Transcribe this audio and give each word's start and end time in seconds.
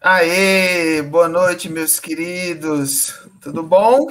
Aê, 0.00 1.02
boa 1.02 1.28
noite, 1.28 1.68
meus 1.68 1.98
queridos. 1.98 3.18
Tudo 3.40 3.64
bom? 3.64 4.06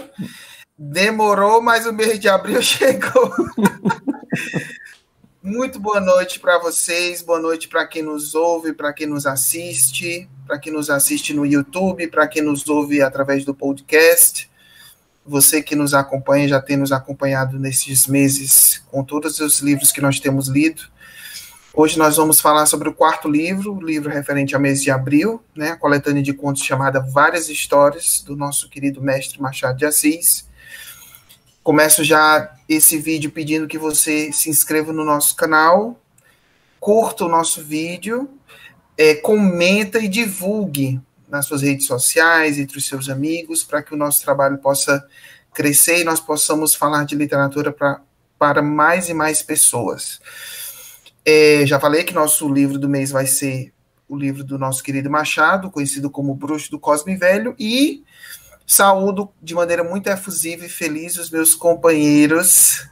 Demorou, 0.77 1.61
mas 1.61 1.85
o 1.85 1.93
mês 1.93 2.19
de 2.19 2.27
abril 2.27 2.59
chegou. 2.61 3.33
Muito 5.41 5.79
boa 5.79 6.01
noite 6.01 6.41
para 6.41 6.59
vocês, 6.59 7.21
boa 7.21 7.39
noite 7.39 7.69
para 7.69 7.87
quem 7.87 8.03
nos 8.03 8.35
ouve, 8.35 8.73
para 8.73 8.91
quem 8.91 9.07
nos 9.07 9.25
assiste, 9.25 10.29
para 10.45 10.59
quem 10.59 10.73
nos 10.73 10.89
assiste 10.89 11.33
no 11.33 11.45
YouTube, 11.45 12.05
para 12.09 12.27
quem 12.27 12.41
nos 12.41 12.67
ouve 12.67 13.01
através 13.01 13.45
do 13.45 13.55
podcast. 13.55 14.51
Você 15.25 15.63
que 15.63 15.73
nos 15.73 15.93
acompanha, 15.93 16.49
já 16.49 16.61
tem 16.61 16.75
nos 16.75 16.91
acompanhado 16.91 17.57
nesses 17.57 18.07
meses 18.07 18.83
com 18.91 19.05
todos 19.05 19.39
os 19.39 19.59
livros 19.59 19.93
que 19.93 20.01
nós 20.01 20.19
temos 20.19 20.49
lido. 20.49 20.81
Hoje 21.79 21.95
nós 21.95 22.17
vamos 22.17 22.39
falar 22.39 22.65
sobre 22.65 22.89
o 22.89 22.93
quarto 22.93 23.29
livro, 23.29 23.79
livro 23.79 24.09
referente 24.09 24.55
ao 24.55 24.59
mês 24.59 24.81
de 24.81 24.89
abril, 24.89 25.43
né, 25.55 25.69
a 25.69 25.77
coletânea 25.77 26.23
de 26.23 26.33
contos 26.33 26.63
chamada 26.63 26.99
Várias 26.99 27.49
Histórias, 27.49 28.19
do 28.25 28.35
nosso 28.35 28.67
querido 28.67 28.99
mestre 28.99 29.39
Machado 29.39 29.77
de 29.77 29.85
Assis. 29.85 30.49
Começo 31.61 32.03
já 32.03 32.51
esse 32.67 32.97
vídeo 32.97 33.29
pedindo 33.29 33.67
que 33.67 33.77
você 33.77 34.31
se 34.31 34.49
inscreva 34.49 34.91
no 34.91 35.05
nosso 35.05 35.35
canal, 35.35 36.01
curta 36.79 37.25
o 37.25 37.29
nosso 37.29 37.63
vídeo, 37.63 38.27
é, 38.97 39.13
comenta 39.13 39.99
e 39.99 40.07
divulgue 40.07 40.99
nas 41.29 41.45
suas 41.45 41.61
redes 41.61 41.85
sociais, 41.85 42.57
entre 42.57 42.79
os 42.79 42.87
seus 42.87 43.07
amigos, 43.07 43.63
para 43.63 43.83
que 43.83 43.93
o 43.93 43.97
nosso 43.97 44.23
trabalho 44.23 44.57
possa 44.57 45.07
crescer 45.53 45.99
e 45.99 46.03
nós 46.03 46.19
possamos 46.19 46.73
falar 46.73 47.05
de 47.05 47.15
literatura 47.15 47.71
pra, 47.71 48.01
para 48.39 48.63
mais 48.63 49.09
e 49.09 49.13
mais 49.13 49.43
pessoas. 49.43 50.19
É, 51.29 51.65
já 51.65 51.77
falei 51.77 52.05
que 52.05 52.13
nosso 52.13 52.47
livro 52.47 52.79
do 52.79 52.87
mês 52.87 53.11
vai 53.11 53.27
ser 53.27 53.73
o 54.07 54.15
livro 54.15 54.45
do 54.45 54.57
nosso 54.57 54.81
querido 54.81 55.09
Machado, 55.09 55.69
conhecido 55.69 56.09
como 56.09 56.33
Bruxo 56.33 56.71
do 56.71 56.79
Cosme 56.79 57.17
Velho, 57.17 57.53
e 57.59 58.01
saúdo 58.65 59.29
de 59.43 59.53
maneira 59.53 59.83
muito 59.83 60.07
efusiva 60.07 60.65
e 60.65 60.69
feliz 60.69 61.17
os 61.17 61.29
meus 61.29 61.53
companheiros 61.53 62.89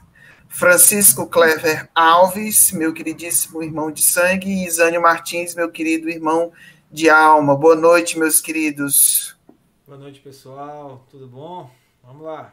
Francisco 0.50 1.26
Clever 1.26 1.88
Alves, 1.94 2.72
meu 2.72 2.92
queridíssimo 2.92 3.62
irmão 3.62 3.90
de 3.90 4.02
sangue, 4.02 4.50
e 4.50 4.66
Isânio 4.66 5.00
Martins, 5.00 5.54
meu 5.54 5.70
querido 5.70 6.10
irmão 6.10 6.52
de 6.92 7.08
alma. 7.08 7.56
Boa 7.56 7.74
noite, 7.74 8.18
meus 8.18 8.38
queridos. 8.38 9.34
Boa 9.86 9.96
noite, 9.96 10.20
pessoal. 10.20 11.06
Tudo 11.10 11.26
bom? 11.26 11.70
Vamos 12.04 12.26
lá. 12.26 12.52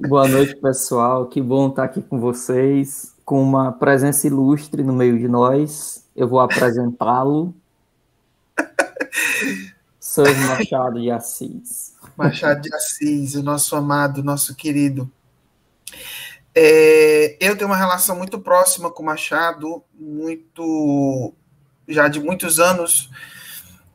Boa 0.00 0.26
noite, 0.26 0.56
pessoal. 0.56 1.28
Que 1.28 1.40
bom 1.40 1.68
estar 1.68 1.84
aqui 1.84 2.02
com 2.02 2.18
vocês 2.18 3.13
com 3.24 3.42
uma 3.42 3.72
presença 3.72 4.26
ilustre 4.26 4.82
no 4.82 4.92
meio 4.92 5.18
de 5.18 5.28
nós. 5.28 6.04
Eu 6.14 6.28
vou 6.28 6.40
apresentá-lo. 6.40 7.54
Sou 9.98 10.24
Machado 10.24 11.00
de 11.00 11.10
Assis. 11.10 11.94
Machado 12.16 12.60
de 12.60 12.74
Assis, 12.74 13.34
o 13.34 13.42
nosso 13.42 13.74
amado, 13.74 14.22
nosso 14.22 14.54
querido. 14.54 15.10
É, 16.54 17.36
eu 17.40 17.56
tenho 17.56 17.68
uma 17.68 17.76
relação 17.76 18.14
muito 18.14 18.38
próxima 18.38 18.90
com 18.90 19.02
o 19.02 19.06
Machado, 19.06 19.82
muito 19.98 21.34
já 21.88 22.06
de 22.06 22.20
muitos 22.20 22.60
anos, 22.60 23.10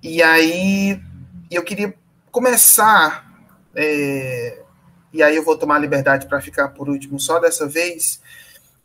e 0.04 0.22
aí 0.22 1.02
eu 1.50 1.64
queria 1.64 1.96
começar, 2.32 3.42
é, 3.74 4.62
e 5.14 5.24
aí 5.24 5.38
eu 5.38 5.44
vou 5.44 5.58
tomar 5.58 5.78
a 5.78 5.80
liberdade 5.80 6.28
para 6.28 6.42
ficar 6.42 6.70
por 6.70 6.90
último 6.90 7.20
só 7.20 7.40
dessa 7.40 7.66
vez, 7.66 8.22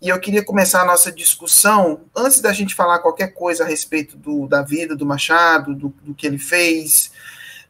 e 0.04 0.10
eu 0.10 0.20
queria 0.20 0.44
começar 0.44 0.82
a 0.82 0.84
nossa 0.84 1.10
discussão, 1.10 2.03
antes 2.15 2.42
da 2.42 2.53
gente 2.53 2.75
falar 2.75 2.98
qualquer 2.98 3.28
coisa 3.28 3.65
a 3.65 3.66
respeito 3.66 4.19
do, 4.19 4.47
da 4.47 4.60
vida 4.60 4.94
do 4.94 5.06
Machado, 5.06 5.75
do, 5.75 5.88
do 6.03 6.15
que 6.15 6.26
ele 6.26 6.37
fez, 6.37 7.10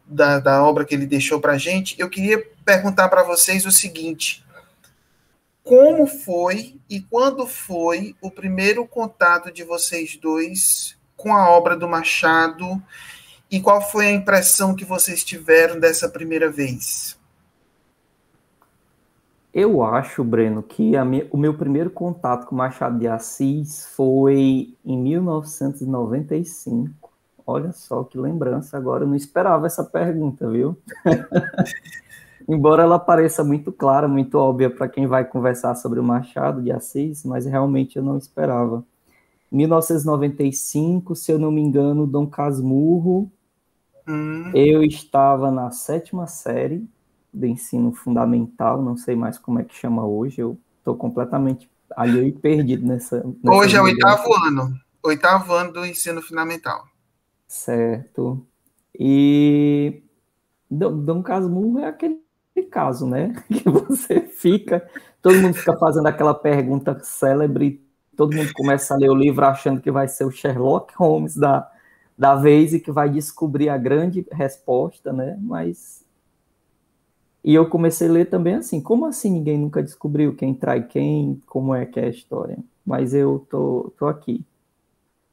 da, 0.04 0.40
da 0.40 0.60
obra 0.60 0.84
que 0.84 0.92
ele 0.92 1.06
deixou 1.06 1.40
para 1.40 1.52
a 1.52 1.58
gente, 1.58 1.94
eu 1.96 2.10
queria 2.10 2.44
perguntar 2.64 3.08
para 3.08 3.22
vocês 3.22 3.64
o 3.64 3.70
seguinte: 3.70 4.44
como 5.62 6.08
foi 6.08 6.74
e 6.90 7.00
quando 7.02 7.46
foi 7.46 8.16
o 8.20 8.32
primeiro 8.32 8.84
contato 8.84 9.52
de 9.52 9.62
vocês 9.62 10.16
dois 10.16 10.96
com 11.16 11.32
a 11.32 11.48
obra 11.48 11.76
do 11.76 11.88
Machado 11.88 12.82
e 13.48 13.60
qual 13.60 13.80
foi 13.80 14.08
a 14.08 14.12
impressão 14.12 14.74
que 14.74 14.84
vocês 14.84 15.22
tiveram 15.22 15.78
dessa 15.78 16.08
primeira 16.08 16.50
vez? 16.50 17.16
Eu 19.54 19.82
acho, 19.84 20.24
Breno, 20.24 20.64
que 20.64 21.00
minha, 21.04 21.28
o 21.30 21.36
meu 21.36 21.54
primeiro 21.54 21.88
contato 21.88 22.46
com 22.46 22.56
Machado 22.56 22.98
de 22.98 23.06
Assis 23.06 23.86
foi 23.94 24.74
em 24.84 24.98
1995. 24.98 27.12
Olha 27.46 27.70
só 27.70 28.02
que 28.02 28.18
lembrança, 28.18 28.76
agora 28.76 29.04
eu 29.04 29.08
não 29.08 29.14
esperava 29.14 29.66
essa 29.66 29.84
pergunta, 29.84 30.50
viu? 30.50 30.76
Embora 32.48 32.82
ela 32.82 32.98
pareça 32.98 33.44
muito 33.44 33.70
clara, 33.70 34.08
muito 34.08 34.36
óbvia 34.36 34.68
para 34.68 34.88
quem 34.88 35.06
vai 35.06 35.24
conversar 35.24 35.76
sobre 35.76 36.00
o 36.00 36.04
Machado 36.04 36.60
de 36.60 36.72
Assis, 36.72 37.24
mas 37.24 37.46
realmente 37.46 37.96
eu 37.96 38.02
não 38.02 38.18
esperava. 38.18 38.84
1995, 39.52 41.14
se 41.14 41.30
eu 41.30 41.38
não 41.38 41.52
me 41.52 41.60
engano, 41.60 42.08
Dom 42.08 42.26
Casmurro, 42.26 43.30
hum. 44.08 44.50
eu 44.52 44.82
estava 44.82 45.52
na 45.52 45.70
sétima 45.70 46.26
série, 46.26 46.84
do 47.34 47.46
ensino 47.46 47.92
fundamental, 47.92 48.80
não 48.80 48.96
sei 48.96 49.16
mais 49.16 49.38
como 49.38 49.58
é 49.58 49.64
que 49.64 49.74
chama 49.74 50.06
hoje, 50.06 50.40
eu 50.40 50.56
estou 50.78 50.94
completamente 50.94 51.68
ali 51.96 52.28
e 52.28 52.32
perdido 52.32 52.86
nessa. 52.86 53.24
nessa 53.42 53.56
hoje 53.56 53.76
é 53.76 53.80
o 53.80 53.84
oitavo 53.84 54.34
ano, 54.46 54.80
oitavo 55.02 55.52
ano 55.52 55.72
do 55.72 55.84
ensino 55.84 56.22
fundamental. 56.22 56.86
Certo. 57.48 58.46
E 58.98 60.02
Dom 60.70 61.22
Casmurro 61.22 61.80
é 61.80 61.86
aquele 61.86 62.20
caso, 62.70 63.06
né? 63.06 63.34
Que 63.48 63.68
você 63.68 64.20
fica, 64.20 64.88
todo 65.20 65.40
mundo 65.40 65.54
fica 65.54 65.76
fazendo 65.76 66.06
aquela 66.06 66.34
pergunta 66.34 66.98
célebre, 67.02 67.84
todo 68.16 68.36
mundo 68.36 68.52
começa 68.54 68.94
a 68.94 68.96
ler 68.96 69.10
o 69.10 69.14
livro 69.14 69.44
achando 69.44 69.80
que 69.80 69.90
vai 69.90 70.06
ser 70.06 70.24
o 70.24 70.30
Sherlock 70.30 70.94
Holmes 70.96 71.36
da, 71.36 71.68
da 72.16 72.36
vez 72.36 72.72
e 72.72 72.80
que 72.80 72.92
vai 72.92 73.10
descobrir 73.10 73.68
a 73.68 73.76
grande 73.76 74.24
resposta, 74.30 75.12
né? 75.12 75.36
Mas 75.40 76.03
e 77.44 77.54
eu 77.54 77.68
comecei 77.68 78.08
a 78.08 78.12
ler 78.12 78.24
também 78.30 78.54
assim, 78.54 78.80
como 78.80 79.04
assim 79.04 79.30
ninguém 79.30 79.58
nunca 79.58 79.82
descobriu 79.82 80.34
quem 80.34 80.54
trai 80.54 80.82
quem, 80.86 81.42
como 81.46 81.74
é 81.74 81.84
que 81.84 82.00
é 82.00 82.06
a 82.06 82.08
história? 82.08 82.56
Mas 82.86 83.12
eu 83.12 83.46
tô, 83.50 83.92
tô 83.98 84.06
aqui, 84.06 84.42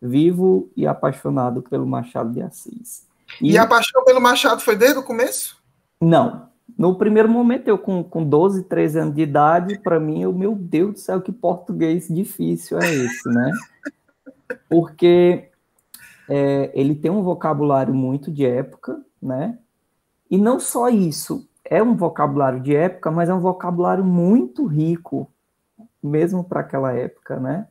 vivo 0.01 0.69
e 0.75 0.85
apaixonado 0.85 1.61
pelo 1.61 1.87
Machado 1.87 2.34
de 2.34 2.41
Assis. 2.41 3.08
E, 3.41 3.52
e 3.52 3.58
a 3.58 3.66
paixão 3.66 4.03
pelo 4.03 4.19
Machado 4.19 4.61
foi 4.61 4.75
desde 4.75 4.99
o 4.99 5.03
começo? 5.03 5.58
Não. 6.02 6.49
No 6.78 6.96
primeiro 6.96 7.29
momento, 7.29 7.67
eu 7.67 7.78
com, 7.78 8.03
com 8.03 8.23
12, 8.23 8.63
13 8.63 8.99
anos 8.99 9.16
de 9.16 9.22
idade, 9.22 9.79
para 9.79 9.99
mim, 9.99 10.22
eu, 10.22 10.34
meu 10.34 10.55
Deus 10.55 10.93
do 10.93 10.99
céu, 10.99 11.22
que 11.22 11.31
português 11.31 12.08
difícil 12.09 12.79
é 12.79 12.93
esse, 12.93 13.29
né? 13.29 13.52
Porque 14.69 15.49
é, 16.28 16.72
ele 16.73 16.96
tem 16.96 17.11
um 17.11 17.23
vocabulário 17.23 17.93
muito 17.93 18.31
de 18.31 18.46
época, 18.46 19.02
né? 19.22 19.58
E 20.29 20.37
não 20.37 20.59
só 20.59 20.90
isso, 20.90 21.47
é 21.72 21.82
um 21.82 21.96
vocabulário 21.96 22.59
de 22.59 22.76
época, 22.76 23.09
mas 23.09 23.29
é 23.29 23.34
um 23.34 23.40
vocabulário 23.40 24.03
muito 24.03 24.66
rico, 24.66 25.32
mesmo 26.03 26.44
para 26.44 26.59
aquela 26.59 26.91
época, 26.91 27.40
né? 27.40 27.66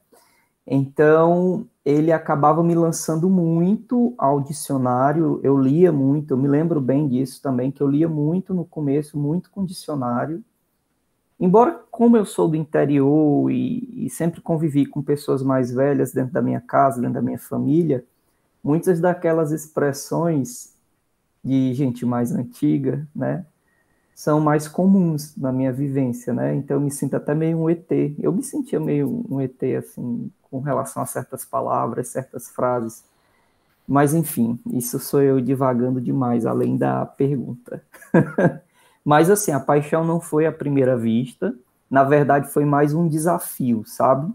Então, 0.66 1.66
ele 1.84 2.10
acabava 2.10 2.64
me 2.64 2.74
lançando 2.74 3.28
muito 3.28 4.14
ao 4.16 4.40
dicionário, 4.40 5.38
eu 5.42 5.54
lia 5.60 5.92
muito, 5.92 6.32
eu 6.32 6.38
me 6.38 6.48
lembro 6.48 6.80
bem 6.80 7.06
disso 7.08 7.42
também, 7.42 7.70
que 7.70 7.82
eu 7.82 7.88
lia 7.88 8.08
muito 8.08 8.54
no 8.54 8.64
começo, 8.64 9.18
muito 9.18 9.50
com 9.50 9.66
dicionário. 9.66 10.42
Embora, 11.38 11.84
como 11.90 12.16
eu 12.16 12.24
sou 12.24 12.48
do 12.48 12.56
interior 12.56 13.50
e, 13.50 14.06
e 14.06 14.08
sempre 14.08 14.40
convivi 14.40 14.86
com 14.86 15.02
pessoas 15.02 15.42
mais 15.42 15.70
velhas 15.70 16.10
dentro 16.10 16.32
da 16.32 16.40
minha 16.40 16.60
casa, 16.62 17.02
dentro 17.02 17.14
da 17.14 17.22
minha 17.22 17.38
família, 17.38 18.02
muitas 18.64 18.98
daquelas 18.98 19.52
expressões 19.52 20.74
de 21.44 21.74
gente 21.74 22.06
mais 22.06 22.32
antiga, 22.32 23.06
né, 23.14 23.44
são 24.20 24.38
mais 24.38 24.68
comuns 24.68 25.34
na 25.34 25.50
minha 25.50 25.72
vivência, 25.72 26.34
né? 26.34 26.54
Então 26.54 26.76
eu 26.76 26.80
me 26.82 26.90
sinto 26.90 27.16
até 27.16 27.34
meio 27.34 27.56
um 27.56 27.70
ET. 27.70 27.90
Eu 28.18 28.30
me 28.30 28.42
sentia 28.42 28.78
meio 28.78 29.24
um 29.30 29.40
ET 29.40 29.62
assim 29.78 30.30
com 30.42 30.60
relação 30.60 31.02
a 31.02 31.06
certas 31.06 31.42
palavras, 31.42 32.08
certas 32.08 32.50
frases. 32.50 33.02
Mas 33.88 34.12
enfim, 34.12 34.60
isso 34.74 34.98
sou 34.98 35.22
eu 35.22 35.40
divagando 35.40 36.02
demais 36.02 36.44
além 36.44 36.76
da 36.76 37.06
pergunta. 37.06 37.82
Mas 39.02 39.30
assim, 39.30 39.52
a 39.52 39.60
paixão 39.60 40.04
não 40.04 40.20
foi 40.20 40.44
à 40.44 40.52
primeira 40.52 40.98
vista, 40.98 41.54
na 41.90 42.04
verdade 42.04 42.52
foi 42.52 42.66
mais 42.66 42.92
um 42.92 43.08
desafio, 43.08 43.84
sabe? 43.86 44.30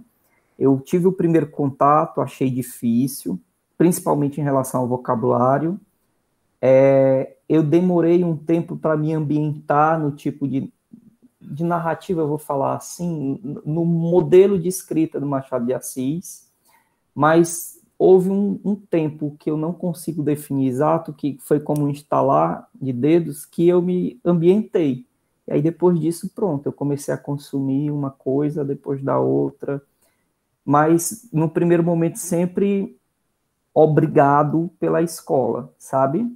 Eu 0.57 0.79
tive 0.79 1.05
o 1.05 1.11
primeiro 1.11 1.45
contato, 1.45 2.21
achei 2.21 2.49
difícil, 2.49 3.39
principalmente 3.77 4.41
em 4.41 4.43
relação 4.43 4.81
ao 4.81 4.87
vocabulário. 4.87 5.79
É, 6.59 7.34
eu 7.47 7.61
demorei 7.63 8.23
um 8.23 8.35
tempo 8.35 8.75
para 8.75 8.97
me 8.97 9.13
ambientar 9.13 9.99
no 9.99 10.11
tipo 10.11 10.47
de, 10.47 10.71
de 11.39 11.63
narrativa, 11.63 12.21
eu 12.21 12.27
vou 12.27 12.37
falar 12.37 12.75
assim, 12.75 13.39
no 13.65 13.85
modelo 13.85 14.59
de 14.59 14.67
escrita 14.67 15.19
do 15.19 15.25
Machado 15.25 15.65
de 15.65 15.73
Assis, 15.73 16.49
mas 17.13 17.79
houve 17.97 18.29
um, 18.29 18.59
um, 18.63 18.75
tempo 18.75 19.35
que 19.39 19.49
eu 19.49 19.55
não 19.55 19.71
consigo 19.71 20.21
definir 20.23 20.67
exato, 20.67 21.13
que 21.13 21.37
foi 21.39 21.59
como 21.59 21.87
instalar 21.87 22.67
de 22.79 22.91
dedos, 22.91 23.45
que 23.45 23.67
eu 23.67 23.81
me 23.81 24.19
ambientei. 24.25 25.05
E 25.47 25.53
aí 25.53 25.61
depois 25.61 25.99
disso, 25.99 26.29
pronto, 26.33 26.65
eu 26.65 26.73
comecei 26.73 27.13
a 27.13 27.17
consumir 27.17 27.91
uma 27.91 28.09
coisa 28.09 28.65
depois 28.65 29.01
da 29.01 29.19
outra, 29.19 29.81
mas 30.65 31.29
no 31.31 31.47
primeiro 31.47 31.83
momento 31.83 32.17
sempre 32.17 32.97
obrigado 33.73 34.71
pela 34.79 35.01
escola, 35.01 35.71
sabe? 35.77 36.27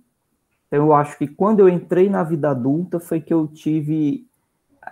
Então 0.70 0.86
eu 0.86 0.94
acho 0.94 1.18
que 1.18 1.28
quando 1.28 1.60
eu 1.60 1.68
entrei 1.68 2.10
na 2.10 2.24
vida 2.24 2.52
adulta 2.52 3.00
foi 3.00 3.20
que 3.20 3.34
eu 3.34 3.48
tive 3.48 4.26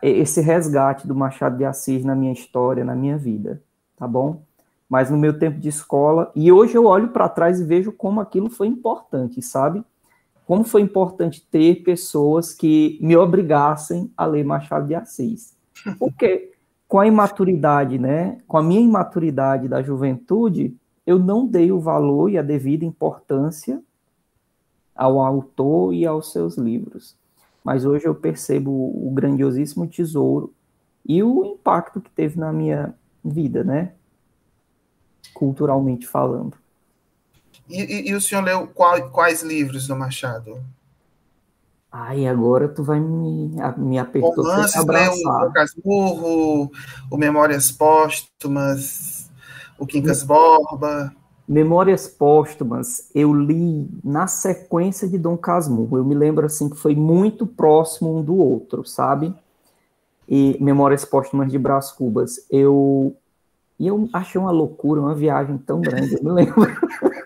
esse 0.02 0.42
resgate 0.42 1.08
do 1.08 1.16
Machado 1.16 1.58
de 1.58 1.66
Assis 1.66 2.04
na 2.04 2.16
minha 2.16 2.34
história, 2.34 2.84
na 2.84 2.96
minha 2.96 3.18
vida, 3.18 3.62
tá 3.96 4.08
bom? 4.08 4.42
Mas 4.90 5.12
no 5.12 5.18
meu 5.18 5.38
tempo 5.38 5.60
de 5.60 5.70
escola, 5.70 6.32
e 6.36 6.52
hoje 6.52 6.76
eu 6.76 6.86
olho 6.86 7.10
para 7.10 7.30
trás 7.30 7.60
e 7.60 7.64
vejo 7.64 7.92
como 7.92 8.20
aquilo 8.20 8.50
foi 8.50 8.68
importante, 8.68 9.42
sabe? 9.42 9.84
Como 10.46 10.64
foi 10.64 10.82
importante 10.82 11.46
ter 11.46 11.84
pessoas 11.84 12.54
que 12.54 12.98
me 13.02 13.16
obrigassem 13.16 14.12
a 14.18 14.26
ler 14.26 14.46
Machado 14.46 14.88
de 14.88 14.96
Assis. 14.96 15.56
Porque 16.00 16.54
com 16.88 17.00
a 17.00 17.06
imaturidade, 17.06 18.00
né, 18.00 18.40
com 18.48 18.58
a 18.58 18.64
minha 18.64 18.82
imaturidade 18.82 19.68
da 19.68 19.84
juventude, 19.84 20.76
eu 21.06 21.20
não 21.20 21.46
dei 21.46 21.72
o 21.72 21.80
valor 21.80 22.30
e 22.30 22.38
a 22.38 22.42
devida 22.42 22.86
importância 22.86 23.82
ao 24.98 25.22
autor 25.22 25.94
e 25.94 26.06
aos 26.06 26.32
seus 26.32 26.58
livros 26.58 27.16
mas 27.68 27.84
hoje 27.84 28.06
eu 28.06 28.16
percebo 28.16 28.72
o 28.72 29.12
grandiosíssimo 29.14 29.86
tesouro 29.86 30.54
e 31.06 31.22
o 31.22 31.44
impacto 31.44 32.00
que 32.00 32.10
teve 32.10 32.40
na 32.40 32.54
minha 32.54 32.94
vida, 33.22 33.62
né? 33.62 33.92
Culturalmente 35.34 36.08
falando. 36.08 36.54
E, 37.68 37.82
e, 37.82 38.10
e 38.10 38.16
o 38.16 38.22
senhor 38.22 38.42
leu 38.42 38.68
qual, 38.68 39.10
quais 39.10 39.44
livros 39.44 39.86
do 39.86 39.98
Machado? 39.98 40.64
Ai, 41.92 42.26
agora 42.26 42.70
tu 42.70 42.86
vai 42.86 43.02
me, 43.02 43.52
me 43.76 44.00
apertar. 44.00 44.30
Romances, 44.30 44.86
leu 44.86 45.12
o 45.12 45.52
Casmurro, 45.52 46.72
o 47.12 47.18
Memórias 47.18 47.70
Póstumas, 47.70 49.30
o 49.78 49.86
Quincas 49.86 50.24
Borba. 50.24 51.14
Memórias 51.48 52.08
Póstumas, 52.08 53.10
eu 53.16 53.34
li 53.34 53.90
na 54.04 54.28
sequência 54.28 55.08
de 55.08 55.18
Dom 55.18 55.38
Casmurro. 55.38 55.98
Eu 55.98 56.04
me 56.04 56.14
lembro 56.14 56.46
assim 56.46 56.70
que 56.70 56.76
foi 56.76 56.94
muito 56.94 57.48
próximo 57.48 58.18
um 58.18 58.22
do 58.22 58.36
outro, 58.36 58.86
sabe? 58.86 59.34
E 60.28 60.58
Memórias 60.60 61.06
Póstumas 61.06 61.50
de 61.50 61.58
Brás 61.58 61.92
Cubas, 61.92 62.46
eu 62.52 63.16
e 63.80 63.88
eu 63.88 64.10
achei 64.12 64.42
uma 64.42 64.52
loucura, 64.52 65.00
uma 65.00 65.14
viagem 65.14 65.58
tão 65.58 65.80
grande, 65.80 66.16
eu 66.16 66.24
me 66.24 66.32
lembro. 66.32 66.56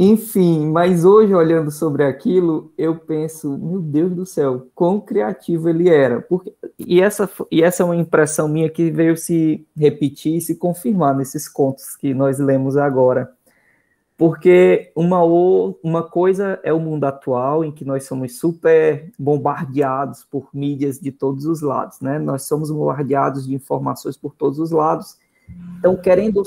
Enfim, 0.00 0.68
mas 0.68 1.04
hoje, 1.04 1.34
olhando 1.34 1.72
sobre 1.72 2.04
aquilo, 2.04 2.72
eu 2.78 2.94
penso, 2.94 3.58
meu 3.58 3.80
Deus 3.80 4.14
do 4.14 4.24
céu, 4.24 4.68
quão 4.72 5.00
criativo 5.00 5.68
ele 5.68 5.88
era. 5.88 6.22
Porque, 6.22 6.54
e, 6.78 7.00
essa, 7.00 7.28
e 7.50 7.64
essa 7.64 7.82
é 7.82 7.84
uma 7.84 7.96
impressão 7.96 8.46
minha 8.46 8.70
que 8.70 8.92
veio 8.92 9.16
se 9.16 9.66
repetir 9.76 10.36
e 10.36 10.40
se 10.40 10.54
confirmar 10.54 11.16
nesses 11.16 11.48
contos 11.48 11.96
que 11.96 12.14
nós 12.14 12.38
lemos 12.38 12.76
agora. 12.76 13.32
Porque 14.16 14.92
uma, 14.94 15.20
uma 15.82 16.04
coisa 16.04 16.60
é 16.62 16.72
o 16.72 16.78
mundo 16.78 17.02
atual, 17.02 17.64
em 17.64 17.72
que 17.72 17.84
nós 17.84 18.04
somos 18.04 18.38
super 18.38 19.10
bombardeados 19.18 20.22
por 20.22 20.48
mídias 20.54 21.00
de 21.00 21.10
todos 21.10 21.44
os 21.44 21.60
lados, 21.60 22.00
né? 22.00 22.20
Nós 22.20 22.44
somos 22.44 22.70
bombardeados 22.70 23.48
de 23.48 23.52
informações 23.52 24.16
por 24.16 24.32
todos 24.36 24.60
os 24.60 24.70
lados. 24.70 25.18
Então, 25.76 25.96
querendo 25.96 26.40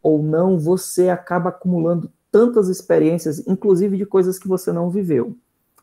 ou 0.00 0.22
não, 0.22 0.56
você 0.56 1.08
acaba 1.08 1.48
acumulando 1.48 2.12
tantas 2.36 2.68
experiências, 2.68 3.42
inclusive 3.46 3.96
de 3.96 4.04
coisas 4.04 4.38
que 4.38 4.46
você 4.46 4.70
não 4.70 4.90
viveu, 4.90 5.34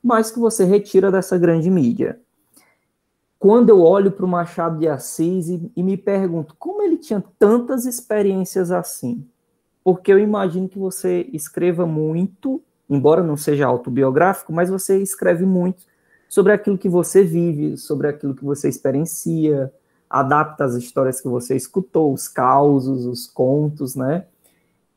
mas 0.03 0.29
que 0.29 0.37
você 0.37 0.63
retira 0.63 1.11
dessa 1.11 1.35
grande 1.35 1.67
mídia. 1.67 2.19
Quando 3.39 3.69
eu 3.69 3.81
olho 3.81 4.11
para 4.11 4.23
o 4.23 4.27
Machado 4.27 4.77
de 4.77 4.87
Assis 4.87 5.49
e, 5.49 5.71
e 5.75 5.81
me 5.81 5.97
pergunto 5.97 6.55
como 6.59 6.83
ele 6.83 6.97
tinha 6.97 7.23
tantas 7.39 7.87
experiências 7.87 8.69
assim, 8.69 9.25
porque 9.83 10.13
eu 10.13 10.19
imagino 10.19 10.69
que 10.69 10.77
você 10.77 11.27
escreva 11.33 11.87
muito, 11.87 12.61
embora 12.87 13.23
não 13.23 13.35
seja 13.35 13.65
autobiográfico, 13.65 14.53
mas 14.53 14.69
você 14.69 15.01
escreve 15.01 15.47
muito 15.47 15.81
sobre 16.29 16.53
aquilo 16.53 16.77
que 16.77 16.87
você 16.87 17.23
vive, 17.23 17.77
sobre 17.77 18.07
aquilo 18.07 18.35
que 18.35 18.45
você 18.45 18.69
experiencia, 18.69 19.73
adapta 20.07 20.65
as 20.65 20.75
histórias 20.75 21.19
que 21.19 21.27
você 21.27 21.55
escutou, 21.55 22.13
os 22.13 22.27
causos, 22.27 23.07
os 23.07 23.25
contos, 23.25 23.95
né? 23.95 24.27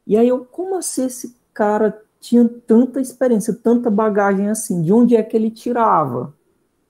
E 0.06 0.16
aí 0.16 0.28
eu, 0.28 0.44
como 0.44 0.76
assim 0.76 1.06
esse 1.06 1.35
cara 1.56 2.02
tinha 2.20 2.46
tanta 2.66 3.00
experiência, 3.00 3.54
tanta 3.54 3.90
bagagem 3.90 4.50
assim, 4.50 4.82
de 4.82 4.92
onde 4.92 5.16
é 5.16 5.22
que 5.22 5.34
ele 5.34 5.50
tirava, 5.50 6.34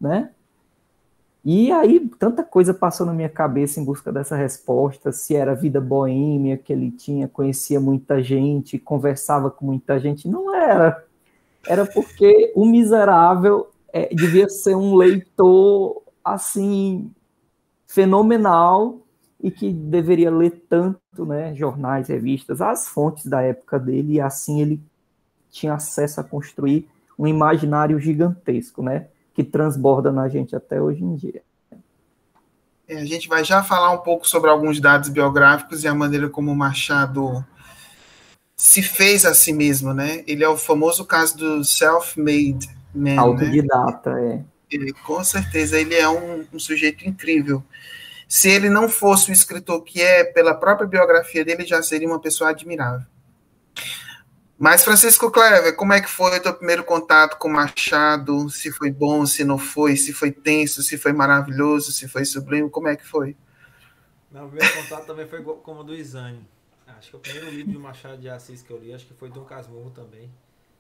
né? 0.01 0.31
E 1.45 1.71
aí 1.71 2.01
tanta 2.19 2.43
coisa 2.43 2.75
passou 2.75 3.07
na 3.07 3.13
minha 3.13 3.29
cabeça 3.29 3.79
em 3.79 3.85
busca 3.85 4.11
dessa 4.11 4.35
resposta, 4.35 5.13
se 5.13 5.37
era 5.37 5.55
vida 5.55 5.81
boêmia 5.81 6.59
que 6.59 6.73
ele 6.73 6.91
tinha, 6.91 7.29
conhecia 7.29 7.79
muita 7.79 8.21
gente, 8.21 8.77
conversava 8.77 9.49
com 9.49 9.65
muita 9.65 10.01
gente, 10.01 10.29
não 10.29 10.53
era. 10.53 11.05
Era 11.69 11.87
porque 11.87 12.53
o 12.57 12.65
miserável 12.65 13.71
é, 13.93 14.13
devia 14.13 14.49
ser 14.49 14.75
um 14.75 14.97
leitor 14.97 16.03
assim 16.25 17.13
fenomenal 17.87 19.06
e 19.41 19.51
que 19.51 19.73
deveria 19.73 20.31
ler 20.31 20.65
tanto, 20.69 21.25
né, 21.25 21.55
jornais, 21.55 22.09
revistas, 22.09 22.61
as 22.61 22.89
fontes 22.89 23.27
da 23.27 23.43
época 23.43 23.79
dele, 23.79 24.15
e 24.15 24.21
assim 24.21 24.61
ele 24.61 24.81
tinha 25.51 25.75
acesso 25.75 26.21
a 26.21 26.25
construir 26.25 26.89
um 27.19 27.27
imaginário 27.27 27.99
gigantesco, 27.99 28.83
né, 28.83 29.09
que 29.35 29.45
transborda 29.45 30.11
na 30.11 30.29
gente 30.29 30.57
até 30.57 30.81
hoje 30.81 31.05
em 31.05 31.15
dia. 31.15 31.43
É, 32.89 32.99
a 32.99 33.05
gente 33.05 33.29
vai 33.29 33.45
já 33.45 33.63
falar 33.63 33.91
um 33.91 33.99
pouco 33.99 34.27
sobre 34.27 34.49
alguns 34.49 34.81
dados 34.81 35.09
biográficos 35.09 35.83
e 35.83 35.89
a 35.89 35.95
maneira 35.95 36.29
como 36.29 36.53
o 36.53 36.57
Machado 36.57 37.45
se 38.57 38.81
fez 38.81 39.25
a 39.27 39.35
si 39.35 39.53
mesmo, 39.53 39.93
né? 39.93 40.23
Ele 40.27 40.43
é 40.43 40.49
o 40.49 40.57
famoso 40.57 41.05
caso 41.05 41.37
do 41.37 41.65
self-made 41.65 42.69
man, 42.95 43.11
né? 43.11 43.17
Autodidata, 43.19 44.15
né? 44.15 44.35
é. 44.35 44.57
Ele, 44.71 44.93
com 44.93 45.23
certeza, 45.23 45.79
ele 45.79 45.95
é 45.95 46.09
um, 46.09 46.45
um 46.53 46.59
sujeito 46.59 47.07
incrível. 47.07 47.63
Se 48.29 48.49
ele 48.51 48.69
não 48.69 48.89
fosse 48.89 49.31
o 49.31 49.33
escritor 49.33 49.83
que 49.83 50.03
é, 50.03 50.25
pela 50.25 50.55
própria 50.55 50.87
biografia 50.87 51.45
dele, 51.45 51.65
já 51.65 51.83
seria 51.83 52.09
uma 52.09 52.21
pessoa 52.21 52.51
admirável. 52.51 53.07
Mas, 54.59 54.83
Francisco 54.83 55.31
Clever, 55.31 55.77
como 55.77 55.93
é 55.93 56.01
que 56.01 56.09
foi 56.09 56.39
o 56.39 56.43
teu 56.43 56.55
primeiro 56.55 56.83
contato 56.83 57.37
com 57.37 57.49
Machado? 57.49 58.49
Se 58.49 58.73
foi 58.73 58.91
bom, 58.91 59.27
se 59.27 59.45
não 59.45 59.59
foi, 59.59 59.97
se 59.97 60.13
foi 60.13 60.33
tenso, 60.33 60.83
se 60.83 60.97
foi 60.97 61.13
maravilhoso, 61.13 61.93
se 61.93 62.09
foi 62.09 62.25
sublime, 62.25 62.71
como 62.71 62.89
é 62.89 62.97
que 62.97 63.07
foi? 63.07 63.37
Meu 64.31 64.49
primeiro 64.49 64.75
contato 64.83 65.07
também 65.07 65.29
foi 65.29 65.43
como 65.43 65.81
o 65.81 65.85
do 65.85 65.95
Isane. 65.95 66.47
Acho 66.87 67.11
que 67.11 67.17
o 67.17 67.21
primeiro 67.21 67.51
livro 67.51 67.73
de 67.73 67.79
Machado 67.79 68.19
de 68.19 68.29
Assis 68.31 68.63
que 68.63 68.71
eu 68.71 68.79
li, 68.79 68.95
acho 68.95 69.07
que 69.07 69.13
foi 69.13 69.29
Dom 69.29 69.45
Casmurro 69.45 69.91
também. 69.91 70.33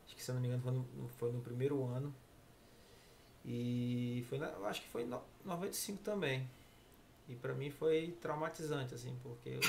Acho 0.06 0.16
que, 0.16 0.22
se 0.22 0.30
eu 0.30 0.34
não 0.34 0.40
me 0.40 0.48
engano, 0.48 0.62
foi 0.62 0.72
no, 0.72 1.08
foi 1.18 1.32
no 1.32 1.40
primeiro 1.40 1.84
ano. 1.84 2.14
E 3.44 4.24
foi 4.28 4.40
acho 4.64 4.80
que 4.80 4.88
foi 4.88 5.02
em 5.02 5.10
95 5.44 6.02
também. 6.02 6.48
E 7.28 7.34
para 7.34 7.54
mim 7.54 7.70
foi 7.70 8.16
traumatizante, 8.20 8.94
assim, 8.94 9.16
porque 9.22 9.48
eu, 9.50 9.60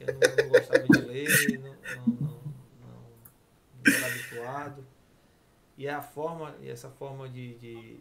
eu 0.00 0.14
não, 0.14 0.20
não 0.20 0.48
gostava 0.50 0.82
de 0.82 1.00
ler, 1.00 1.58
não, 1.58 1.76
não, 1.96 2.06
não, 2.20 2.42
não, 2.80 3.94
era 3.94 4.06
habituado. 4.06 4.86
E 5.76 5.88
a 5.88 6.02
forma, 6.02 6.54
e 6.60 6.68
essa 6.68 6.90
forma 6.90 7.28
de, 7.28 7.54
de 7.58 8.00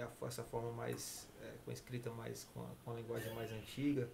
a, 0.00 0.26
essa 0.26 0.42
forma 0.42 0.72
mais, 0.72 1.28
é, 1.42 1.52
com 1.64 1.70
escrita 1.70 2.10
mais, 2.10 2.44
com 2.52 2.62
a, 2.62 2.68
com 2.84 2.92
a 2.92 2.94
linguagem 2.94 3.34
mais 3.34 3.52
antiga, 3.52 4.08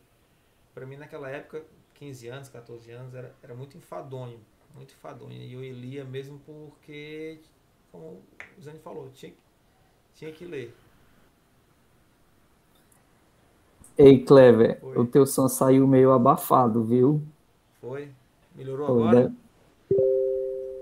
para 0.75 0.85
mim 0.87 0.97
naquela 0.97 1.30
época, 1.30 1.64
15 1.94 2.28
anos, 2.28 2.49
14 2.49 2.90
anos, 2.90 3.14
era, 3.14 3.35
era 3.42 3.54
muito 3.54 3.76
enfadonho, 3.76 4.40
muito 4.75 4.92
enfadonho. 4.92 5.32
E 5.32 5.52
eu 5.52 5.61
lia 5.61 6.04
mesmo 6.04 6.38
porque, 6.40 7.40
como 7.90 8.23
o 8.56 8.61
Zane 8.61 8.78
falou, 8.78 9.11
tinha, 9.11 9.35
tinha 10.14 10.32
que 10.32 10.44
ler. 10.44 10.75
Ei, 13.98 14.24
Clever, 14.24 14.80
Foi. 14.80 14.96
o 14.96 15.04
teu 15.04 15.26
som 15.26 15.48
saiu 15.48 15.86
meio 15.86 16.12
abafado, 16.12 16.84
viu? 16.84 17.20
Foi? 17.80 18.08
Melhorou 18.54 18.86
agora? 18.86 19.22
Deve, 19.22 19.34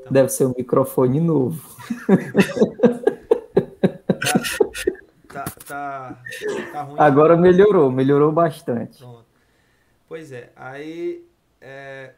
tá 0.05 0.11
deve 0.11 0.29
ser 0.29 0.45
um 0.45 0.53
microfone 0.55 1.19
novo. 1.19 1.67
tá, 5.29 5.29
tá, 5.29 5.45
tá, 5.67 6.23
tá 6.73 6.83
ruim. 6.83 6.97
Agora 6.99 7.39
melhorou, 7.39 7.91
melhorou 7.91 8.31
bastante. 8.31 8.99
Pronto. 8.99 9.25
Pois 10.07 10.31
é, 10.31 10.53
aí 10.55 11.27
é, 11.59 12.13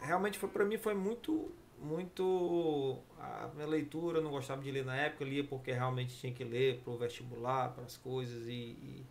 realmente 0.00 0.36
foi 0.36 0.48
para 0.48 0.64
mim 0.64 0.78
foi 0.78 0.94
muito 0.94 1.48
muito 1.80 2.98
a 3.20 3.48
minha 3.54 3.66
leitura 3.66 4.18
eu 4.18 4.22
não 4.22 4.30
gostava 4.30 4.62
de 4.62 4.70
ler 4.70 4.84
na 4.84 4.96
época 4.96 5.24
eu 5.24 5.28
lia 5.28 5.44
porque 5.44 5.72
realmente 5.72 6.16
tinha 6.16 6.32
que 6.32 6.42
ler 6.42 6.80
para 6.82 6.92
o 6.92 6.96
vestibular 6.96 7.74
para 7.74 7.84
as 7.84 7.96
coisas 7.96 8.46
e, 8.46 8.52
e 8.52 9.06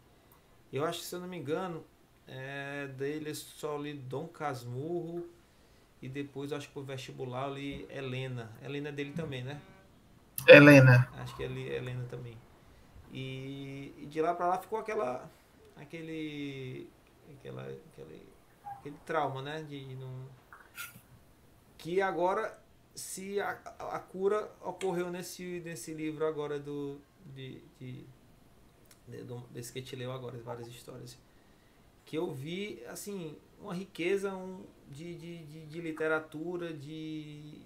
eu 0.77 0.85
acho 0.85 0.99
que, 0.99 1.05
se 1.05 1.15
eu 1.15 1.19
não 1.19 1.27
me 1.27 1.37
engano, 1.37 1.83
é, 2.27 2.87
dele, 2.87 3.33
só 3.33 3.77
li 3.77 3.93
Dom 3.93 4.27
Casmurro 4.27 5.25
e 6.01 6.09
depois 6.09 6.51
acho 6.51 6.69
que 6.69 6.77
o 6.77 6.83
vestibular 6.83 7.47
eu 7.47 7.53
li 7.55 7.87
Helena. 7.89 8.51
Helena 8.61 8.89
é 8.89 8.91
dele 8.91 9.13
também, 9.13 9.43
né? 9.43 9.61
Helena. 10.47 11.09
Acho 11.17 11.35
que 11.35 11.43
é 11.43 11.45
Helena 11.45 12.05
também. 12.09 12.37
E, 13.11 13.93
e 13.97 14.05
de 14.07 14.21
lá 14.21 14.33
para 14.33 14.47
lá 14.47 14.57
ficou 14.57 14.79
aquela 14.79 15.29
aquele 15.77 16.89
aquela 17.37 17.61
aquele, 17.61 18.27
aquele 18.65 18.97
trauma, 19.05 19.41
né, 19.41 19.63
de 19.63 19.95
não 19.95 20.27
que 21.77 22.01
agora 22.01 22.59
se 22.93 23.39
a, 23.39 23.51
a 23.79 23.99
cura 23.99 24.51
ocorreu 24.61 25.09
nesse 25.09 25.61
nesse 25.63 25.93
livro 25.93 26.25
agora 26.25 26.59
do 26.59 26.99
de, 27.33 27.61
de, 27.79 27.93
de 27.93 28.05
desse 29.51 29.71
que 29.71 29.81
te 29.81 29.95
leu 29.95 30.11
agora, 30.11 30.37
várias 30.39 30.67
histórias 30.67 31.17
que 32.05 32.17
eu 32.17 32.31
vi 32.31 32.83
assim 32.87 33.35
uma 33.59 33.73
riqueza 33.73 34.35
um, 34.35 34.63
de, 34.89 35.15
de, 35.15 35.45
de, 35.45 35.65
de 35.65 35.81
literatura, 35.81 36.71
de, 36.71 37.61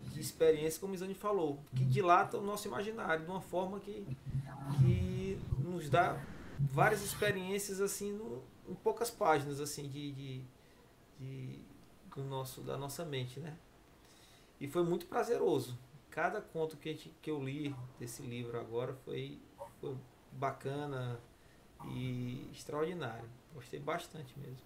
de 0.00 0.20
experiência, 0.20 0.80
como 0.80 0.92
o 0.92 0.94
Isane 0.94 1.14
falou, 1.14 1.62
que 1.74 1.84
dilata 1.84 2.38
o 2.38 2.42
nosso 2.42 2.66
imaginário 2.66 3.24
de 3.24 3.30
uma 3.30 3.40
forma 3.40 3.78
que, 3.80 4.06
que 4.78 5.38
nos 5.58 5.90
dá 5.90 6.18
várias 6.58 7.02
experiências 7.02 7.80
assim 7.80 8.12
no, 8.12 8.42
em 8.68 8.74
poucas 8.74 9.10
páginas 9.10 9.60
assim 9.60 9.88
de, 9.88 10.12
de, 10.12 10.42
de, 11.20 11.58
do 12.14 12.24
nosso 12.24 12.62
da 12.62 12.78
nossa 12.78 13.04
mente, 13.04 13.38
né? 13.40 13.56
E 14.60 14.68
foi 14.68 14.82
muito 14.82 15.06
prazeroso. 15.06 15.76
Cada 16.10 16.40
conto 16.40 16.76
que, 16.76 16.90
gente, 16.92 17.12
que 17.20 17.30
eu 17.30 17.42
li 17.42 17.74
desse 17.98 18.22
livro 18.22 18.58
agora 18.58 18.94
foi, 19.04 19.38
foi 19.80 19.96
bacana 20.38 21.18
e 21.94 22.48
extraordinário. 22.52 23.28
Gostei 23.54 23.78
bastante 23.78 24.34
mesmo. 24.36 24.58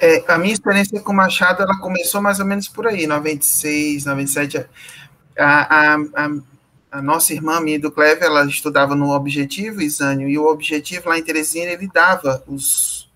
É, 0.00 0.24
a 0.32 0.38
minha 0.38 0.54
experiência 0.54 1.00
com 1.00 1.12
Machado, 1.12 1.62
ela 1.62 1.78
começou 1.78 2.22
mais 2.22 2.38
ou 2.40 2.46
menos 2.46 2.68
por 2.68 2.86
aí, 2.86 3.06
96, 3.06 4.04
97. 4.04 4.66
A, 5.36 5.44
a, 5.46 5.96
a, 5.96 6.30
a 6.92 7.02
nossa 7.02 7.32
irmã, 7.32 7.60
minha 7.60 7.78
do 7.78 7.90
Cleve, 7.90 8.24
ela 8.24 8.46
estudava 8.46 8.94
no 8.94 9.10
Objetivo, 9.10 9.82
Isânio, 9.82 10.28
e 10.28 10.38
o 10.38 10.46
Objetivo 10.46 11.08
lá 11.08 11.18
em 11.18 11.22
Teresina, 11.22 11.70
ele 11.72 11.88
dava 11.88 12.42
os... 12.46 13.08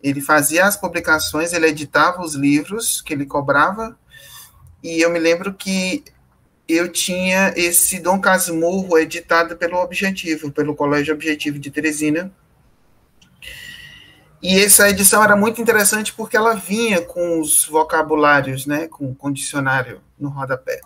Ele 0.00 0.20
fazia 0.20 0.64
as 0.64 0.76
publicações, 0.76 1.52
ele 1.52 1.66
editava 1.66 2.22
os 2.22 2.34
livros 2.34 3.00
que 3.00 3.12
ele 3.12 3.26
cobrava, 3.26 3.98
e 4.82 5.00
eu 5.00 5.10
me 5.10 5.18
lembro 5.18 5.54
que 5.54 6.04
eu 6.68 6.92
tinha 6.92 7.52
esse 7.56 7.98
Dom 7.98 8.20
Casmurro 8.20 8.98
editado 8.98 9.56
pelo 9.56 9.78
Objetivo, 9.78 10.52
pelo 10.52 10.74
Colégio 10.74 11.14
Objetivo 11.14 11.58
de 11.58 11.70
Teresina, 11.70 12.30
e 14.40 14.60
essa 14.60 14.88
edição 14.88 15.22
era 15.22 15.34
muito 15.34 15.60
interessante 15.60 16.12
porque 16.12 16.36
ela 16.36 16.54
vinha 16.54 17.02
com 17.02 17.40
os 17.40 17.66
vocabulários, 17.66 18.66
né, 18.66 18.86
com 18.86 19.16
o 19.18 19.30
dicionário 19.32 20.00
no 20.18 20.28
rodapé. 20.28 20.80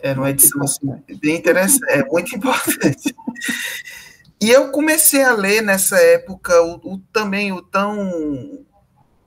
Era 0.00 0.18
uma 0.18 0.30
edição 0.30 0.62
assim, 0.62 1.02
bem 1.20 1.36
interessante, 1.36 1.84
é 1.88 2.04
muito 2.04 2.34
importante. 2.34 3.14
E 4.40 4.50
eu 4.50 4.70
comecei 4.70 5.22
a 5.22 5.32
ler 5.32 5.62
nessa 5.62 5.96
época 5.98 6.60
o, 6.62 6.94
o, 6.94 6.98
também 7.12 7.52
o 7.52 7.60
tão 7.60 8.64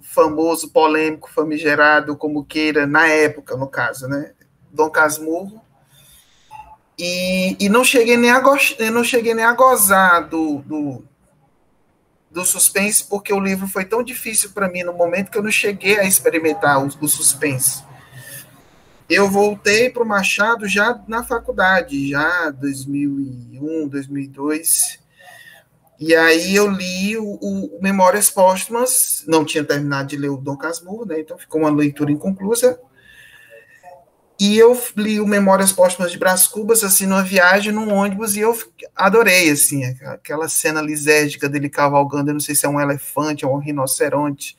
famoso, 0.01 0.71
polêmico, 0.71 1.31
famigerado, 1.31 2.17
como 2.17 2.45
queira, 2.45 2.85
na 2.85 3.07
época, 3.07 3.55
no 3.55 3.67
caso, 3.67 4.07
né? 4.07 4.33
Dom 4.73 4.89
Casmurro. 4.89 5.61
E, 6.97 7.57
e 7.59 7.69
não 7.69 7.83
cheguei 7.83 8.17
nem 8.17 8.29
a 8.29 8.41
não 8.91 9.03
cheguei 9.03 9.33
nem 9.33 9.45
a 9.45 9.53
gozar 9.53 10.27
do, 10.27 10.59
do 10.59 11.03
do 12.31 12.45
suspense, 12.45 13.03
porque 13.03 13.33
o 13.33 13.39
livro 13.39 13.67
foi 13.67 13.83
tão 13.83 14.01
difícil 14.01 14.51
para 14.51 14.69
mim 14.69 14.83
no 14.83 14.93
momento 14.93 15.29
que 15.29 15.37
eu 15.37 15.43
não 15.43 15.51
cheguei 15.51 15.99
a 15.99 16.05
experimentar 16.05 16.81
o, 16.81 16.87
o 16.87 17.07
suspense. 17.07 17.83
Eu 19.09 19.29
voltei 19.29 19.89
para 19.89 20.03
o 20.03 20.07
Machado 20.07 20.67
já 20.67 20.97
na 21.05 21.21
faculdade, 21.21 22.09
já 22.09 22.49
2001, 22.51 23.89
2002. 23.89 24.99
E 25.99 26.15
aí 26.15 26.55
eu 26.55 26.69
li 26.69 27.17
o, 27.17 27.37
o 27.41 27.79
Memórias 27.81 28.29
Póstumas, 28.29 29.25
não 29.27 29.43
tinha 29.43 29.65
terminado 29.65 30.07
de 30.07 30.15
ler 30.15 30.29
o 30.29 30.37
Dom 30.37 30.55
Casmurro, 30.55 31.05
né? 31.05 31.19
Então 31.19 31.37
ficou 31.37 31.61
uma 31.61 31.69
leitura 31.69 32.11
inconclusa. 32.11 32.79
E 34.41 34.57
eu 34.57 34.75
li 34.97 35.21
o 35.21 35.27
Memórias 35.27 35.71
Póstumas 35.71 36.11
de 36.11 36.17
Brás 36.17 36.47
Cubas, 36.47 36.83
assim, 36.83 37.05
numa 37.05 37.21
viagem, 37.21 37.71
num 37.71 37.93
ônibus, 37.93 38.35
e 38.35 38.39
eu 38.39 38.57
adorei, 38.95 39.51
assim, 39.51 39.85
aquela 40.03 40.49
cena 40.49 40.81
lisérgica 40.81 41.47
dele 41.47 41.69
cavalgando, 41.69 42.31
eu 42.31 42.33
não 42.33 42.39
sei 42.39 42.55
se 42.55 42.65
é 42.65 42.69
um 42.69 42.81
elefante 42.81 43.45
ou 43.45 43.53
um 43.53 43.59
rinoceronte, 43.59 44.57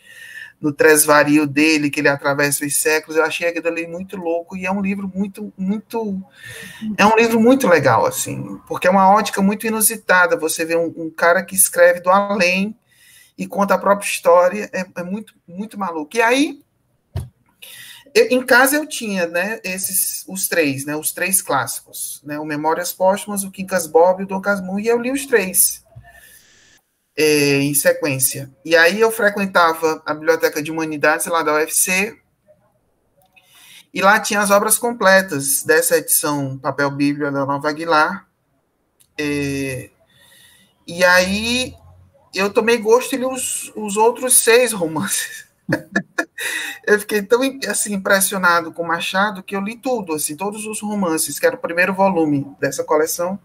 no 0.61 0.73
tresvario 0.73 1.49
dele, 1.49 1.91
que 1.91 1.99
ele 1.99 2.07
atravessa 2.07 2.65
os 2.65 2.81
séculos, 2.81 3.17
eu 3.17 3.25
achei 3.25 3.49
aquilo 3.49 3.67
ali 3.67 3.89
muito 3.89 4.17
louco, 4.17 4.57
e 4.57 4.65
é 4.65 4.71
um 4.71 4.81
livro 4.81 5.11
muito, 5.13 5.53
muito, 5.59 6.23
é 6.97 7.05
um 7.05 7.17
livro 7.17 7.41
muito 7.41 7.67
legal, 7.67 8.07
assim, 8.07 8.61
porque 8.69 8.87
é 8.87 8.91
uma 8.91 9.11
ótica 9.11 9.43
muito 9.43 9.67
inusitada, 9.67 10.37
você 10.37 10.65
vê 10.65 10.77
um, 10.77 10.95
um 10.97 11.11
cara 11.11 11.43
que 11.43 11.57
escreve 11.57 11.99
do 11.99 12.09
além 12.09 12.79
e 13.37 13.49
conta 13.49 13.75
a 13.75 13.79
própria 13.79 14.07
história, 14.07 14.71
é, 14.73 14.87
é 14.95 15.03
muito, 15.03 15.35
muito 15.45 15.77
maluco. 15.77 16.17
E 16.17 16.23
aí, 16.23 16.62
em 18.15 18.45
casa 18.45 18.77
eu 18.77 18.87
tinha, 18.87 19.27
né, 19.27 19.61
esses, 19.65 20.25
os 20.29 20.49
três, 20.49 20.85
né, 20.85 20.95
os 20.97 21.13
três 21.13 21.41
clássicos, 21.41 22.21
né, 22.25 22.39
o 22.39 22.45
Memórias 22.45 22.93
Póstumas, 22.93 23.45
o 23.45 23.51
Quincas 23.51 23.87
Bob 23.87 24.21
e 24.21 24.25
o 24.25 24.27
Dom 24.27 24.41
Casmurro, 24.41 24.81
e 24.81 24.89
eu 24.89 25.01
li 25.01 25.11
os 25.11 25.27
três 25.27 25.83
é, 27.17 27.59
em 27.59 27.75
sequência. 27.75 28.51
E 28.65 28.77
aí 28.77 29.01
eu 29.01 29.11
frequentava 29.11 30.03
a 30.05 30.15
Biblioteca 30.15 30.63
de 30.63 30.71
Humanidades 30.71 31.27
lá 31.27 31.43
da 31.43 31.55
UFC, 31.55 32.19
e 33.95 34.01
lá 34.01 34.19
tinha 34.19 34.41
as 34.41 34.51
obras 34.51 34.79
completas 34.79 35.63
dessa 35.65 35.99
edição 35.99 36.59
Papel 36.59 36.91
Bíblia 36.91 37.31
da 37.31 37.45
Nova 37.45 37.69
Aguilar. 37.69 38.27
É, 39.19 39.91
e 40.87 41.05
aí 41.05 41.75
eu 42.35 42.51
tomei 42.51 42.79
gosto 42.79 43.15
e 43.15 43.19
li 43.19 43.27
os, 43.27 43.71
os 43.77 43.97
outros 43.99 44.39
seis 44.39 44.73
romances. 44.73 45.47
eu 46.87 46.99
fiquei 47.01 47.23
tão 47.23 47.41
assim 47.69 47.95
impressionado 47.95 48.73
com 48.73 48.85
Machado 48.85 49.43
que 49.43 49.55
eu 49.55 49.61
li 49.61 49.77
tudo, 49.77 50.15
assim, 50.15 50.37
todos 50.37 50.67
os 50.67 50.81
romances, 50.81 51.39
que 51.39 51.47
era 51.47 51.57
o 51.57 51.61
primeiro 51.61 51.95
volume 51.95 52.47
dessa 52.61 52.85
coleção. 52.85 53.39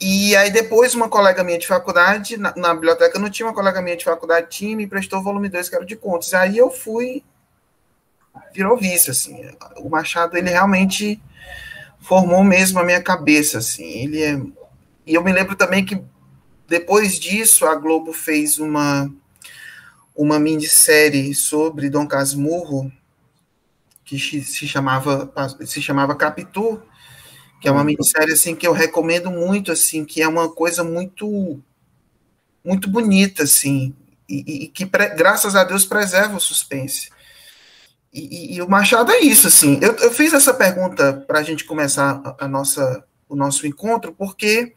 E 0.00 0.34
aí 0.34 0.50
depois 0.50 0.94
uma 0.94 1.08
colega 1.08 1.44
minha 1.44 1.58
de 1.58 1.66
faculdade, 1.66 2.36
na, 2.36 2.52
na 2.56 2.74
biblioteca 2.74 3.18
não 3.20 3.30
tinha 3.30 3.46
uma 3.46 3.54
colega 3.54 3.80
minha 3.80 3.96
de 3.96 4.04
faculdade, 4.04 4.48
tinha, 4.50 4.76
me 4.76 4.84
emprestou 4.84 5.20
o 5.20 5.22
volume 5.22 5.48
2, 5.48 5.68
que 5.68 5.76
era 5.76 5.86
de 5.86 5.94
contos. 5.94 6.34
Aí 6.34 6.58
eu 6.58 6.70
fui, 6.70 7.22
virou 8.52 8.76
vício, 8.76 9.12
assim. 9.12 9.48
O 9.76 9.88
Machado, 9.88 10.36
ele 10.36 10.50
realmente 10.50 11.22
formou 12.00 12.42
mesmo 12.42 12.80
a 12.80 12.84
minha 12.84 13.00
cabeça, 13.00 13.58
assim. 13.58 13.84
Ele 13.84 14.22
é... 14.22 14.40
E 15.06 15.14
eu 15.14 15.22
me 15.22 15.32
lembro 15.32 15.54
também 15.54 15.84
que 15.84 16.02
depois 16.66 17.18
disso 17.18 17.64
a 17.64 17.76
Globo 17.76 18.12
fez 18.12 18.58
uma 18.58 19.08
uma 20.14 20.38
minissérie 20.38 21.34
sobre 21.34 21.88
Dom 21.88 22.06
Casmurro, 22.06 22.92
que 24.04 24.18
se 24.18 24.66
chamava, 24.68 25.32
se 25.64 25.80
chamava 25.80 26.14
Capitu, 26.14 26.82
que 27.60 27.68
é 27.68 27.72
uma 27.72 27.84
minissérie 27.84 28.34
assim 28.34 28.54
que 28.54 28.66
eu 28.66 28.72
recomendo 28.72 29.30
muito, 29.30 29.70
assim, 29.70 30.04
que 30.04 30.20
é 30.20 30.28
uma 30.28 30.52
coisa 30.52 30.82
muito 30.82 31.60
muito 32.64 32.88
bonita, 32.88 33.42
assim, 33.42 33.94
e, 34.28 34.64
e 34.64 34.68
que 34.68 34.84
graças 34.84 35.56
a 35.56 35.64
Deus 35.64 35.84
preserva 35.84 36.36
o 36.36 36.40
suspense. 36.40 37.10
E, 38.12 38.52
e, 38.52 38.56
e, 38.56 38.62
o 38.62 38.68
Machado 38.68 39.10
é 39.10 39.20
isso, 39.20 39.48
assim. 39.48 39.78
Eu, 39.80 39.94
eu 39.96 40.12
fiz 40.12 40.32
essa 40.32 40.52
pergunta 40.52 41.24
para 41.26 41.38
a 41.38 41.42
gente 41.42 41.64
começar 41.64 42.20
a, 42.24 42.44
a, 42.44 42.48
nossa, 42.48 43.04
o 43.28 43.34
nosso 43.34 43.66
encontro, 43.66 44.12
porque 44.12 44.74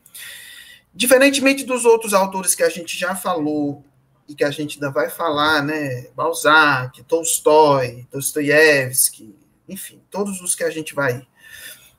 diferentemente 0.94 1.65
dos 1.65 1.84
outros 1.84 2.13
autores 2.13 2.56
que 2.56 2.63
a 2.63 2.70
gente 2.70 2.98
já 2.98 3.13
falou 3.13 3.84
e 4.27 4.36
que 4.36 4.44
a 4.44 4.51
gente 4.51 4.75
ainda 4.75 4.91
vai 4.91 5.10
falar, 5.10 5.62
né? 5.62 6.08
Balzac, 6.15 7.03
Tolstói, 7.03 8.08
Dostoiévski, 8.12 9.36
enfim, 9.67 10.01
todos 10.10 10.41
os 10.41 10.55
que 10.55 10.63
a 10.63 10.70
gente 10.70 10.94
vai 10.94 11.27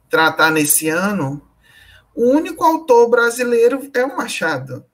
tratar 0.09 0.51
nesse 0.51 0.89
ano, 0.89 1.43
o 2.15 2.31
único 2.31 2.65
autor 2.65 3.09
brasileiro 3.09 3.91
é 3.95 4.05
o 4.05 4.17
Machado, 4.17 4.85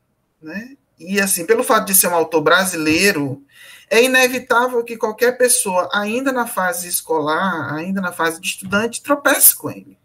né? 0.41 0.77
E 0.99 1.21
assim, 1.21 1.45
pelo 1.45 1.65
fato 1.65 1.87
de 1.87 1.95
ser 1.95 2.09
um 2.09 2.15
autor 2.15 2.43
brasileiro, 2.43 3.45
é 3.91 4.03
inevitável 4.03 4.83
que 4.85 4.97
qualquer 4.97 5.37
pessoa, 5.37 5.89
ainda 5.93 6.33
na 6.33 6.47
fase 6.47 6.89
escolar, 6.89 7.75
ainda 7.75 8.01
na 8.01 8.13
fase 8.13 8.41
de 8.41 8.47
estudante, 8.47 9.03
tropece 9.03 9.55
com 9.55 9.71
ele. 9.71 9.99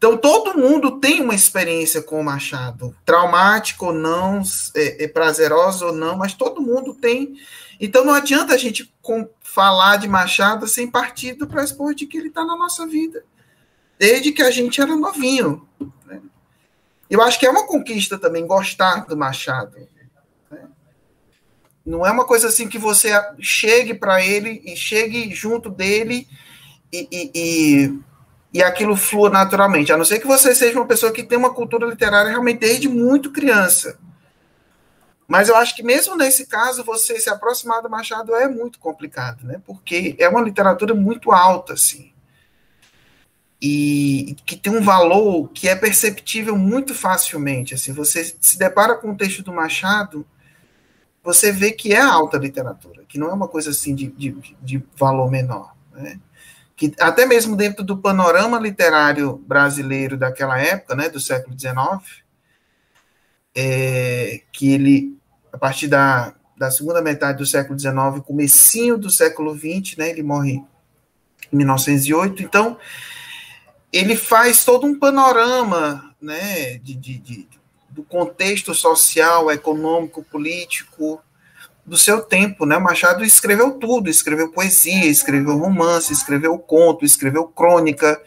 Então, 0.00 0.16
todo 0.16 0.56
mundo 0.56 0.98
tem 0.98 1.20
uma 1.20 1.34
experiência 1.34 2.00
com 2.00 2.18
o 2.18 2.24
Machado, 2.24 2.96
traumática 3.04 3.84
ou 3.84 3.92
não, 3.92 4.40
é, 4.74 5.04
é 5.04 5.06
prazerosa 5.06 5.84
ou 5.84 5.92
não, 5.92 6.16
mas 6.16 6.32
todo 6.32 6.62
mundo 6.62 6.94
tem. 6.94 7.38
Então, 7.78 8.02
não 8.02 8.14
adianta 8.14 8.54
a 8.54 8.56
gente 8.56 8.90
com, 9.02 9.28
falar 9.42 9.98
de 9.98 10.08
Machado 10.08 10.66
sem 10.66 10.90
partir 10.90 11.34
do 11.34 11.46
pressuposto 11.46 11.96
de 11.96 12.06
que 12.06 12.16
ele 12.16 12.28
está 12.28 12.42
na 12.46 12.56
nossa 12.56 12.86
vida, 12.86 13.22
desde 13.98 14.32
que 14.32 14.40
a 14.40 14.50
gente 14.50 14.80
era 14.80 14.96
novinho. 14.96 15.68
Né? 16.06 16.22
Eu 17.10 17.20
acho 17.20 17.38
que 17.38 17.44
é 17.44 17.50
uma 17.50 17.66
conquista 17.66 18.16
também 18.16 18.46
gostar 18.46 19.04
do 19.04 19.18
Machado. 19.18 19.76
Né? 20.50 20.66
Não 21.84 22.06
é 22.06 22.10
uma 22.10 22.24
coisa 22.24 22.48
assim 22.48 22.70
que 22.70 22.78
você 22.78 23.10
chegue 23.38 23.92
para 23.92 24.24
ele 24.24 24.62
e 24.64 24.74
chegue 24.74 25.34
junto 25.34 25.68
dele 25.68 26.26
e, 26.90 27.06
e, 27.12 27.30
e, 27.34 28.00
e, 28.52 28.62
aquilo 28.62 28.96
flua 28.96 29.30
naturalmente. 29.30 29.92
A 29.92 29.96
não 29.96 30.04
ser 30.04 30.18
que 30.18 30.26
você 30.26 30.54
seja 30.54 30.78
uma 30.78 30.86
pessoa 30.86 31.12
que 31.12 31.22
tem 31.22 31.38
uma 31.38 31.54
cultura 31.54 31.86
literária 31.86 32.30
realmente 32.30 32.60
desde 32.60 32.88
muito 32.88 33.30
criança. 33.30 33.98
Mas 35.28 35.48
eu 35.48 35.56
acho 35.56 35.76
que 35.76 35.82
mesmo 35.82 36.16
nesse 36.16 36.46
caso, 36.46 36.82
você 36.82 37.20
se 37.20 37.30
aproximar 37.30 37.82
do 37.82 37.88
Machado 37.88 38.34
é 38.34 38.48
muito 38.48 38.80
complicado, 38.80 39.44
né? 39.44 39.60
Porque 39.64 40.16
é 40.18 40.28
uma 40.28 40.40
literatura 40.40 40.94
muito 40.94 41.30
alta, 41.30 41.74
assim 41.74 42.10
e 43.60 44.34
que 44.46 44.56
tem 44.56 44.74
um 44.74 44.80
valor 44.80 45.48
que 45.52 45.68
é 45.68 45.76
perceptível 45.76 46.56
muito 46.56 46.94
facilmente. 46.94 47.74
Assim, 47.74 47.92
você 47.92 48.34
se 48.40 48.58
depara 48.58 48.94
com 48.94 49.10
o 49.10 49.16
texto 49.16 49.42
do 49.42 49.52
Machado, 49.52 50.26
você 51.22 51.52
vê 51.52 51.70
que 51.70 51.92
é 51.92 52.00
alta 52.00 52.38
literatura, 52.38 53.04
que 53.06 53.18
não 53.18 53.28
é 53.28 53.34
uma 53.34 53.48
coisa 53.48 53.70
assim 53.70 53.94
de, 53.94 54.06
de, 54.06 54.56
de 54.62 54.82
valor 54.96 55.30
menor. 55.30 55.74
Né? 55.92 56.18
Que 56.80 56.94
até 56.98 57.26
mesmo 57.26 57.56
dentro 57.56 57.84
do 57.84 57.98
panorama 57.98 58.58
literário 58.58 59.36
brasileiro 59.46 60.16
daquela 60.16 60.58
época, 60.58 60.94
né, 60.94 61.10
do 61.10 61.20
século 61.20 61.54
XIX, 61.54 62.24
é, 63.54 64.40
que 64.50 64.72
ele, 64.72 65.14
a 65.52 65.58
partir 65.58 65.88
da, 65.88 66.32
da 66.56 66.70
segunda 66.70 67.02
metade 67.02 67.36
do 67.36 67.44
século 67.44 67.78
XIX, 67.78 68.24
comecinho 68.24 68.96
do 68.96 69.10
século 69.10 69.54
XX, 69.54 69.98
né, 69.98 70.08
ele 70.08 70.22
morre 70.22 70.64
em 71.52 71.56
1908, 71.58 72.42
então 72.44 72.78
ele 73.92 74.16
faz 74.16 74.64
todo 74.64 74.86
um 74.86 74.98
panorama 74.98 76.14
né, 76.18 76.78
de, 76.78 76.94
de, 76.94 77.18
de, 77.18 77.48
do 77.90 78.02
contexto 78.02 78.72
social, 78.72 79.50
econômico, 79.50 80.24
político 80.24 81.22
do 81.90 81.98
seu 81.98 82.22
tempo. 82.22 82.64
Né? 82.64 82.78
Machado 82.78 83.24
escreveu 83.24 83.72
tudo, 83.72 84.08
escreveu 84.08 84.52
poesia, 84.52 85.06
escreveu 85.06 85.58
romance, 85.58 86.12
escreveu 86.12 86.56
conto, 86.56 87.04
escreveu 87.04 87.48
crônica, 87.48 88.22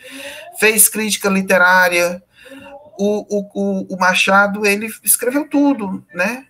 fez 0.59 0.89
crítica 0.89 1.29
literária. 1.29 2.21
O, 2.99 3.25
o, 3.29 3.95
o 3.95 3.97
Machado 3.97 4.65
ele 4.65 4.87
escreveu 5.01 5.47
tudo, 5.49 6.05
né? 6.13 6.45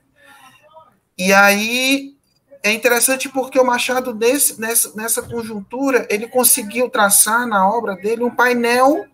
E 1.16 1.32
aí 1.32 2.16
é 2.64 2.72
interessante 2.72 3.30
porque 3.30 3.60
o 3.60 3.64
Machado, 3.64 4.12
desse, 4.12 4.60
nessa, 4.60 4.94
nessa 4.96 5.22
conjuntura, 5.22 6.08
ele 6.10 6.28
conseguiu 6.28 6.90
traçar 6.90 7.48
na 7.48 7.70
obra 7.70 7.96
dele 7.96 8.24
um 8.24 8.36
painel. 8.36 9.06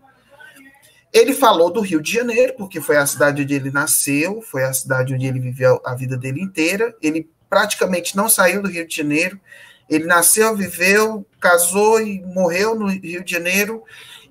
Ele 1.12 1.34
falou 1.34 1.70
do 1.70 1.80
Rio 1.80 2.00
de 2.00 2.12
Janeiro, 2.12 2.54
porque 2.56 2.80
foi 2.80 2.96
a 2.96 3.06
cidade 3.06 3.42
onde 3.42 3.52
ele 3.52 3.70
nasceu, 3.70 4.40
foi 4.40 4.64
a 4.64 4.72
cidade 4.72 5.12
onde 5.12 5.26
ele 5.26 5.38
viveu 5.38 5.82
a 5.84 5.94
vida 5.94 6.16
dele 6.16 6.40
inteira. 6.40 6.96
Ele 7.02 7.28
praticamente 7.50 8.16
não 8.16 8.28
saiu 8.28 8.62
do 8.62 8.68
Rio 8.68 8.86
de 8.86 8.96
Janeiro. 8.96 9.38
Ele 9.88 10.04
nasceu, 10.04 10.56
viveu, 10.56 11.26
casou 11.40 12.00
e 12.00 12.22
morreu 12.22 12.76
no 12.76 12.86
Rio 12.86 13.24
de 13.24 13.32
Janeiro. 13.32 13.82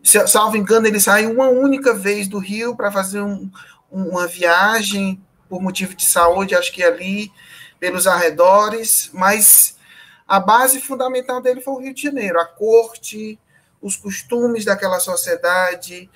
Se, 0.01 0.25
salvo 0.25 0.55
engano, 0.55 0.87
ele 0.87 1.01
saiu 1.01 1.31
uma 1.31 1.49
única 1.49 1.93
vez 1.93 2.29
do 2.29 2.39
Rio 2.39 2.77
para 2.77 2.89
fazer 2.89 3.21
um, 3.21 3.51
uma 3.91 4.25
viagem 4.25 5.21
por 5.49 5.61
motivo 5.61 5.93
de 5.95 6.05
saúde, 6.05 6.55
acho 6.55 6.71
que 6.71 6.81
ali 6.81 7.29
pelos 7.79 8.07
arredores, 8.07 9.09
mas 9.11 9.77
a 10.27 10.39
base 10.39 10.79
fundamental 10.79 11.41
dele 11.41 11.59
foi 11.59 11.73
o 11.73 11.79
Rio 11.79 11.93
de 11.93 12.03
Janeiro, 12.03 12.39
a 12.39 12.45
corte, 12.45 13.39
os 13.81 13.95
costumes 13.95 14.63
daquela 14.63 14.99
sociedade, 14.99 16.09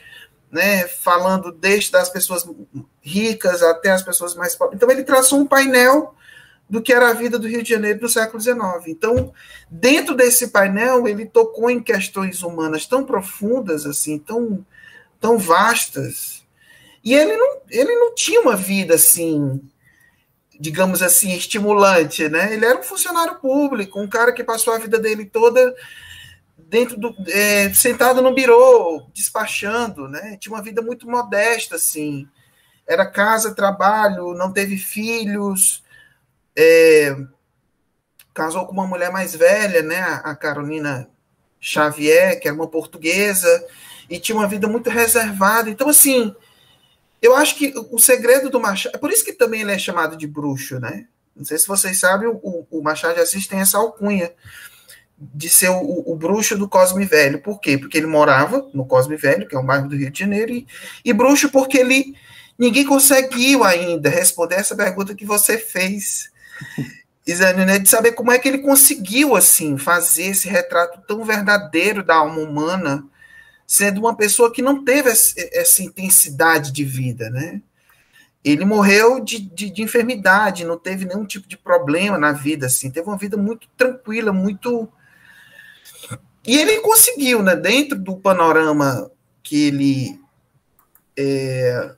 né, 0.51 0.87
falando 0.87 1.51
desde 1.51 1.91
das 1.91 2.09
pessoas 2.09 2.47
ricas 3.01 3.63
até 3.63 3.91
as 3.91 4.03
pessoas 4.03 4.35
mais 4.35 4.55
pobres. 4.55 4.77
Então 4.77 4.91
ele 4.91 5.03
traçou 5.03 5.39
um 5.39 5.47
painel 5.47 6.13
do 6.69 6.81
que 6.81 6.93
era 6.93 7.09
a 7.09 7.13
vida 7.13 7.37
do 7.37 7.47
Rio 7.47 7.61
de 7.61 7.69
Janeiro 7.69 7.99
do 7.99 8.09
século 8.09 8.41
XIX. 8.41 8.57
Então, 8.87 9.33
dentro 9.69 10.15
desse 10.15 10.47
painel, 10.47 11.07
ele 11.07 11.25
tocou 11.25 11.69
em 11.69 11.81
questões 11.81 12.41
humanas 12.41 12.85
tão 12.85 13.03
profundas, 13.03 13.85
assim, 13.85 14.17
tão, 14.17 14.65
tão 15.19 15.37
vastas. 15.37 16.43
E 17.03 17.13
ele 17.13 17.35
não, 17.35 17.57
ele 17.69 17.93
não 17.95 18.15
tinha 18.15 18.41
uma 18.41 18.55
vida 18.55 18.95
assim 18.95 19.61
digamos 20.59 21.01
assim, 21.01 21.33
estimulante, 21.35 22.29
né? 22.29 22.53
Ele 22.53 22.65
era 22.65 22.79
um 22.79 22.83
funcionário 22.83 23.35
público, 23.35 23.99
um 23.99 24.07
cara 24.07 24.31
que 24.31 24.43
passou 24.43 24.73
a 24.73 24.77
vida 24.77 24.97
dele 24.99 25.25
toda 25.25 25.75
dentro 26.57 26.97
do 26.97 27.13
é, 27.27 27.71
sentado 27.73 28.21
no 28.21 28.33
birô, 28.33 29.05
despachando, 29.13 30.07
né? 30.07 30.37
Tinha 30.39 30.55
uma 30.55 30.63
vida 30.63 30.81
muito 30.81 31.05
modesta, 31.09 31.75
assim. 31.75 32.27
Era 32.87 33.05
casa, 33.05 33.53
trabalho, 33.53 34.33
não 34.33 34.51
teve 34.51 34.77
filhos, 34.77 35.82
é, 36.55 37.15
casou 38.33 38.65
com 38.65 38.73
uma 38.73 38.87
mulher 38.87 39.11
mais 39.11 39.35
velha, 39.35 39.81
né? 39.81 39.99
A 40.23 40.35
Carolina 40.35 41.09
Xavier, 41.59 42.39
que 42.39 42.47
era 42.47 42.55
uma 42.55 42.67
portuguesa, 42.67 43.65
e 44.09 44.19
tinha 44.19 44.37
uma 44.37 44.47
vida 44.47 44.67
muito 44.67 44.89
reservada. 44.89 45.69
Então, 45.69 45.89
assim, 45.89 46.35
eu 47.21 47.35
acho 47.35 47.55
que 47.55 47.73
o 47.91 47.97
segredo 47.97 48.49
do 48.49 48.59
Machado. 48.59 48.95
É 48.95 48.99
por 48.99 49.11
isso 49.11 49.23
que 49.23 49.33
também 49.33 49.61
ele 49.61 49.71
é 49.71 49.79
chamado 49.79 50.17
de 50.17 50.27
bruxo, 50.27 50.79
né? 50.79 51.07
Não 51.35 51.45
sei 51.45 51.57
se 51.57 51.67
vocês 51.67 51.99
sabem, 51.99 52.27
o, 52.27 52.67
o 52.69 52.81
Machado 52.83 53.15
de 53.15 53.21
Assis 53.21 53.47
tem 53.47 53.59
essa 53.59 53.77
alcunha 53.77 54.31
de 55.17 55.47
ser 55.47 55.69
o, 55.69 56.03
o, 56.05 56.15
bruxo 56.15 56.57
do 56.57 56.67
Cosme 56.67 57.05
Velho. 57.05 57.41
Por 57.41 57.59
quê? 57.59 57.77
Porque 57.77 57.97
ele 57.97 58.07
morava 58.07 58.69
no 58.73 58.85
Cosme 58.85 59.15
Velho, 59.15 59.47
que 59.47 59.55
é 59.55 59.59
um 59.59 59.65
bairro 59.65 59.87
do 59.87 59.95
Rio 59.95 60.11
de 60.11 60.19
Janeiro, 60.19 60.51
e, 60.51 60.67
e 61.05 61.13
bruxo 61.13 61.49
porque 61.49 61.77
ele 61.77 62.13
ninguém 62.57 62.85
conseguiu 62.85 63.63
ainda 63.63 64.09
responder 64.09 64.55
essa 64.55 64.75
pergunta 64.75 65.15
que 65.15 65.25
você 65.25 65.57
fez, 65.57 66.31
Isane, 67.25 67.65
né, 67.65 67.79
de 67.79 67.87
saber 67.87 68.11
como 68.11 68.31
é 68.31 68.37
que 68.37 68.49
ele 68.49 68.59
conseguiu 68.59 69.35
assim 69.35 69.77
fazer 69.77 70.23
esse 70.23 70.47
retrato 70.49 71.01
tão 71.07 71.23
verdadeiro 71.23 72.03
da 72.03 72.15
alma 72.15 72.39
humana 72.41 73.05
sendo 73.65 73.99
uma 74.01 74.15
pessoa 74.15 74.51
que 74.51 74.61
não 74.61 74.83
teve 74.83 75.09
essa 75.09 75.81
intensidade 75.81 76.71
de 76.71 76.83
vida, 76.83 77.29
né? 77.29 77.61
Ele 78.43 78.65
morreu 78.65 79.19
de, 79.21 79.39
de, 79.39 79.69
de, 79.69 79.81
enfermidade, 79.81 80.65
não 80.65 80.77
teve 80.77 81.05
nenhum 81.05 81.25
tipo 81.25 81.47
de 81.47 81.57
problema 81.57 82.17
na 82.17 82.33
vida, 82.33 82.65
assim, 82.65 82.91
teve 82.91 83.07
uma 83.07 83.17
vida 83.17 83.37
muito 83.37 83.67
tranquila, 83.77 84.33
muito. 84.33 84.89
E 86.45 86.57
ele 86.57 86.81
conseguiu, 86.81 87.41
né, 87.41 87.55
dentro 87.55 87.97
do 87.97 88.17
panorama 88.17 89.09
que 89.41 89.67
ele. 89.67 90.19
É, 91.17 91.95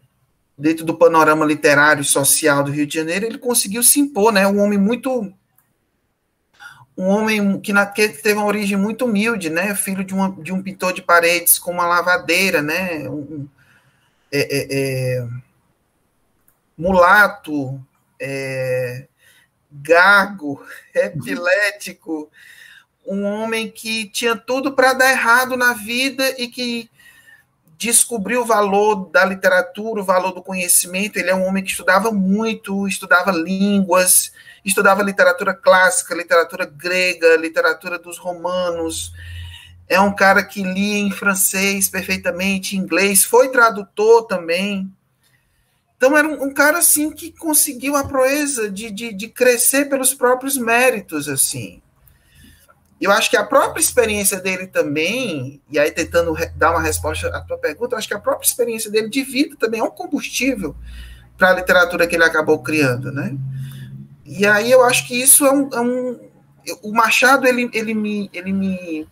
dentro 0.57 0.85
do 0.85 0.97
panorama 0.97 1.45
literário 1.45 2.01
e 2.01 2.05
social 2.05 2.63
do 2.63 2.71
Rio 2.71 2.87
de 2.87 2.95
Janeiro, 2.95 3.25
ele 3.25 3.37
conseguiu 3.37 3.83
se 3.83 3.99
impor, 3.99 4.31
né? 4.31 4.47
Um 4.47 4.59
homem 4.59 4.77
muito 4.77 5.31
um 6.97 7.07
homem 7.07 7.59
que, 7.59 7.73
na, 7.73 7.85
que 7.85 8.07
teve 8.07 8.35
uma 8.35 8.45
origem 8.45 8.77
muito 8.77 9.05
humilde, 9.05 9.49
né? 9.49 9.75
Filho 9.75 10.03
de, 10.03 10.13
uma, 10.13 10.31
de 10.41 10.53
um 10.53 10.63
pintor 10.63 10.93
de 10.93 11.01
paredes 11.01 11.59
com 11.59 11.71
uma 11.71 11.85
lavadeira, 11.85 12.61
né? 12.61 13.09
Um, 13.09 13.47
é, 14.31 14.39
é, 14.39 14.67
é, 14.71 15.27
mulato, 16.77 17.83
é, 18.19 19.07
gago, 19.69 20.65
epilético, 20.95 22.29
um 23.05 23.23
homem 23.23 23.69
que 23.69 24.07
tinha 24.09 24.35
tudo 24.35 24.71
para 24.73 24.93
dar 24.93 25.11
errado 25.11 25.57
na 25.57 25.73
vida 25.73 26.33
e 26.41 26.47
que 26.47 26.89
descobriu 27.77 28.41
o 28.41 28.45
valor 28.45 29.09
da 29.09 29.25
literatura, 29.25 30.01
o 30.01 30.05
valor 30.05 30.31
do 30.31 30.41
conhecimento. 30.41 31.17
Ele 31.17 31.29
é 31.29 31.35
um 31.35 31.45
homem 31.45 31.63
que 31.63 31.71
estudava 31.71 32.11
muito, 32.11 32.87
estudava 32.87 33.31
línguas, 33.31 34.31
estudava 34.63 35.03
literatura 35.03 35.53
clássica, 35.53 36.15
literatura 36.15 36.65
grega, 36.65 37.35
literatura 37.35 37.99
dos 37.99 38.17
romanos. 38.17 39.13
É 39.87 39.99
um 39.99 40.13
cara 40.13 40.43
que 40.43 40.63
lia 40.63 40.97
em 40.97 41.11
francês 41.11 41.87
perfeitamente, 41.89 42.77
inglês, 42.77 43.23
foi 43.23 43.49
tradutor 43.49 44.25
também. 44.25 44.91
Então 45.97 46.17
era 46.17 46.27
um, 46.27 46.45
um 46.45 46.53
cara 46.53 46.79
assim 46.79 47.11
que 47.11 47.31
conseguiu 47.31 47.95
a 47.95 48.03
proeza 48.03 48.69
de, 48.69 48.91
de, 48.91 49.13
de 49.13 49.27
crescer 49.27 49.85
pelos 49.85 50.13
próprios 50.13 50.57
méritos, 50.57 51.29
assim. 51.29 51.81
Eu 52.99 53.11
acho 53.11 53.29
que 53.29 53.35
a 53.35 53.43
própria 53.43 53.81
experiência 53.81 54.39
dele 54.39 54.67
também, 54.67 55.61
e 55.69 55.77
aí 55.77 55.91
tentando 55.91 56.33
dar 56.55 56.71
uma 56.71 56.81
resposta 56.81 57.27
à 57.27 57.41
tua 57.41 57.57
pergunta, 57.57 57.93
eu 57.93 57.97
acho 57.97 58.07
que 58.07 58.13
a 58.13 58.19
própria 58.19 58.47
experiência 58.47 58.89
dele 58.89 59.09
de 59.09 59.21
vida 59.21 59.55
também 59.57 59.81
é 59.81 59.83
um 59.83 59.91
combustível 59.91 60.75
para 61.37 61.49
a 61.49 61.53
literatura 61.55 62.07
que 62.07 62.15
ele 62.15 62.23
acabou 62.23 62.59
criando, 62.63 63.11
né? 63.11 63.35
E 64.25 64.45
aí 64.45 64.71
eu 64.71 64.83
acho 64.83 65.07
que 65.07 65.19
isso 65.19 65.45
é 65.45 65.51
um, 65.51 65.69
é 65.73 65.81
um 65.81 66.19
o 66.81 66.91
Machado 66.91 67.45
ele, 67.45 67.69
ele 67.73 67.93
me 67.93 68.29
ele 68.33 68.51
me 68.51 69.07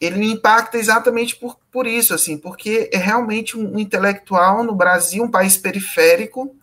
ele 0.00 0.18
me 0.18 0.32
impacta 0.32 0.78
exatamente 0.78 1.36
por, 1.36 1.58
por 1.70 1.86
isso 1.86 2.14
assim, 2.14 2.38
porque 2.38 2.88
é 2.92 2.96
realmente 2.96 3.56
um, 3.56 3.74
um 3.74 3.78
intelectual 3.78 4.64
no 4.64 4.74
Brasil, 4.74 5.22
um 5.22 5.30
país 5.30 5.58
periférico 5.58 6.56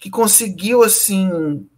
que 0.00 0.08
conseguiu 0.08 0.82
assim 0.82 1.68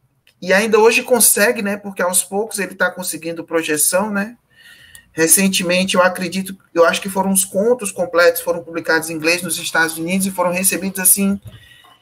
e 0.41 0.53
ainda 0.53 0.79
hoje 0.79 1.03
consegue, 1.03 1.63
né? 1.63 1.77
Porque 1.77 2.03
aos 2.03 2.25
poucos 2.25 2.59
ele 2.59 2.73
está 2.73 2.91
conseguindo 2.91 3.45
projeção, 3.45 4.11
né? 4.11 4.37
Recentemente, 5.13 5.97
eu 5.97 6.03
acredito, 6.03 6.57
eu 6.73 6.85
acho 6.85 7.01
que 7.01 7.09
foram 7.09 7.33
os 7.33 7.45
contos 7.45 7.91
completos, 7.91 8.41
foram 8.41 8.63
publicados 8.63 9.11
em 9.11 9.15
inglês 9.15 9.43
nos 9.43 9.59
Estados 9.59 9.99
Unidos 9.99 10.27
e 10.27 10.31
foram 10.31 10.53
recebidos 10.53 11.01
assim 11.01 11.41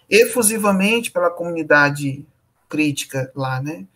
efusivamente 0.09 1.11
pela 1.11 1.31
comunidade 1.31 2.25
crítica 2.69 3.31
lá, 3.35 3.61
né? 3.61 3.87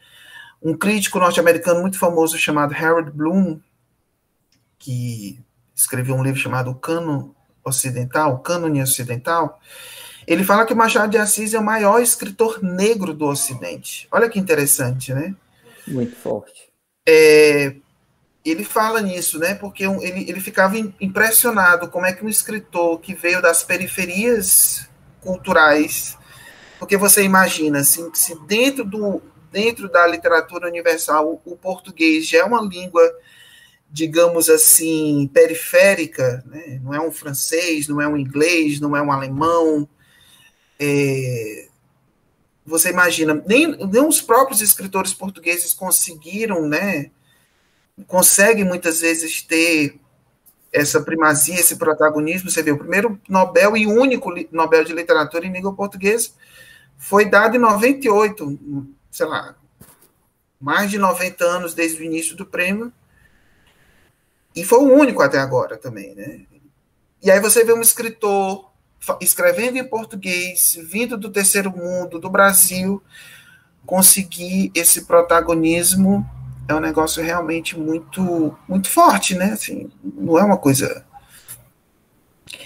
Um 0.62 0.76
crítico 0.76 1.18
norte-americano 1.18 1.80
muito 1.80 1.98
famoso 1.98 2.38
chamado 2.38 2.74
Harold 2.74 3.10
Bloom, 3.10 3.60
que 4.78 5.38
escreveu 5.74 6.14
um 6.14 6.22
livro 6.22 6.40
chamado 6.40 6.74
Cano 6.74 7.34
Ocidental, 7.64 8.40
Cânone 8.40 8.82
Ocidental, 8.82 9.60
ele 10.26 10.44
fala 10.44 10.64
que 10.64 10.74
Machado 10.74 11.10
de 11.10 11.18
Assis 11.18 11.54
é 11.54 11.58
o 11.58 11.64
maior 11.64 12.00
escritor 12.00 12.62
negro 12.62 13.12
do 13.12 13.26
Ocidente. 13.26 14.06
Olha 14.10 14.28
que 14.28 14.38
interessante, 14.38 15.12
né? 15.12 15.34
Muito 15.86 16.16
forte. 16.16 16.70
É, 17.06 17.74
ele 18.44 18.64
fala 18.64 19.00
nisso, 19.00 19.38
né? 19.38 19.54
Porque 19.54 19.84
ele, 19.84 20.28
ele 20.28 20.40
ficava 20.40 20.76
impressionado 21.00 21.88
como 21.88 22.06
é 22.06 22.12
que 22.12 22.24
um 22.24 22.28
escritor 22.28 23.00
que 23.00 23.14
veio 23.14 23.40
das 23.42 23.62
periferias 23.62 24.88
culturais, 25.20 26.18
porque 26.78 26.96
você 26.96 27.22
imagina 27.22 27.80
assim, 27.80 28.10
se 28.12 28.34
dentro 28.46 28.84
do 28.84 29.22
dentro 29.52 29.88
da 29.88 30.06
literatura 30.06 30.66
universal 30.66 31.40
o, 31.44 31.52
o 31.52 31.56
português 31.56 32.26
já 32.26 32.38
é 32.38 32.44
uma 32.44 32.62
língua, 32.62 33.02
digamos 33.90 34.48
assim, 34.48 35.30
periférica, 35.32 36.42
né? 36.46 36.80
Não 36.82 36.94
é 36.94 37.00
um 37.00 37.12
francês, 37.12 37.86
não 37.86 38.00
é 38.00 38.08
um 38.08 38.16
inglês, 38.16 38.80
não 38.80 38.96
é 38.96 39.02
um 39.02 39.12
alemão. 39.12 39.88
É, 40.84 41.68
você 42.66 42.90
imagina, 42.90 43.40
nem, 43.46 43.76
nem 43.86 44.04
os 44.04 44.20
próprios 44.20 44.60
escritores 44.60 45.14
portugueses 45.14 45.72
conseguiram, 45.72 46.66
né? 46.66 47.12
consegue 48.08 48.64
muitas 48.64 49.00
vezes 49.00 49.42
ter 49.42 50.00
essa 50.72 51.00
primazia, 51.00 51.54
esse 51.60 51.76
protagonismo. 51.76 52.50
Você 52.50 52.64
vê, 52.64 52.72
o 52.72 52.78
primeiro 52.78 53.20
Nobel 53.28 53.76
e 53.76 53.86
único 53.86 54.32
Nobel 54.50 54.82
de 54.82 54.92
Literatura 54.92 55.46
em 55.46 55.52
língua 55.52 55.72
portuguesa 55.72 56.30
foi 56.98 57.24
dado 57.24 57.56
em 57.56 57.60
98, 57.60 58.88
sei 59.10 59.26
lá, 59.26 59.54
mais 60.60 60.90
de 60.90 60.98
90 60.98 61.44
anos 61.44 61.74
desde 61.74 62.00
o 62.00 62.04
início 62.04 62.36
do 62.36 62.46
prêmio, 62.46 62.92
e 64.54 64.64
foi 64.64 64.78
o 64.80 64.92
único 64.92 65.22
até 65.22 65.38
agora 65.38 65.76
também, 65.76 66.14
né? 66.14 66.42
E 67.22 67.30
aí 67.30 67.40
você 67.40 67.64
vê 67.64 67.72
um 67.72 67.80
escritor 67.80 68.71
escrevendo 69.20 69.78
em 69.78 69.84
português, 69.84 70.78
vindo 70.88 71.16
do 71.16 71.30
terceiro 71.30 71.70
mundo, 71.70 72.18
do 72.18 72.30
Brasil, 72.30 73.02
conseguir 73.84 74.70
esse 74.74 75.04
protagonismo 75.04 76.24
é 76.68 76.74
um 76.74 76.80
negócio 76.80 77.22
realmente 77.22 77.78
muito 77.78 78.56
muito 78.68 78.88
forte, 78.88 79.34
né? 79.34 79.52
Assim, 79.52 79.90
não 80.02 80.38
é 80.38 80.44
uma 80.44 80.56
coisa. 80.56 81.04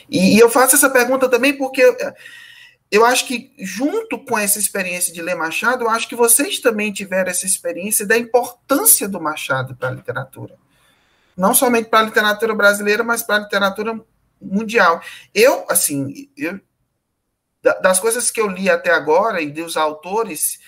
E, 0.09 0.37
e, 0.37 0.39
eu 0.39 0.49
faço 0.51 0.77
essa 0.77 0.91
pergunta 0.91 1.29
também 1.29 1.57
porque 1.57 1.83
eu, 1.83 1.97
eu 2.91 3.05
acho 3.05 3.27
que, 3.27 3.53
junto 3.59 4.19
com 4.19 4.39
essa 4.39 4.59
experiência 4.59 5.13
de 5.13 5.21
ler 5.21 5.35
Machado, 5.35 5.85
eu 5.85 5.91
acho 5.91 6.09
que 6.09 6.15
vocês 6.15 6.61
também 6.61 6.93
tiveram 6.93 7.31
essa 7.31 7.47
experiência 7.47 8.07
da 8.07 8.17
importância 8.17 9.09
do 9.09 9.21
Machado 9.21 9.75
para 9.75 9.89
a 9.89 9.93
literatura. 9.93 10.55
Não 11.37 11.53
somente 11.53 11.89
para 11.89 12.01
a 12.01 12.05
literatura 12.05 12.55
brasileira, 12.55 13.03
mas 13.03 13.23
para 13.23 13.37
a 13.37 13.41
literatura 13.41 14.01
mundial. 14.41 15.01
Eu, 15.35 15.65
assim, 15.69 16.31
eu, 16.37 16.61
das 17.83 17.99
coisas 17.99 18.31
que 18.31 18.41
eu 18.41 18.49
li 18.49 18.71
até 18.71 18.91
agora 18.91 19.41
e 19.41 19.51
dos 19.51 19.77
autores 19.77 20.59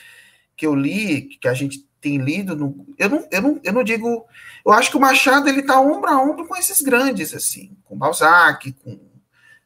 que 0.56 0.66
eu 0.66 0.74
li, 0.74 1.36
que 1.40 1.46
a 1.46 1.54
gente 1.54 1.86
tem 2.00 2.18
lido, 2.18 2.52
eu, 2.98 3.08
não, 3.08 3.28
eu, 3.30 3.42
não, 3.42 3.60
eu 3.62 3.72
não 3.72 3.84
digo. 3.84 4.26
Eu 4.64 4.72
acho 4.72 4.90
que 4.90 4.96
o 4.96 5.00
Machado 5.00 5.48
ele 5.48 5.60
está 5.60 5.80
ombro 5.80 6.10
a 6.10 6.20
ombro 6.20 6.46
com 6.46 6.56
esses 6.56 6.82
grandes, 6.82 7.34
assim, 7.34 7.76
com 7.84 7.96
Balzac, 7.96 8.72
com, 8.72 8.98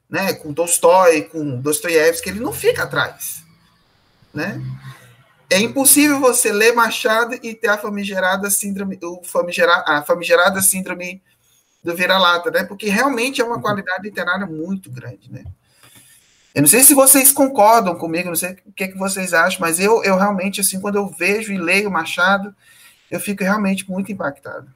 né, 0.09 0.35
com 0.35 0.53
Tolstói, 0.53 1.23
com 1.23 1.61
Dostoiévski, 1.61 2.31
ele 2.31 2.41
não 2.41 2.53
fica 2.53 2.85
atrás. 2.85 3.43
Né? 4.33 4.63
É 5.51 5.61
impossível 5.61 6.21
você 6.21 6.53
ler 6.53 6.75
Machado 6.75 7.39
e 7.43 7.55
ter 7.55 7.69
a 7.69 7.79
famigerada 7.79 8.51
síndrome, 8.51 8.99
o 9.03 9.23
famigera, 9.23 9.85
a 9.87 10.03
famigerada 10.03 10.63
síndrome 10.63 11.23
do 11.83 11.95
vira-lata, 11.95 12.51
né? 12.51 12.65
Porque 12.65 12.89
realmente 12.89 13.41
é 13.41 13.45
uma 13.45 13.57
uhum. 13.57 13.63
qualidade 13.63 14.03
literária 14.03 14.47
muito 14.47 14.91
grande, 14.91 15.31
né? 15.31 15.45
Eu 16.55 16.63
não 16.63 16.69
sei 16.69 16.83
se 16.83 16.95
vocês 16.95 17.33
concordam 17.33 17.95
comigo, 17.95 18.29
não 18.29 18.37
sei 18.37 18.57
o 18.67 18.73
que, 18.73 18.89
que 18.89 18.99
vocês 18.99 19.33
acham, 19.33 19.61
mas 19.61 19.81
eu, 19.81 20.05
eu 20.05 20.17
realmente, 20.17 20.61
assim, 20.61 20.81
quando 20.81 20.97
eu 20.97 21.09
vejo 21.09 21.53
e 21.53 21.59
leio 21.59 21.91
Machado, 21.91 22.55
eu 23.11 23.19
fico 23.19 23.43
realmente 23.43 23.91
muito 23.91 24.13
impactado. 24.13 24.67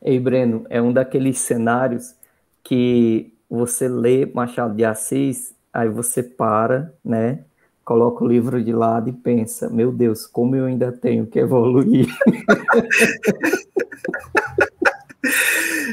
Ei, 0.00 0.20
Breno, 0.20 0.66
é 0.70 0.80
um 0.80 0.92
daqueles 0.92 1.38
cenários 1.38 2.14
que 2.62 3.32
você 3.50 3.88
lê 3.88 4.26
Machado 4.26 4.74
de 4.74 4.84
Assis, 4.84 5.52
aí 5.72 5.88
você 5.88 6.22
para, 6.22 6.92
né? 7.04 7.40
Coloca 7.84 8.24
o 8.24 8.28
livro 8.28 8.62
de 8.62 8.72
lado 8.72 9.10
e 9.10 9.12
pensa, 9.12 9.68
meu 9.68 9.92
Deus, 9.92 10.26
como 10.26 10.56
eu 10.56 10.66
ainda 10.66 10.92
tenho 10.92 11.26
que 11.26 11.38
evoluir. 11.38 12.06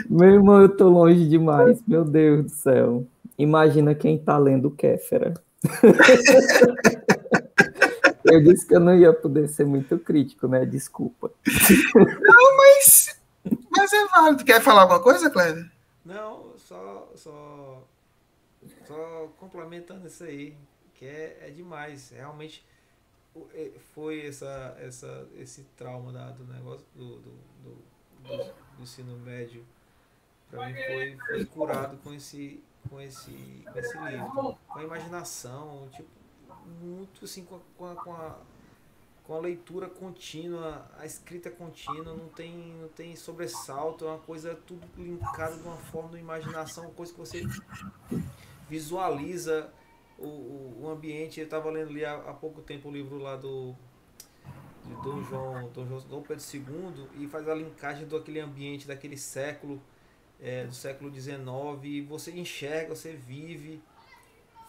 meu 0.10 0.30
irmão, 0.30 0.62
eu 0.62 0.70
tô 0.70 0.90
longe 0.90 1.28
demais, 1.28 1.82
meu 1.88 2.04
Deus 2.04 2.46
do 2.46 2.50
céu. 2.50 3.08
Imagina 3.38 3.96
quem 3.96 4.16
está 4.16 4.38
lendo 4.38 4.72
Kéfera. 4.72 5.34
eu 8.26 8.44
disse 8.44 8.68
que 8.68 8.76
eu 8.76 8.80
não 8.80 8.96
ia 8.96 9.14
poder 9.14 9.48
ser 9.48 9.66
muito 9.66 9.98
crítico, 9.98 10.48
né? 10.48 10.66
Desculpa. 10.66 11.32
Não, 11.96 12.58
mas, 12.58 13.20
mas 13.76 13.94
é 13.94 14.06
válido. 14.08 14.44
Quer 14.44 14.62
falar 14.62 14.84
alguma 14.84 15.02
coisa, 15.02 15.30
Cléber? 15.30 15.70
Não, 16.06 16.54
só, 16.58 17.12
só, 17.16 17.84
só 18.88 19.32
complementando 19.38 20.08
isso 20.08 20.24
aí, 20.24 20.56
que 20.94 21.06
é, 21.06 21.48
é 21.48 21.50
demais. 21.50 22.12
Realmente 22.16 22.64
é, 23.54 23.72
foi 23.94 24.28
essa, 24.28 24.76
essa, 24.80 25.28
esse 25.38 25.64
trauma 25.78 26.12
da, 26.12 26.32
do 26.32 26.44
negócio 26.46 26.86
do, 26.96 27.20
do, 27.20 27.32
do, 27.64 27.78
do, 28.24 28.54
do 28.82 28.84
ensino 28.84 29.18
médio. 29.20 29.64
Para 30.50 30.68
mim 30.68 30.74
foi, 30.74 31.18
foi 31.18 31.46
curado 31.46 31.98
com 31.98 32.14
esse 32.14 32.62
com 32.90 33.00
esse, 33.00 33.64
com 33.72 33.80
esse 33.80 33.98
livro. 33.98 34.58
Com 34.68 34.80
a 34.80 34.84
imaginação, 34.84 35.88
tipo, 35.92 36.10
muito 36.82 37.26
assim, 37.26 37.46
com 37.46 37.56
a, 37.56 37.60
com 37.78 37.86
a, 37.86 37.96
com 37.96 38.14
a, 38.14 38.38
com 39.24 39.36
a 39.36 39.40
leitura 39.40 39.88
contínua, 39.88 40.90
a 40.98 41.06
escrita 41.06 41.52
contínua, 41.52 42.16
não 42.16 42.28
tem, 42.30 42.58
não 42.82 42.90
tem 42.90 43.16
sobressalto, 43.16 44.06
é 44.06 44.08
uma 44.10 44.20
coisa 44.20 44.56
tudo 44.66 44.86
linkado 44.98 45.58
de 45.58 45.64
uma 45.64 45.78
forma 45.78 46.10
de 46.10 46.18
imaginação, 46.18 46.86
uma 46.86 46.94
coisa 46.94 47.14
que 47.14 47.20
você 47.20 47.44
visualiza 48.68 49.72
o, 50.18 50.82
o, 50.82 50.90
ambiente. 50.90 51.40
Eu 51.40 51.46
estava 51.46 51.70
lendo 51.70 51.90
ali 51.90 52.04
há, 52.04 52.16
há 52.16 52.34
pouco 52.34 52.62
tempo 52.62 52.90
o 52.90 52.92
livro 52.92 53.20
lá 53.20 53.36
do 53.36 53.76
de 54.86 54.94
Dom 55.02 55.24
João, 55.24 55.70
Dom 55.70 55.86
João 55.86 56.02
Dom 56.02 56.22
Pedro 56.22 56.44
II 56.54 57.08
e 57.24 57.28
faz 57.28 57.48
a 57.48 57.54
linkagem 57.54 58.08
do 58.08 58.18
aquele 58.18 58.40
ambiente 58.40 58.88
daquele 58.88 59.18
século 59.18 59.82
é, 60.42 60.66
do 60.66 60.74
século 60.74 61.14
XIX, 61.14 61.38
e 61.84 62.02
você 62.02 62.32
enxerga, 62.32 62.96
você 62.96 63.14
vive. 63.14 63.80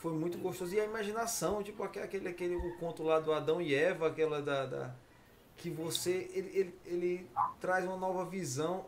Foi 0.01 0.13
muito 0.13 0.37
gostoso. 0.37 0.75
E 0.75 0.81
a 0.81 0.85
imaginação, 0.85 1.63
tipo 1.63 1.83
aquele, 1.83 2.29
aquele 2.29 2.57
o 2.57 2.77
conto 2.77 3.03
lá 3.03 3.19
do 3.19 3.33
Adão 3.33 3.61
e 3.63 3.75
Eva, 3.75 4.09
aquela 4.09 4.43
da. 4.43 4.67
da 4.67 4.95
que 5.57 5.71
você. 5.71 6.31
Ele, 6.35 6.51
ele, 6.59 6.79
ele 6.85 7.31
traz 7.61 7.85
uma 7.87 7.97
nova 7.97 8.25
visão. 8.25 8.85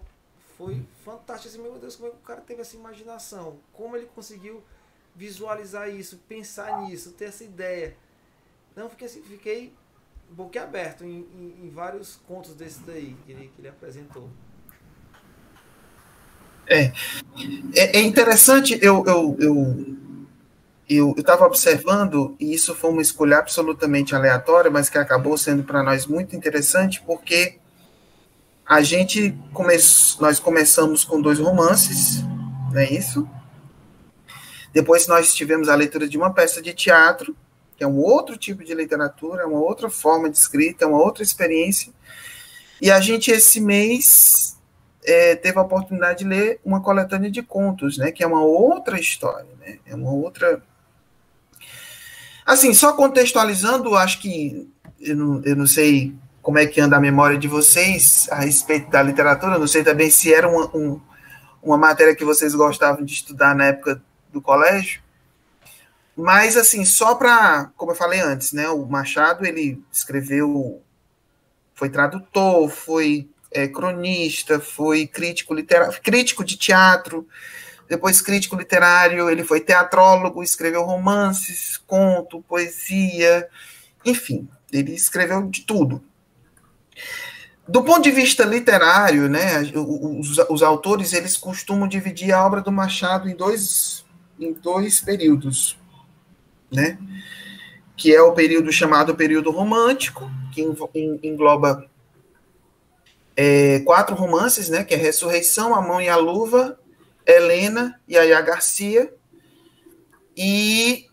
Foi 0.58 0.84
fantástico. 1.04 1.48
Assim, 1.48 1.62
meu 1.62 1.78
Deus, 1.78 1.96
como 1.96 2.08
é 2.08 2.10
que 2.10 2.18
o 2.18 2.20
cara 2.20 2.40
teve 2.40 2.60
essa 2.60 2.76
imaginação? 2.76 3.58
Como 3.72 3.96
ele 3.96 4.06
conseguiu 4.14 4.62
visualizar 5.14 5.88
isso, 5.88 6.18
pensar 6.28 6.82
nisso, 6.82 7.12
ter 7.12 7.26
essa 7.26 7.44
ideia. 7.44 7.96
Não, 8.76 8.90
fiquei, 8.90 9.06
assim, 9.06 9.22
fiquei 9.22 9.72
boquiaberto 10.30 11.04
em, 11.04 11.26
em, 11.34 11.66
em 11.66 11.70
vários 11.70 12.16
contos 12.26 12.54
desse 12.54 12.80
daí 12.80 13.16
que 13.24 13.32
ele, 13.32 13.50
que 13.54 13.60
ele 13.60 13.68
apresentou. 13.68 14.28
É, 16.66 16.92
é, 17.74 17.98
é 17.98 18.02
interessante, 18.02 18.78
eu 18.82 19.04
eu 19.06 19.36
eu 19.38 19.94
eu 20.88 21.14
estava 21.16 21.46
observando, 21.46 22.36
e 22.38 22.52
isso 22.52 22.74
foi 22.74 22.90
uma 22.90 23.02
escolha 23.02 23.38
absolutamente 23.38 24.14
aleatória, 24.14 24.70
mas 24.70 24.90
que 24.90 24.98
acabou 24.98 25.36
sendo 25.38 25.62
para 25.62 25.82
nós 25.82 26.06
muito 26.06 26.36
interessante, 26.36 27.02
porque 27.06 27.58
a 28.66 28.82
gente 28.82 29.34
come, 29.52 29.74
nós 30.20 30.38
começamos 30.38 31.04
com 31.04 31.20
dois 31.20 31.38
romances, 31.38 32.22
não 32.70 32.80
é 32.80 32.90
isso? 32.90 33.28
Depois 34.72 35.06
nós 35.06 35.34
tivemos 35.34 35.68
a 35.68 35.74
leitura 35.74 36.08
de 36.08 36.18
uma 36.18 36.32
peça 36.32 36.60
de 36.60 36.74
teatro, 36.74 37.34
que 37.76 37.84
é 37.84 37.86
um 37.86 37.98
outro 37.98 38.36
tipo 38.36 38.64
de 38.64 38.74
literatura, 38.74 39.42
é 39.42 39.46
uma 39.46 39.60
outra 39.60 39.90
forma 39.90 40.30
de 40.30 40.36
escrita, 40.36 40.84
é 40.84 40.88
uma 40.88 41.00
outra 41.00 41.22
experiência. 41.22 41.92
E 42.80 42.90
a 42.90 43.00
gente, 43.00 43.30
esse 43.30 43.60
mês, 43.60 44.58
é, 45.04 45.36
teve 45.36 45.58
a 45.58 45.62
oportunidade 45.62 46.20
de 46.20 46.24
ler 46.24 46.60
uma 46.64 46.80
coletânea 46.80 47.30
de 47.30 47.42
contos, 47.42 47.98
né, 47.98 48.10
que 48.10 48.22
é 48.22 48.26
uma 48.26 48.42
outra 48.42 48.98
história, 48.98 49.48
né, 49.60 49.78
é 49.86 49.94
uma 49.94 50.12
outra... 50.12 50.62
Assim, 52.46 52.74
só 52.74 52.92
contextualizando, 52.92 53.94
acho 53.94 54.20
que, 54.20 54.68
eu 55.00 55.16
não, 55.16 55.42
eu 55.44 55.56
não 55.56 55.66
sei 55.66 56.14
como 56.44 56.58
é 56.58 56.66
que 56.66 56.78
anda 56.78 56.96
a 56.96 57.00
memória 57.00 57.38
de 57.38 57.48
vocês 57.48 58.28
a 58.30 58.40
respeito 58.40 58.90
da 58.90 59.02
literatura. 59.02 59.58
Não 59.58 59.66
sei 59.66 59.82
também 59.82 60.10
se 60.10 60.32
era 60.32 60.46
uma, 60.46 60.76
um, 60.76 61.00
uma 61.62 61.78
matéria 61.78 62.14
que 62.14 62.24
vocês 62.24 62.54
gostavam 62.54 63.02
de 63.02 63.14
estudar 63.14 63.54
na 63.54 63.64
época 63.64 64.02
do 64.30 64.42
colégio. 64.42 65.00
Mas, 66.16 66.56
assim, 66.56 66.84
só 66.84 67.14
para, 67.14 67.72
como 67.76 67.90
eu 67.92 67.96
falei 67.96 68.20
antes, 68.20 68.52
né, 68.52 68.68
o 68.68 68.86
Machado, 68.86 69.44
ele 69.44 69.82
escreveu, 69.92 70.80
foi 71.74 71.88
tradutor, 71.88 72.68
foi 72.68 73.28
é, 73.50 73.66
cronista, 73.66 74.60
foi 74.60 75.06
crítico 75.06 75.52
literário, 75.52 76.00
crítico 76.00 76.44
de 76.44 76.56
teatro, 76.56 77.26
depois 77.88 78.20
crítico 78.20 78.56
literário, 78.56 79.28
ele 79.28 79.44
foi 79.44 79.60
teatrólogo, 79.60 80.42
escreveu 80.42 80.84
romances, 80.84 81.76
conto, 81.86 82.42
poesia, 82.42 83.48
enfim, 84.04 84.48
ele 84.72 84.92
escreveu 84.94 85.48
de 85.48 85.62
tudo. 85.62 86.02
Do 87.66 87.82
ponto 87.82 88.02
de 88.02 88.10
vista 88.10 88.44
literário, 88.44 89.28
né, 89.28 89.62
os, 89.74 90.38
os 90.50 90.62
autores 90.62 91.12
eles 91.12 91.36
costumam 91.36 91.88
dividir 91.88 92.32
a 92.32 92.44
obra 92.44 92.60
do 92.60 92.70
Machado 92.70 93.28
em 93.28 93.34
dois, 93.34 94.04
em 94.38 94.52
dois 94.52 95.00
períodos, 95.00 95.78
né, 96.74 96.98
que 97.96 98.14
é 98.14 98.20
o 98.20 98.32
período 98.32 98.72
chamado 98.72 99.14
período 99.14 99.50
romântico, 99.50 100.30
que 100.52 100.62
engloba 101.22 101.88
é, 103.36 103.80
quatro 103.80 104.14
romances, 104.14 104.68
né, 104.68 104.84
que 104.84 104.94
é 104.94 104.96
Ressurreição, 104.96 105.74
A 105.74 105.80
Mão 105.80 106.00
e 106.00 106.08
a 106.08 106.16
Luva, 106.16 106.78
Helena 107.26 108.00
e 108.06 108.16
Aya 108.16 108.40
Garcia, 108.40 109.12
e, 110.36 111.06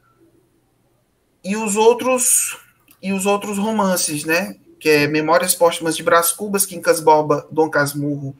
e 1.44 1.56
os 1.56 1.76
outros 1.76 2.58
e 3.02 3.12
os 3.14 3.26
outros 3.26 3.58
romances, 3.58 4.24
né, 4.26 4.58
que 4.80 4.88
é 4.90 5.08
Memórias 5.08 5.56
Póstumas 5.56 5.98
de 5.98 6.04
Brás 6.04 6.32
Cubas, 6.32 6.66
Quincas 6.66 7.00
Boba, 7.00 7.48
Dom 7.52 7.70
Casmurro, 7.70 8.36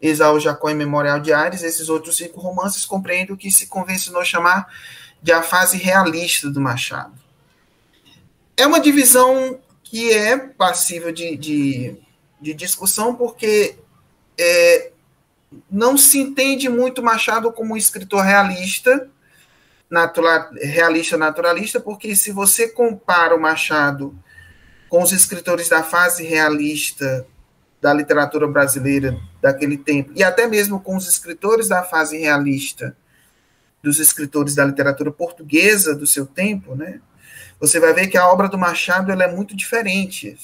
Exaú 0.00 0.38
Jacó 0.38 0.70
e 0.70 0.74
Memorial 0.74 1.18
de 1.18 1.32
Ares, 1.32 1.62
esses 1.62 1.88
outros 1.88 2.16
cinco 2.16 2.40
romances 2.40 2.84
compreendem 2.84 3.34
o 3.34 3.36
que 3.36 3.50
se 3.50 3.66
convencionou 3.66 4.24
chamar 4.24 4.68
de 5.24 5.32
a 5.32 5.42
fase 5.42 5.78
realista 5.78 6.50
do 6.50 6.60
Machado. 6.60 7.14
É 8.58 8.66
uma 8.66 8.78
divisão 8.78 9.58
que 9.82 10.12
é 10.12 10.36
passível 10.36 11.10
de, 11.10 11.34
de, 11.34 11.96
de 12.38 12.52
discussão, 12.52 13.14
porque 13.14 13.74
é, 14.38 14.92
não 15.70 15.96
se 15.96 16.18
entende 16.18 16.68
muito 16.68 17.02
Machado 17.02 17.50
como 17.50 17.72
um 17.72 17.76
escritor 17.76 18.22
realista, 18.22 19.08
natural, 19.88 20.50
realista 20.60 21.16
naturalista, 21.16 21.80
porque 21.80 22.14
se 22.14 22.30
você 22.30 22.68
compara 22.68 23.34
o 23.34 23.40
Machado 23.40 24.14
com 24.90 25.02
os 25.02 25.10
escritores 25.10 25.70
da 25.70 25.82
fase 25.82 26.22
realista 26.22 27.26
da 27.80 27.94
literatura 27.94 28.46
brasileira 28.46 29.18
daquele 29.40 29.78
tempo, 29.78 30.12
e 30.14 30.22
até 30.22 30.46
mesmo 30.46 30.78
com 30.80 30.94
os 30.94 31.08
escritores 31.08 31.66
da 31.66 31.82
fase 31.82 32.18
realista 32.18 32.94
dos 33.84 34.00
escritores 34.00 34.54
da 34.54 34.64
literatura 34.64 35.12
portuguesa 35.12 35.94
do 35.94 36.06
seu 36.06 36.24
tempo, 36.24 36.74
né? 36.74 37.00
Você 37.60 37.78
vai 37.78 37.92
ver 37.92 38.08
que 38.08 38.16
a 38.16 38.26
obra 38.26 38.48
do 38.48 38.56
Machado 38.56 39.12
ela 39.12 39.24
é 39.24 39.30
muito 39.30 39.54
diferente. 39.54 40.36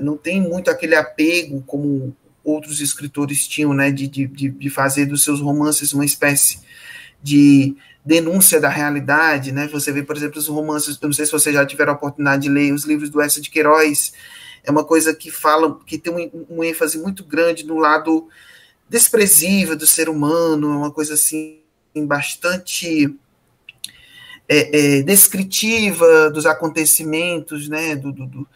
Não 0.00 0.16
tem 0.16 0.40
muito 0.40 0.70
aquele 0.70 0.96
apego 0.96 1.62
como 1.66 2.16
outros 2.42 2.80
escritores 2.80 3.46
tinham, 3.46 3.74
né, 3.74 3.90
de, 3.90 4.06
de, 4.06 4.26
de 4.26 4.70
fazer 4.70 5.04
dos 5.04 5.22
seus 5.22 5.40
romances 5.40 5.92
uma 5.92 6.04
espécie 6.04 6.60
de 7.22 7.76
denúncia 8.02 8.58
da 8.58 8.70
realidade, 8.70 9.52
né? 9.52 9.68
Você 9.68 9.92
vê, 9.92 10.02
por 10.02 10.16
exemplo, 10.16 10.38
os 10.38 10.48
romances, 10.48 10.98
não 10.98 11.12
sei 11.12 11.26
se 11.26 11.32
você 11.32 11.52
já 11.52 11.66
tiver 11.66 11.88
a 11.88 11.92
oportunidade 11.92 12.44
de 12.44 12.48
ler 12.48 12.72
os 12.72 12.84
livros 12.84 13.10
do 13.10 13.20
Essa 13.20 13.38
de 13.38 13.50
Queiroz, 13.50 14.14
é 14.64 14.70
uma 14.70 14.82
coisa 14.82 15.14
que 15.14 15.30
fala, 15.30 15.78
que 15.84 15.98
tem 15.98 16.12
um, 16.12 16.56
um 16.56 16.64
ênfase 16.64 16.98
muito 16.98 17.22
grande 17.22 17.66
no 17.66 17.76
lado 17.76 18.28
desprezível 18.88 19.76
do 19.76 19.86
ser 19.86 20.08
humano, 20.08 20.72
é 20.72 20.76
uma 20.76 20.90
coisa 20.90 21.12
assim 21.14 21.67
bastante 22.06 23.14
é, 24.48 24.98
é, 24.98 25.02
descritiva 25.02 26.30
dos 26.30 26.46
acontecimentos, 26.46 27.68
né? 27.68 27.96
Do, 27.96 28.12
do, 28.12 28.26
do, 28.26 28.48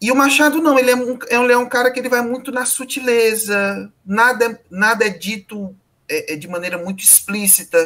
E 0.00 0.10
o 0.10 0.16
Machado 0.16 0.60
não, 0.60 0.78
ele 0.78 0.90
é, 0.90 0.96
um, 0.96 1.18
ele 1.28 1.52
é 1.52 1.56
um 1.56 1.68
cara 1.68 1.90
que 1.90 1.98
ele 1.98 2.08
vai 2.08 2.22
muito 2.22 2.52
na 2.52 2.64
sutileza, 2.64 3.92
nada, 4.04 4.60
nada 4.70 5.04
é 5.04 5.10
dito 5.10 5.74
é, 6.08 6.34
é 6.34 6.36
de 6.36 6.48
maneira 6.48 6.78
muito 6.78 7.02
explícita 7.02 7.78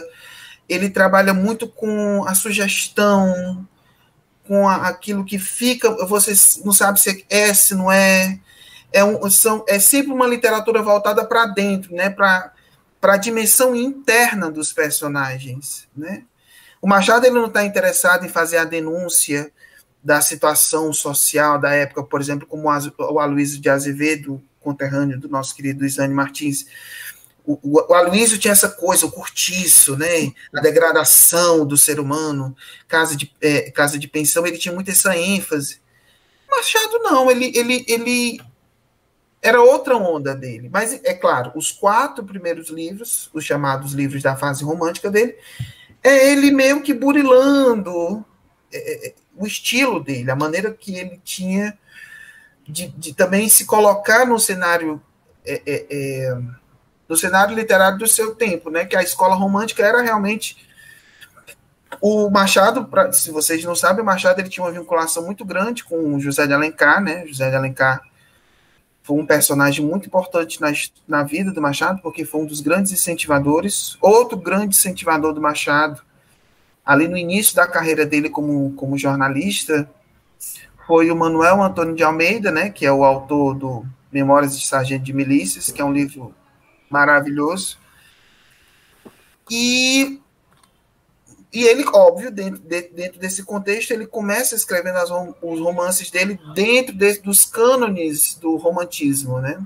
ele 0.68 0.88
trabalha 0.88 1.35
muito 1.35 1.68
com 1.68 2.24
a 2.27 2.35
sugestão, 2.35 3.66
com 4.46 4.68
a, 4.68 4.88
aquilo 4.88 5.24
que 5.24 5.38
fica, 5.38 5.90
você 6.07 6.33
não 6.64 6.72
sabe 6.72 7.00
se 7.00 7.24
é, 7.29 7.53
se 7.55 7.74
não 7.74 7.90
é. 7.90 8.38
É, 8.92 9.05
um, 9.05 9.29
são, 9.29 9.64
é 9.66 9.79
sempre 9.81 10.12
uma 10.12 10.27
literatura 10.27 10.81
voltada 10.81 11.24
para 11.24 11.46
dentro, 11.46 11.92
né? 11.94 12.11
para 12.11 12.53
a 13.12 13.19
dimensão 13.19 13.77
interna 13.77 14.51
dos 14.51 14.73
personagens. 14.73 15.87
Né? 15.95 16.25
O 16.81 16.88
Machado 16.88 17.27
ele 17.27 17.35
não 17.35 17.47
está 17.47 17.62
interessado 17.62 18.25
em 18.25 18.31
fazer 18.31 18.57
a 18.57 18.64
denúncia 18.64 19.53
da 20.03 20.21
situação 20.21 20.93
social 20.93 21.59
da 21.59 21.75
época, 21.75 22.03
por 22.03 22.21
exemplo, 22.21 22.47
como 22.47 22.69
o 22.69 23.19
Aloysio 23.19 23.61
de 23.61 23.69
Azevedo, 23.69 24.43
conterrâneo 24.61 25.21
do 25.21 25.29
nosso 25.29 25.55
querido 25.55 25.85
Isane 25.85 26.12
Martins, 26.12 26.67
o, 27.47 27.59
o 27.62 27.95
Aloysio 27.95 28.38
tinha 28.38 28.53
essa 28.53 28.71
coisa, 28.71 29.05
o 29.05 29.11
cortiço, 29.11 29.97
né? 29.97 30.33
A 30.55 30.61
degradação 30.61 31.67
do 31.67 31.77
ser 31.77 32.01
humano, 32.01 32.57
casa 32.88 33.14
de, 33.14 33.31
é, 33.40 33.71
casa 33.71 33.99
de 33.99 34.09
pensão, 34.09 34.47
ele 34.47 34.57
tinha 34.57 34.75
muito 34.75 34.90
essa 34.90 35.17
ênfase. 35.17 35.79
Machado 36.51 36.99
não, 37.01 37.31
ele, 37.31 37.53
ele, 37.55 37.85
ele 37.87 38.40
era 39.44 39.61
outra 39.61 39.94
onda 39.94 40.35
dele. 40.35 40.70
Mas, 40.72 40.98
é 41.04 41.12
claro, 41.12 41.52
os 41.54 41.70
quatro 41.70 42.24
primeiros 42.24 42.70
livros, 42.70 43.28
os 43.35 43.44
chamados 43.44 43.92
livros 43.92 44.22
da 44.22 44.35
fase 44.35 44.64
romântica 44.64 45.11
dele, 45.11 45.37
é 46.02 46.33
ele 46.33 46.50
meio 46.50 46.83
que 46.83 46.94
burilando 46.94 48.24
é, 48.72 49.09
é, 49.09 49.14
o 49.37 49.46
estilo 49.46 50.02
dele, 50.02 50.30
a 50.30 50.37
maneira 50.37 50.72
que 50.72 50.96
ele 50.96 51.20
tinha 51.22 51.78
de, 52.66 52.88
de 52.88 53.12
também 53.12 53.46
se 53.50 53.66
colocar 53.66 54.26
no 54.26 54.40
cenário 54.40 55.00
é, 55.44 55.61
é, 55.66 55.87
é 55.90 56.38
do 57.07 57.14
cenário 57.14 57.54
literário 57.54 57.98
do 57.98 58.09
seu 58.09 58.35
tempo, 58.35 58.70
né? 58.70 58.87
Que 58.87 58.96
a 58.96 59.02
escola 59.02 59.35
romântica 59.35 59.85
era 59.85 60.00
realmente 60.00 60.57
o 62.00 62.30
Machado, 62.30 62.87
pra, 62.87 63.12
se 63.12 63.30
vocês 63.30 63.62
não 63.62 63.76
sabem, 63.76 64.02
o 64.02 64.07
Machado 64.07 64.40
ele 64.40 64.48
tinha 64.48 64.64
uma 64.64 64.72
vinculação 64.72 65.22
muito 65.22 65.44
grande 65.44 65.85
com 65.85 66.18
José 66.18 66.46
de 66.46 66.54
Alencar, 66.54 67.02
né? 67.02 67.26
José 67.26 67.50
de 67.50 67.57
Alencar 67.57 68.02
foi 69.05 69.19
um 69.19 69.27
personagem 69.27 69.85
muito 69.85 70.07
importante 70.07 70.59
na, 70.62 70.73
na 71.07 71.23
vida 71.23 71.53
do 71.53 71.61
Machado, 71.61 72.01
porque 72.01 72.25
foi 72.25 72.40
um 72.40 72.47
dos 72.47 72.62
grandes 72.62 72.90
incentivadores. 72.90 73.99
Outro 74.01 74.38
grande 74.38 74.75
incentivador 74.75 75.35
do 75.35 75.43
Machado, 75.43 76.01
ali 76.83 77.07
no 77.07 77.19
início 77.19 77.55
da 77.55 77.67
carreira 77.67 78.07
dele 78.07 78.31
como, 78.31 78.73
como 78.73 78.97
jornalista, 78.97 79.87
foi 80.87 81.11
o 81.11 81.17
Manuel 81.17 81.62
Antônio 81.62 81.95
de 81.95 82.03
Almeida, 82.03 82.51
né? 82.51 82.71
Que 82.71 82.87
é 82.87 82.93
o 82.93 83.05
autor 83.05 83.55
do 83.55 83.87
Memórias 84.11 84.59
de 84.59 84.67
Sargento 84.67 85.05
de 85.05 85.12
Milícias, 85.12 85.71
que 85.71 85.83
é 85.83 85.85
um 85.85 85.93
livro 85.93 86.35
maravilhoso. 86.88 87.79
E, 89.51 90.19
e 91.55 91.62
ele, 91.69 91.85
óbvio, 91.95 92.33
dentro, 92.33 92.61
dentro 92.61 93.21
desse 93.21 93.45
contexto, 93.45 93.93
ele 93.93 94.09
começa 94.09 94.57
escrevendo 94.57 94.97
as, 94.97 95.09
os 95.40 95.61
romances 95.61 96.11
dele 96.11 96.38
dentro 96.53 96.93
de, 96.93 97.19
dos 97.21 97.45
cânones 97.45 98.35
do 98.35 98.57
romantismo, 98.57 99.40
né? 99.40 99.64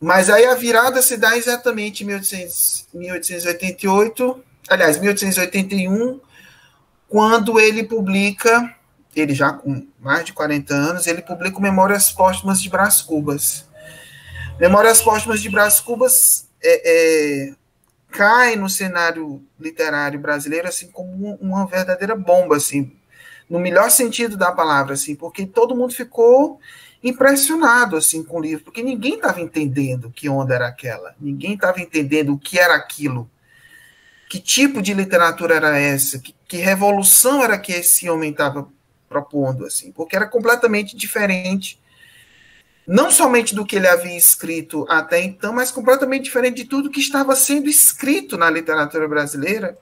Mas 0.00 0.30
aí 0.30 0.46
a 0.46 0.54
virada 0.54 1.02
se 1.02 1.18
dá 1.18 1.36
exatamente 1.36 2.02
em 2.02 2.06
1800, 2.06 2.86
1888, 2.94 4.44
aliás, 4.68 4.98
1881, 4.98 6.20
quando 7.06 7.60
ele 7.60 7.84
publica, 7.84 8.74
ele 9.14 9.34
já 9.34 9.52
com 9.52 9.86
mais 10.00 10.24
de 10.24 10.32
40 10.32 10.74
anos, 10.74 11.06
ele 11.06 11.20
publica 11.20 11.60
Memórias 11.60 12.10
Póstumas 12.10 12.62
de 12.62 12.70
Brás 12.70 13.02
Cubas. 13.02 13.66
Memórias 14.58 15.02
Póstumas 15.02 15.42
de 15.42 15.50
Brás 15.50 15.80
Cubas 15.80 16.48
é, 16.62 17.48
é, 17.50 17.54
cai 18.10 18.56
no 18.56 18.68
cenário 18.68 19.42
literário 19.58 20.18
brasileiro 20.18 20.68
assim 20.68 20.88
como 20.88 21.34
uma 21.40 21.66
verdadeira 21.66 22.14
bomba, 22.16 22.56
assim, 22.56 22.92
no 23.48 23.58
melhor 23.58 23.90
sentido 23.90 24.36
da 24.36 24.52
palavra, 24.52 24.94
assim, 24.94 25.14
porque 25.14 25.46
todo 25.46 25.74
mundo 25.74 25.92
ficou 25.92 26.58
impressionado 27.02 27.96
assim 27.96 28.22
com 28.22 28.38
o 28.38 28.40
livro, 28.40 28.64
porque 28.64 28.82
ninguém 28.82 29.14
estava 29.14 29.40
entendendo 29.40 30.10
que 30.10 30.28
onda 30.28 30.54
era 30.54 30.66
aquela, 30.66 31.14
ninguém 31.20 31.54
estava 31.54 31.80
entendendo 31.80 32.32
o 32.32 32.38
que 32.38 32.58
era 32.58 32.74
aquilo, 32.74 33.30
que 34.28 34.40
tipo 34.40 34.82
de 34.82 34.92
literatura 34.92 35.54
era 35.54 35.78
essa, 35.78 36.18
que, 36.18 36.34
que 36.48 36.56
revolução 36.56 37.44
era 37.44 37.58
que 37.58 37.72
esse 37.72 38.08
homem 38.10 38.30
estava 38.30 38.68
propondo, 39.08 39.64
assim, 39.64 39.92
porque 39.92 40.16
era 40.16 40.26
completamente 40.26 40.96
diferente 40.96 41.78
não 42.86 43.10
somente 43.10 43.54
do 43.54 43.66
que 43.66 43.76
ele 43.76 43.88
havia 43.88 44.16
escrito 44.16 44.86
até 44.88 45.20
então, 45.20 45.52
mas 45.52 45.72
completamente 45.72 46.24
diferente 46.24 46.62
de 46.62 46.64
tudo 46.64 46.90
que 46.90 47.00
estava 47.00 47.34
sendo 47.34 47.68
escrito 47.68 48.36
na 48.38 48.48
literatura 48.48 49.08
brasileira 49.08 49.76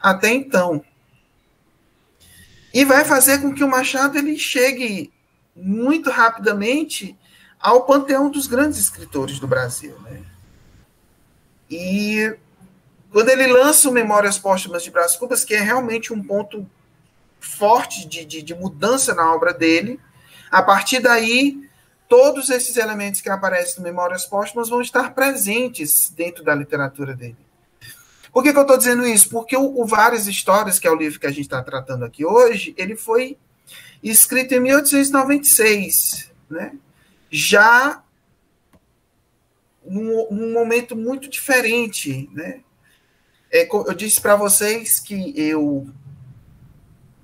até 0.00 0.30
então. 0.30 0.84
E 2.74 2.84
vai 2.84 3.04
fazer 3.04 3.40
com 3.40 3.54
que 3.54 3.62
o 3.62 3.68
Machado 3.68 4.18
ele 4.18 4.36
chegue 4.38 5.12
muito 5.54 6.10
rapidamente 6.10 7.16
ao 7.60 7.84
panteão 7.84 8.30
dos 8.30 8.46
grandes 8.46 8.78
escritores 8.78 9.38
do 9.38 9.46
Brasil. 9.46 9.96
Né? 10.00 10.22
E 11.70 12.36
quando 13.12 13.28
ele 13.28 13.46
lança 13.46 13.88
o 13.88 13.92
Memórias 13.92 14.38
Póstumas 14.38 14.82
de 14.82 14.90
Brás 14.90 15.14
Cubas, 15.14 15.44
que 15.44 15.54
é 15.54 15.60
realmente 15.60 16.12
um 16.12 16.22
ponto 16.22 16.68
forte 17.38 18.06
de, 18.08 18.24
de, 18.24 18.42
de 18.42 18.54
mudança 18.54 19.14
na 19.14 19.34
obra 19.34 19.52
dele, 19.52 20.00
a 20.50 20.62
partir 20.62 21.00
daí, 21.00 21.69
todos 22.10 22.50
esses 22.50 22.76
elementos 22.76 23.20
que 23.20 23.30
aparecem 23.30 23.76
no 23.76 23.84
Memórias 23.84 24.26
Póstumas 24.26 24.68
vão 24.68 24.80
estar 24.80 25.14
presentes 25.14 26.10
dentro 26.10 26.42
da 26.42 26.52
literatura 26.52 27.14
dele. 27.14 27.36
Por 28.32 28.42
que, 28.42 28.52
que 28.52 28.58
eu 28.58 28.62
estou 28.62 28.76
dizendo 28.76 29.06
isso? 29.06 29.30
Porque 29.30 29.56
o, 29.56 29.80
o, 29.80 29.86
Várias 29.86 30.26
Histórias, 30.26 30.80
que 30.80 30.88
é 30.88 30.90
o 30.90 30.96
livro 30.96 31.20
que 31.20 31.26
a 31.28 31.30
gente 31.30 31.42
está 31.42 31.62
tratando 31.62 32.04
aqui 32.04 32.26
hoje, 32.26 32.74
ele 32.76 32.96
foi 32.96 33.38
escrito 34.02 34.52
em 34.52 34.60
1896, 34.60 36.32
né? 36.50 36.72
já 37.30 38.02
num, 39.84 40.26
num 40.32 40.52
momento 40.52 40.96
muito 40.96 41.28
diferente. 41.28 42.28
Né? 42.32 42.60
É, 43.52 43.68
eu 43.70 43.94
disse 43.94 44.20
para 44.20 44.34
vocês 44.34 44.98
que 44.98 45.32
eu 45.36 45.88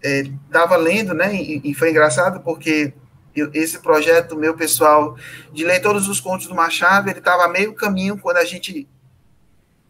estava 0.00 0.76
é, 0.76 0.78
lendo, 0.78 1.12
né? 1.12 1.34
E, 1.34 1.60
e, 1.64 1.74
foi 1.74 1.90
engraçado 1.90 2.40
porque 2.40 2.94
eu, 3.36 3.50
esse 3.54 3.78
projeto 3.78 4.36
meu 4.36 4.54
pessoal 4.54 5.16
de 5.52 5.64
ler 5.64 5.80
todos 5.80 6.08
os 6.08 6.20
contos 6.20 6.46
do 6.46 6.54
Machado, 6.54 7.08
ele 7.08 7.18
estava 7.18 7.48
meio 7.48 7.74
caminho 7.74 8.18
quando 8.18 8.38
a 8.38 8.44
gente 8.44 8.88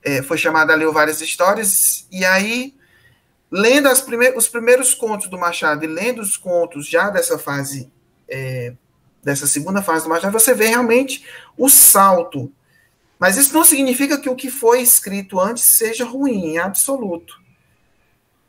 é, 0.03 0.23
foi 0.23 0.39
chamado 0.39 0.71
a 0.71 0.75
ler 0.75 0.91
várias 0.93 1.21
histórias, 1.21 2.07
e 2.13 2.25
aí, 2.25 2.75
lendo 3.51 3.89
os 4.37 4.49
primeiros 4.49 4.95
contos 4.95 5.29
do 5.29 5.37
Machado 5.37 5.85
e 5.85 5.89
lendo 5.89 6.21
os 6.21 6.37
contos 6.37 6.87
já 6.87 7.11
dessa 7.11 7.39
fase, 7.39 7.91
é, 8.29 8.73
dessa 9.23 9.47
segunda 9.47 9.83
fase 9.83 10.05
do 10.05 10.11
Machado, 10.11 10.33
você 10.33 10.55
vê 10.55 10.67
realmente 10.67 11.27
o 11.59 11.69
salto. 11.69 12.53
Mas 13.19 13.37
isso 13.37 13.53
não 13.53 13.65
significa 13.65 14.19
que 14.19 14.29
o 14.29 14.37
que 14.37 14.51
foi 14.51 14.81
escrito 14.81 15.41
antes 15.41 15.65
seja 15.65 16.05
ruim, 16.05 16.53
em 16.53 16.59
absoluto. 16.59 17.41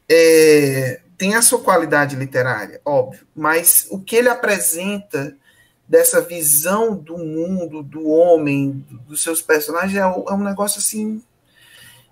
É, 0.09 1.01
tem 1.17 1.35
a 1.35 1.41
sua 1.41 1.59
qualidade 1.59 2.15
literária, 2.15 2.79
óbvio, 2.85 3.25
mas 3.35 3.87
o 3.89 3.99
que 3.99 4.15
ele 4.15 4.29
apresenta 4.29 5.35
dessa 5.87 6.21
visão 6.21 6.95
do 6.95 7.17
mundo, 7.17 7.81
do 7.81 8.07
homem, 8.07 8.85
dos 9.07 9.23
seus 9.23 9.41
personagens, 9.41 9.95
é, 9.95 10.01
é 10.01 10.33
um 10.33 10.43
negócio 10.43 10.79
assim 10.79 11.23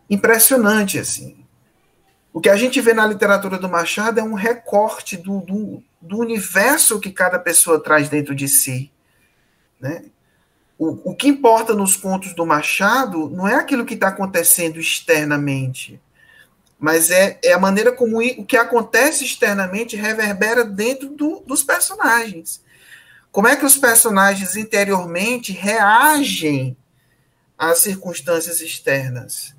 impressionante, 0.09 0.97
assim. 0.97 1.45
O 2.31 2.41
que 2.41 2.49
a 2.49 2.55
gente 2.55 2.81
vê 2.81 2.93
na 2.93 3.05
literatura 3.05 3.57
do 3.57 3.69
Machado 3.69 4.19
é 4.19 4.23
um 4.23 4.33
recorte 4.33 5.17
do, 5.17 5.39
do, 5.41 5.83
do 6.01 6.17
universo 6.17 6.99
que 6.99 7.11
cada 7.11 7.39
pessoa 7.39 7.81
traz 7.81 8.09
dentro 8.09 8.35
de 8.35 8.47
si. 8.47 8.91
Né? 9.79 10.05
O, 10.77 11.11
o 11.11 11.15
que 11.15 11.27
importa 11.27 11.73
nos 11.73 11.95
contos 11.95 12.33
do 12.33 12.45
Machado 12.45 13.29
não 13.29 13.47
é 13.47 13.55
aquilo 13.55 13.85
que 13.85 13.93
está 13.93 14.09
acontecendo 14.09 14.79
externamente, 14.79 16.01
mas 16.79 17.09
é, 17.09 17.39
é 17.43 17.53
a 17.53 17.59
maneira 17.59 17.91
como 17.91 18.19
o 18.19 18.45
que 18.45 18.57
acontece 18.57 19.23
externamente 19.23 19.95
reverbera 19.95 20.63
dentro 20.63 21.09
do, 21.09 21.39
dos 21.45 21.63
personagens. 21.63 22.61
Como 23.31 23.47
é 23.47 23.55
que 23.55 23.65
os 23.65 23.77
personagens 23.77 24.55
interiormente 24.55 25.51
reagem 25.51 26.77
às 27.57 27.79
circunstâncias 27.79 28.61
externas? 28.61 29.53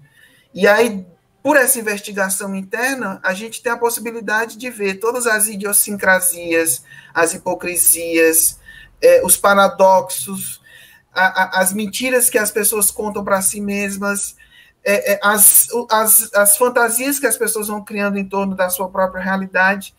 E 0.55 0.66
aí, 0.66 1.05
por 1.42 1.57
essa 1.57 1.79
investigação 1.79 2.55
interna, 2.55 3.20
a 3.22 3.35
gente 3.35 3.62
tem 3.62 3.70
a 3.70 3.76
possibilidade 3.76 4.57
de 4.57 4.70
ver 4.70 4.94
todas 4.94 5.26
as 5.26 5.46
idiosincrasias, 5.46 6.83
as 7.12 7.35
hipocrisias, 7.35 8.59
é, 9.00 9.24
os 9.24 9.37
paradoxos, 9.37 10.61
a, 11.12 11.42
a, 11.42 11.61
as 11.61 11.72
mentiras 11.72 12.31
que 12.31 12.38
as 12.38 12.50
pessoas 12.50 12.90
contam 12.90 13.24
para 13.24 13.42
si 13.42 13.61
mesmas, 13.61 14.36
é, 14.88 15.14
é, 15.14 15.20
as, 15.20 15.66
as, 15.90 16.33
as 16.33 16.57
fantasias 16.57 17.18
que 17.18 17.27
as 17.27 17.37
pessoas 17.37 17.66
vão 17.66 17.85
criando 17.85 18.18
em 18.18 18.25
torno 18.25 18.55
da 18.55 18.70
sua 18.70 18.88
própria 18.88 19.20
realidade. 19.20 19.92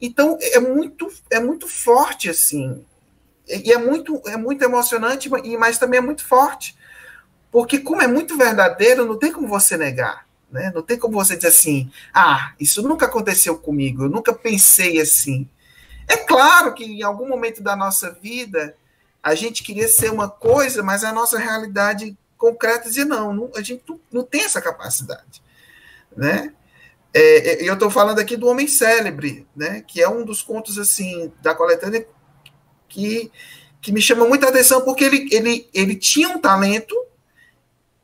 Então, 0.00 0.38
é 0.40 0.60
muito, 0.60 1.12
é 1.28 1.40
muito 1.40 1.66
forte, 1.66 2.30
assim. 2.30 2.84
E 3.48 3.72
é 3.72 3.78
muito, 3.78 4.22
é 4.26 4.36
muito 4.36 4.62
emocionante, 4.62 5.28
mas 5.58 5.76
também 5.76 5.98
é 5.98 6.00
muito 6.00 6.24
forte. 6.24 6.76
Porque, 7.50 7.80
como 7.80 8.00
é 8.00 8.06
muito 8.06 8.36
verdadeiro, 8.36 9.04
não 9.04 9.18
tem 9.18 9.32
como 9.32 9.48
você 9.48 9.76
negar. 9.76 10.24
Né? 10.48 10.70
Não 10.72 10.82
tem 10.82 10.96
como 10.96 11.14
você 11.14 11.34
dizer 11.34 11.48
assim: 11.48 11.90
ah, 12.14 12.52
isso 12.60 12.80
nunca 12.80 13.06
aconteceu 13.06 13.58
comigo, 13.58 14.04
eu 14.04 14.08
nunca 14.08 14.32
pensei 14.32 15.00
assim. 15.00 15.48
É 16.06 16.16
claro 16.16 16.72
que 16.74 16.84
em 16.84 17.02
algum 17.02 17.28
momento 17.28 17.60
da 17.60 17.74
nossa 17.74 18.12
vida 18.22 18.74
a 19.20 19.34
gente 19.34 19.64
queria 19.64 19.88
ser 19.88 20.12
uma 20.12 20.28
coisa, 20.28 20.80
mas 20.80 21.02
a 21.02 21.12
nossa 21.12 21.38
realidade 21.38 22.16
concreta 22.38 22.88
dizia: 22.88 23.04
não, 23.04 23.32
não 23.34 23.50
a 23.54 23.60
gente 23.60 23.82
não, 23.86 24.00
não, 24.10 24.22
tem 24.22 24.44
essa 24.44 24.62
capacidade. 24.62 25.42
Né? 26.16 26.54
É, 27.12 27.64
é 27.64 27.68
eu 27.68 27.74
estou 27.74 27.90
falando 27.90 28.18
aqui 28.18 28.36
do 28.36 28.46
Homem 28.46 28.66
Célebre, 28.66 29.46
né? 29.54 29.82
que 29.86 30.00
é 30.00 30.08
um 30.08 30.24
dos 30.24 30.40
contos 30.40 30.78
assim 30.78 31.32
da 31.42 31.54
coletânea 31.54 32.06
que, 32.88 33.30
que 33.80 33.92
me 33.92 34.00
chama 34.00 34.26
muita 34.26 34.48
atenção, 34.48 34.80
porque 34.80 35.04
ele, 35.04 35.28
ele, 35.30 35.68
ele 35.74 35.94
tinha 35.94 36.28
um 36.28 36.38
talento 36.38 36.94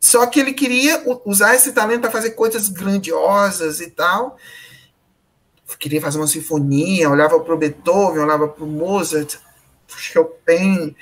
só 0.05 0.27
que 0.27 0.39
ele 0.39 0.53
queria 0.53 1.03
usar 1.25 1.55
esse 1.55 1.73
talento 1.73 2.03
para 2.03 2.11
fazer 2.11 2.33
coisas 2.33 2.69
grandiosas 2.69 3.81
e 3.81 3.89
tal. 3.89 4.37
Queria 5.79 5.99
fazer 5.99 6.19
uma 6.19 6.27
sinfonia, 6.27 7.09
olhava 7.09 7.41
para 7.41 7.55
o 7.55 7.57
Beethoven, 7.57 8.23
olhava 8.23 8.47
para 8.47 8.63
o 8.63 8.67
Mozart, 8.67 9.37
Chopin, 9.89 10.95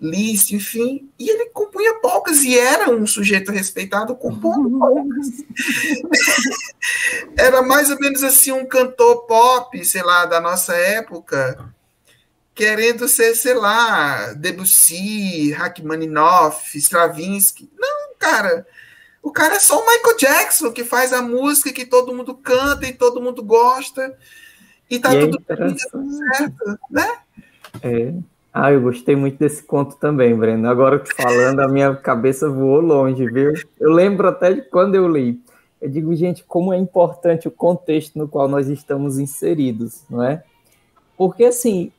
Liszt, 0.00 0.52
enfim, 0.52 1.10
e 1.18 1.28
ele 1.28 1.50
compunha 1.50 2.00
polcas 2.00 2.42
e 2.42 2.58
era 2.58 2.90
um 2.90 3.06
sujeito 3.06 3.52
respeitado 3.52 4.16
compondo 4.16 4.78
polcas. 4.78 5.44
era 7.36 7.60
mais 7.60 7.90
ou 7.90 7.98
menos 8.00 8.22
assim 8.22 8.50
um 8.50 8.64
cantor 8.64 9.26
pop, 9.26 9.84
sei 9.84 10.02
lá, 10.02 10.24
da 10.24 10.40
nossa 10.40 10.74
época, 10.74 11.74
querendo 12.54 13.06
ser, 13.08 13.34
sei 13.34 13.54
lá, 13.54 14.32
Debussy, 14.32 15.52
Rachmaninoff, 15.52 16.78
Stravinsky. 16.78 17.70
Não, 17.78 18.14
cara. 18.18 18.66
O 19.22 19.30
cara 19.30 19.56
é 19.56 19.60
só 19.60 19.78
o 19.78 19.86
Michael 19.86 20.16
Jackson 20.16 20.72
que 20.72 20.82
faz 20.82 21.12
a 21.12 21.20
música 21.20 21.72
que 21.74 21.84
todo 21.84 22.14
mundo 22.14 22.34
canta 22.34 22.86
e 22.86 22.94
todo 22.94 23.20
mundo 23.20 23.42
gosta. 23.42 24.16
E 24.88 24.98
tá 24.98 25.14
e 25.14 25.20
tudo, 25.20 25.44
é 25.46 25.56
certo, 25.56 26.78
né? 26.90 27.18
É. 27.82 28.14
Ah, 28.52 28.72
eu 28.72 28.80
gostei 28.80 29.14
muito 29.14 29.38
desse 29.38 29.62
conto 29.62 29.96
também, 29.96 30.34
Breno. 30.34 30.68
Agora 30.68 30.98
que 30.98 31.14
falando, 31.14 31.60
a 31.60 31.68
minha 31.68 31.94
cabeça 31.94 32.48
voou 32.48 32.80
longe, 32.80 33.24
viu? 33.26 33.52
Eu 33.78 33.90
lembro 33.90 34.28
até 34.28 34.52
de 34.52 34.62
quando 34.62 34.96
eu 34.96 35.08
li. 35.08 35.40
Eu 35.80 35.88
digo, 35.88 36.14
gente, 36.14 36.44
como 36.44 36.72
é 36.72 36.76
importante 36.76 37.46
o 37.46 37.50
contexto 37.50 38.18
no 38.18 38.28
qual 38.28 38.48
nós 38.48 38.68
estamos 38.68 39.18
inseridos, 39.18 40.02
não 40.10 40.22
é? 40.22 40.42
Porque, 41.16 41.44
assim, 41.44 41.92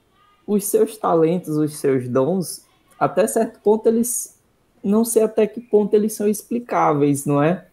os 0.46 0.66
seus 0.66 0.98
talentos, 0.98 1.56
os 1.56 1.78
seus 1.78 2.08
dons, 2.08 2.66
até 3.00 3.26
certo 3.28 3.60
ponto, 3.62 3.88
eles 3.88 4.38
não 4.84 5.06
sei 5.06 5.24
até 5.24 5.48
que 5.48 5.62
ponto 5.62 5.94
eles 5.94 6.14
são 6.14 6.28
explicáveis, 6.28 7.26
não 7.26 7.42
é? 7.42 7.66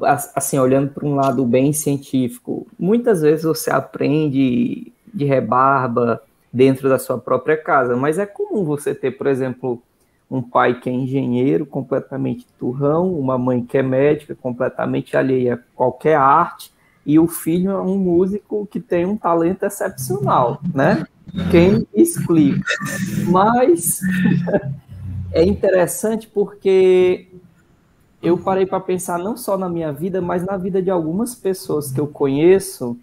Assim, 0.00 0.58
olhando 0.58 0.90
para 0.92 1.06
um 1.06 1.14
lado 1.14 1.44
bem 1.44 1.72
científico, 1.72 2.66
muitas 2.78 3.22
vezes 3.22 3.44
você 3.44 3.70
aprende 3.70 4.92
de 5.12 5.24
rebarba 5.24 6.22
dentro 6.54 6.88
da 6.88 7.00
sua 7.00 7.18
própria 7.18 7.56
casa, 7.56 7.96
mas 7.96 8.16
é 8.16 8.24
comum 8.24 8.64
você 8.64 8.94
ter, 8.94 9.10
por 9.10 9.26
exemplo, 9.26 9.82
um 10.30 10.40
pai 10.40 10.78
que 10.78 10.88
é 10.88 10.92
engenheiro, 10.92 11.66
completamente 11.66 12.46
turrão, 12.60 13.12
uma 13.12 13.36
mãe 13.36 13.64
que 13.64 13.76
é 13.76 13.82
médica, 13.82 14.36
completamente 14.36 15.16
alheia 15.16 15.54
a 15.54 15.58
qualquer 15.74 16.14
arte, 16.14 16.72
e 17.04 17.18
o 17.18 17.26
filho 17.26 17.72
é 17.72 17.82
um 17.82 17.98
músico 17.98 18.68
que 18.70 18.78
tem 18.78 19.04
um 19.04 19.16
talento 19.16 19.64
excepcional, 19.64 20.62
né? 20.72 21.04
Quem 21.50 21.88
explica? 21.92 22.72
Mas 23.26 24.00
é 25.34 25.42
interessante 25.42 26.28
porque 26.28 27.26
eu 28.22 28.38
parei 28.38 28.64
para 28.64 28.78
pensar 28.78 29.18
não 29.18 29.36
só 29.36 29.58
na 29.58 29.68
minha 29.68 29.92
vida, 29.92 30.22
mas 30.22 30.44
na 30.46 30.56
vida 30.56 30.80
de 30.80 30.88
algumas 30.88 31.34
pessoas 31.34 31.90
que 31.90 32.00
eu 32.00 32.06
conheço 32.06 32.96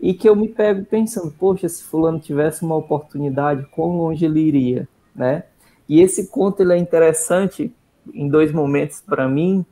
e 0.00 0.12
que 0.12 0.28
eu 0.28 0.36
me 0.36 0.48
pego 0.48 0.84
pensando, 0.84 1.34
poxa, 1.38 1.68
se 1.68 1.82
fulano 1.82 2.20
tivesse 2.20 2.62
uma 2.62 2.76
oportunidade, 2.76 3.66
quão 3.70 3.96
longe 3.96 4.24
ele 4.24 4.40
iria, 4.40 4.88
né? 5.14 5.44
E 5.88 6.00
esse 6.00 6.28
conto 6.28 6.62
ele 6.62 6.74
é 6.74 6.76
interessante 6.76 7.72
em 8.12 8.28
dois 8.28 8.52
momentos 8.52 9.00
para 9.00 9.28
mim. 9.28 9.64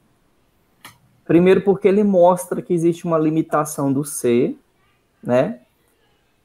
Primeiro 1.24 1.62
porque 1.62 1.88
ele 1.88 2.04
mostra 2.04 2.62
que 2.62 2.72
existe 2.72 3.04
uma 3.04 3.18
limitação 3.18 3.92
do 3.92 4.04
ser, 4.04 4.56
né? 5.22 5.60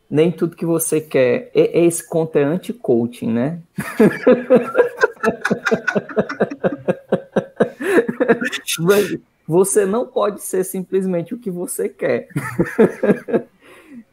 Nem 0.09 0.31
tudo 0.31 0.55
que 0.55 0.65
você 0.65 0.99
quer. 0.99 1.51
Esse 1.53 2.07
conto 2.07 2.37
é 2.37 2.43
anti-coaching, 2.43 3.31
né? 3.31 3.59
você 9.47 9.85
não 9.85 10.05
pode 10.05 10.41
ser 10.41 10.63
simplesmente 10.63 11.33
o 11.33 11.37
que 11.37 11.51
você 11.51 11.87
quer. 11.87 12.27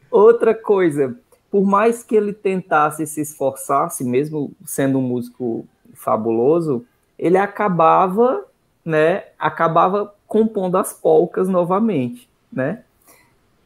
Outra 0.09 0.53
coisa, 0.53 1.15
por 1.51 1.65
mais 1.65 2.03
que 2.03 2.15
ele 2.15 2.33
tentasse 2.33 3.05
se 3.05 3.21
esforçasse, 3.21 4.03
mesmo 4.03 4.51
sendo 4.65 4.99
um 4.99 5.01
músico 5.01 5.65
fabuloso, 5.93 6.85
ele 7.17 7.37
acabava, 7.37 8.45
né, 8.85 9.25
acabava 9.39 10.13
compondo 10.27 10.77
as 10.77 10.93
polcas 10.93 11.47
novamente, 11.47 12.29
né? 12.51 12.83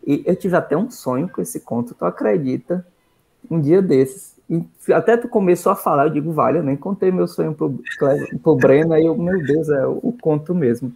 E 0.06 0.24
eu 0.26 0.36
tive 0.36 0.56
até 0.56 0.76
um 0.76 0.90
sonho 0.90 1.30
com 1.30 1.42
esse 1.42 1.60
conto, 1.60 1.94
tu 1.94 2.06
acredita? 2.06 2.86
Um 3.50 3.60
dia 3.60 3.82
desses. 3.82 4.36
E 4.50 4.66
até 4.92 5.16
tu 5.16 5.28
começou 5.28 5.72
a 5.72 5.76
falar, 5.76 6.08
eu 6.08 6.14
digo, 6.14 6.32
vale, 6.32 6.58
eu 6.58 6.64
nem 6.64 6.76
contei 6.76 7.12
meu 7.12 7.28
sonho 7.28 7.54
pro, 7.54 7.80
pro 8.42 8.56
Breno, 8.56 8.94
aí 8.94 9.06
eu, 9.06 9.18
meu 9.18 9.42
Deus, 9.44 9.70
é 9.70 9.86
o, 9.86 10.14
conto 10.20 10.54
mesmo. 10.54 10.92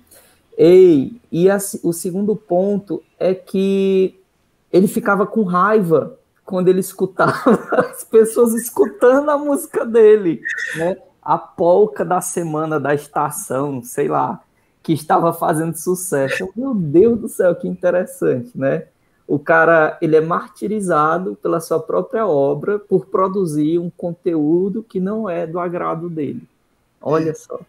Ei, 0.58 1.14
e 1.32 1.50
a, 1.50 1.58
o 1.84 1.94
segundo 1.94 2.36
ponto 2.36 3.02
é 3.20 3.34
que 3.34 4.20
ele 4.72 4.88
ficava 4.88 5.26
com 5.26 5.44
raiva 5.44 6.18
quando 6.44 6.68
ele 6.68 6.80
escutava 6.80 7.34
as 7.78 8.04
pessoas 8.04 8.54
escutando 8.54 9.30
a 9.30 9.38
música 9.38 9.86
dele, 9.86 10.42
né? 10.76 10.98
A 11.22 11.38
polca 11.38 12.06
da 12.06 12.22
semana 12.22 12.80
da 12.80 12.94
estação, 12.94 13.82
sei 13.82 14.08
lá, 14.08 14.42
que 14.84 14.94
estava 14.94 15.34
fazendo 15.34 15.76
sucesso. 15.76 16.48
Meu 16.56 16.76
Deus 16.76 17.20
do 17.20 17.28
céu, 17.28 17.56
que 17.56 17.68
interessante, 17.68 18.52
né? 18.56 18.86
O 19.28 19.40
cara, 19.40 19.98
ele 20.02 20.16
é 20.16 20.22
martirizado 20.22 21.36
pela 21.42 21.60
sua 21.60 21.80
própria 21.80 22.28
obra 22.28 22.78
por 22.78 23.08
produzir 23.08 23.80
um 23.80 23.90
conteúdo 23.90 24.84
que 24.84 25.00
não 25.00 25.28
é 25.28 25.48
do 25.48 25.60
agrado 25.60 26.08
dele. 26.10 26.48
Olha 27.02 27.34
só. 27.34 27.60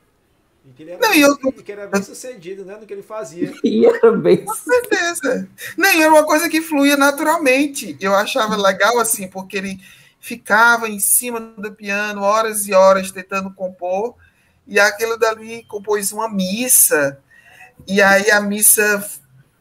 E 0.66 0.72
que 0.72 0.82
ele 0.82 0.90
era, 0.92 1.00
não, 1.00 1.10
bem, 1.10 1.20
eu... 1.20 1.52
que 1.52 1.72
era 1.72 1.86
bem 1.86 2.02
sucedido, 2.02 2.64
né, 2.64 2.76
no 2.76 2.86
que 2.86 2.92
ele 2.92 3.02
fazia. 3.02 3.52
E 3.62 3.86
era 3.86 4.10
bem 4.12 4.44
Com 4.44 4.54
certeza. 4.54 5.48
Nem 5.76 6.02
era 6.02 6.12
uma 6.12 6.24
coisa 6.24 6.48
que 6.48 6.60
fluía 6.60 6.96
naturalmente. 6.96 7.96
Eu 8.00 8.14
achava 8.14 8.56
legal 8.56 8.98
assim, 8.98 9.28
porque 9.28 9.56
ele 9.56 9.80
ficava 10.18 10.88
em 10.88 10.98
cima 10.98 11.38
do 11.38 11.72
piano 11.72 12.22
horas 12.22 12.66
e 12.66 12.74
horas 12.74 13.12
tentando 13.12 13.54
compor, 13.54 14.16
e 14.66 14.80
aquilo 14.80 15.16
dali 15.16 15.62
compôs 15.64 16.10
uma 16.10 16.28
missa. 16.28 17.20
E 17.86 18.02
aí 18.02 18.30
a 18.32 18.40
missa 18.40 19.04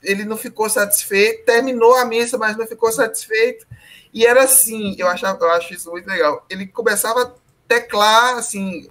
ele 0.01 0.25
não 0.25 0.37
ficou 0.37 0.69
satisfeito, 0.69 1.45
terminou 1.45 1.95
a 1.95 2.05
missa, 2.05 2.37
mas 2.37 2.57
não 2.57 2.65
ficou 2.65 2.91
satisfeito. 2.91 3.67
E 4.13 4.25
era 4.25 4.43
assim, 4.43 4.95
eu 4.97 5.07
achava, 5.07 5.43
eu 5.43 5.51
acho 5.51 5.73
isso 5.73 5.91
muito 5.91 6.07
legal. 6.07 6.45
Ele 6.49 6.65
começava 6.65 7.23
a 7.23 7.31
teclar 7.67 8.37
assim, 8.37 8.87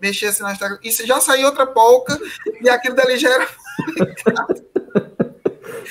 mexia 0.00 0.30
assim 0.30 0.42
nas 0.42 0.58
teclas, 0.58 0.80
e 0.82 1.06
já 1.06 1.20
saiu 1.20 1.46
outra 1.46 1.66
polca, 1.66 2.18
e 2.60 2.68
aquilo 2.68 2.94
dali 2.94 3.18
já 3.18 3.30
era. 3.32 3.48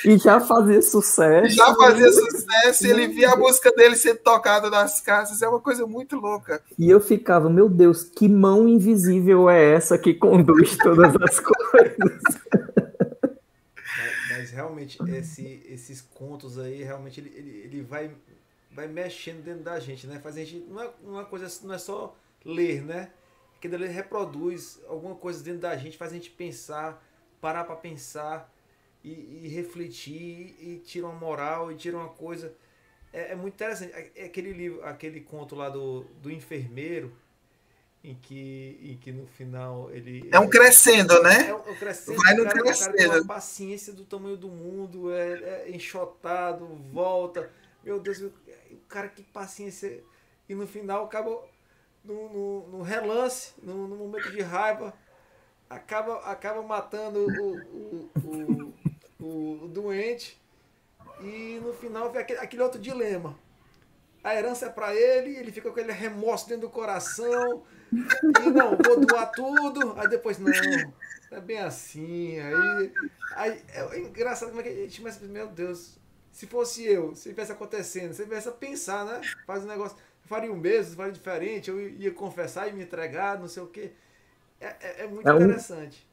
e 0.04 0.18
já 0.18 0.40
fazia 0.40 0.82
sucesso. 0.82 1.54
Já 1.54 1.74
fazia 1.74 2.10
sucesso, 2.10 2.86
e 2.86 2.90
ele 2.90 3.08
via 3.08 3.32
a 3.32 3.36
música 3.36 3.70
dele 3.72 3.96
sendo 3.96 4.18
tocada 4.18 4.70
nas 4.70 5.00
casas, 5.00 5.42
é 5.42 5.48
uma 5.48 5.60
coisa 5.60 5.86
muito 5.86 6.16
louca. 6.16 6.62
E 6.78 6.88
eu 6.88 7.00
ficava, 7.00 7.48
meu 7.50 7.68
Deus, 7.68 8.04
que 8.04 8.28
mão 8.28 8.68
invisível 8.68 9.48
é 9.48 9.74
essa 9.74 9.98
que 9.98 10.14
conduz 10.14 10.76
todas 10.76 11.14
as 11.16 11.40
coisas? 11.40 12.22
Mas, 13.98 14.28
mas 14.30 14.50
realmente, 14.50 14.98
esse, 15.10 15.62
esses 15.68 16.00
contos 16.00 16.58
aí, 16.58 16.82
realmente, 16.82 17.20
ele, 17.20 17.32
ele, 17.36 17.50
ele 17.64 17.82
vai, 17.82 18.10
vai 18.70 18.86
mexendo 18.86 19.42
dentro 19.42 19.62
da 19.62 19.78
gente, 19.78 20.06
né? 20.06 20.18
Faz 20.22 20.36
a 20.36 20.40
gente. 20.40 20.66
Não 20.68 20.80
é 20.82 20.90
uma 21.04 21.24
coisa, 21.24 21.48
não 21.64 21.74
é 21.74 21.78
só 21.78 22.14
ler, 22.44 22.82
né? 22.82 23.10
Que 23.60 23.66
ele 23.66 23.86
reproduz 23.88 24.80
alguma 24.86 25.14
coisa 25.14 25.42
dentro 25.42 25.60
da 25.60 25.76
gente, 25.76 25.96
faz 25.96 26.12
a 26.12 26.14
gente 26.14 26.30
pensar, 26.30 27.04
parar 27.40 27.64
para 27.64 27.76
pensar 27.76 28.52
e, 29.02 29.44
e, 29.44 29.48
refletir 29.48 30.56
e 30.60 30.82
tira 30.84 31.06
uma 31.06 31.14
moral 31.14 31.72
e 31.72 31.76
tira 31.76 31.96
uma 31.96 32.08
coisa. 32.08 32.54
É, 33.12 33.32
é, 33.32 33.36
muito 33.36 33.54
interessante. 33.54 33.92
É 34.14 34.24
aquele 34.24 34.52
livro, 34.52 34.84
aquele 34.84 35.20
conto 35.20 35.54
lá 35.54 35.68
do, 35.68 36.04
do 36.22 36.30
enfermeiro, 36.30 37.12
em 38.04 38.14
que, 38.14 38.78
em 38.82 38.96
que 38.96 39.10
no 39.10 39.26
final 39.26 39.90
ele. 39.90 40.28
É 40.30 40.38
um 40.38 40.48
crescendo, 40.48 41.20
né? 41.22 41.48
É 41.48 41.54
um, 41.54 41.58
é 41.58 41.70
um 41.70 41.74
crescendo. 41.74 42.22
Vai 42.22 42.34
no 42.34 42.44
cara, 42.44 42.60
crescendo. 42.60 42.96
Cara 42.96 43.20
uma 43.20 43.26
paciência 43.26 43.92
do 43.92 44.04
tamanho 44.04 44.36
do 44.36 44.48
mundo, 44.48 45.12
é, 45.12 45.64
é 45.66 45.70
enxotado, 45.70 46.66
volta. 46.92 47.50
Meu 47.82 47.98
Deus, 47.98 48.20
o 48.20 48.32
cara 48.88 49.08
que 49.08 49.22
paciência. 49.22 50.02
E 50.48 50.54
no 50.54 50.66
final 50.66 51.04
acaba 51.04 51.42
no, 52.08 52.28
no, 52.30 52.68
no 52.68 52.82
relance, 52.82 53.52
no, 53.62 53.86
no, 53.86 53.96
momento 53.96 54.30
de 54.30 54.40
raiva, 54.40 54.94
acaba, 55.68 56.16
acaba 56.20 56.62
matando 56.62 57.20
o, 57.20 58.10
o, 58.18 58.74
o, 59.20 59.64
o, 59.64 59.68
doente. 59.68 60.40
E 61.20 61.60
no 61.62 61.74
final 61.74 62.10
vem 62.10 62.22
aquele, 62.22 62.40
aquele 62.40 62.62
outro 62.62 62.80
dilema. 62.80 63.38
A 64.24 64.34
herança 64.34 64.66
é 64.66 64.70
para 64.70 64.94
ele, 64.94 65.36
ele 65.36 65.52
fica 65.52 65.70
com 65.70 65.78
aquele 65.78 65.92
remorso 65.92 66.48
dentro 66.48 66.66
do 66.66 66.72
coração. 66.72 67.62
E 67.92 68.50
não, 68.50 68.76
vou 68.76 69.00
doar 69.00 69.30
tudo. 69.30 69.94
Aí 69.98 70.08
depois, 70.08 70.38
não, 70.38 70.50
é 71.30 71.40
bem 71.40 71.58
assim. 71.58 72.38
Aí, 72.38 72.92
aí 73.36 73.64
é 73.70 74.00
engraçado 74.00 74.48
como 74.48 74.60
é 74.60 74.64
que 74.64 74.70
a 74.70 74.74
gente 74.74 74.98
começa, 75.00 75.24
meu 75.26 75.48
Deus, 75.48 75.98
se 76.32 76.46
fosse 76.46 76.84
eu, 76.84 77.14
se 77.14 77.28
tivesse 77.28 77.52
acontecendo, 77.52 78.14
você 78.14 78.24
começa 78.24 78.50
a 78.50 78.52
pensar, 78.52 79.04
né? 79.04 79.20
Faz 79.46 79.64
um 79.64 79.68
negócio 79.68 79.96
faria 80.28 80.52
um 80.52 80.56
mesmo, 80.56 80.94
faria 80.94 81.12
diferente, 81.12 81.70
eu 81.70 81.80
ia 81.80 82.12
confessar 82.12 82.68
e 82.68 82.72
me 82.72 82.82
entregar, 82.82 83.38
não 83.38 83.48
sei 83.48 83.62
o 83.62 83.66
quê. 83.66 83.92
É, 84.60 84.66
é, 84.66 85.04
é 85.04 85.06
muito 85.06 85.26
é 85.26 85.32
um, 85.32 85.42
interessante. 85.42 86.06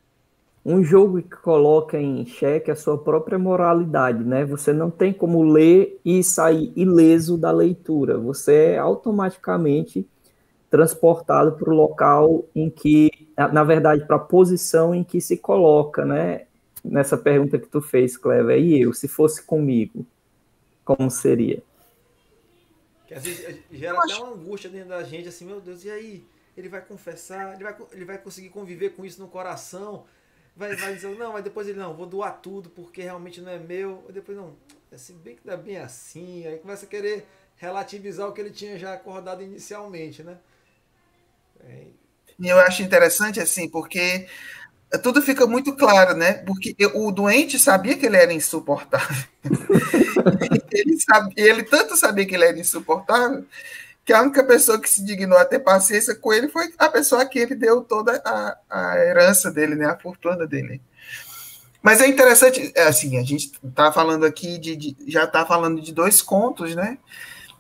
Um 0.66 0.84
jogo 0.84 1.22
que 1.22 1.36
coloca 1.36 2.00
em 2.00 2.26
xeque 2.26 2.72
a 2.72 2.76
sua 2.76 2.98
própria 2.98 3.38
moralidade, 3.38 4.24
né? 4.24 4.46
Você 4.46 4.72
não 4.72 4.90
tem 4.90 5.14
como 5.14 5.44
ler 5.44 6.00
e 6.04 6.24
sair 6.24 6.72
ileso 6.76 7.38
da 7.38 7.52
leitura. 7.52 8.18
Você 8.18 8.72
é 8.72 8.78
automaticamente 8.78 10.08
transportado 10.70 11.54
para 11.54 11.70
o 11.70 11.76
local 11.76 12.46
em 12.56 12.70
que, 12.70 13.12
na 13.38 13.64
verdade, 13.64 14.06
para 14.06 14.16
a 14.16 14.20
posição 14.20 14.96
em 14.96 15.04
que 15.04 15.20
se 15.22 15.38
coloca, 15.38 16.06
né? 16.06 16.46
Nessa 16.84 17.18
pergunta 17.18 17.58
que 17.58 17.68
tu 17.68 17.82
fez, 17.82 18.16
Clever, 18.16 18.60
e 18.60 18.82
eu, 18.82 18.94
se 18.94 19.08
fosse 19.08 19.44
comigo, 19.44 20.06
como 20.84 21.10
seria? 21.10 21.62
Às 23.16 23.24
vezes 23.24 23.60
gera 23.72 23.98
até 23.98 24.14
uma 24.16 24.34
angústia 24.34 24.70
dentro 24.70 24.90
da 24.90 25.02
gente, 25.02 25.30
assim, 25.30 25.46
meu 25.46 25.62
Deus, 25.62 25.86
e 25.86 25.90
aí? 25.90 26.28
Ele 26.58 26.68
vai 26.68 26.82
confessar, 26.82 27.54
ele 27.54 27.64
vai, 27.64 27.76
ele 27.94 28.04
vai 28.04 28.18
conseguir 28.18 28.50
conviver 28.50 28.90
com 28.90 29.06
isso 29.06 29.22
no 29.22 29.30
coração, 29.30 30.06
vai, 30.54 30.76
vai 30.76 30.94
dizer, 30.94 31.18
não, 31.18 31.32
mas 31.32 31.44
depois 31.44 31.66
ele, 31.66 31.80
não, 31.80 31.94
vou 31.94 32.06
doar 32.06 32.42
tudo 32.42 32.70
porque 32.70 33.02
realmente 33.02 33.40
não 33.40 33.52
é 33.52 33.58
meu, 33.58 34.04
e 34.10 34.12
depois, 34.12 34.38
não, 34.38 34.54
se 34.98 35.14
bem 35.14 35.36
que 35.36 35.48
dá 35.48 35.56
bem 35.56 35.78
assim, 35.78 36.46
aí 36.46 36.58
começa 36.58 36.86
a 36.86 36.90
querer 36.90 37.26
relativizar 37.56 38.28
o 38.28 38.34
que 38.34 38.42
ele 38.42 38.52
tinha 38.52 38.78
já 38.78 38.94
acordado 38.94 39.42
inicialmente, 39.42 40.22
né? 40.22 40.38
É... 41.62 41.88
E 42.38 42.48
eu 42.50 42.60
acho 42.60 42.84
interessante, 42.84 43.40
assim, 43.40 43.70
porque 43.70 44.28
tudo 45.02 45.22
fica 45.22 45.48
muito 45.48 45.74
claro, 45.74 46.18
né? 46.18 46.34
Porque 46.34 46.76
o 46.94 47.12
doente 47.12 47.58
sabia 47.58 47.98
que 47.98 48.06
ele 48.06 48.18
era 48.18 48.34
insuportável. 48.34 49.24
ele, 50.72 50.98
ele 51.36 51.64
tanto 51.64 51.96
sabia 51.96 52.26
que 52.26 52.36
ele 52.36 52.46
era 52.46 52.60
insuportável 52.60 53.46
que 54.06 54.14
a 54.14 54.22
única 54.22 54.44
pessoa 54.44 54.80
que 54.80 54.88
se 54.88 55.04
dignou 55.04 55.38
a 55.38 55.44
ter 55.44 55.60
paciência 55.60 56.14
com 56.14 56.32
ele 56.32 56.48
foi 56.48 56.72
a 56.78 56.88
pessoa 56.88 57.24
a 57.24 57.26
quem 57.26 57.42
ele 57.42 57.56
deu 57.56 57.82
toda 57.82 58.22
a, 58.24 58.58
a 58.70 58.98
herança 59.00 59.52
dele, 59.52 59.74
né? 59.74 59.88
A 59.88 59.98
fortuna 59.98 60.46
dele. 60.46 60.80
Mas 61.82 62.02
é 62.02 62.08
interessante, 62.08 62.72
é 62.76 62.84
assim, 62.84 63.18
a 63.18 63.24
gente 63.24 63.52
está 63.64 63.92
falando 63.92 64.26
aqui 64.26 64.60
de, 64.60 64.76
de 64.76 64.96
já 65.08 65.24
está 65.24 65.44
falando 65.46 65.82
de 65.82 65.92
dois 65.92 66.22
contos, 66.22 66.76
né? 66.76 67.00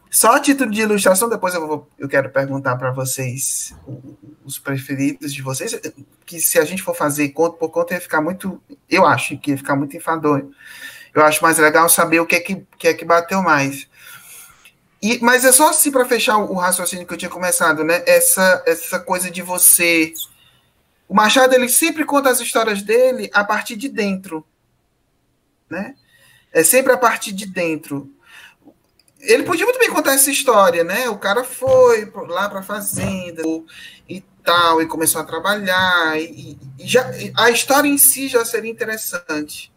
Só 0.10 0.36
a 0.36 0.40
título 0.40 0.72
de 0.72 0.82
ilustração, 0.82 1.28
depois 1.28 1.54
eu, 1.54 1.68
vou, 1.68 1.90
eu 1.98 2.08
quero 2.08 2.30
perguntar 2.30 2.76
para 2.78 2.92
vocês 2.92 3.76
os 4.46 4.58
preferidos 4.58 5.34
de 5.34 5.42
vocês, 5.42 5.78
que 6.26 6.40
se 6.40 6.58
a 6.58 6.64
gente 6.64 6.82
for 6.82 6.96
fazer 6.96 7.30
conto 7.30 7.58
por 7.58 7.70
conta, 7.70 7.96
ia 7.96 8.02
ficar 8.02 8.22
muito. 8.22 8.62
Eu 8.90 9.06
acho 9.06 9.38
que 9.38 9.52
ia 9.52 9.58
ficar 9.58 9.76
muito 9.76 9.98
enfadonho. 9.98 10.52
Eu 11.16 11.24
acho 11.24 11.42
mais 11.42 11.58
legal 11.58 11.88
saber 11.90 12.20
o 12.20 12.26
que 12.26 12.36
é 12.36 12.40
que, 12.40 12.68
que, 12.78 12.88
é 12.90 12.94
que 12.94 13.06
bateu 13.06 13.42
mais. 13.42 13.88
E, 15.02 15.18
mas 15.22 15.46
é 15.46 15.52
só 15.52 15.70
assim 15.70 15.92
para 15.92 16.06
fechar 16.06 16.38
o 16.38 16.56
raciocínio 16.56 17.08
que 17.08 17.14
eu 17.14 17.18
tinha 17.18 17.32
começado, 17.32 17.84
né? 17.84 18.04
Essa, 18.06 18.62
essa 18.66 19.00
coisa 19.00 19.32
de 19.32 19.42
você. 19.42 20.14
O 21.08 21.16
Machado 21.16 21.56
ele 21.56 21.70
sempre 21.70 22.04
conta 22.04 22.30
as 22.30 22.40
histórias 22.40 22.82
dele 22.82 23.30
a 23.34 23.44
partir 23.44 23.76
de 23.76 23.88
dentro, 23.88 24.46
né? 25.70 25.96
É 26.52 26.64
sempre 26.64 26.92
a 26.92 26.98
partir 26.98 27.32
de 27.32 27.46
dentro 27.46 28.12
ele 29.26 29.44
podia 29.44 29.66
muito 29.66 29.80
bem 29.80 29.90
contar 29.90 30.14
essa 30.14 30.30
história, 30.30 30.84
né? 30.84 31.10
O 31.10 31.18
cara 31.18 31.44
foi 31.44 32.12
lá 32.28 32.50
para 32.50 32.60
a 32.60 32.64
fazenda 32.64 33.44
e 34.08 34.22
tal, 34.44 34.82
e 34.82 34.86
começou 34.86 35.22
a 35.22 35.26
trabalhar, 35.26 36.20
e, 36.20 36.58
e 36.80 36.88
já, 36.88 37.10
a 37.36 37.50
história 37.50 37.88
em 37.88 37.98
si 37.98 38.28
já 38.28 38.46
seria 38.46 38.72
interessante. 38.72 39.74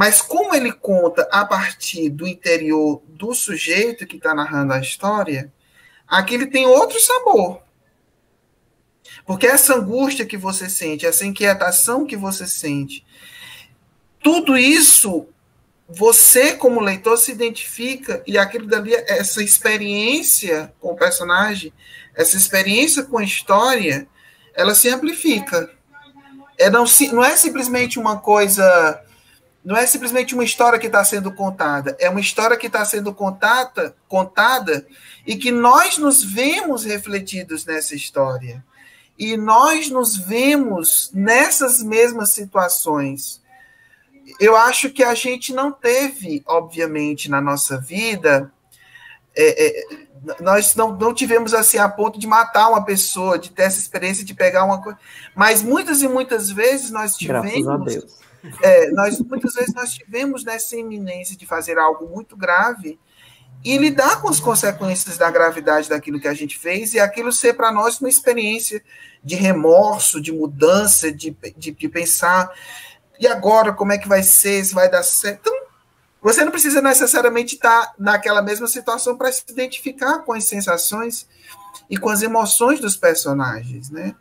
Mas 0.00 0.22
como 0.22 0.54
ele 0.54 0.72
conta 0.72 1.28
a 1.30 1.44
partir 1.44 2.08
do 2.08 2.26
interior 2.26 3.02
do 3.06 3.34
sujeito 3.34 4.06
que 4.06 4.16
está 4.16 4.34
narrando 4.34 4.72
a 4.72 4.80
história, 4.80 5.52
aqui 6.08 6.32
ele 6.32 6.46
tem 6.46 6.64
outro 6.64 6.98
sabor. 6.98 7.60
Porque 9.26 9.46
essa 9.46 9.74
angústia 9.74 10.24
que 10.24 10.38
você 10.38 10.70
sente, 10.70 11.04
essa 11.04 11.26
inquietação 11.26 12.06
que 12.06 12.16
você 12.16 12.46
sente, 12.46 13.04
tudo 14.22 14.56
isso 14.56 15.28
você, 15.86 16.54
como 16.54 16.80
leitor, 16.80 17.18
se 17.18 17.32
identifica 17.32 18.22
e 18.26 18.38
aquilo 18.38 18.66
dali, 18.66 18.94
essa 18.94 19.42
experiência 19.42 20.72
com 20.80 20.92
o 20.92 20.96
personagem, 20.96 21.74
essa 22.14 22.38
experiência 22.38 23.02
com 23.02 23.18
a 23.18 23.22
história, 23.22 24.08
ela 24.54 24.74
se 24.74 24.88
amplifica. 24.88 25.70
É 26.56 26.70
não, 26.70 26.86
não 27.12 27.22
é 27.22 27.36
simplesmente 27.36 27.98
uma 27.98 28.18
coisa. 28.18 29.04
Não 29.64 29.76
é 29.76 29.86
simplesmente 29.86 30.34
uma 30.34 30.44
história 30.44 30.78
que 30.78 30.86
está 30.86 31.04
sendo 31.04 31.32
contada, 31.32 31.96
é 32.00 32.08
uma 32.08 32.20
história 32.20 32.56
que 32.56 32.66
está 32.66 32.84
sendo 32.84 33.12
contada, 33.12 33.94
contada 34.08 34.86
e 35.26 35.36
que 35.36 35.52
nós 35.52 35.98
nos 35.98 36.24
vemos 36.24 36.84
refletidos 36.84 37.66
nessa 37.66 37.94
história. 37.94 38.64
E 39.18 39.36
nós 39.36 39.90
nos 39.90 40.16
vemos 40.16 41.10
nessas 41.12 41.82
mesmas 41.82 42.30
situações. 42.30 43.42
Eu 44.40 44.56
acho 44.56 44.88
que 44.88 45.04
a 45.04 45.14
gente 45.14 45.52
não 45.52 45.70
teve, 45.70 46.42
obviamente, 46.46 47.28
na 47.28 47.38
nossa 47.38 47.78
vida, 47.78 48.50
é, 49.36 49.66
é, 49.66 49.86
nós 50.40 50.74
não, 50.74 50.96
não 50.96 51.14
tivemos 51.14 51.52
assim 51.52 51.76
a 51.76 51.88
ponto 51.88 52.18
de 52.18 52.26
matar 52.26 52.68
uma 52.68 52.84
pessoa, 52.84 53.38
de 53.38 53.50
ter 53.50 53.64
essa 53.64 53.78
experiência 53.78 54.24
de 54.24 54.34
pegar 54.34 54.64
uma 54.64 54.82
coisa. 54.82 54.98
Mas 55.34 55.62
muitas 55.62 56.02
e 56.02 56.08
muitas 56.08 56.50
vezes 56.50 56.90
nós 56.90 57.14
tivemos. 57.14 58.20
É, 58.62 58.90
nós, 58.90 59.20
muitas 59.20 59.54
vezes 59.54 59.74
nós 59.74 59.92
tivemos 59.92 60.44
nessa 60.44 60.76
iminência 60.76 61.36
de 61.36 61.46
fazer 61.46 61.78
algo 61.78 62.08
muito 62.08 62.36
grave 62.36 62.98
e 63.64 63.76
lidar 63.76 64.20
com 64.22 64.28
as 64.28 64.40
consequências 64.40 65.18
da 65.18 65.30
gravidade 65.30 65.88
daquilo 65.88 66.18
que 66.18 66.28
a 66.28 66.34
gente 66.34 66.58
fez 66.58 66.94
e 66.94 67.00
aquilo 67.00 67.30
ser 67.32 67.54
para 67.54 67.70
nós 67.70 68.00
uma 68.00 68.08
experiência 68.08 68.82
de 69.22 69.34
remorso, 69.34 70.20
de 70.20 70.32
mudança, 70.32 71.12
de, 71.12 71.36
de, 71.56 71.70
de, 71.70 71.88
pensar 71.88 72.50
e 73.18 73.26
agora 73.26 73.72
como 73.72 73.92
é 73.92 73.98
que 73.98 74.08
vai 74.08 74.22
ser, 74.22 74.64
se 74.64 74.74
vai 74.74 74.90
dar 74.90 75.02
certo. 75.02 75.40
Então, 75.40 75.60
você 76.22 76.44
não 76.44 76.50
precisa 76.50 76.80
necessariamente 76.80 77.54
estar 77.54 77.94
naquela 77.98 78.40
mesma 78.40 78.66
situação 78.66 79.16
para 79.16 79.30
se 79.30 79.42
identificar 79.48 80.20
com 80.20 80.32
as 80.32 80.44
sensações 80.44 81.28
e 81.88 81.96
com 81.96 82.08
as 82.08 82.22
emoções 82.22 82.80
dos 82.80 82.96
personagens, 82.96 83.90
né? 83.90 84.14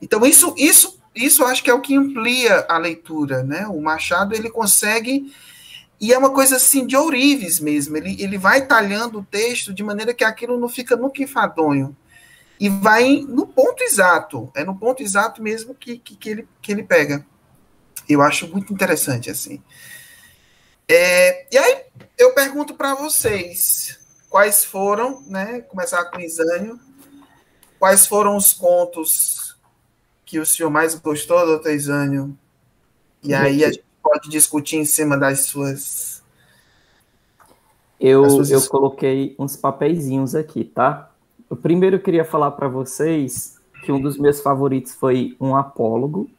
Então 0.00 0.24
isso, 0.24 0.54
isso, 0.56 0.99
isso 1.14 1.44
acho 1.44 1.62
que 1.62 1.70
é 1.70 1.74
o 1.74 1.80
que 1.80 1.96
amplia 1.96 2.64
a 2.68 2.78
leitura, 2.78 3.42
né? 3.42 3.66
O 3.66 3.80
Machado 3.80 4.34
ele 4.34 4.50
consegue 4.50 5.32
e 6.00 6.14
é 6.14 6.18
uma 6.18 6.30
coisa 6.30 6.56
assim 6.56 6.86
de 6.86 6.96
ourives 6.96 7.60
mesmo. 7.60 7.96
Ele, 7.96 8.16
ele 8.22 8.38
vai 8.38 8.66
talhando 8.66 9.18
o 9.18 9.24
texto 9.24 9.72
de 9.72 9.82
maneira 9.82 10.14
que 10.14 10.24
aquilo 10.24 10.58
não 10.58 10.68
fica 10.68 10.96
nunca 10.96 11.22
enfadonho. 11.22 11.94
E 12.58 12.68
vai 12.68 13.24
no 13.28 13.46
ponto 13.46 13.82
exato. 13.82 14.50
É 14.54 14.64
no 14.64 14.78
ponto 14.78 15.02
exato 15.02 15.42
mesmo 15.42 15.74
que, 15.74 15.98
que, 15.98 16.16
que 16.16 16.30
ele, 16.30 16.48
que 16.62 16.72
ele 16.72 16.82
pega. 16.82 17.24
Eu 18.08 18.22
acho 18.22 18.48
muito 18.48 18.72
interessante, 18.72 19.30
assim. 19.30 19.62
É, 20.88 21.46
e 21.52 21.58
aí, 21.58 21.82
eu 22.18 22.34
pergunto 22.34 22.74
para 22.74 22.94
vocês, 22.94 23.98
quais 24.28 24.64
foram, 24.64 25.22
né? 25.26 25.60
Começar 25.60 26.04
com 26.06 26.16
o 26.16 26.20
Isânio. 26.20 26.80
Quais 27.78 28.06
foram 28.06 28.36
os 28.36 28.52
contos 28.52 29.39
que 30.30 30.38
o 30.38 30.46
senhor 30.46 30.70
mais 30.70 30.94
gostou, 30.94 31.44
doutor 31.44 31.72
Isânio? 31.72 32.38
E 33.20 33.34
aí 33.34 33.64
a 33.64 33.72
gente 33.72 33.82
pode 34.00 34.30
discutir 34.30 34.76
em 34.76 34.84
cima 34.84 35.18
das 35.18 35.46
suas. 35.46 36.22
Eu, 37.98 38.30
suas... 38.30 38.50
eu 38.52 38.62
coloquei 38.68 39.34
uns 39.40 39.56
papeizinhos 39.56 40.36
aqui, 40.36 40.62
tá? 40.62 41.10
O 41.48 41.56
primeiro 41.56 41.96
eu 41.96 42.00
queria 42.00 42.24
falar 42.24 42.52
para 42.52 42.68
vocês 42.68 43.56
que 43.84 43.90
um 43.90 44.00
dos 44.00 44.16
meus 44.16 44.40
favoritos 44.40 44.94
foi 44.94 45.36
um 45.40 45.56
apólogo, 45.56 46.30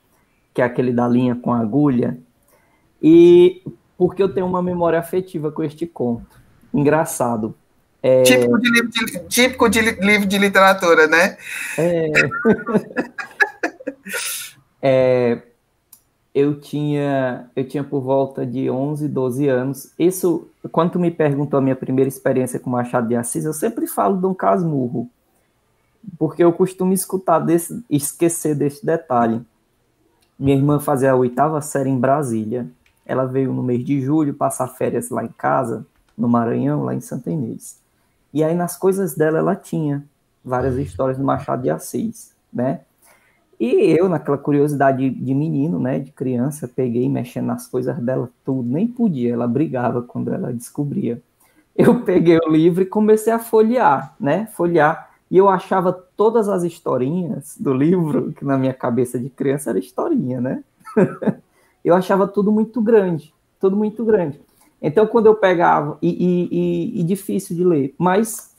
que 0.54 0.62
é 0.62 0.64
aquele 0.66 0.94
da 0.94 1.06
linha 1.06 1.36
com 1.36 1.54
agulha, 1.54 2.18
e 3.04 3.62
porque 3.98 4.24
eu 4.24 4.34
tenho 4.34 4.46
uma 4.46 4.64
memória 4.64 5.00
afetiva 5.00 5.52
com 5.52 5.64
este 5.64 5.86
conto. 5.86 6.40
Engraçado. 6.74 7.54
É... 8.02 8.24
Típico, 8.24 8.58
de 8.58 8.72
livro 8.72 8.90
de, 8.90 9.20
típico 9.28 9.70
de 9.70 9.82
livro 9.82 10.26
de 10.26 10.38
literatura, 10.38 11.08
né? 11.08 11.38
É... 11.78 12.10
é 14.82 15.42
eu 16.34 16.60
tinha 16.60 17.50
eu 17.56 17.68
tinha 17.68 17.84
por 17.84 18.02
volta 18.02 18.46
de 18.46 18.70
11, 18.70 19.08
12 19.08 19.48
anos. 19.48 19.92
Isso, 20.00 20.48
quando 20.72 21.00
me 21.00 21.12
perguntou 21.12 21.58
a 21.58 21.62
minha 21.62 21.76
primeira 21.76 22.08
experiência 22.08 22.60
com 22.60 22.70
Machado 22.70 23.08
de 23.08 23.16
Assis, 23.16 23.46
eu 23.46 23.54
sempre 23.54 23.86
falo 23.88 24.18
de 24.18 24.26
um 24.26 24.34
casmurro, 24.34 25.10
porque 26.18 26.44
eu 26.44 26.54
costumo 26.54 26.94
escutar 26.94 27.40
desse, 27.40 27.84
esquecer 27.90 28.56
desse 28.56 28.86
detalhe. 28.86 29.42
Minha 30.40 30.56
irmã 30.56 30.80
fazia 30.80 31.12
a 31.12 31.16
oitava 31.16 31.62
série 31.62 31.90
em 31.90 32.00
Brasília. 32.00 32.68
Ela 33.06 33.26
veio 33.26 33.54
no 33.54 33.62
mês 33.62 33.84
de 33.84 34.00
julho 34.02 34.34
passar 34.34 34.68
férias 34.70 35.10
lá 35.10 35.24
em 35.24 35.32
casa, 35.38 35.86
no 36.18 36.30
Maranhão, 36.30 36.84
lá 36.84 36.96
em 36.96 37.02
Santa 37.02 37.30
Inês. 37.30 37.80
E 38.34 38.44
aí 38.44 38.56
nas 38.56 38.78
coisas 38.78 39.16
dela 39.16 39.40
ela 39.40 39.56
tinha 39.56 40.04
várias 40.44 40.78
histórias 40.78 41.18
do 41.18 41.24
Machado 41.24 41.64
de 41.64 41.70
Assis, 41.70 42.34
né? 42.52 42.82
E 43.62 43.96
eu, 43.96 44.10
naquela 44.10 44.40
curiosidade 44.40 45.08
de 45.08 45.36
menino, 45.36 45.80
né, 45.80 46.00
de 46.00 46.12
criança, 46.12 46.68
peguei 46.68 47.08
mexendo 47.08 47.46
nas 47.46 47.68
coisas 47.68 47.96
dela 48.00 48.28
tudo, 48.44 48.68
nem 48.68 48.88
podia, 48.88 49.34
ela 49.34 49.48
brigava 49.48 50.02
quando 50.02 50.34
ela 50.34 50.52
descobria. 50.52 51.22
Eu 51.76 52.02
peguei 52.02 52.40
o 52.40 52.50
livro 52.50 52.82
e 52.82 52.88
comecei 52.88 53.32
a 53.32 53.38
folhear, 53.38 54.16
né, 54.20 54.48
folhear, 54.48 55.12
e 55.30 55.38
eu 55.38 55.48
achava 55.48 55.94
todas 55.94 56.50
as 56.50 56.64
historinhas 56.64 57.56
do 57.56 57.72
livro, 57.72 58.34
que 58.34 58.44
na 58.44 58.58
minha 58.58 58.74
cabeça 58.74 59.20
de 59.20 59.30
criança 59.30 59.70
era 59.70 59.78
historinha, 59.78 60.42
né? 60.42 60.64
eu 61.86 61.94
achava 61.94 62.28
tudo 62.28 62.52
muito 62.52 62.82
grande, 62.82 63.32
tudo 63.60 63.78
muito 63.78 64.04
grande. 64.04 64.42
Então, 64.82 65.06
quando 65.06 65.28
eu 65.28 65.36
pegava, 65.36 66.00
e, 66.02 66.10
e, 66.10 66.50
e, 66.52 67.00
e 67.02 67.04
difícil 67.04 67.56
de 67.56 67.64
ler, 67.64 67.94
mas 67.96 68.56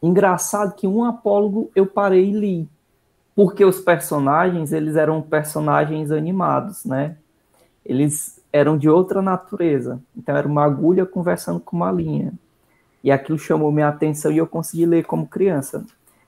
engraçado 0.00 0.76
que 0.76 0.86
um 0.86 1.02
apólogo 1.02 1.72
eu 1.74 1.86
parei 1.86 2.30
e 2.30 2.32
li, 2.32 2.68
porque 3.38 3.64
os 3.64 3.78
personagens, 3.78 4.72
eles 4.72 4.96
eram 4.96 5.22
personagens 5.22 6.10
animados, 6.10 6.84
né? 6.84 7.16
Eles 7.86 8.42
eram 8.52 8.76
de 8.76 8.88
outra 8.88 9.22
natureza. 9.22 10.02
Então 10.16 10.36
era 10.36 10.48
uma 10.48 10.64
agulha 10.64 11.06
conversando 11.06 11.60
com 11.60 11.76
uma 11.76 11.92
linha. 11.92 12.32
E 13.02 13.12
aquilo 13.12 13.38
chamou 13.38 13.70
minha 13.70 13.86
atenção 13.86 14.32
e 14.32 14.38
eu 14.38 14.46
consegui 14.48 14.86
ler 14.86 15.04
como 15.04 15.24
criança. 15.24 15.86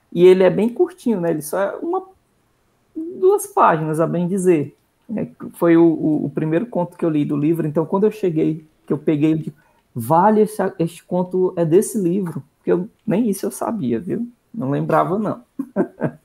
E 0.09 0.25
ele 0.25 0.41
é 0.41 0.49
bem 0.49 0.69
curtinho, 0.69 1.19
né? 1.19 1.31
Ele 1.31 1.41
só 1.41 1.59
é 1.59 1.75
uma 1.81 2.01
duas 3.19 3.45
páginas, 3.45 3.99
a 3.99 4.07
bem 4.07 4.25
dizer. 4.25 4.73
É, 5.13 5.27
foi 5.55 5.75
o, 5.75 5.83
o, 5.83 6.25
o, 6.27 6.29
primeiro 6.29 6.65
conto 6.67 6.95
que 6.95 7.03
eu 7.03 7.09
li 7.09 7.25
do 7.25 7.35
livro. 7.35 7.67
Então 7.67 7.85
quando 7.85 8.05
eu 8.05 8.11
cheguei, 8.11 8.65
que 8.87 8.93
eu 8.93 8.97
peguei, 8.97 9.33
eu 9.33 9.37
digo, 9.37 9.57
vale 9.93 10.39
esse, 10.39 10.63
este 10.79 11.03
conto 11.03 11.53
é 11.57 11.65
desse 11.65 11.97
livro, 11.97 12.41
porque 12.57 12.71
eu, 12.71 12.87
nem 13.05 13.29
isso 13.29 13.45
eu 13.45 13.51
sabia, 13.51 13.99
viu? 13.99 14.25
Não 14.53 14.69
lembrava 14.69 15.19
não. 15.19 15.43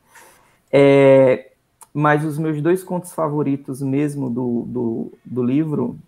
É, 0.79 1.53
mas 1.95 2.23
os 2.23 2.37
meus 2.37 2.61
dois 2.61 2.85
contos 2.85 3.15
favoritos 3.15 3.81
mesmo 3.81 4.29
do, 4.29 4.65
do, 4.67 5.13
do 5.25 5.43
livro, 5.43 5.99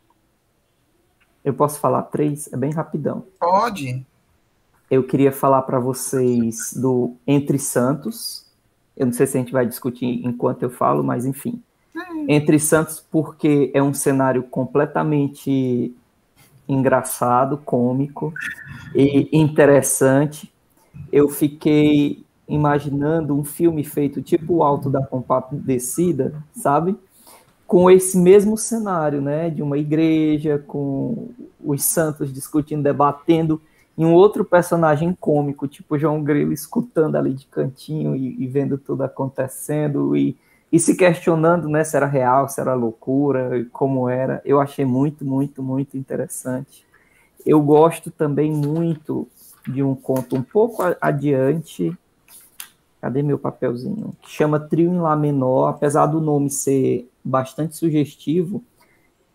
eu 1.42 1.54
posso 1.54 1.80
falar 1.80 2.02
três? 2.02 2.52
É 2.52 2.56
bem 2.58 2.70
rapidão. 2.70 3.24
Pode. 3.40 4.04
Eu 4.90 5.02
queria 5.02 5.32
falar 5.32 5.62
para 5.62 5.80
vocês 5.80 6.74
do 6.74 7.14
Entre 7.26 7.58
Santos. 7.58 8.44
Eu 8.94 9.06
não 9.06 9.12
sei 9.14 9.26
se 9.26 9.38
a 9.38 9.40
gente 9.40 9.52
vai 9.52 9.64
discutir 9.64 10.20
enquanto 10.22 10.64
eu 10.64 10.68
falo, 10.68 11.02
mas 11.02 11.24
enfim. 11.24 11.62
Hum. 11.96 12.26
Entre 12.28 12.60
Santos, 12.60 13.02
porque 13.10 13.70
é 13.72 13.82
um 13.82 13.94
cenário 13.94 14.42
completamente 14.42 15.96
engraçado, 16.68 17.56
cômico 17.56 18.34
e 18.94 19.30
interessante. 19.32 20.52
Eu 21.10 21.30
fiquei 21.30 22.22
imaginando 22.49 23.36
um 23.36 23.44
filme 23.44 23.84
feito 23.84 24.22
tipo 24.22 24.57
o 24.57 24.62
Alto 24.62 24.88
da 24.88 25.05
Compadecida, 25.05 26.34
sabe? 26.53 26.96
Com 27.66 27.90
esse 27.90 28.16
mesmo 28.16 28.57
cenário, 28.57 29.20
né? 29.20 29.51
De 29.51 29.62
uma 29.62 29.76
igreja, 29.76 30.62
com 30.66 31.28
os 31.62 31.84
santos 31.84 32.32
discutindo, 32.32 32.82
debatendo, 32.82 33.61
e 33.96 34.05
um 34.05 34.14
outro 34.14 34.44
personagem 34.44 35.12
cômico, 35.18 35.66
tipo 35.66 35.99
João 35.99 36.22
Grilo, 36.22 36.53
escutando 36.53 37.16
ali 37.16 37.34
de 37.34 37.46
cantinho 37.46 38.14
e, 38.14 38.42
e 38.42 38.46
vendo 38.46 38.78
tudo 38.78 39.03
acontecendo 39.03 40.16
e, 40.16 40.36
e 40.70 40.78
se 40.78 40.96
questionando, 40.96 41.68
né? 41.68 41.82
Se 41.82 41.96
era 41.96 42.07
real, 42.07 42.49
se 42.49 42.61
era 42.61 42.74
loucura, 42.74 43.66
como 43.72 44.09
era. 44.09 44.40
Eu 44.44 44.61
achei 44.61 44.84
muito, 44.84 45.24
muito, 45.24 45.62
muito 45.62 45.99
interessante. 45.99 46.86
Eu 47.44 47.61
gosto 47.61 48.11
também 48.11 48.53
muito 48.53 49.26
de 49.66 49.82
um 49.82 49.94
conto 49.94 50.36
um 50.36 50.42
pouco 50.42 50.82
adiante, 51.01 51.96
Cadê 53.01 53.22
meu 53.22 53.38
papelzinho? 53.38 54.16
Que 54.20 54.30
chama 54.30 54.59
Trio 54.59 54.92
em 54.92 54.99
Lá 54.99 55.14
menor, 55.14 55.68
apesar 55.68 56.07
do 56.07 56.20
nome 56.20 56.51
ser 56.51 57.09
bastante 57.24 57.76
sugestivo, 57.76 58.62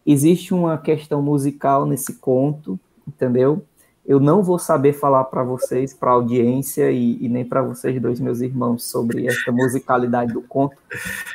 existe 0.05 0.53
uma 0.53 0.77
questão 0.77 1.21
musical 1.21 1.85
nesse 1.85 2.15
conto, 2.15 2.79
entendeu? 3.07 3.63
Eu 4.05 4.19
não 4.19 4.43
vou 4.43 4.59
saber 4.59 4.91
falar 4.91 5.23
para 5.25 5.43
vocês, 5.43 5.93
para 5.93 6.11
a 6.11 6.13
audiência 6.15 6.91
e, 6.91 7.23
e 7.23 7.29
nem 7.29 7.45
para 7.45 7.61
vocês 7.61 8.01
dois, 8.01 8.19
meus 8.19 8.41
irmãos, 8.41 8.83
sobre 8.83 9.27
essa 9.27 9.49
musicalidade 9.49 10.33
do 10.33 10.41
conto, 10.41 10.75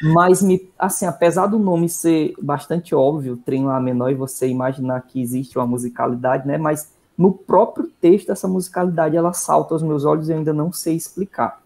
mas 0.03 0.43
me, 0.43 0.71
assim, 0.79 1.07
apesar 1.07 1.47
do 1.47 1.59
nome 1.59 1.89
ser 1.89 2.35
bastante 2.43 2.95
óbvio, 2.95 3.39
trem 3.39 3.65
lá 3.65 3.81
menor, 3.81 4.11
e 4.11 4.15
você 4.15 4.47
imaginar 4.49 5.01
que 5.01 5.19
existe 5.19 5.57
uma 5.57 5.67
musicalidade, 5.67 6.47
né? 6.47 6.59
Mas 6.59 6.93
no 7.17 7.33
próprio 7.33 7.91
texto 8.01 8.31
essa 8.31 8.47
musicalidade 8.47 9.17
ela 9.17 9.33
salta 9.33 9.75
aos 9.75 9.83
meus 9.83 10.05
olhos 10.05 10.29
e 10.29 10.33
eu 10.33 10.37
ainda 10.37 10.53
não 10.53 10.71
sei 10.71 10.95
explicar. 10.95 11.63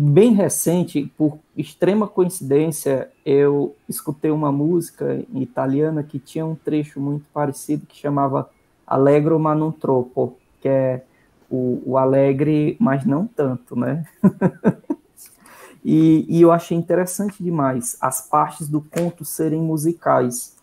Bem 0.00 0.32
recente, 0.32 1.12
por 1.18 1.40
extrema 1.56 2.06
coincidência, 2.06 3.10
eu 3.26 3.74
escutei 3.88 4.30
uma 4.30 4.52
música 4.52 5.26
italiana 5.34 6.04
que 6.04 6.20
tinha 6.20 6.46
um 6.46 6.54
trecho 6.54 7.00
muito 7.00 7.26
parecido 7.34 7.84
que 7.84 7.96
chamava 7.96 8.48
Allegro 8.86 9.40
ma 9.40 9.56
non 9.56 9.72
troppo, 9.72 10.36
que 10.60 10.68
é 10.68 11.04
o, 11.50 11.82
o 11.84 11.98
alegre, 11.98 12.76
mas 12.78 13.04
não 13.04 13.26
tanto, 13.26 13.74
né? 13.74 14.04
e, 15.84 16.24
e 16.28 16.42
eu 16.42 16.52
achei 16.52 16.78
interessante 16.78 17.42
demais 17.42 17.96
as 18.00 18.20
partes 18.20 18.68
do 18.68 18.80
conto 18.80 19.24
serem 19.24 19.60
musicais. 19.60 20.56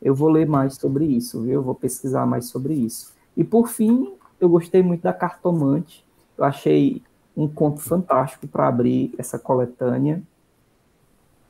Eu 0.00 0.14
vou 0.14 0.30
ler 0.30 0.46
mais 0.46 0.76
sobre 0.76 1.04
isso, 1.04 1.42
viu? 1.42 1.52
Eu 1.52 1.62
vou 1.62 1.74
pesquisar 1.74 2.24
mais 2.24 2.46
sobre 2.46 2.72
isso. 2.72 3.12
E 3.36 3.44
por 3.44 3.68
fim, 3.68 4.14
eu 4.40 4.48
gostei 4.48 4.82
muito 4.82 5.02
da 5.02 5.12
Cartomante. 5.12 6.02
Eu 6.38 6.44
achei 6.44 7.02
um 7.36 7.48
conto 7.48 7.80
fantástico 7.80 8.46
para 8.46 8.68
abrir 8.68 9.14
essa 9.18 9.38
coletânea. 9.38 10.22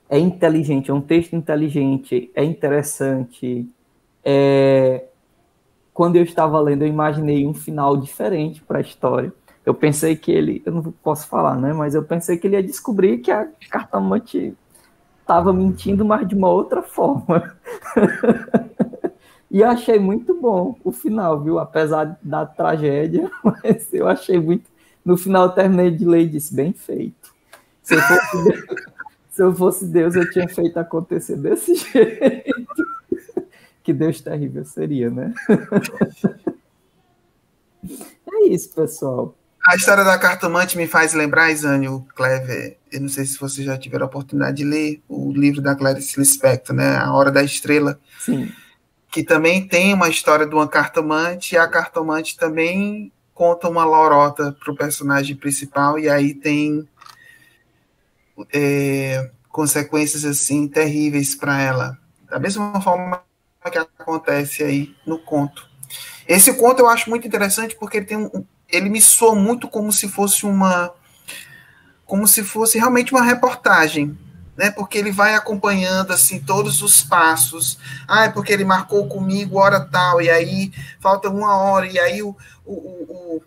É 0.08 0.18
inteligente, 0.18 0.90
é 0.90 0.94
um 0.94 1.00
texto 1.00 1.34
inteligente, 1.34 2.30
é 2.34 2.44
interessante, 2.44 3.68
é, 4.24 5.04
quando 5.92 6.16
eu 6.16 6.22
estava 6.22 6.58
lendo, 6.60 6.82
eu 6.82 6.88
imaginei 6.88 7.46
um 7.46 7.54
final 7.54 7.96
diferente 7.96 8.60
para 8.62 8.78
a 8.78 8.80
história. 8.80 9.32
Eu 9.64 9.74
pensei 9.74 10.16
que 10.16 10.32
ele, 10.32 10.62
eu 10.64 10.72
não 10.72 10.82
posso 10.82 11.28
falar, 11.28 11.56
né? 11.56 11.72
Mas 11.72 11.94
eu 11.94 12.02
pensei 12.02 12.36
que 12.36 12.46
ele 12.46 12.56
ia 12.56 12.62
descobrir 12.62 13.18
que 13.18 13.30
a 13.30 13.48
cartomante 13.70 14.54
estava 15.20 15.52
mentindo, 15.52 16.04
mas 16.04 16.26
de 16.26 16.34
uma 16.34 16.48
outra 16.48 16.82
forma. 16.82 17.56
e 19.50 19.62
achei 19.62 19.98
muito 19.98 20.34
bom 20.34 20.76
o 20.82 20.90
final, 20.90 21.40
viu? 21.40 21.58
Apesar 21.58 22.18
da 22.22 22.44
tragédia, 22.44 23.30
mas 23.44 23.92
eu 23.92 24.08
achei 24.08 24.38
muito. 24.38 24.73
No 25.04 25.16
final, 25.16 25.46
eu 25.46 25.52
terminei 25.52 25.90
de 25.90 26.04
ler 26.04 26.22
e 26.22 26.28
disse: 26.28 26.54
bem 26.54 26.72
feito. 26.72 27.34
Se 27.82 27.94
eu 27.94 28.00
fosse 28.00 28.44
Deus, 28.44 28.64
se 29.30 29.42
eu, 29.42 29.54
fosse 29.54 29.84
Deus, 29.84 30.14
eu 30.14 30.30
tinha 30.30 30.48
feito 30.48 30.78
acontecer 30.78 31.36
desse 31.36 31.74
jeito 31.92 32.64
que 33.84 33.92
Deus 33.92 34.20
terrível 34.20 34.64
seria, 34.64 35.10
né? 35.10 35.34
é 38.32 38.46
isso, 38.46 38.70
pessoal. 38.70 39.36
A 39.66 39.76
história 39.76 40.02
da 40.04 40.18
cartomante 40.18 40.76
me 40.76 40.86
faz 40.86 41.12
lembrar, 41.12 41.50
Isânio, 41.50 42.06
Clever, 42.14 42.78
eu 42.90 43.00
não 43.00 43.08
sei 43.08 43.24
se 43.24 43.38
vocês 43.38 43.66
já 43.66 43.78
tiveram 43.78 44.06
a 44.06 44.08
oportunidade 44.08 44.58
de 44.58 44.64
ler 44.64 45.02
o 45.08 45.32
livro 45.32 45.60
da 45.60 45.74
Clarice 45.74 46.18
Lispector, 46.18 46.74
né? 46.74 46.96
A 46.96 47.12
Hora 47.12 47.30
da 47.30 47.42
Estrela. 47.42 48.00
Sim. 48.18 48.50
Que 49.10 49.22
também 49.22 49.66
tem 49.66 49.94
uma 49.94 50.08
história 50.08 50.46
de 50.46 50.54
uma 50.54 50.68
cartomante, 50.68 51.54
e 51.54 51.58
a 51.58 51.68
cartomante 51.68 52.36
também 52.36 53.12
conta 53.34 53.68
uma 53.68 53.84
lorota 53.84 54.52
para 54.52 54.72
o 54.72 54.76
personagem 54.76 55.34
principal, 55.36 55.98
e 55.98 56.08
aí 56.08 56.32
tem 56.32 56.88
é, 58.52 59.30
consequências 59.48 60.24
assim 60.24 60.68
terríveis 60.68 61.34
para 61.34 61.60
ela. 61.60 61.98
Da 62.30 62.38
mesma 62.38 62.80
forma 62.80 63.22
que 63.70 63.78
acontece 63.78 64.62
aí 64.62 64.94
no 65.06 65.18
conto. 65.18 65.68
Esse 66.28 66.54
conto 66.54 66.80
eu 66.80 66.88
acho 66.88 67.10
muito 67.10 67.26
interessante 67.26 67.76
porque 67.76 67.98
ele 67.98 68.06
tem 68.06 68.16
um, 68.16 68.44
ele 68.68 68.88
me 68.88 69.00
soa 69.00 69.34
muito 69.34 69.68
como 69.68 69.92
se 69.92 70.08
fosse 70.08 70.46
uma 70.46 70.92
como 72.04 72.28
se 72.28 72.44
fosse 72.44 72.78
realmente 72.78 73.12
uma 73.12 73.22
reportagem, 73.22 74.18
né? 74.56 74.70
Porque 74.70 74.98
ele 74.98 75.10
vai 75.10 75.34
acompanhando 75.34 76.12
assim 76.12 76.40
todos 76.40 76.82
os 76.82 77.02
passos. 77.02 77.78
Ah, 78.06 78.24
é 78.24 78.28
porque 78.28 78.52
ele 78.52 78.64
marcou 78.64 79.06
comigo 79.08 79.58
hora 79.58 79.80
tal 79.80 80.20
e 80.20 80.30
aí 80.30 80.72
falta 81.00 81.28
uma 81.28 81.56
hora 81.56 81.86
e 81.86 81.98
aí 81.98 82.22
o, 82.22 82.36
o, 82.64 82.72
o, 82.74 83.42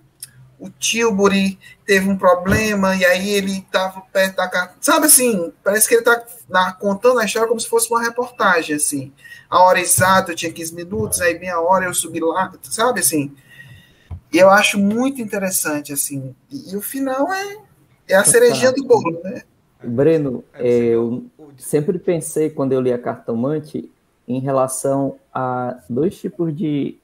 o 0.59 0.69
Tilbury 0.69 1.59
teve 1.85 2.09
um 2.09 2.17
problema 2.17 2.95
e 2.95 3.05
aí 3.05 3.29
ele 3.29 3.59
estava 3.59 4.01
perto 4.01 4.35
da. 4.35 4.73
Sabe 4.81 5.05
assim, 5.05 5.53
parece 5.63 5.87
que 5.87 5.95
ele 5.95 6.01
está 6.01 6.71
contando 6.73 7.19
a 7.19 7.25
história 7.25 7.47
como 7.47 7.59
se 7.59 7.69
fosse 7.69 7.89
uma 7.89 8.01
reportagem, 8.01 8.75
assim. 8.75 9.13
A 9.49 9.59
hora 9.59 9.79
exata 9.79 10.31
eu 10.31 10.35
tinha 10.35 10.51
15 10.51 10.75
minutos, 10.75 11.21
aí 11.21 11.39
meia 11.39 11.59
hora 11.61 11.85
eu 11.85 11.93
subi 11.93 12.19
lá, 12.19 12.51
sabe 12.63 12.99
assim. 12.99 13.33
E 14.31 14.37
eu 14.37 14.49
acho 14.49 14.77
muito 14.77 15.21
interessante, 15.21 15.93
assim. 15.93 16.35
E, 16.51 16.73
e 16.73 16.75
o 16.75 16.81
final 16.81 17.31
é, 17.31 17.57
é 18.09 18.15
a 18.15 18.25
cerejinha 18.25 18.73
do 18.73 18.83
bolo, 18.83 19.21
né? 19.23 19.43
Breno, 19.83 20.43
é, 20.53 20.67
eu 20.67 21.25
sempre 21.57 21.99
pensei, 21.99 22.49
quando 22.49 22.73
eu 22.73 22.81
li 22.81 22.91
a 22.91 22.97
Cartomante, 22.97 23.89
em 24.27 24.39
relação 24.39 25.15
a 25.33 25.79
dois 25.89 26.19
tipos 26.19 26.55
de, 26.55 26.97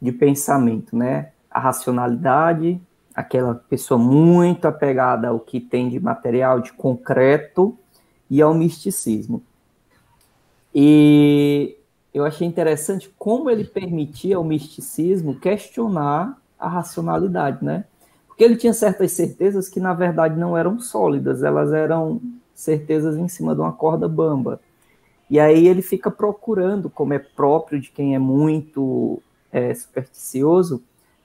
de 0.00 0.12
pensamento, 0.12 0.96
né? 0.96 1.30
A 1.50 1.58
racionalidade 1.58 2.80
aquela 3.18 3.56
pessoa 3.56 3.98
muito 3.98 4.68
apegada 4.68 5.26
ao 5.26 5.40
que 5.40 5.58
tem 5.58 5.88
de 5.88 5.98
material, 5.98 6.60
de 6.60 6.72
concreto, 6.72 7.76
e 8.30 8.40
ao 8.40 8.54
misticismo. 8.54 9.42
E 10.72 11.76
eu 12.14 12.24
achei 12.24 12.46
interessante 12.46 13.10
como 13.18 13.50
ele 13.50 13.64
permitia 13.64 14.36
ao 14.36 14.44
misticismo 14.44 15.34
questionar 15.40 16.40
a 16.56 16.68
racionalidade, 16.68 17.64
né? 17.64 17.84
Porque 18.38 18.44
ele 18.44 18.56
tinha 18.56 18.72
certas 18.72 19.10
certezas 19.10 19.68
que, 19.68 19.80
na 19.80 19.92
verdade, 19.92 20.38
não 20.38 20.56
eram 20.56 20.78
sólidas, 20.78 21.42
elas 21.42 21.72
eram 21.72 22.20
certezas 22.54 23.16
em 23.16 23.26
cima 23.26 23.52
de 23.52 23.60
uma 23.60 23.72
corda 23.72 24.08
bamba. 24.08 24.60
E 25.28 25.40
aí 25.40 25.66
ele 25.66 25.82
fica 25.82 26.08
procurando, 26.08 26.88
como 26.88 27.12
é 27.12 27.18
próprio 27.18 27.80
de 27.80 27.90
quem 27.90 28.14
é 28.14 28.18
muito 28.20 29.20
é, 29.50 29.74
supersticioso, 29.74 30.80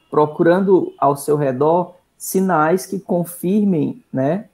procurando 0.10 0.92
ao 0.98 1.16
seu 1.16 1.38
redor 1.38 1.94
sinais 2.18 2.88
que 2.88 3.00
confirmem, 3.00 4.04
né, 4.12 4.50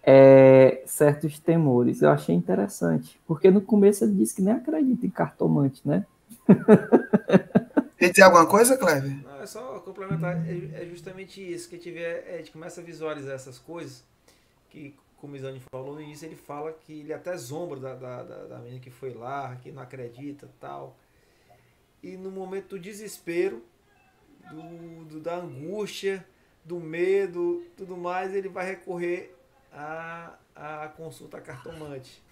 é, 0.00 0.84
certos 0.86 1.40
temores. 1.40 2.00
Eu 2.00 2.10
achei 2.10 2.32
interessante, 2.32 3.20
porque 3.26 3.50
no 3.50 3.60
começo 3.60 4.04
ele 4.04 4.14
disse 4.14 4.36
que 4.36 4.42
nem 4.42 4.54
acredita 4.54 5.04
em 5.04 5.10
cartomante, 5.10 5.82
né? 5.84 6.06
Quer 7.98 8.10
dizer 8.10 8.22
alguma 8.22 8.46
coisa, 8.46 8.76
Cleber? 8.76 9.24
Não, 9.24 9.42
é 9.42 9.46
só 9.46 9.80
complementar, 9.80 10.36
é, 10.48 10.82
é 10.82 10.86
justamente 10.86 11.40
isso, 11.40 11.68
que 11.68 11.74
a 11.74 11.78
gente, 11.78 11.90
vê, 11.90 12.06
a 12.06 12.36
gente 12.36 12.52
começa 12.52 12.80
a 12.80 12.84
visualizar 12.84 13.34
essas 13.34 13.58
coisas, 13.58 14.04
que 14.70 14.94
como 15.16 15.32
o 15.32 15.36
Isani 15.36 15.60
falou 15.72 15.94
no 15.94 16.00
início, 16.00 16.26
ele 16.26 16.36
fala 16.36 16.72
que 16.72 17.00
ele 17.00 17.12
até 17.12 17.36
zombra 17.36 17.80
da, 17.80 17.94
da, 17.94 18.22
da, 18.22 18.44
da 18.44 18.58
menina 18.58 18.80
que 18.80 18.90
foi 18.90 19.12
lá, 19.12 19.56
que 19.56 19.72
não 19.72 19.82
acredita 19.82 20.48
tal. 20.60 20.96
E 22.00 22.16
no 22.16 22.30
momento 22.30 22.68
do 22.68 22.78
desespero, 22.78 23.64
do, 24.48 25.04
do, 25.06 25.20
da 25.20 25.36
angústia, 25.36 26.24
do 26.64 26.78
medo, 26.78 27.64
tudo 27.76 27.96
mais, 27.96 28.32
ele 28.32 28.48
vai 28.48 28.64
recorrer 28.64 29.34
à, 29.72 30.34
à 30.54 30.88
consulta 30.88 31.40
cartomante. 31.40 32.22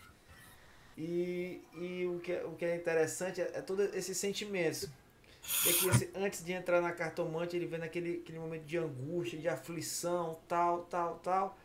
E, 0.96 1.60
e 1.74 2.06
o, 2.06 2.20
que 2.20 2.32
é, 2.32 2.44
o 2.44 2.52
que 2.52 2.64
é 2.64 2.76
interessante 2.76 3.40
é, 3.40 3.50
é 3.54 3.60
todos 3.60 3.92
esses 3.94 4.16
sentimentos. 4.16 4.88
É 5.66 5.72
que 5.72 5.88
esse, 5.88 6.10
antes 6.14 6.44
de 6.44 6.52
entrar 6.52 6.80
na 6.80 6.92
cartomante, 6.92 7.56
ele 7.56 7.66
vê 7.66 7.78
naquele 7.78 8.20
aquele 8.22 8.38
momento 8.38 8.64
de 8.64 8.78
angústia, 8.78 9.38
de 9.38 9.48
aflição, 9.48 10.38
tal, 10.48 10.80
tal, 10.82 11.16
tal. 11.22 11.58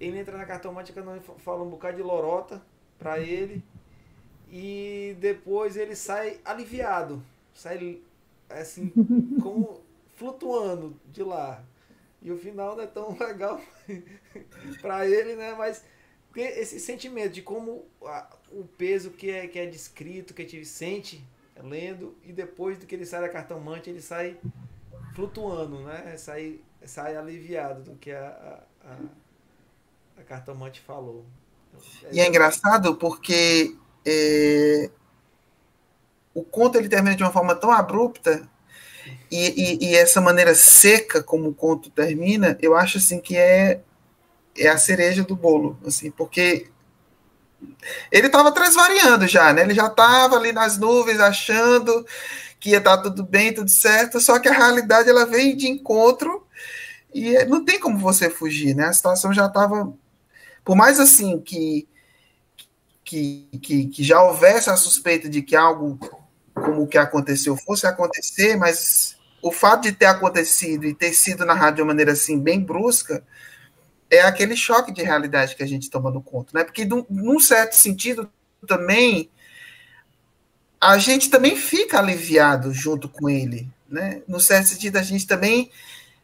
Ele 0.00 0.18
entra 0.18 0.36
na 0.36 0.44
cartomante, 0.44 0.92
quando 0.92 1.20
fala 1.38 1.62
um 1.62 1.70
bocado 1.70 1.96
de 1.96 2.02
lorota 2.02 2.60
para 2.98 3.20
ele. 3.20 3.62
E 4.50 5.16
depois 5.20 5.76
ele 5.76 5.94
sai 5.94 6.40
aliviado. 6.44 7.22
Sai 7.54 8.00
assim, 8.50 8.92
como 9.40 9.80
flutuando 10.16 10.96
de 11.10 11.22
lá. 11.22 11.64
E 12.20 12.30
o 12.30 12.38
final 12.38 12.76
não 12.76 12.84
é 12.84 12.86
tão 12.86 13.16
legal 13.18 13.60
para 14.80 15.06
ele, 15.08 15.34
né? 15.34 15.54
Mas 15.54 15.84
esse 16.36 16.80
sentimento 16.80 17.32
de 17.32 17.42
como 17.42 17.84
o 18.50 18.64
peso 18.76 19.10
que 19.10 19.30
é, 19.30 19.46
que 19.46 19.58
é 19.58 19.66
descrito, 19.66 20.34
que 20.34 20.42
a 20.42 20.48
gente 20.48 20.66
sente 20.66 21.24
lendo, 21.60 22.16
e 22.24 22.32
depois 22.32 22.78
do 22.78 22.86
que 22.86 22.94
ele 22.94 23.06
sai 23.06 23.20
da 23.20 23.28
cartomante, 23.28 23.90
ele 23.90 24.00
sai 24.00 24.38
flutuando, 25.14 25.80
né? 25.80 26.16
Sai, 26.16 26.60
sai 26.84 27.16
aliviado 27.16 27.82
do 27.82 27.96
que 27.96 28.10
a, 28.10 28.62
a, 28.84 28.96
a 30.20 30.22
cartomante 30.24 30.80
falou. 30.80 31.24
E 32.10 32.20
é 32.20 32.28
engraçado 32.28 32.96
porque 32.96 33.76
é, 34.04 34.90
o 36.34 36.42
conto 36.42 36.78
ele 36.78 36.88
termina 36.88 37.16
de 37.16 37.22
uma 37.22 37.32
forma 37.32 37.54
tão 37.54 37.70
abrupta 37.70 38.48
e, 39.30 39.80
e, 39.80 39.90
e, 39.90 39.96
essa 39.96 40.20
maneira 40.20 40.54
seca 40.54 41.22
como 41.22 41.48
o 41.48 41.54
conto 41.54 41.90
termina, 41.90 42.56
eu 42.60 42.76
acho 42.76 42.98
assim 42.98 43.18
que 43.18 43.36
é, 43.36 43.80
é 44.56 44.68
a 44.68 44.78
cereja 44.78 45.24
do 45.24 45.34
bolo, 45.34 45.78
assim, 45.86 46.10
porque 46.10 46.70
ele 48.10 48.26
estava 48.26 48.52
transvariando 48.52 49.26
já, 49.26 49.52
né? 49.52 49.62
Ele 49.62 49.74
já 49.74 49.86
estava 49.86 50.36
ali 50.36 50.52
nas 50.52 50.78
nuvens 50.78 51.20
achando 51.20 52.06
que 52.60 52.70
ia 52.70 52.78
estar 52.78 52.98
tudo 52.98 53.24
bem, 53.24 53.52
tudo 53.52 53.70
certo, 53.70 54.20
só 54.20 54.38
que 54.38 54.48
a 54.48 54.52
realidade 54.52 55.08
ela 55.08 55.26
vem 55.26 55.56
de 55.56 55.68
encontro 55.68 56.46
e 57.12 57.44
não 57.44 57.64
tem 57.64 57.80
como 57.80 57.98
você 57.98 58.30
fugir, 58.30 58.74
né? 58.74 58.86
A 58.86 58.92
situação 58.92 59.32
já 59.32 59.46
estava. 59.46 59.92
Por 60.64 60.76
mais 60.76 61.00
assim 61.00 61.40
que, 61.40 61.88
que, 63.04 63.48
que, 63.60 63.86
que 63.86 64.04
já 64.04 64.22
houvesse 64.22 64.70
a 64.70 64.76
suspeita 64.76 65.28
de 65.28 65.42
que 65.42 65.56
algo 65.56 65.98
como 66.54 66.82
o 66.82 66.86
que 66.86 66.98
aconteceu 66.98 67.56
fosse 67.56 67.86
acontecer, 67.86 68.56
mas 68.56 69.16
o 69.42 69.50
fato 69.50 69.82
de 69.82 69.92
ter 69.92 70.06
acontecido 70.06 70.86
e 70.86 70.94
ter 70.94 71.12
sido 71.12 71.44
narrado 71.44 71.76
de 71.76 71.82
uma 71.82 71.88
maneira 71.88 72.12
assim 72.12 72.38
bem 72.38 72.60
brusca 72.60 73.24
é 74.12 74.20
aquele 74.20 74.54
choque 74.54 74.92
de 74.92 75.02
realidade 75.02 75.56
que 75.56 75.62
a 75.62 75.66
gente 75.66 75.88
toma 75.88 76.10
no 76.10 76.22
conto, 76.22 76.54
né? 76.54 76.62
Porque 76.62 76.84
num 76.84 77.40
certo 77.40 77.72
sentido 77.72 78.30
também 78.68 79.30
a 80.78 80.98
gente 80.98 81.30
também 81.30 81.56
fica 81.56 81.98
aliviado 81.98 82.74
junto 82.74 83.08
com 83.08 83.30
ele, 83.30 83.66
né? 83.88 84.20
No 84.28 84.38
certo 84.38 84.68
sentido 84.68 84.98
a 84.98 85.02
gente 85.02 85.26
também 85.26 85.70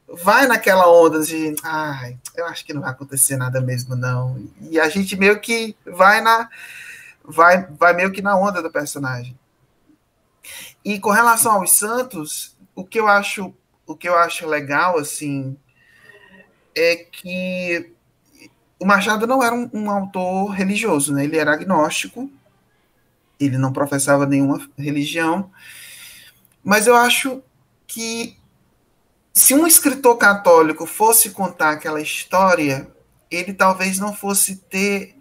vai 0.06 0.46
naquela 0.46 0.86
onda 0.86 1.20
de, 1.20 1.54
ai, 1.62 2.18
eu 2.36 2.44
acho 2.46 2.64
que 2.64 2.74
não 2.74 2.82
vai 2.82 2.90
acontecer 2.90 3.38
nada 3.38 3.58
mesmo 3.58 3.96
não. 3.96 4.38
E 4.60 4.78
a 4.78 4.90
gente 4.90 5.16
meio 5.16 5.40
que 5.40 5.74
vai 5.86 6.20
na 6.20 6.50
vai 7.24 7.66
vai 7.70 7.94
meio 7.94 8.12
que 8.12 8.20
na 8.20 8.38
onda 8.38 8.62
do 8.62 8.70
personagem. 8.70 9.38
E 10.84 11.00
com 11.00 11.10
relação 11.10 11.52
aos 11.52 11.72
Santos, 11.72 12.54
o 12.74 12.84
que 12.84 13.00
eu 13.00 13.08
acho, 13.08 13.54
o 13.86 13.96
que 13.96 14.08
eu 14.08 14.16
acho 14.16 14.46
legal 14.46 14.98
assim 14.98 15.56
é 16.78 16.96
que 16.96 17.92
o 18.78 18.86
Machado 18.86 19.26
não 19.26 19.42
era 19.42 19.54
um, 19.54 19.68
um 19.72 19.90
autor 19.90 20.50
religioso, 20.50 21.12
né? 21.12 21.24
Ele 21.24 21.36
era 21.36 21.52
agnóstico, 21.52 22.30
ele 23.38 23.58
não 23.58 23.72
professava 23.72 24.26
nenhuma 24.26 24.68
religião, 24.76 25.50
mas 26.62 26.86
eu 26.86 26.94
acho 26.94 27.42
que 27.86 28.36
se 29.32 29.54
um 29.54 29.66
escritor 29.66 30.16
católico 30.16 30.86
fosse 30.86 31.30
contar 31.30 31.70
aquela 31.70 32.00
história, 32.00 32.88
ele 33.30 33.52
talvez 33.52 33.98
não 33.98 34.12
fosse 34.12 34.56
ter 34.56 35.16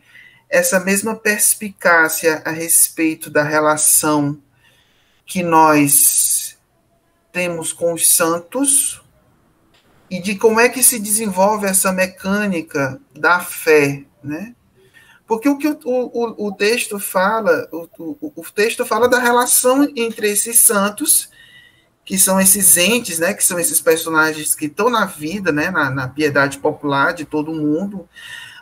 essa 0.49 0.79
mesma 0.79 1.15
perspicácia 1.15 2.41
a 2.45 2.51
respeito 2.51 3.29
da 3.29 3.43
relação 3.43 4.41
que 5.25 5.43
nós 5.43 6.57
temos 7.31 7.73
com 7.73 7.93
os 7.93 8.09
santos 8.15 9.01
e 10.09 10.21
de 10.21 10.35
como 10.35 10.59
é 10.59 10.69
que 10.69 10.81
se 10.81 10.99
desenvolve 10.99 11.65
essa 11.65 11.91
mecânica 11.91 12.99
da 13.13 13.39
fé, 13.39 14.03
né? 14.23 14.55
Porque 15.27 15.49
o 15.49 15.57
que 15.57 15.67
o, 15.67 15.77
o, 15.83 16.47
o 16.47 16.51
texto 16.53 16.97
fala, 16.97 17.67
o, 17.71 17.87
o, 18.21 18.43
texto 18.53 18.85
fala 18.85 19.09
da 19.09 19.19
relação 19.19 19.85
entre 19.93 20.29
esses 20.29 20.61
santos, 20.61 21.29
que 22.05 22.17
são 22.17 22.39
esses 22.39 22.77
entes, 22.77 23.19
né? 23.19 23.33
Que 23.33 23.43
são 23.43 23.59
esses 23.59 23.81
personagens 23.81 24.55
que 24.55 24.67
estão 24.67 24.89
na 24.89 25.05
vida, 25.05 25.51
né? 25.51 25.69
Na, 25.69 25.89
na 25.89 26.07
piedade 26.07 26.57
popular 26.59 27.13
de 27.13 27.25
todo 27.25 27.51
mundo. 27.51 28.07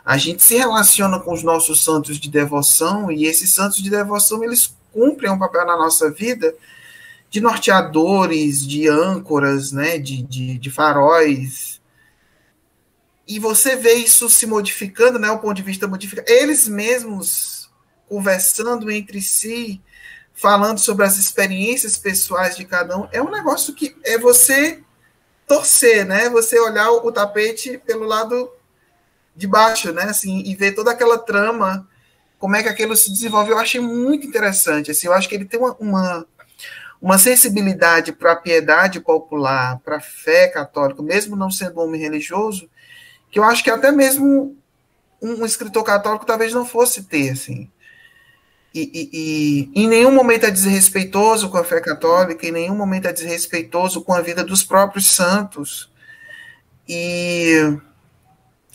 A 0.04 0.16
gente 0.16 0.42
se 0.42 0.56
relaciona 0.56 1.20
com 1.20 1.32
os 1.32 1.44
nossos 1.44 1.84
santos 1.84 2.18
de 2.18 2.28
devoção 2.28 3.12
e 3.12 3.26
esses 3.26 3.50
santos 3.50 3.80
de 3.80 3.88
devoção 3.88 4.42
eles 4.42 4.76
cumprem 4.92 5.30
um 5.30 5.38
papel 5.38 5.66
na 5.66 5.76
nossa 5.76 6.10
vida 6.10 6.52
de 7.36 7.40
norteadores, 7.42 8.66
de 8.66 8.88
âncoras, 8.88 9.70
né, 9.70 9.98
de, 9.98 10.22
de, 10.22 10.56
de 10.56 10.70
faróis. 10.70 11.82
E 13.28 13.38
você 13.38 13.76
vê 13.76 13.92
isso 13.92 14.30
se 14.30 14.46
modificando, 14.46 15.18
né, 15.18 15.30
o 15.30 15.38
ponto 15.38 15.52
de 15.54 15.62
vista 15.62 15.86
modificado. 15.86 16.26
Eles 16.30 16.66
mesmos 16.66 17.70
conversando 18.08 18.90
entre 18.90 19.20
si, 19.20 19.82
falando 20.32 20.78
sobre 20.78 21.04
as 21.04 21.18
experiências 21.18 21.98
pessoais 21.98 22.56
de 22.56 22.64
cada 22.64 22.96
um, 22.96 23.06
é 23.12 23.20
um 23.20 23.30
negócio 23.30 23.74
que 23.74 23.94
é 24.02 24.16
você 24.16 24.82
torcer, 25.46 26.06
né? 26.06 26.30
Você 26.30 26.58
olhar 26.58 26.90
o 26.90 27.12
tapete 27.12 27.76
pelo 27.76 28.06
lado 28.06 28.50
de 29.34 29.46
baixo, 29.46 29.92
né? 29.92 30.04
Assim, 30.04 30.42
e 30.46 30.54
ver 30.54 30.72
toda 30.72 30.90
aquela 30.90 31.18
trama, 31.18 31.86
como 32.38 32.56
é 32.56 32.62
que 32.62 32.68
aquilo 32.70 32.96
se 32.96 33.12
desenvolve. 33.12 33.50
Eu 33.50 33.58
achei 33.58 33.80
muito 33.80 34.26
interessante. 34.26 34.90
Assim, 34.90 35.06
eu 35.06 35.12
acho 35.12 35.28
que 35.28 35.34
ele 35.34 35.44
tem 35.44 35.60
uma, 35.60 35.76
uma 35.78 36.26
uma 37.06 37.18
sensibilidade 37.18 38.10
para 38.10 38.32
a 38.32 38.36
piedade 38.36 38.98
popular, 38.98 39.78
para 39.84 39.98
a 39.98 40.00
fé 40.00 40.48
católica, 40.48 41.00
mesmo 41.00 41.36
não 41.36 41.52
sendo 41.52 41.78
um 41.78 41.84
homem 41.84 42.00
religioso, 42.00 42.68
que 43.30 43.38
eu 43.38 43.44
acho 43.44 43.62
que 43.62 43.70
até 43.70 43.92
mesmo 43.92 44.56
um, 45.22 45.42
um 45.42 45.46
escritor 45.46 45.84
católico 45.84 46.26
talvez 46.26 46.52
não 46.52 46.66
fosse 46.66 47.04
ter, 47.04 47.30
assim. 47.30 47.70
E, 48.74 48.90
e, 48.92 49.10
e, 49.12 49.84
em 49.84 49.86
nenhum 49.86 50.10
momento 50.10 50.46
é 50.46 50.50
desrespeitoso 50.50 51.48
com 51.48 51.58
a 51.58 51.62
fé 51.62 51.80
católica, 51.80 52.44
em 52.44 52.50
nenhum 52.50 52.74
momento 52.74 53.06
é 53.06 53.12
desrespeitoso 53.12 54.02
com 54.02 54.12
a 54.12 54.20
vida 54.20 54.42
dos 54.42 54.64
próprios 54.64 55.06
santos. 55.06 55.88
E 56.88 57.78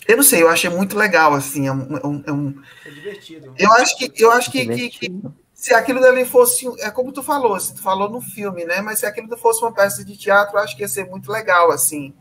eu 0.08 0.16
não 0.16 0.24
sei, 0.24 0.42
eu 0.42 0.48
achei 0.48 0.70
muito 0.70 0.96
legal, 0.96 1.34
assim. 1.34 1.66
É, 1.66 1.72
um, 1.72 1.96
é, 1.98 2.32
um, 2.32 2.62
é, 2.86 2.88
é 2.88 2.90
divertido. 2.92 3.54
Eu 3.58 3.70
acho 3.74 3.98
que, 3.98 4.10
eu 4.16 4.32
acho 4.32 4.50
que, 4.50 4.66
que, 4.66 4.88
que 4.88 5.22
se 5.62 5.72
aquilo 5.72 6.00
dali 6.00 6.24
fosse, 6.24 6.66
é 6.80 6.90
como 6.90 7.12
tu 7.12 7.22
falou, 7.22 7.58
se 7.60 7.72
tu 7.72 7.80
falou 7.80 8.10
no 8.10 8.20
filme, 8.20 8.64
né? 8.64 8.80
Mas 8.80 8.98
se 8.98 9.06
aquilo 9.06 9.36
fosse 9.36 9.62
uma 9.62 9.70
peça 9.70 10.04
de 10.04 10.16
teatro, 10.16 10.58
acho 10.58 10.74
que 10.74 10.82
ia 10.82 10.88
ser 10.88 11.06
muito 11.06 11.30
legal, 11.30 11.70
assim. 11.70 12.12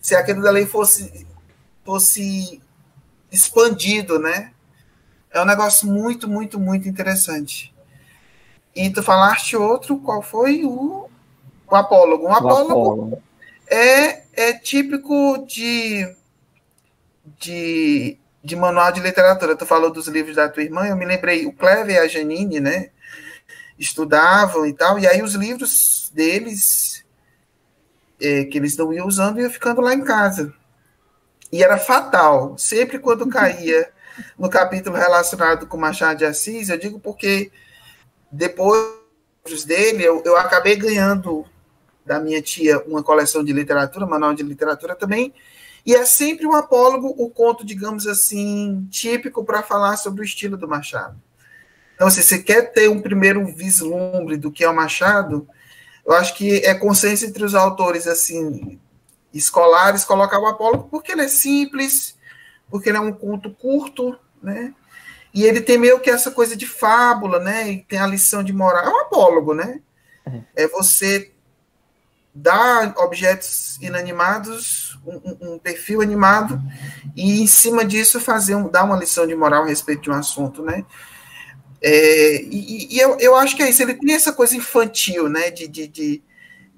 Se 0.00 0.16
aquilo 0.16 0.42
dali 0.42 0.66
fosse, 0.66 1.24
fosse 1.84 2.60
expandido, 3.30 4.18
né? 4.18 4.52
É 5.30 5.40
um 5.40 5.44
negócio 5.44 5.86
muito, 5.86 6.28
muito, 6.28 6.58
muito 6.58 6.88
interessante. 6.88 7.72
E 8.74 8.90
tu 8.90 9.04
falaste 9.04 9.56
outro, 9.56 10.00
qual 10.00 10.20
foi? 10.20 10.64
O, 10.64 11.08
o 11.70 11.76
apólogo. 11.76 12.26
Um 12.26 12.34
apólogo, 12.34 12.72
apólogo. 12.72 13.22
É, 13.68 14.24
é 14.32 14.52
típico 14.52 15.46
de, 15.46 16.12
de 17.38 18.18
de 18.42 18.56
manual 18.56 18.92
de 18.92 19.00
literatura. 19.00 19.56
Tu 19.56 19.66
falou 19.66 19.90
dos 19.90 20.08
livros 20.08 20.36
da 20.36 20.48
tua 20.48 20.62
irmã, 20.62 20.86
eu 20.86 20.96
me 20.96 21.04
lembrei, 21.04 21.46
o 21.46 21.52
Clever 21.52 21.96
e 21.96 21.98
a 21.98 22.08
Janine, 22.08 22.60
né? 22.60 22.90
Estudavam 23.78 24.66
e 24.66 24.72
tal, 24.72 24.98
e 24.98 25.06
aí 25.06 25.22
os 25.22 25.34
livros 25.34 26.10
deles, 26.14 27.04
é, 28.20 28.44
que 28.44 28.58
eles 28.58 28.76
não 28.76 28.92
iam 28.92 29.06
usando, 29.06 29.40
iam 29.40 29.50
ficando 29.50 29.80
lá 29.80 29.94
em 29.94 30.04
casa. 30.04 30.52
E 31.52 31.62
era 31.62 31.78
fatal. 31.78 32.56
Sempre 32.58 32.98
quando 32.98 33.28
caía 33.28 33.90
no 34.38 34.48
capítulo 34.48 34.96
relacionado 34.96 35.66
com 35.66 35.76
Machado 35.76 36.18
de 36.18 36.24
Assis, 36.24 36.68
eu 36.68 36.78
digo 36.78 37.00
porque 37.00 37.50
depois 38.30 39.64
dele, 39.66 40.04
eu, 40.04 40.22
eu 40.24 40.36
acabei 40.36 40.76
ganhando 40.76 41.44
da 42.04 42.20
minha 42.20 42.40
tia 42.40 42.78
uma 42.86 43.02
coleção 43.02 43.42
de 43.42 43.52
literatura, 43.52 44.06
manual 44.06 44.34
de 44.34 44.42
literatura 44.42 44.94
também, 44.94 45.32
e 45.84 45.94
é 45.94 46.04
sempre 46.04 46.46
um 46.46 46.54
apólogo, 46.54 47.14
o 47.16 47.30
conto, 47.30 47.64
digamos 47.64 48.06
assim, 48.06 48.86
típico 48.90 49.44
para 49.44 49.62
falar 49.62 49.96
sobre 49.96 50.22
o 50.22 50.24
estilo 50.24 50.56
do 50.56 50.68
Machado. 50.68 51.20
Então, 51.94 52.10
se 52.10 52.22
você 52.22 52.42
quer 52.42 52.72
ter 52.72 52.88
um 52.88 53.00
primeiro 53.00 53.44
vislumbre 53.46 54.36
do 54.36 54.50
que 54.50 54.64
é 54.64 54.68
o 54.68 54.74
Machado, 54.74 55.48
eu 56.06 56.12
acho 56.14 56.34
que 56.34 56.58
é 56.58 56.74
consenso 56.74 57.26
entre 57.26 57.44
os 57.44 57.54
autores 57.54 58.06
assim 58.06 58.78
escolares 59.32 60.04
colocar 60.04 60.38
o 60.40 60.46
apólogo 60.46 60.88
porque 60.90 61.12
ele 61.12 61.22
é 61.22 61.28
simples, 61.28 62.16
porque 62.68 62.88
ele 62.88 62.98
é 62.98 63.00
um 63.00 63.12
conto 63.12 63.50
curto, 63.50 64.18
né? 64.42 64.74
E 65.32 65.44
ele 65.44 65.60
tem 65.60 65.78
meio 65.78 66.00
que 66.00 66.10
essa 66.10 66.30
coisa 66.30 66.56
de 66.56 66.66
fábula, 66.66 67.38
né? 67.38 67.70
E 67.70 67.82
tem 67.84 67.98
a 67.98 68.06
lição 68.06 68.42
de 68.42 68.52
moral. 68.52 68.84
É 68.84 68.88
um 68.88 69.00
apólogo, 69.00 69.54
né? 69.54 69.80
É, 70.26 70.64
é 70.64 70.68
você 70.68 71.30
dar 72.34 72.94
objetos 72.96 73.76
inanimados 73.80 74.89
um, 75.06 75.54
um, 75.54 75.58
perfil 75.58 76.00
animado 76.00 76.60
e 77.16 77.42
em 77.42 77.46
cima 77.46 77.84
disso 77.84 78.20
fazer 78.20 78.54
um, 78.54 78.68
dar 78.68 78.84
uma 78.84 78.96
lição 78.96 79.26
de 79.26 79.34
moral 79.34 79.64
a 79.64 79.66
respeito 79.66 80.02
de 80.02 80.10
um 80.10 80.14
assunto, 80.14 80.62
né? 80.62 80.84
É, 81.82 82.42
e, 82.42 82.94
e 82.94 82.98
eu, 82.98 83.16
eu 83.18 83.34
acho 83.36 83.56
que 83.56 83.62
é 83.62 83.70
isso, 83.70 83.82
ele 83.82 83.94
tem 83.94 84.14
essa 84.14 84.32
coisa 84.32 84.56
infantil, 84.56 85.28
né? 85.28 85.50
De, 85.50 85.66
de, 85.66 85.86
de 85.86 86.22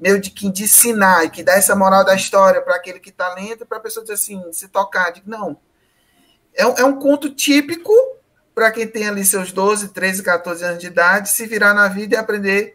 meio 0.01 0.21
de, 0.21 0.31
de 0.31 0.65
ensinar 0.65 1.31
que 1.31 1.45
dá 1.45 1.53
essa 1.53 1.77
moral 1.77 2.05
da 2.05 2.15
história 2.15 2.61
para 2.61 2.75
aquele 2.75 2.99
que 2.99 3.11
está 3.11 3.33
lendo, 3.35 3.65
para 3.65 3.79
a 3.79 3.81
pessoa 3.81 4.03
dizer 4.03 4.15
assim, 4.15 4.43
se 4.53 4.69
tocar, 4.69 5.11
de, 5.11 5.23
não. 5.25 5.57
É, 6.55 6.63
é 6.63 6.85
um 6.85 6.99
conto 6.99 7.33
típico 7.33 7.93
para 8.53 8.73
quem 8.73 8.87
tem 8.87 9.09
ali 9.09 9.25
seus 9.25 9.53
12, 9.53 9.89
13, 9.89 10.23
14 10.25 10.65
anos 10.65 10.79
de 10.79 10.89
idade, 10.89 11.29
se 11.29 11.47
virar 11.47 11.73
na 11.73 11.89
vida 11.89 12.17
e 12.17 12.19
aprender 12.19 12.75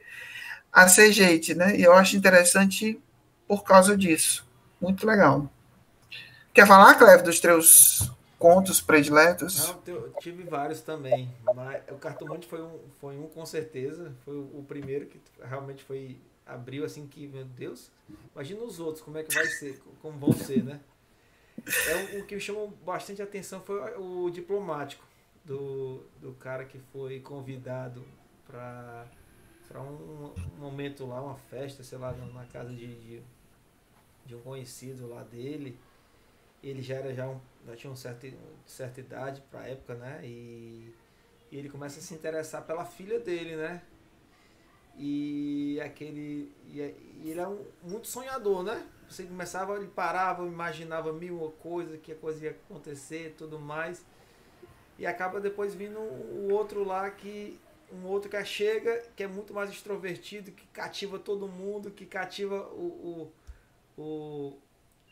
a 0.72 0.88
ser 0.88 1.12
gente, 1.12 1.54
né? 1.54 1.76
E 1.78 1.84
eu 1.84 1.94
acho 1.94 2.16
interessante 2.16 2.98
por 3.46 3.64
causa 3.64 3.96
disso. 3.98 4.47
Muito 4.80 5.06
legal. 5.06 5.50
Quer 6.54 6.68
falar, 6.68 6.96
Cleve, 6.96 7.24
dos 7.24 7.40
teus 7.40 8.12
contos 8.40 8.82
prediletos? 8.82 9.68
Não, 9.68 9.82
eu 9.88 10.14
tive 10.20 10.44
vários 10.44 10.82
também. 10.82 11.32
Mas 11.56 11.84
o 11.90 11.96
Cartomante 11.96 12.48
foi 12.48 12.62
um, 12.62 12.80
foi 13.00 13.18
um 13.18 13.28
com 13.28 13.46
certeza. 13.46 14.14
Foi 14.24 14.36
o, 14.36 14.64
primeiro 14.68 15.06
que 15.08 15.20
realmente 15.44 15.84
foi. 15.84 16.20
Abriu 16.46 16.86
assim 16.86 17.06
que, 17.06 17.28
meu 17.28 17.44
Deus, 17.44 17.92
imagina 18.34 18.62
os 18.64 18.80
outros, 18.80 19.04
como 19.04 19.18
é 19.18 19.24
que 19.24 19.36
vai 19.36 19.46
ser, 19.48 19.82
como 20.02 20.18
vão 20.18 20.32
ser, 20.32 20.64
né? 20.64 20.80
É, 21.90 22.20
o 22.20 22.26
que 22.26 22.36
me 22.36 22.40
chamou 22.40 22.70
bastante 22.86 23.22
atenção 23.22 23.60
foi 23.60 23.98
o 23.98 24.30
diplomático 24.30 25.04
do, 25.44 26.04
do 26.22 26.32
cara 26.34 26.64
que 26.64 26.80
foi 26.94 27.20
convidado 27.20 28.02
para 28.46 29.06
para 29.68 29.82
um, 29.82 30.32
um, 30.56 30.60
momento 30.62 31.06
lá, 31.06 31.22
uma 31.22 31.36
festa, 31.36 31.84
sei 31.84 31.98
lá, 31.98 32.14
na 32.14 32.46
casa 32.46 32.70
de, 32.70 32.88
de, 32.96 33.22
de 34.28 34.36
um 34.36 34.42
conhecido 34.42 35.08
lá 35.08 35.24
dele. 35.24 35.80
Ele 36.62 36.82
já 36.82 36.96
era 36.96 37.14
já, 37.14 37.28
um, 37.28 37.40
já 37.66 37.76
tinha 37.76 37.90
uma 37.90 37.96
certa, 37.96 38.28
certa 38.66 39.00
idade 39.00 39.42
para 39.50 39.62
a 39.62 39.68
época, 39.70 39.96
né? 39.96 40.22
E, 40.24 40.94
e 41.52 41.58
ele 41.58 41.70
começa 41.70 42.00
a 42.00 42.04
se 42.04 42.14
interessar 42.14 42.64
pela 42.66 42.86
filha 42.86 43.20
dele, 43.20 43.56
né? 43.56 43.82
E 44.98 45.80
aquele. 45.82 46.52
E, 46.68 46.80
e 47.24 47.30
ele 47.30 47.40
é 47.40 47.48
um, 47.48 47.64
muito 47.84 48.08
sonhador, 48.08 48.64
né? 48.64 48.86
Você 49.08 49.24
começava, 49.24 49.78
ele 49.78 49.88
parava, 49.88 50.46
imaginava 50.46 51.14
mil 51.14 51.56
coisas, 51.60 52.00
que 52.02 52.12
a 52.12 52.16
coisa 52.16 52.46
ia 52.46 52.52
acontecer 52.52 53.36
tudo 53.38 53.60
mais. 53.60 54.04
E 55.00 55.06
acaba 55.06 55.40
depois 55.40 55.74
vindo 55.74 56.00
o 56.00 56.52
outro 56.52 56.84
lá 56.84 57.10
que. 57.10 57.60
Um 57.90 58.06
outro 58.06 58.30
que 58.30 58.44
chega, 58.44 59.02
que 59.16 59.24
é 59.24 59.28
muito 59.28 59.54
mais 59.54 59.70
extrovertido, 59.70 60.52
que 60.52 60.68
cativa 60.68 61.18
todo 61.18 61.48
mundo, 61.48 61.90
que 61.90 62.06
cativa 62.06 62.68
o, 62.74 62.84
o, 62.86 63.32
o 63.98 64.58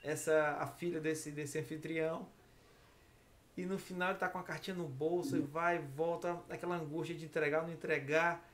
essa 0.03 0.57
a 0.59 0.67
filha 0.67 0.99
desse, 0.99 1.31
desse 1.31 1.57
anfitrião. 1.57 2.27
E 3.57 3.65
no 3.65 3.77
final 3.77 4.09
ele 4.09 4.19
tá 4.19 4.27
com 4.27 4.37
a 4.37 4.43
cartinha 4.43 4.75
no 4.75 4.87
bolso, 4.87 5.37
e 5.37 5.39
vai, 5.39 5.79
volta, 5.79 6.37
aquela 6.49 6.75
angústia 6.75 7.15
de 7.15 7.25
entregar 7.25 7.61
ou 7.61 7.67
não 7.67 7.73
entregar. 7.73 8.45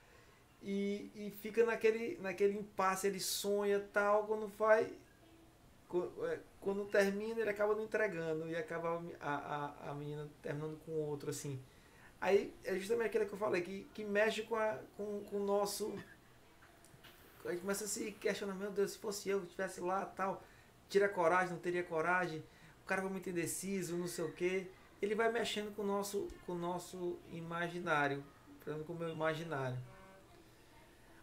E, 0.61 1.11
e 1.15 1.32
fica 1.41 1.65
naquele, 1.65 2.17
naquele 2.21 2.57
impasse, 2.57 3.07
ele 3.07 3.19
sonha 3.19 3.79
tal, 3.91 4.25
quando 4.27 4.47
vai. 4.47 4.93
É, 6.29 6.39
quando 6.61 6.86
termina, 6.86 7.41
ele 7.41 7.49
acaba 7.49 7.75
não 7.75 7.84
entregando 7.84 8.47
e 8.47 8.55
acaba 8.55 9.03
a, 9.19 9.36
a, 9.36 9.89
a 9.89 9.93
menina 9.95 10.29
terminando 10.41 10.79
com 10.86 10.91
outro, 10.91 11.32
assim. 11.32 11.59
Aí 12.21 12.53
é 12.63 12.77
justamente 12.77 13.07
aquilo 13.07 13.25
que 13.25 13.34
eu 13.34 13.39
falei, 13.39 13.61
que, 13.63 13.88
que 13.95 14.05
mexe 14.05 14.43
com, 14.43 14.55
a, 14.55 14.77
com, 14.95 15.23
com 15.23 15.38
o 15.38 15.45
nosso. 15.45 15.91
A 17.45 17.51
gente 17.51 17.61
começa 17.61 17.85
a 17.85 17.87
se 17.87 18.11
questionar, 18.13 18.53
meu 18.53 18.71
Deus, 18.71 18.91
se 18.91 18.97
fosse 18.97 19.29
eu 19.29 19.43
estivesse 19.43 19.81
lá 19.81 20.05
tal, 20.05 20.43
tira 20.89 21.09
coragem, 21.09 21.53
não 21.53 21.59
teria 21.59 21.83
coragem, 21.83 22.43
o 22.83 22.85
cara 22.85 23.01
foi 23.01 23.09
muito 23.09 23.29
indeciso, 23.29 23.97
não 23.97 24.07
sei 24.07 24.25
o 24.25 24.31
quê. 24.33 24.67
Ele 25.01 25.15
vai 25.15 25.31
mexendo 25.31 25.73
com 25.75 25.81
o 25.81 25.85
nosso, 25.85 26.27
com 26.45 26.53
o 26.53 26.57
nosso 26.57 27.17
imaginário, 27.31 28.23
com 28.85 28.93
o 28.93 28.95
meu 28.95 29.09
imaginário. 29.09 29.77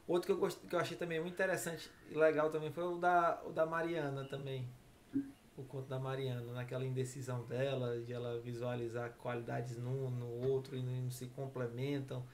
Outro 0.08 0.26
que 0.26 0.32
eu, 0.32 0.38
gost, 0.38 0.66
que 0.66 0.74
eu 0.74 0.80
achei 0.80 0.96
também 0.96 1.20
muito 1.20 1.34
interessante 1.34 1.90
e 2.10 2.14
legal 2.14 2.50
também 2.50 2.72
foi 2.72 2.84
o 2.84 2.96
da, 2.96 3.42
o 3.44 3.52
da 3.52 3.66
Mariana 3.66 4.24
também. 4.24 4.66
O 5.54 5.62
conto 5.64 5.86
da 5.86 5.98
Mariana, 5.98 6.52
naquela 6.52 6.86
indecisão 6.86 7.44
dela, 7.44 8.00
de 8.00 8.12
ela 8.12 8.40
visualizar 8.40 9.10
qualidades 9.18 9.76
num, 9.76 10.08
no 10.08 10.48
outro 10.48 10.76
e 10.76 10.82
não 10.82 11.10
se 11.10 11.26
complementam. 11.26 12.24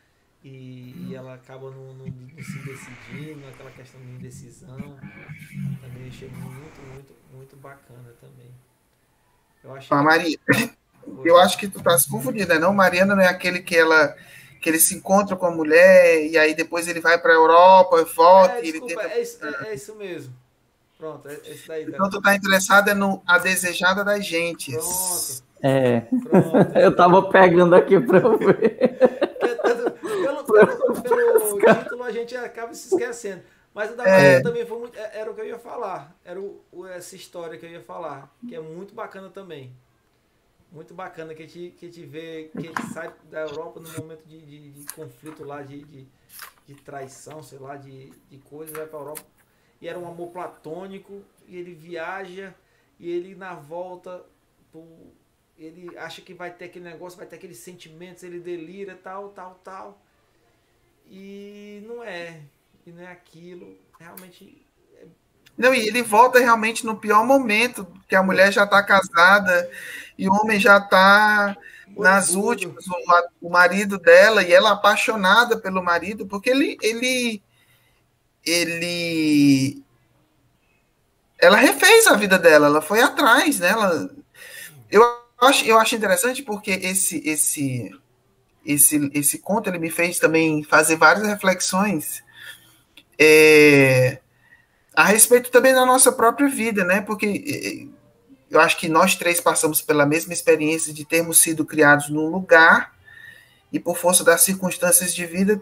E, 0.45 0.95
e 1.09 1.15
ela 1.15 1.35
acaba 1.35 1.71
não, 1.71 1.95
não, 1.95 2.05
não, 2.05 2.45
se 2.45 2.59
decidindo, 2.59 3.49
aquela 3.49 3.71
questão 3.71 3.99
de 4.03 4.11
indecisão. 4.13 4.77
Também 4.77 6.09
achei 6.09 6.29
muito, 6.29 6.83
muito, 6.93 7.15
muito 7.33 7.57
bacana 7.57 8.15
também. 8.21 8.53
Eu 9.65 9.75
achei. 9.75 9.97
Ah, 9.97 10.03
Maria, 10.03 10.39
eu 11.25 11.39
acho 11.39 11.57
que 11.57 11.67
tu 11.67 11.83
tá 11.83 11.99
se 11.99 12.11
confundindo, 12.11 12.49
né? 12.49 12.59
Não, 12.59 12.75
Mariana 12.75 13.17
não 13.17 13.23
é 13.23 13.29
aquele 13.29 13.61
que 13.61 13.75
ela 13.75 14.15
que 14.61 14.71
ele 14.71 14.79
se 14.79 14.95
encontra 14.95 15.37
com 15.37 15.45
a 15.45 15.51
mulher 15.51 16.27
e 16.27 16.39
aí 16.39 16.55
depois 16.55 16.89
ele 16.89 17.01
vai 17.01 17.19
para 17.19 17.33
a 17.33 17.37
Europa 17.37 18.01
e 18.01 18.05
volta. 18.05 18.55
É, 18.57 18.65
e 18.67 18.73
desculpa, 18.73 19.03
tenta... 19.03 19.15
é, 19.15 19.23
isso, 19.23 19.45
é, 19.45 19.69
é, 19.69 19.75
isso, 19.75 19.95
mesmo. 19.95 20.35
Pronto, 20.99 21.29
é, 21.29 21.35
esse 21.47 21.69
daí. 21.69 21.85
Então 21.85 22.09
tu 22.09 22.21
tá 22.21 22.35
interessado 22.35 22.89
é 22.89 22.95
no 22.95 23.23
A 23.27 23.39
Desejada 23.39 24.05
das 24.05 24.27
Gentes. 24.27 24.75
Pronto. 24.75 25.55
É. 25.63 26.01
Pronto. 26.01 26.73
eu 26.79 26.97
tava 26.97 27.31
pegando 27.31 27.75
aqui 27.75 27.99
para 28.01 28.19
eu 28.19 28.39
ver. 28.39 28.99
Pelo, 30.45 31.03
pelo, 31.03 31.59
pelo 31.59 31.75
título 31.83 32.03
a 32.03 32.13
gente 32.13 32.37
acaba 32.37 32.75
se 32.75 32.89
esquecendo. 32.89 33.43
Mas 33.73 33.91
o 33.91 33.97
da 33.97 34.07
é. 34.07 34.41
também 34.41 34.65
foi 34.65 34.79
muito, 34.79 34.97
é, 34.97 35.19
era 35.19 35.31
o 35.31 35.35
que 35.35 35.41
eu 35.41 35.47
ia 35.47 35.59
falar. 35.59 36.17
Era 36.25 36.41
o, 36.41 36.87
essa 36.87 37.17
história 37.17 37.59
que 37.59 37.67
eu 37.67 37.71
ia 37.71 37.83
falar, 37.83 38.33
que 38.49 38.55
é 38.55 38.61
muito 38.61 38.95
bacana 38.95 39.29
também 39.31 39.75
muito 40.75 40.93
bacana 40.93 41.33
que 41.35 41.45
a 41.45 41.47
gente, 41.47 41.71
que 41.79 41.87
a 41.87 41.89
gente 41.89 42.05
vê 42.05 42.51
que 42.53 42.67
ele 42.67 42.83
sai 42.93 43.15
da 43.31 43.43
Europa 43.43 43.79
no 43.79 43.89
momento 43.93 44.27
de, 44.27 44.41
de, 44.41 44.73
de 44.73 44.93
conflito 44.93 45.45
lá, 45.45 45.63
de, 45.63 45.85
de, 45.85 46.07
de, 46.67 46.75
traição, 46.75 47.43
sei 47.45 47.61
lá, 47.61 47.77
de, 47.77 48.11
de 48.29 48.39
coisas, 48.39 48.77
vai 48.77 48.85
para 48.85 48.99
a 48.99 49.03
Europa. 49.03 49.23
E 49.81 49.87
era 49.87 49.97
um 49.97 50.09
amor 50.09 50.31
platônico, 50.33 51.23
e 51.47 51.57
ele 51.57 51.73
viaja, 51.73 52.53
e 52.99 53.09
ele 53.09 53.37
na 53.37 53.55
volta, 53.55 54.25
ele 55.57 55.97
acha 55.97 56.21
que 56.21 56.35
vai 56.35 56.53
ter 56.53 56.65
aquele 56.65 56.87
negócio, 56.87 57.17
vai 57.17 57.27
ter 57.27 57.37
aqueles 57.37 57.59
sentimentos, 57.59 58.25
ele 58.25 58.41
delira, 58.41 58.99
tal, 59.01 59.29
tal, 59.29 59.61
tal. 59.63 60.03
E 61.07 61.83
não 61.87 62.03
é, 62.03 62.41
e 62.87 62.93
não 62.93 63.03
é 63.03 63.13
aquilo. 63.13 63.79
Realmente 63.99 64.65
não, 65.57 65.73
e 65.73 65.87
ele 65.87 66.03
volta 66.03 66.41
realmente 66.41 66.85
no 66.85 66.97
pior 66.97 67.25
momento, 67.25 67.87
que 68.09 68.17
a 68.17 68.23
mulher 68.23 68.53
já 68.53 68.65
está 68.65 68.83
casada 68.83 69.71
e 70.19 70.29
o 70.29 70.33
homem 70.33 70.59
já 70.59 70.79
está 70.79 71.57
nas 71.97 72.35
últimas, 72.35 72.85
o, 72.87 73.47
o, 73.47 73.51
marido 73.51 73.99
dela, 73.99 74.43
e 74.43 74.53
ela 74.53 74.73
apaixonada 74.73 75.57
pelo 75.57 75.83
marido, 75.83 76.27
porque 76.27 76.51
ele, 76.51 76.77
ele, 76.83 77.43
ele, 78.45 79.85
ela 81.39 81.57
refez 81.57 82.09
a 82.09 82.17
vida 82.17 82.37
dela, 82.37 82.67
ela 82.67 82.83
foi 82.83 83.01
atrás, 83.01 83.61
né? 83.61 83.69
Ela, 83.69 84.11
eu 84.91 85.03
acho, 85.41 85.65
eu 85.65 85.79
acho 85.79 85.95
interessante 85.95 86.43
porque 86.43 86.73
esse, 86.73 87.23
esse, 87.25 87.91
esse, 88.65 89.11
esse 89.13 89.39
conto 89.39 89.69
ele 89.69 89.79
me 89.79 89.91
fez 89.91 90.19
também 90.19 90.63
fazer 90.65 90.97
várias 90.97 91.27
reflexões. 91.27 92.23
É, 93.19 94.19
a 94.95 95.05
respeito 95.05 95.51
também 95.51 95.75
da 95.75 95.85
nossa 95.85 96.13
própria 96.13 96.49
vida, 96.49 96.85
né? 96.85 97.01
Porque 97.01 97.89
eu 98.51 98.61
acho 98.61 98.77
que 98.79 98.89
nós 98.89 99.17
três 99.17 99.41
passamos 99.41 99.83
pela 99.83 100.07
mesma 100.07 100.33
experiência 100.33 100.93
de 100.93 101.05
termos 101.05 101.39
sido 101.39 101.65
criados 101.65 102.09
num 102.09 102.29
lugar 102.29 102.93
e, 103.73 103.81
por 103.81 103.97
força 103.97 104.23
das 104.23 104.43
circunstâncias 104.43 105.15
de 105.15 105.27
vida, 105.27 105.61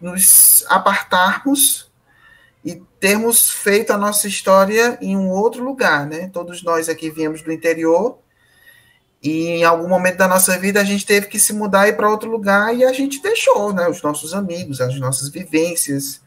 nos 0.00 0.64
apartarmos 0.68 1.90
e 2.64 2.82
termos 3.00 3.50
feito 3.50 3.92
a 3.92 3.98
nossa 3.98 4.28
história 4.28 4.98
em 5.00 5.16
um 5.16 5.30
outro 5.30 5.62
lugar, 5.62 6.06
né? 6.06 6.28
Todos 6.32 6.62
nós 6.62 6.88
aqui 6.88 7.10
viemos 7.10 7.42
do 7.42 7.52
interior 7.52 8.18
e 9.24 9.46
em 9.46 9.64
algum 9.64 9.88
momento 9.88 10.18
da 10.18 10.28
nossa 10.28 10.58
vida 10.58 10.82
a 10.82 10.84
gente 10.84 11.06
teve 11.06 11.28
que 11.28 11.40
se 11.40 11.54
mudar 11.54 11.88
e 11.88 11.94
para 11.94 12.10
outro 12.10 12.30
lugar 12.30 12.76
e 12.76 12.84
a 12.84 12.92
gente 12.92 13.22
deixou, 13.22 13.72
né? 13.72 13.88
Os 13.88 14.02
nossos 14.02 14.34
amigos, 14.34 14.82
as 14.82 15.00
nossas 15.00 15.30
vivências, 15.30 16.20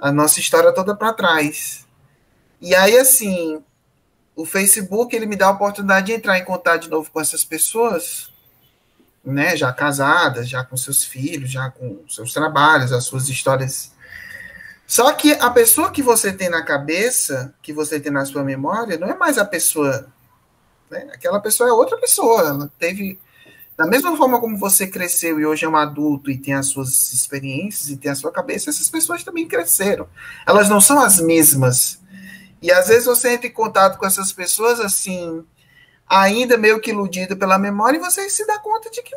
a 0.00 0.10
nossa 0.10 0.40
história 0.40 0.72
toda 0.72 0.96
para 0.96 1.12
trás. 1.12 1.84
E 2.62 2.74
aí, 2.74 2.96
assim, 2.96 3.62
o 4.34 4.46
Facebook 4.46 5.14
ele 5.14 5.26
me 5.26 5.36
dá 5.36 5.48
a 5.48 5.50
oportunidade 5.50 6.06
de 6.06 6.12
entrar 6.14 6.38
em 6.38 6.44
contato 6.46 6.84
de 6.84 6.88
novo 6.88 7.10
com 7.10 7.20
essas 7.20 7.44
pessoas, 7.44 8.32
né, 9.22 9.54
já 9.54 9.70
casadas, 9.70 10.48
já 10.48 10.64
com 10.64 10.78
seus 10.78 11.04
filhos, 11.04 11.50
já 11.50 11.70
com 11.70 12.08
seus 12.08 12.32
trabalhos, 12.32 12.90
as 12.90 13.04
suas 13.04 13.28
histórias. 13.28 13.92
Só 14.86 15.12
que 15.12 15.32
a 15.32 15.50
pessoa 15.50 15.90
que 15.90 16.02
você 16.02 16.32
tem 16.32 16.48
na 16.48 16.62
cabeça, 16.62 17.54
que 17.60 17.70
você 17.70 18.00
tem 18.00 18.10
na 18.10 18.24
sua 18.24 18.42
memória, 18.42 18.96
não 18.96 19.08
é 19.08 19.14
mais 19.14 19.36
a 19.36 19.44
pessoa. 19.44 20.13
Né? 20.90 21.08
Aquela 21.12 21.40
pessoa 21.40 21.68
é 21.68 21.72
outra 21.72 21.96
pessoa. 21.98 22.40
Ela 22.40 22.72
teve 22.78 23.18
da 23.76 23.86
mesma 23.86 24.16
forma 24.16 24.40
como 24.40 24.56
você 24.56 24.86
cresceu 24.86 25.40
e 25.40 25.46
hoje 25.46 25.64
é 25.64 25.68
um 25.68 25.76
adulto 25.76 26.30
e 26.30 26.38
tem 26.38 26.54
as 26.54 26.66
suas 26.66 27.12
experiências 27.12 27.90
e 27.90 27.96
tem 27.96 28.10
a 28.10 28.14
sua 28.14 28.30
cabeça, 28.30 28.70
essas 28.70 28.88
pessoas 28.88 29.24
também 29.24 29.48
cresceram. 29.48 30.08
Elas 30.46 30.68
não 30.68 30.80
são 30.80 31.00
as 31.00 31.20
mesmas. 31.20 32.00
E 32.62 32.70
às 32.70 32.86
vezes 32.86 33.06
você 33.06 33.34
entra 33.34 33.48
em 33.48 33.52
contato 33.52 33.98
com 33.98 34.06
essas 34.06 34.32
pessoas 34.32 34.78
assim, 34.78 35.44
ainda 36.08 36.56
meio 36.56 36.80
que 36.80 36.90
iludido 36.90 37.36
pela 37.36 37.58
memória, 37.58 37.98
e 37.98 38.00
você 38.00 38.30
se 38.30 38.46
dá 38.46 38.58
conta 38.60 38.90
de 38.90 39.02
que 39.02 39.14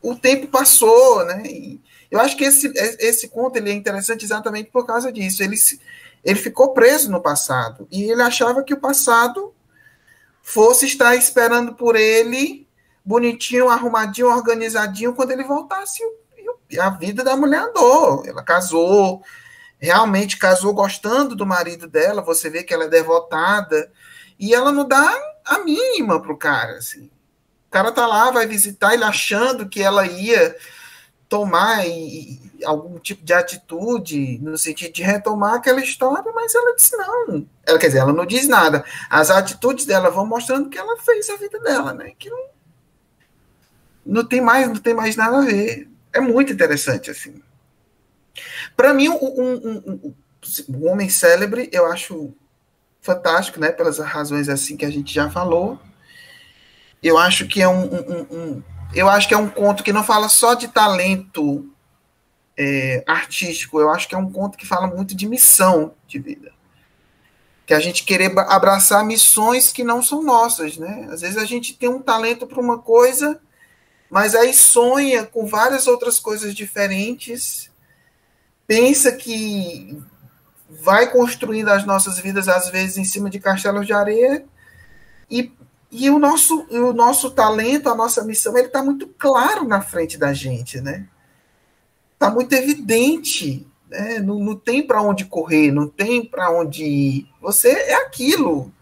o 0.00 0.14
tempo 0.14 0.46
passou, 0.46 1.24
né? 1.24 1.42
E 1.44 1.80
eu 2.10 2.20
acho 2.20 2.36
que 2.36 2.44
esse, 2.44 2.72
esse 3.00 3.28
conto 3.28 3.56
ele 3.56 3.70
é 3.70 3.74
interessante 3.74 4.24
exatamente 4.24 4.70
por 4.70 4.86
causa 4.86 5.12
disso. 5.12 5.42
Ele, 5.42 5.56
ele 6.24 6.38
ficou 6.38 6.72
preso 6.72 7.10
no 7.10 7.20
passado 7.20 7.86
e 7.90 8.04
ele 8.04 8.22
achava 8.22 8.62
que 8.62 8.72
o 8.72 8.80
passado 8.80 9.52
fosse 10.52 10.86
estar 10.86 11.14
esperando 11.14 11.74
por 11.74 11.94
ele 11.94 12.66
bonitinho, 13.04 13.68
arrumadinho, 13.68 14.28
organizadinho, 14.28 15.14
quando 15.14 15.30
ele 15.30 15.44
voltasse, 15.44 16.02
a 16.78 16.90
vida 16.90 17.22
da 17.22 17.36
mulher 17.36 17.62
andou. 17.62 18.24
Ela 18.26 18.42
casou, 18.42 19.22
realmente 19.78 20.36
casou 20.36 20.74
gostando 20.74 21.36
do 21.36 21.46
marido 21.46 21.86
dela, 21.86 22.20
você 22.20 22.50
vê 22.50 22.62
que 22.62 22.74
ela 22.74 22.84
é 22.84 22.88
devotada, 22.88 23.90
e 24.38 24.54
ela 24.54 24.72
não 24.72 24.86
dá 24.86 25.16
a 25.44 25.58
mínima 25.60 26.20
pro 26.20 26.36
cara, 26.36 26.78
assim. 26.78 27.10
O 27.68 27.70
cara 27.70 27.92
tá 27.92 28.06
lá, 28.06 28.30
vai 28.32 28.46
visitar 28.46 28.94
ele 28.94 29.04
achando 29.04 29.68
que 29.68 29.80
ela 29.80 30.04
ia 30.06 30.56
tomar 31.28 31.86
e, 31.86 31.90
e, 31.90 32.49
algum 32.64 32.98
tipo 32.98 33.24
de 33.24 33.32
atitude 33.32 34.38
no 34.40 34.56
sentido 34.56 34.92
de 34.92 35.02
retomar 35.02 35.54
aquela 35.54 35.80
história, 35.80 36.30
mas 36.34 36.54
ela 36.54 36.74
disse 36.74 36.96
não. 36.96 37.46
Ela 37.66 37.78
quer 37.78 37.86
dizer, 37.88 37.98
ela 37.98 38.12
não 38.12 38.26
diz 38.26 38.48
nada. 38.48 38.84
As 39.08 39.30
atitudes 39.30 39.84
dela 39.84 40.10
vão 40.10 40.26
mostrando 40.26 40.68
que 40.68 40.78
ela 40.78 40.98
fez 40.98 41.28
a 41.30 41.36
vida 41.36 41.58
dela, 41.60 41.92
né? 41.92 42.12
Que 42.18 42.30
não, 42.30 42.46
não 44.04 44.24
tem 44.24 44.40
mais, 44.40 44.68
não 44.68 44.76
tem 44.76 44.94
mais 44.94 45.16
nada 45.16 45.38
a 45.38 45.44
ver. 45.44 45.88
É 46.12 46.20
muito 46.20 46.52
interessante, 46.52 47.10
assim. 47.10 47.42
Para 48.76 48.94
mim, 48.94 49.08
um, 49.08 49.14
um, 49.14 49.82
um, 49.86 50.14
um, 50.68 50.88
homem 50.88 51.08
célebre, 51.08 51.68
eu 51.72 51.86
acho 51.86 52.32
fantástico, 53.00 53.60
né? 53.60 53.70
Pelas 53.70 53.98
razões 53.98 54.48
assim 54.48 54.76
que 54.76 54.84
a 54.84 54.90
gente 54.90 55.12
já 55.12 55.30
falou. 55.30 55.78
Eu 57.02 57.16
acho 57.16 57.46
que 57.46 57.62
é 57.62 57.68
um, 57.68 58.62
eu 58.94 59.08
acho 59.08 59.28
que 59.28 59.34
é 59.34 59.38
um 59.38 59.48
conto 59.48 59.82
que 59.82 59.92
não 59.92 60.04
fala 60.04 60.28
só 60.28 60.54
de 60.54 60.68
talento 60.68 61.70
é, 62.60 63.02
artístico. 63.06 63.80
Eu 63.80 63.90
acho 63.90 64.06
que 64.06 64.14
é 64.14 64.18
um 64.18 64.30
conto 64.30 64.58
que 64.58 64.66
fala 64.66 64.86
muito 64.86 65.14
de 65.14 65.26
missão 65.26 65.94
de 66.06 66.18
vida 66.18 66.52
que 67.70 67.74
a 67.74 67.78
gente 67.78 68.02
querer 68.02 68.36
abraçar 68.48 69.04
missões 69.04 69.70
que 69.70 69.84
não 69.84 70.02
são 70.02 70.24
nossas, 70.24 70.76
né? 70.76 71.06
Às 71.08 71.20
vezes 71.20 71.36
a 71.36 71.44
gente 71.44 71.78
tem 71.78 71.88
um 71.88 72.02
talento 72.02 72.44
para 72.44 72.60
uma 72.60 72.78
coisa, 72.78 73.40
mas 74.10 74.34
aí 74.34 74.52
sonha 74.52 75.24
com 75.24 75.46
várias 75.46 75.86
outras 75.86 76.18
coisas 76.18 76.52
diferentes, 76.52 77.70
pensa 78.66 79.12
que 79.12 79.96
vai 80.68 81.12
construindo 81.12 81.68
as 81.68 81.86
nossas 81.86 82.18
vidas 82.18 82.48
às 82.48 82.68
vezes 82.70 82.98
em 82.98 83.04
cima 83.04 83.30
de 83.30 83.38
castelos 83.38 83.86
de 83.86 83.92
areia 83.92 84.44
e, 85.30 85.52
e 85.92 86.10
o 86.10 86.18
nosso 86.18 86.66
o 86.72 86.92
nosso 86.92 87.30
talento, 87.30 87.88
a 87.88 87.94
nossa 87.94 88.24
missão, 88.24 88.58
ele 88.58 88.66
está 88.66 88.82
muito 88.82 89.06
claro 89.16 89.64
na 89.64 89.80
frente 89.80 90.18
da 90.18 90.32
gente, 90.32 90.80
né? 90.80 91.06
Está 92.20 92.30
muito 92.30 92.52
evidente 92.52 93.66
né? 93.90 94.20
não, 94.20 94.38
não 94.38 94.54
tem 94.54 94.86
para 94.86 95.02
onde 95.02 95.24
correr, 95.24 95.72
não 95.72 95.88
tem 95.88 96.24
para 96.24 96.50
onde 96.50 96.84
ir. 96.84 97.26
Você 97.40 97.70
é 97.70 97.94
aquilo. 97.94 98.72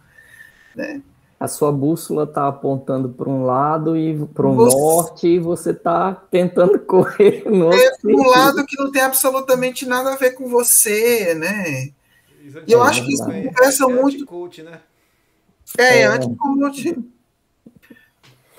Né? 0.77 1.01
A 1.41 1.49
sua 1.49 1.73
bússola 1.73 2.25
está 2.25 2.49
apontando 2.49 3.09
para 3.09 3.29
um 3.29 3.45
lado 3.45 3.97
e 3.97 4.27
para 4.27 4.47
o 4.47 4.55
você... 4.55 4.77
norte 4.77 5.29
e 5.29 5.39
você 5.39 5.71
está 5.71 6.13
tentando 6.13 6.79
correr 6.85 7.45
no 7.47 7.67
outro. 7.67 7.81
É 7.81 7.97
para 7.97 8.11
um 8.11 8.29
lado 8.29 8.67
que 8.67 8.77
não 8.77 8.93
tem 8.93 9.03
absolutamente 9.03 9.87
nada 9.87 10.13
a 10.13 10.17
ver 10.17 10.33
com 10.33 10.49
você, 10.49 11.35
né? 11.35 11.91
E 12.67 12.73
eu 12.73 12.83
acho 12.83 13.05
que 13.05 13.13
isso 13.13 13.31
é, 13.31 13.45
conversa 13.45 13.85
é 13.85 13.87
muito. 13.87 14.17
Anti-coach, 14.17 14.63
né? 14.63 14.81
É, 15.79 16.01
é. 16.01 16.05
anti-coach. 16.07 16.99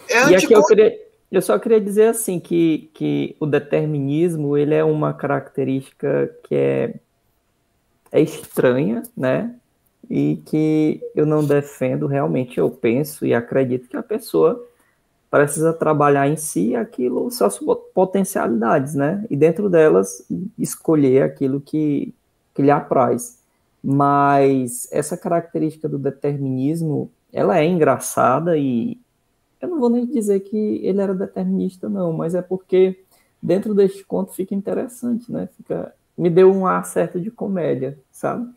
É 0.07 0.19
anti-coach. 0.19 0.31
E 0.31 0.35
aqui 0.35 0.53
eu 0.53 0.63
queria, 0.63 1.08
eu 1.31 1.41
só 1.41 1.59
queria 1.59 1.79
dizer 1.79 2.07
assim 2.07 2.39
que, 2.39 2.89
que 2.93 3.35
o 3.39 3.45
determinismo 3.45 4.57
ele 4.57 4.73
é 4.73 4.83
uma 4.83 5.13
característica 5.13 6.35
que 6.43 6.55
é, 6.55 6.95
é 8.11 8.21
estranha, 8.21 9.03
né? 9.15 9.55
E 10.09 10.41
que 10.47 10.99
eu 11.15 11.25
não 11.25 11.45
defendo 11.45 12.07
realmente. 12.07 12.57
Eu 12.57 12.71
penso 12.71 13.25
e 13.25 13.33
acredito 13.33 13.87
que 13.87 13.97
a 13.97 14.01
pessoa 14.01 14.65
precisa 15.29 15.71
trabalhar 15.71 16.27
em 16.27 16.35
si 16.35 16.75
aquilo, 16.75 17.29
suas 17.29 17.59
potencialidades, 17.93 18.95
né? 18.95 19.23
E 19.29 19.35
dentro 19.35 19.69
delas 19.69 20.25
escolher 20.57 21.21
aquilo 21.21 21.61
que, 21.61 22.11
que 22.55 22.63
lhe 22.63 22.71
apraz. 22.71 23.37
Mas 23.83 24.89
essa 24.91 25.15
característica 25.15 25.87
do 25.87 25.99
determinismo, 25.99 27.11
ela 27.31 27.59
é 27.59 27.65
engraçada 27.65 28.57
e, 28.57 28.99
eu 29.61 29.67
não 29.67 29.79
vou 29.79 29.89
nem 29.89 30.05
dizer 30.05 30.39
que 30.41 30.57
ele 30.83 31.01
era 31.01 31.13
determinista, 31.13 31.89
não, 31.89 32.13
mas 32.13 32.35
é 32.35 32.41
porque 32.41 33.03
dentro 33.41 33.73
deste 33.73 34.03
conto 34.03 34.33
fica 34.33 34.55
interessante, 34.55 35.31
né? 35.31 35.47
Fica, 35.57 35.93
me 36.17 36.29
deu 36.29 36.51
um 36.53 36.65
ar 36.65 36.85
certo 36.85 37.19
de 37.19 37.31
comédia, 37.31 37.97
sabe? 38.11 38.49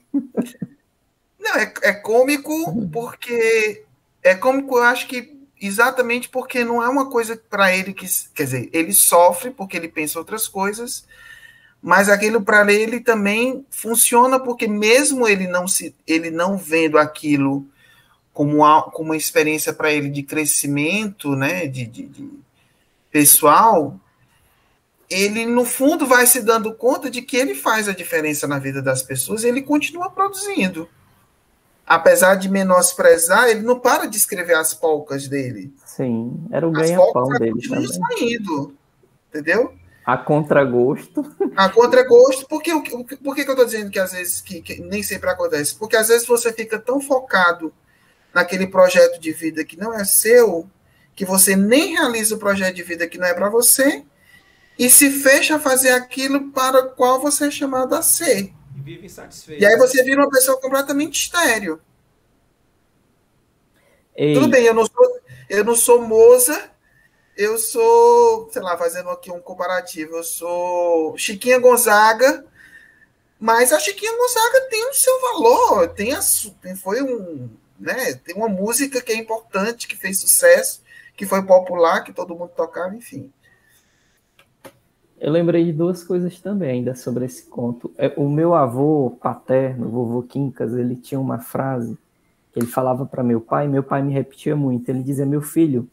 Não, 1.38 1.57
é, 1.57 1.72
é 1.82 1.92
cômico 1.92 2.53
porque 2.92 3.84
é 4.22 4.34
cômico, 4.34 4.76
eu 4.76 4.84
acho 4.84 5.09
que 5.09 5.36
exatamente 5.61 6.28
porque 6.28 6.64
não 6.64 6.82
é 6.82 6.88
uma 6.88 7.11
coisa 7.11 7.40
para 7.50 7.74
ele 7.76 7.92
que, 7.92 8.07
quer 8.34 8.44
dizer, 8.44 8.70
ele 8.72 8.92
sofre 8.92 9.50
porque 9.50 9.76
ele 9.76 9.88
pensa 9.88 10.18
outras 10.18 10.46
coisas, 10.46 11.05
mas 11.82 12.09
aquilo 12.09 12.42
para 12.42 12.72
ele 12.72 13.00
também 13.00 13.66
funciona 13.70 14.38
porque 14.38 14.68
mesmo 14.68 15.26
ele 15.26 15.48
não 15.48 15.66
se, 15.66 15.94
ele 16.07 16.30
não 16.30 16.57
vendo 16.57 16.96
aquilo 16.96 17.66
como 18.33 18.57
uma, 18.57 18.83
como 18.83 19.11
uma 19.11 19.16
experiência 19.16 19.72
para 19.72 19.93
ele 19.93 20.09
de 20.09 20.22
crescimento, 20.22 21.37
né, 21.37 21.66
de, 21.66 21.87
de, 21.87 22.07
de, 22.07 22.30
pessoal, 23.11 23.99
ele 25.09 25.45
no 25.45 25.64
fundo 25.64 26.07
vai 26.07 26.26
se 26.26 26.41
dando 26.41 26.74
conta 26.74 27.11
de 27.11 27.20
que 27.20 27.37
ele 27.37 27.55
faz 27.55 27.89
a 27.89 27.93
diferença 27.93 28.47
na 28.47 28.59
vida 28.59 28.80
das 28.80 29.03
pessoas 29.03 29.45
e 29.45 29.49
ele 29.49 29.61
continua 29.61 30.11
produzindo. 30.11 30.89
Apesar 31.87 32.37
de 32.37 32.49
menosprezar, 32.49 33.49
ele 33.49 33.61
não 33.61 33.78
para 33.78 34.07
de 34.07 34.16
escrever 34.16 34.55
as 34.55 34.72
polcas 34.72 35.28
dele. 35.28 35.74
Sim, 35.85 36.47
era 36.51 36.66
o 36.66 36.70
ganha-pão 36.70 37.28
dele 37.28 37.61
também. 37.68 37.87
Saindo, 37.87 38.74
entendeu? 39.28 39.74
A 40.07 40.16
contragosto. 40.16 41.24
A 41.55 41.68
contragosto, 41.68 42.47
porque 42.49 42.70
por 43.22 43.35
que 43.35 43.43
eu 43.43 43.51
estou 43.51 43.64
dizendo 43.64 43.91
que 43.91 43.99
às 43.99 44.12
vezes 44.12 44.41
que, 44.41 44.62
que 44.62 44.80
nem 44.80 45.03
sempre 45.03 45.28
acontece? 45.28 45.74
Porque 45.74 45.97
às 45.97 46.09
vezes 46.09 46.26
você 46.26 46.53
fica 46.53 46.78
tão 46.78 47.01
focado 47.01 47.72
naquele 48.35 48.66
projeto 48.66 49.20
de 49.20 49.33
vida 49.33 49.64
que 49.64 49.78
não 49.78 49.93
é 49.95 50.05
seu, 50.05 50.68
que 51.14 51.24
você 51.24 51.55
nem 51.55 51.93
realiza 51.93 52.35
o 52.35 52.39
projeto 52.39 52.74
de 52.74 52.83
vida 52.83 53.07
que 53.07 53.18
não 53.18 53.26
é 53.26 53.35
para 53.35 53.49
você, 53.49 54.05
e 54.78 54.89
se 54.89 55.11
fecha 55.11 55.57
a 55.57 55.61
fazer 55.61 55.91
aquilo 55.91 56.51
para 56.51 56.80
o 56.80 56.91
qual 56.91 57.20
você 57.20 57.47
é 57.47 57.51
chamado 57.51 57.95
a 57.95 58.03
ser. 58.03 58.53
E 58.76 58.80
vive 58.80 59.07
insatisfeito. 59.07 59.62
E 59.62 59.66
aí 59.66 59.76
você 59.76 60.03
vira 60.03 60.22
uma 60.22 60.30
pessoa 60.30 60.61
completamente 60.61 61.20
estéreo. 61.20 61.80
Ei. 64.16 64.35
Tudo 64.35 64.49
bem, 64.49 64.64
eu 64.64 64.74
não 64.74 64.87
sou, 64.87 65.20
eu 65.49 65.64
não 65.64 65.76
sou 65.76 66.03
moça, 66.03 66.70
eu 67.37 67.59
sou, 67.59 68.51
sei 68.51 68.62
lá, 68.62 68.76
fazendo 68.76 69.11
aqui 69.11 69.30
um 69.30 69.41
comparativo, 69.41 70.16
eu 70.16 70.24
sou 70.24 71.16
Chiquinha 71.16 71.59
Gonzaga, 71.59 72.45
mas 73.39 73.72
a 73.72 73.78
Chiquinha 73.78 74.16
Gonzaga 74.16 74.68
tem 74.70 74.89
o 74.89 74.95
seu 74.95 75.20
valor, 75.20 75.89
tem 75.89 76.12
a, 76.12 76.20
foi 76.76 77.03
um, 77.03 77.51
né? 77.83 78.14
Tem 78.14 78.35
uma 78.35 78.49
música 78.49 79.03
que 79.03 79.12
é 79.12 79.16
importante, 79.16 79.89
que 79.89 79.97
fez 79.97 80.20
sucesso, 80.20 80.83
que 81.16 81.26
foi 81.26 81.43
popular, 81.43 82.03
que 82.03 82.12
todo 82.12 82.35
mundo 82.35 82.53
tocava, 82.57 82.95
enfim. 82.95 83.30
Eu 85.20 85.30
lembrei 85.30 85.64
de 85.64 85.72
duas 85.72 86.03
coisas 86.03 86.41
também 86.41 86.70
ainda 86.70 86.95
sobre 86.95 87.24
esse 87.24 87.45
conto. 87.45 87.93
É, 87.97 88.12
o 88.16 88.28
meu 88.28 88.55
avô 88.55 89.16
paterno, 89.20 89.89
vovô 89.89 90.22
Quincas, 90.22 90.74
ele 90.74 90.97
tinha 90.97 91.20
uma 91.20 91.39
frase 91.39 91.97
que 92.53 92.59
ele 92.59 92.66
falava 92.66 93.07
para 93.07 93.22
meu 93.22 93.41
pai, 93.41 93.68
meu 93.68 93.83
pai 93.83 94.03
me 94.03 94.12
repetia 94.12 94.57
muito. 94.57 94.89
Ele 94.89 95.03
dizia: 95.03 95.24
Meu 95.24 95.41
filho, 95.41 95.89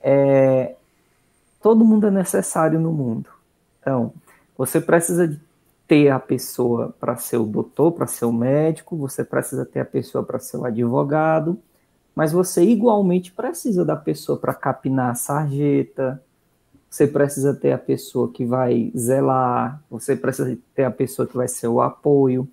é, 0.00 0.74
todo 1.62 1.84
mundo 1.84 2.06
é 2.06 2.10
necessário 2.10 2.78
no 2.78 2.92
mundo. 2.92 3.30
Então, 3.80 4.12
você 4.56 4.80
precisa 4.80 5.26
de 5.26 5.40
ter 5.88 6.10
a 6.10 6.20
pessoa 6.20 6.94
para 7.00 7.16
ser 7.16 7.38
o 7.38 7.46
doutor, 7.46 7.92
para 7.92 8.06
ser 8.06 8.26
o 8.26 8.32
médico, 8.32 8.94
você 8.94 9.24
precisa 9.24 9.64
ter 9.64 9.80
a 9.80 9.84
pessoa 9.86 10.22
para 10.22 10.38
ser 10.38 10.58
o 10.58 10.66
advogado, 10.66 11.58
mas 12.14 12.30
você 12.30 12.62
igualmente 12.62 13.32
precisa 13.32 13.86
da 13.86 13.96
pessoa 13.96 14.38
para 14.38 14.52
capinar 14.52 15.12
a 15.12 15.14
sarjeta, 15.14 16.22
você 16.90 17.06
precisa 17.06 17.54
ter 17.54 17.72
a 17.72 17.78
pessoa 17.78 18.30
que 18.30 18.44
vai 18.44 18.92
zelar, 18.96 19.82
você 19.90 20.14
precisa 20.14 20.58
ter 20.74 20.84
a 20.84 20.90
pessoa 20.90 21.26
que 21.26 21.36
vai 21.36 21.48
ser 21.48 21.68
o 21.68 21.80
apoio. 21.80 22.46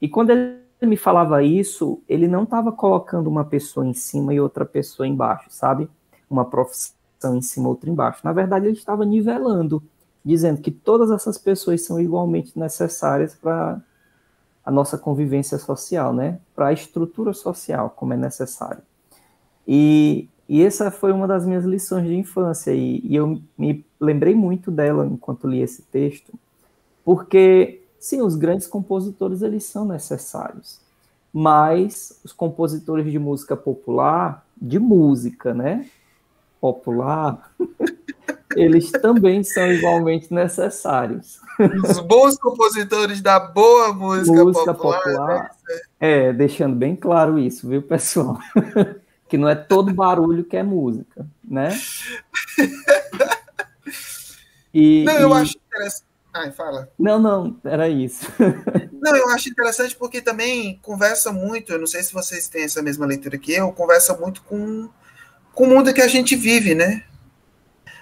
E 0.00 0.08
quando 0.08 0.30
ele 0.30 0.58
me 0.82 0.96
falava 0.96 1.42
isso, 1.42 2.00
ele 2.08 2.26
não 2.26 2.44
estava 2.44 2.72
colocando 2.72 3.28
uma 3.28 3.44
pessoa 3.44 3.86
em 3.86 3.94
cima 3.94 4.32
e 4.32 4.40
outra 4.40 4.64
pessoa 4.64 5.06
embaixo, 5.06 5.48
sabe? 5.50 5.90
Uma 6.28 6.44
profissão 6.44 7.36
em 7.36 7.42
cima, 7.42 7.68
outra 7.68 7.90
embaixo. 7.90 8.20
Na 8.24 8.32
verdade, 8.32 8.66
ele 8.66 8.76
estava 8.76 9.04
nivelando 9.04 9.82
dizendo 10.24 10.60
que 10.60 10.70
todas 10.70 11.10
essas 11.10 11.38
pessoas 11.38 11.84
são 11.84 12.00
igualmente 12.00 12.58
necessárias 12.58 13.34
para 13.34 13.80
a 14.64 14.70
nossa 14.70 14.98
convivência 14.98 15.58
social, 15.58 16.12
né? 16.12 16.38
Para 16.54 16.68
a 16.68 16.72
estrutura 16.72 17.32
social, 17.32 17.90
como 17.96 18.12
é 18.12 18.16
necessário. 18.16 18.82
E, 19.66 20.28
e 20.48 20.62
essa 20.62 20.90
foi 20.90 21.12
uma 21.12 21.26
das 21.26 21.46
minhas 21.46 21.64
lições 21.64 22.06
de 22.06 22.14
infância, 22.14 22.72
e, 22.72 23.00
e 23.04 23.16
eu 23.16 23.40
me 23.56 23.84
lembrei 24.00 24.34
muito 24.34 24.70
dela 24.70 25.06
enquanto 25.06 25.48
li 25.48 25.60
esse 25.60 25.82
texto, 25.82 26.32
porque, 27.04 27.82
sim, 27.98 28.20
os 28.20 28.36
grandes 28.36 28.66
compositores, 28.66 29.40
eles 29.40 29.64
são 29.64 29.86
necessários, 29.86 30.80
mas 31.32 32.20
os 32.22 32.32
compositores 32.32 33.10
de 33.10 33.18
música 33.18 33.56
popular, 33.56 34.46
de 34.60 34.78
música, 34.78 35.54
né? 35.54 35.88
Popular, 36.60 37.54
eles 38.58 38.90
também 38.90 39.42
são 39.44 39.70
igualmente 39.72 40.32
necessários. 40.32 41.40
Os 41.84 42.00
bons 42.00 42.36
compositores 42.36 43.20
da 43.20 43.38
boa 43.38 43.92
música, 43.92 44.44
música 44.44 44.74
popular. 44.74 45.02
popular 45.02 45.50
né? 45.68 45.80
é, 46.00 46.32
deixando 46.32 46.74
bem 46.74 46.96
claro 46.96 47.38
isso, 47.38 47.68
viu, 47.68 47.82
pessoal? 47.82 48.38
que 49.28 49.38
não 49.38 49.48
é 49.48 49.54
todo 49.54 49.94
barulho 49.94 50.44
que 50.44 50.56
é 50.56 50.62
música, 50.62 51.26
né? 51.44 51.78
E, 54.72 55.04
não, 55.04 55.14
eu 55.14 55.30
e... 55.30 55.32
acho 55.32 55.56
interessante. 55.66 56.08
Ai, 56.32 56.52
fala. 56.52 56.88
Não, 56.98 57.18
não, 57.18 57.56
era 57.64 57.88
isso. 57.88 58.26
não, 58.92 59.16
eu 59.16 59.28
acho 59.30 59.48
interessante 59.48 59.96
porque 59.96 60.20
também 60.20 60.78
conversa 60.82 61.32
muito, 61.32 61.72
eu 61.72 61.78
não 61.78 61.86
sei 61.86 62.02
se 62.02 62.12
vocês 62.12 62.48
têm 62.48 62.64
essa 62.64 62.82
mesma 62.82 63.06
leitura 63.06 63.38
que 63.38 63.52
eu, 63.52 63.72
conversa 63.72 64.16
muito 64.16 64.42
com, 64.42 64.88
com 65.54 65.64
o 65.64 65.68
mundo 65.68 65.92
que 65.92 66.02
a 66.02 66.08
gente 66.08 66.36
vive, 66.36 66.74
né? 66.74 67.04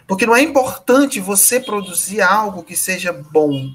Porque 0.06 0.26
não 0.26 0.36
é 0.36 0.40
importante 0.40 1.18
você 1.20 1.58
produzir 1.58 2.20
algo 2.20 2.62
que 2.62 2.76
seja 2.76 3.12
bom. 3.12 3.70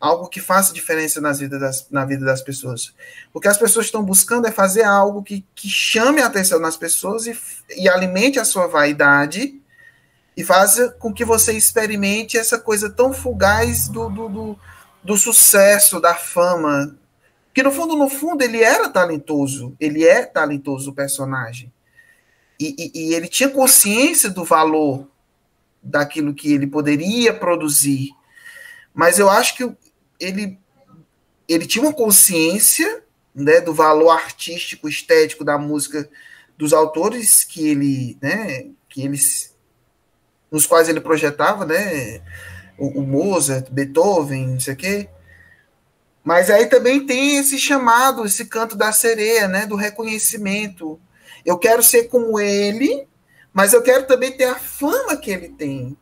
algo 0.00 0.28
que 0.28 0.40
faça 0.40 0.72
diferença 0.72 1.20
nas 1.20 1.40
vidas 1.40 1.60
das, 1.60 1.86
na 1.90 2.04
vida 2.04 2.24
das 2.24 2.40
pessoas. 2.40 2.94
O 3.34 3.40
que 3.40 3.48
as 3.48 3.58
pessoas 3.58 3.86
estão 3.86 4.02
buscando 4.02 4.46
é 4.46 4.52
fazer 4.52 4.84
algo 4.84 5.24
que, 5.24 5.44
que 5.56 5.68
chame 5.68 6.20
a 6.20 6.26
atenção 6.26 6.60
nas 6.60 6.76
pessoas 6.76 7.26
e, 7.26 7.36
e 7.76 7.88
alimente 7.88 8.38
a 8.38 8.44
sua 8.44 8.68
vaidade 8.68 9.60
e 10.36 10.44
faça 10.44 10.90
com 11.00 11.12
que 11.12 11.24
você 11.24 11.52
experimente 11.52 12.38
essa 12.38 12.60
coisa 12.60 12.88
tão 12.88 13.12
fugaz 13.12 13.88
do, 13.88 14.08
do, 14.08 14.28
do, 14.28 14.58
do 15.02 15.16
sucesso, 15.16 16.00
da 16.00 16.14
fama. 16.14 16.96
Que 17.52 17.60
no 17.60 17.72
fundo, 17.72 17.96
no 17.96 18.08
fundo, 18.08 18.42
ele 18.44 18.62
era 18.62 18.88
talentoso, 18.88 19.74
ele 19.80 20.06
é 20.06 20.24
talentoso 20.24 20.92
o 20.92 20.94
personagem. 20.94 21.72
E, 22.58 22.72
e, 22.78 23.08
e 23.08 23.14
ele 23.14 23.26
tinha 23.26 23.48
consciência 23.48 24.30
do 24.30 24.44
valor 24.44 25.08
daquilo 25.88 26.34
que 26.34 26.52
ele 26.52 26.66
poderia 26.66 27.32
produzir. 27.32 28.10
Mas 28.94 29.18
eu 29.18 29.28
acho 29.28 29.56
que 29.56 29.70
ele, 30.20 30.58
ele 31.48 31.66
tinha 31.66 31.84
uma 31.84 31.92
consciência 31.92 33.02
né, 33.34 33.60
do 33.60 33.72
valor 33.72 34.10
artístico, 34.10 34.88
estético 34.88 35.44
da 35.44 35.56
música 35.56 36.08
dos 36.56 36.72
autores 36.72 37.44
que 37.44 37.68
ele, 37.68 38.18
né, 38.20 38.66
que 38.88 39.02
eles, 39.02 39.54
nos 40.50 40.66
quais 40.66 40.88
ele 40.88 41.00
projetava, 41.00 41.64
né, 41.64 42.20
o, 42.76 43.00
o 43.00 43.06
Mozart, 43.06 43.70
Beethoven, 43.70 44.48
não 44.48 44.60
sei 44.60 44.74
o 44.74 44.76
quê. 44.76 45.08
Mas 46.24 46.50
aí 46.50 46.66
também 46.66 47.06
tem 47.06 47.38
esse 47.38 47.58
chamado, 47.58 48.26
esse 48.26 48.44
canto 48.44 48.76
da 48.76 48.92
sereia, 48.92 49.48
né, 49.48 49.64
do 49.64 49.76
reconhecimento. 49.76 51.00
Eu 51.44 51.56
quero 51.56 51.82
ser 51.82 52.04
como 52.08 52.38
ele, 52.38 53.07
mas 53.58 53.72
eu 53.72 53.82
quero 53.82 54.06
também 54.06 54.30
ter 54.30 54.44
a 54.44 54.54
fama 54.54 55.16
que 55.16 55.32
ele 55.32 55.48
tem. 55.48 55.96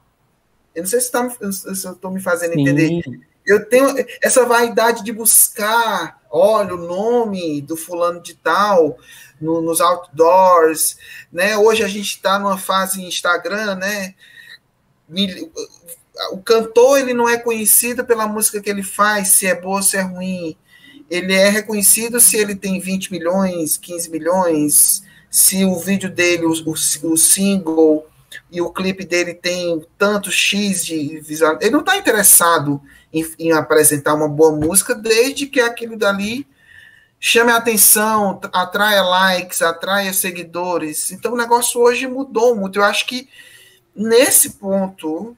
Eu 0.75 0.83
não 0.83 0.91
sei 0.91 1.01
se, 1.01 1.11
tá, 1.11 1.27
se 1.31 1.87
eu 1.87 1.93
estou 1.93 2.11
me 2.11 2.21
fazendo 2.21 2.53
Sim. 2.53 2.61
entender. 2.61 3.03
Eu 3.47 3.65
tenho 3.67 3.95
essa 4.23 4.45
vaidade 4.45 5.03
de 5.03 5.11
buscar, 5.11 6.21
olha, 6.31 6.75
o 6.75 6.87
nome 6.87 7.63
do 7.63 7.75
fulano 7.75 8.21
de 8.21 8.35
tal 8.35 8.99
no, 9.41 9.63
nos 9.63 9.81
outdoors, 9.81 10.99
né? 11.33 11.57
Hoje 11.57 11.83
a 11.83 11.89
gente 11.89 12.11
está 12.17 12.39
numa 12.39 12.59
fase 12.59 13.03
Instagram, 13.03 13.77
né? 13.77 14.15
O 16.33 16.43
cantor 16.43 16.99
ele 16.99 17.15
não 17.15 17.27
é 17.27 17.39
conhecido 17.39 18.05
pela 18.05 18.29
música 18.29 18.61
que 18.61 18.69
ele 18.69 18.83
faz, 18.83 19.29
se 19.29 19.47
é 19.47 19.59
boa 19.59 19.77
ou 19.77 19.83
se 19.83 19.97
é 19.97 20.03
ruim. 20.03 20.59
Ele 21.09 21.33
é 21.33 21.49
reconhecido 21.49 22.21
se 22.21 22.37
ele 22.37 22.55
tem 22.55 22.79
20 22.79 23.11
milhões, 23.11 23.79
15 23.79 24.11
milhões, 24.11 25.07
se 25.31 25.65
o 25.65 25.79
vídeo 25.79 26.11
dele, 26.11 26.47
o, 26.47 26.53
o, 26.53 26.73
o 27.13 27.17
single 27.17 28.07
e 28.51 28.61
o 28.61 28.71
clipe 28.71 29.05
dele 29.05 29.35
tem 29.35 29.85
tanto 29.99 30.31
X 30.31 30.85
de 30.85 31.21
visual. 31.21 31.59
Ele 31.61 31.71
não 31.71 31.81
está 31.81 31.97
interessado 31.97 32.81
em, 33.13 33.27
em, 33.39 33.53
apresentar 33.53 34.15
uma 34.15 34.29
boa 34.29 34.53
música, 34.53 34.95
desde 34.95 35.47
que 35.47 35.61
aquilo 35.61 35.97
dali 35.97 36.47
chame 37.19 37.51
a 37.51 37.57
atenção, 37.57 38.39
atraia 38.53 39.03
likes, 39.03 39.63
atraia 39.63 40.13
seguidores. 40.13 41.11
Então 41.11 41.33
o 41.33 41.37
negócio 41.37 41.81
hoje 41.81 42.07
mudou 42.07 42.55
muito. 42.55 42.79
Eu 42.79 42.85
acho 42.85 43.07
que 43.07 43.29
nesse 43.95 44.51
ponto, 44.51 45.37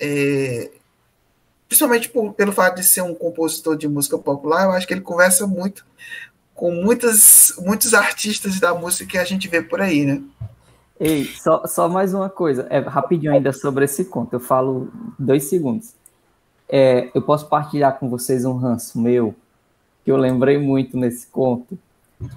é, 0.00 0.70
principalmente 1.68 2.08
por, 2.08 2.32
pelo 2.32 2.52
fato 2.52 2.76
de 2.76 2.84
ser 2.84 3.02
um 3.02 3.14
compositor 3.14 3.76
de 3.76 3.86
música 3.86 4.18
popular, 4.18 4.64
eu 4.64 4.72
acho 4.72 4.86
que 4.86 4.94
ele 4.94 5.00
conversa 5.02 5.46
muito 5.46 5.84
com 6.54 6.70
muitas, 6.70 7.52
muitos 7.58 7.92
artistas 7.94 8.60
da 8.60 8.74
música 8.74 9.10
que 9.10 9.18
a 9.18 9.24
gente 9.24 9.48
vê 9.48 9.60
por 9.60 9.80
aí, 9.80 10.04
né? 10.04 10.22
Ei, 10.98 11.24
só, 11.24 11.66
só 11.66 11.88
mais 11.88 12.14
uma 12.14 12.30
coisa, 12.30 12.66
é 12.70 12.78
rapidinho 12.78 13.32
ainda 13.32 13.52
sobre 13.52 13.84
esse 13.84 14.04
conto, 14.04 14.34
eu 14.34 14.40
falo 14.40 14.88
dois 15.18 15.44
segundos. 15.44 15.92
É, 16.68 17.10
eu 17.12 17.20
posso 17.20 17.48
partilhar 17.48 17.98
com 17.98 18.08
vocês 18.08 18.44
um 18.44 18.56
ranço 18.56 18.98
meu, 18.98 19.34
que 20.04 20.10
eu 20.10 20.16
lembrei 20.16 20.56
muito 20.56 20.96
nesse 20.96 21.26
conto. 21.26 21.76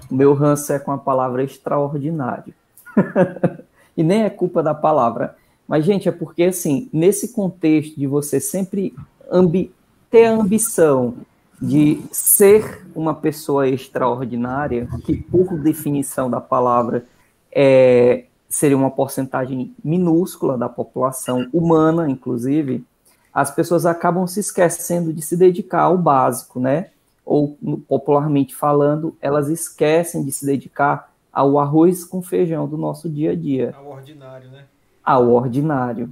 O 0.10 0.16
meu 0.16 0.34
ranço 0.34 0.74
é 0.74 0.80
com 0.80 0.92
a 0.92 0.98
palavra 0.98 1.44
extraordinário. 1.44 2.54
e 3.96 4.04
nem 4.04 4.24
é 4.24 4.30
culpa 4.30 4.64
da 4.64 4.74
palavra. 4.74 5.36
Mas, 5.68 5.86
gente, 5.86 6.10
é 6.10 6.12
porque, 6.12 6.44
assim, 6.44 6.90
nesse 6.92 7.30
contexto 7.30 7.98
de 7.98 8.08
você 8.08 8.40
sempre 8.40 8.96
ambi 9.30 9.72
ter 10.10 10.26
a 10.26 10.32
ambição 10.32 11.16
de 11.62 12.04
ser 12.12 12.86
uma 12.96 13.16
pessoa 13.16 13.68
extraordinária, 13.68 14.88
que, 15.04 15.18
por 15.18 15.58
definição 15.58 16.30
da 16.30 16.40
palavra, 16.40 17.06
é, 17.52 18.26
seria 18.48 18.78
uma 18.78 18.92
porcentagem 18.92 19.74
minúscula 19.84 20.58
da 20.58 20.70
população 20.70 21.48
humana, 21.52 22.10
inclusive, 22.10 22.86
as 23.34 23.52
pessoas 23.52 23.86
acabam 23.86 24.26
se 24.26 24.40
esquecendo 24.40 25.12
de 25.12 25.22
se 25.22 25.36
dedicar 25.36 25.82
ao 25.82 25.98
básico, 25.98 26.60
né? 26.60 26.90
Ou, 27.26 27.58
popularmente 27.88 28.56
falando, 28.56 29.16
elas 29.22 29.50
esquecem 29.50 30.24
de 30.24 30.32
se 30.32 30.46
dedicar 30.46 31.12
ao 31.32 31.60
arroz 31.60 32.04
com 32.04 32.22
feijão 32.22 32.68
do 32.68 32.78
nosso 32.78 33.10
dia 33.10 33.32
a 33.32 33.36
dia. 33.36 33.76
Ao 33.78 33.92
ordinário, 33.92 34.50
né? 34.50 34.64
Ao 35.04 35.30
ordinário. 35.30 36.10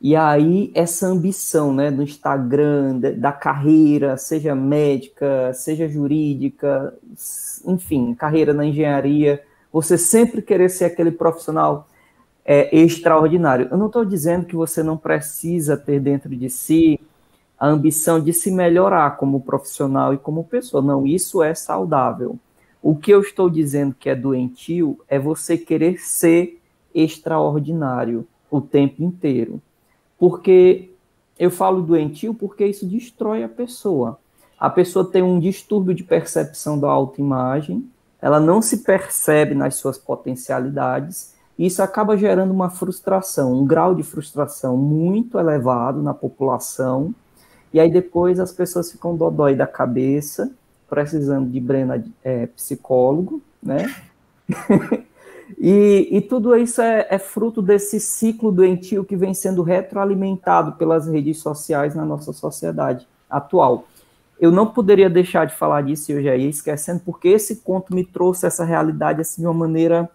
E 0.00 0.14
aí, 0.14 0.70
essa 0.74 1.06
ambição 1.06 1.72
né, 1.72 1.90
do 1.90 2.02
Instagram, 2.02 3.00
da 3.16 3.32
carreira, 3.32 4.16
seja 4.16 4.54
médica, 4.54 5.52
seja 5.54 5.88
jurídica, 5.88 6.94
enfim, 7.64 8.14
carreira 8.14 8.52
na 8.52 8.66
engenharia, 8.66 9.42
você 9.72 9.96
sempre 9.96 10.42
querer 10.42 10.68
ser 10.68 10.84
aquele 10.84 11.10
profissional 11.10 11.88
é, 12.44 12.74
extraordinário. 12.76 13.68
Eu 13.70 13.78
não 13.78 13.86
estou 13.86 14.04
dizendo 14.04 14.46
que 14.46 14.54
você 14.54 14.82
não 14.82 14.96
precisa 14.96 15.76
ter 15.76 15.98
dentro 15.98 16.34
de 16.36 16.48
si 16.48 17.00
a 17.58 17.66
ambição 17.66 18.20
de 18.20 18.32
se 18.32 18.50
melhorar 18.50 19.16
como 19.16 19.40
profissional 19.40 20.12
e 20.12 20.18
como 20.18 20.44
pessoa. 20.44 20.82
Não, 20.82 21.06
isso 21.06 21.42
é 21.42 21.54
saudável. 21.54 22.38
O 22.82 22.94
que 22.94 23.10
eu 23.10 23.20
estou 23.20 23.50
dizendo 23.50 23.96
que 23.98 24.08
é 24.08 24.14
doentio 24.14 25.00
é 25.08 25.18
você 25.18 25.56
querer 25.56 25.98
ser 25.98 26.60
extraordinário 26.94 28.26
o 28.50 28.60
tempo 28.60 29.02
inteiro. 29.02 29.60
Porque 30.18 30.90
eu 31.38 31.50
falo 31.50 31.82
doentio 31.82 32.34
porque 32.34 32.66
isso 32.66 32.86
destrói 32.86 33.44
a 33.44 33.48
pessoa. 33.48 34.18
A 34.58 34.70
pessoa 34.70 35.04
tem 35.04 35.22
um 35.22 35.38
distúrbio 35.38 35.94
de 35.94 36.02
percepção 36.02 36.78
da 36.78 36.88
autoimagem, 36.88 37.86
ela 38.20 38.40
não 38.40 38.62
se 38.62 38.78
percebe 38.78 39.54
nas 39.54 39.74
suas 39.74 39.98
potencialidades, 39.98 41.34
e 41.58 41.66
isso 41.66 41.82
acaba 41.82 42.16
gerando 42.16 42.52
uma 42.52 42.70
frustração, 42.70 43.52
um 43.52 43.66
grau 43.66 43.94
de 43.94 44.02
frustração 44.02 44.76
muito 44.76 45.38
elevado 45.38 46.02
na 46.02 46.14
população, 46.14 47.14
e 47.72 47.78
aí 47.78 47.90
depois 47.90 48.40
as 48.40 48.52
pessoas 48.52 48.90
ficam 48.90 49.14
dodói 49.14 49.54
da 49.54 49.66
cabeça, 49.66 50.50
precisando 50.88 51.50
de 51.50 51.60
Brena 51.60 52.02
é, 52.24 52.46
psicólogo, 52.46 53.42
né? 53.62 53.94
e, 55.58 56.08
e, 56.10 56.20
tudo 56.20 56.56
isso 56.56 56.80
é, 56.80 57.06
é, 57.10 57.18
fruto 57.18 57.62
desse 57.62 58.00
ciclo 58.00 58.50
doentio 58.50 59.04
que 59.04 59.16
vem 59.16 59.32
sendo 59.32 59.62
retroalimentado 59.62 60.72
pelas 60.72 61.06
redes 61.06 61.38
sociais 61.38 61.94
na 61.94 62.04
nossa 62.04 62.32
sociedade 62.32 63.06
atual 63.30 63.86
eu 64.38 64.50
não 64.52 64.66
poderia 64.66 65.08
deixar 65.08 65.46
de 65.46 65.54
falar 65.54 65.82
disso 65.82 66.10
e 66.10 66.14
eu 66.14 66.22
já 66.22 66.36
ia 66.36 66.48
esquecendo, 66.48 67.00
porque 67.04 67.28
esse 67.28 67.56
conto 67.56 67.94
me 67.94 68.04
trouxe 68.04 68.46
essa 68.46 68.64
realidade 68.64 69.20
assim 69.20 69.40
de 69.40 69.46
uma 69.46 69.54
maneira. 69.54 70.10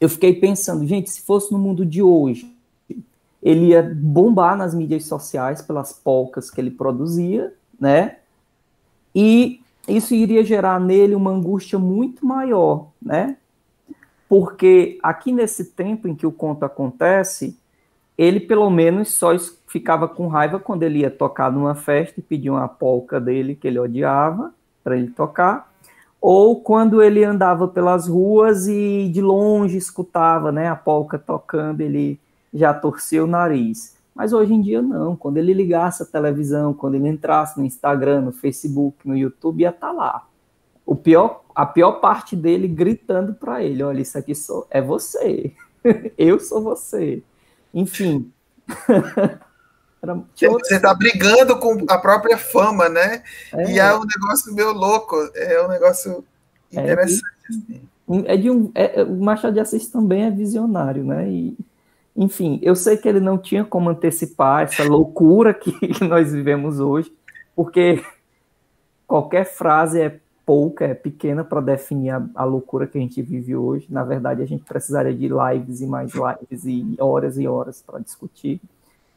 Eu 0.00 0.08
fiquei 0.08 0.34
pensando, 0.34 0.86
gente, 0.86 1.10
se 1.10 1.22
fosse 1.22 1.52
no 1.52 1.58
mundo 1.58 1.84
de 1.84 2.00
hoje, 2.00 2.54
ele 3.42 3.66
ia 3.66 3.82
bombar 3.82 4.56
nas 4.56 4.74
mídias 4.74 5.04
sociais 5.04 5.60
pelas 5.60 5.92
polcas 5.92 6.50
que 6.50 6.60
ele 6.60 6.70
produzia, 6.70 7.52
né? 7.78 8.18
E 9.14 9.60
isso 9.88 10.14
iria 10.14 10.44
gerar 10.44 10.78
nele 10.78 11.14
uma 11.14 11.30
angústia 11.30 11.78
muito 11.78 12.24
maior, 12.24 12.90
né? 13.02 13.36
Porque 14.30 14.96
aqui 15.02 15.32
nesse 15.32 15.72
tempo 15.72 16.06
em 16.06 16.14
que 16.14 16.24
o 16.24 16.30
conto 16.30 16.64
acontece, 16.64 17.58
ele 18.16 18.38
pelo 18.38 18.70
menos 18.70 19.12
só 19.12 19.36
ficava 19.66 20.06
com 20.06 20.28
raiva 20.28 20.60
quando 20.60 20.84
ele 20.84 21.00
ia 21.00 21.10
tocar 21.10 21.50
numa 21.50 21.74
festa 21.74 22.20
e 22.20 22.22
pedia 22.22 22.52
uma 22.52 22.68
polca 22.68 23.20
dele 23.20 23.56
que 23.56 23.66
ele 23.66 23.80
odiava 23.80 24.54
para 24.84 24.96
ele 24.96 25.08
tocar, 25.08 25.72
ou 26.20 26.60
quando 26.62 27.02
ele 27.02 27.24
andava 27.24 27.66
pelas 27.66 28.06
ruas 28.06 28.68
e 28.68 29.10
de 29.12 29.20
longe 29.20 29.76
escutava, 29.76 30.52
né, 30.52 30.68
a 30.68 30.76
polca 30.76 31.18
tocando, 31.18 31.80
ele 31.80 32.16
já 32.54 32.72
torcia 32.72 33.24
o 33.24 33.26
nariz. 33.26 33.96
Mas 34.14 34.32
hoje 34.32 34.54
em 34.54 34.60
dia 34.60 34.80
não, 34.80 35.16
quando 35.16 35.38
ele 35.38 35.52
ligasse 35.52 36.04
a 36.04 36.06
televisão, 36.06 36.72
quando 36.72 36.94
ele 36.94 37.08
entrasse 37.08 37.58
no 37.58 37.66
Instagram, 37.66 38.20
no 38.20 38.32
Facebook, 38.32 38.96
no 39.08 39.16
YouTube, 39.16 39.62
ia 39.62 39.70
estar 39.70 39.88
tá 39.88 39.92
lá. 39.92 40.29
O 40.90 40.96
pior, 40.96 41.44
a 41.54 41.64
pior 41.64 42.00
parte 42.00 42.34
dele 42.34 42.66
gritando 42.66 43.32
para 43.32 43.62
ele, 43.62 43.80
olha, 43.80 44.00
isso 44.00 44.18
aqui 44.18 44.34
sou, 44.34 44.66
é 44.68 44.82
você. 44.82 45.52
Eu 46.18 46.40
sou 46.40 46.60
você. 46.60 47.22
Enfim. 47.72 48.32
Você 50.34 50.76
está 50.76 50.94
brigando 50.94 51.58
com 51.58 51.84
a 51.86 51.98
própria 51.98 52.38
fama, 52.38 52.88
né? 52.88 53.22
É. 53.52 53.70
E 53.70 53.78
é 53.78 53.94
um 53.94 54.02
negócio 54.02 54.54
meio 54.54 54.72
louco, 54.72 55.14
é 55.34 55.62
um 55.62 55.68
negócio 55.68 56.24
é 56.72 56.80
interessante. 56.80 57.22
É 57.44 57.52
de, 57.52 57.82
assim. 58.08 58.24
é 58.26 58.36
de 58.38 58.50
um, 58.50 58.72
é, 58.74 59.02
o 59.02 59.20
Machado 59.22 59.52
de 59.52 59.60
Assis 59.60 59.88
também 59.88 60.24
é 60.24 60.30
visionário, 60.30 61.04
né? 61.04 61.28
E, 61.30 61.54
enfim, 62.16 62.58
eu 62.62 62.74
sei 62.74 62.96
que 62.96 63.06
ele 63.06 63.20
não 63.20 63.36
tinha 63.36 63.62
como 63.62 63.90
antecipar 63.90 64.62
essa 64.62 64.84
loucura 64.84 65.52
que, 65.52 65.70
que 65.70 66.02
nós 66.08 66.32
vivemos 66.32 66.80
hoje, 66.80 67.12
porque 67.54 68.02
qualquer 69.06 69.44
frase 69.44 70.00
é 70.00 70.18
pouca, 70.50 70.84
é 70.84 70.94
pequena 70.94 71.44
para 71.44 71.60
definir 71.60 72.10
a, 72.10 72.26
a, 72.34 72.42
loucura 72.42 72.84
que 72.84 72.98
a 72.98 73.00
gente 73.00 73.22
vive 73.22 73.54
hoje. 73.54 73.86
Na 73.88 74.02
verdade, 74.02 74.42
a 74.42 74.44
gente 74.44 74.64
precisaria 74.64 75.14
de 75.14 75.28
lives 75.28 75.80
e 75.80 75.86
mais 75.86 76.10
lives 76.12 76.64
e 76.64 76.96
horas 76.98 77.38
e 77.38 77.46
horas 77.46 77.80
para 77.86 78.00
discutir, 78.00 78.60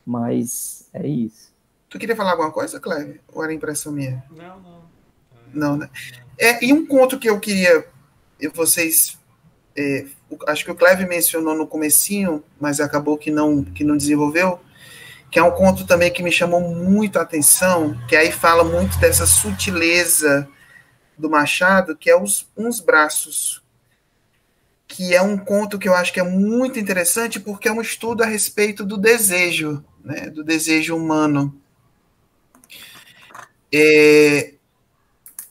mas 0.06 0.88
é 0.94 1.08
isso. 1.08 1.52
Tu 1.90 1.98
queria 1.98 2.16
falar 2.16 2.34
alguma 2.34 2.52
coisa, 2.52 2.80
Cleve? 2.80 3.20
Ou 3.34 3.44
era 3.44 3.52
impressão 3.52 3.92
minha? 3.92 4.24
Não, 4.30 4.60
não. 4.60 4.84
Não, 5.52 5.78
né? 5.78 5.90
É, 6.38 6.64
e 6.64 6.72
um 6.72 6.86
ponto 6.86 7.18
que 7.18 7.28
eu 7.28 7.40
queria 7.40 7.84
vocês 8.54 9.18
é, 9.76 10.06
acho 10.46 10.64
que 10.64 10.72
o 10.72 10.76
Cleve 10.76 11.08
mencionou 11.08 11.56
no 11.56 11.66
comecinho, 11.66 12.44
mas 12.62 12.80
acabou 12.80 13.18
que 13.18 13.32
não 13.32 13.64
que 13.64 13.84
não 13.84 13.98
desenvolveu, 13.98 14.60
que 15.32 15.40
é 15.40 15.44
um 15.44 15.50
conto 15.50 15.88
também 15.88 16.14
que 16.14 16.22
me 16.22 16.32
chamou 16.32 16.62
muito 16.62 17.18
a 17.18 17.24
atenção, 17.24 18.00
que 18.08 18.16
aí 18.16 18.32
fala 18.32 18.64
muito 18.64 19.00
dessa 19.00 19.26
sutileza 19.26 20.48
do 21.18 21.30
Machado, 21.30 21.96
que 21.96 22.10
é 22.10 22.16
os 22.16 22.48
uns 22.56 22.80
braços, 22.80 23.62
que 24.88 25.14
é 25.14 25.22
um 25.22 25.38
conto 25.38 25.80
que 25.80 25.88
eu 25.88 25.96
acho 25.96 26.14
que 26.14 26.20
é 26.20 26.24
muito 26.24 26.80
interessante 26.80 27.40
porque 27.40 27.68
é 27.68 27.72
um 27.72 27.82
estudo 27.82 28.24
a 28.24 28.28
respeito 28.28 28.86
do 28.86 28.98
desejo, 28.98 29.84
né, 30.04 30.30
do 30.30 30.44
desejo 30.44 30.96
humano. 30.96 31.60
É, 33.72 34.54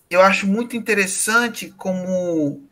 eu 0.08 0.20
acho 0.20 0.46
muito 0.46 0.76
interessante 0.76 1.70
como 1.76 2.62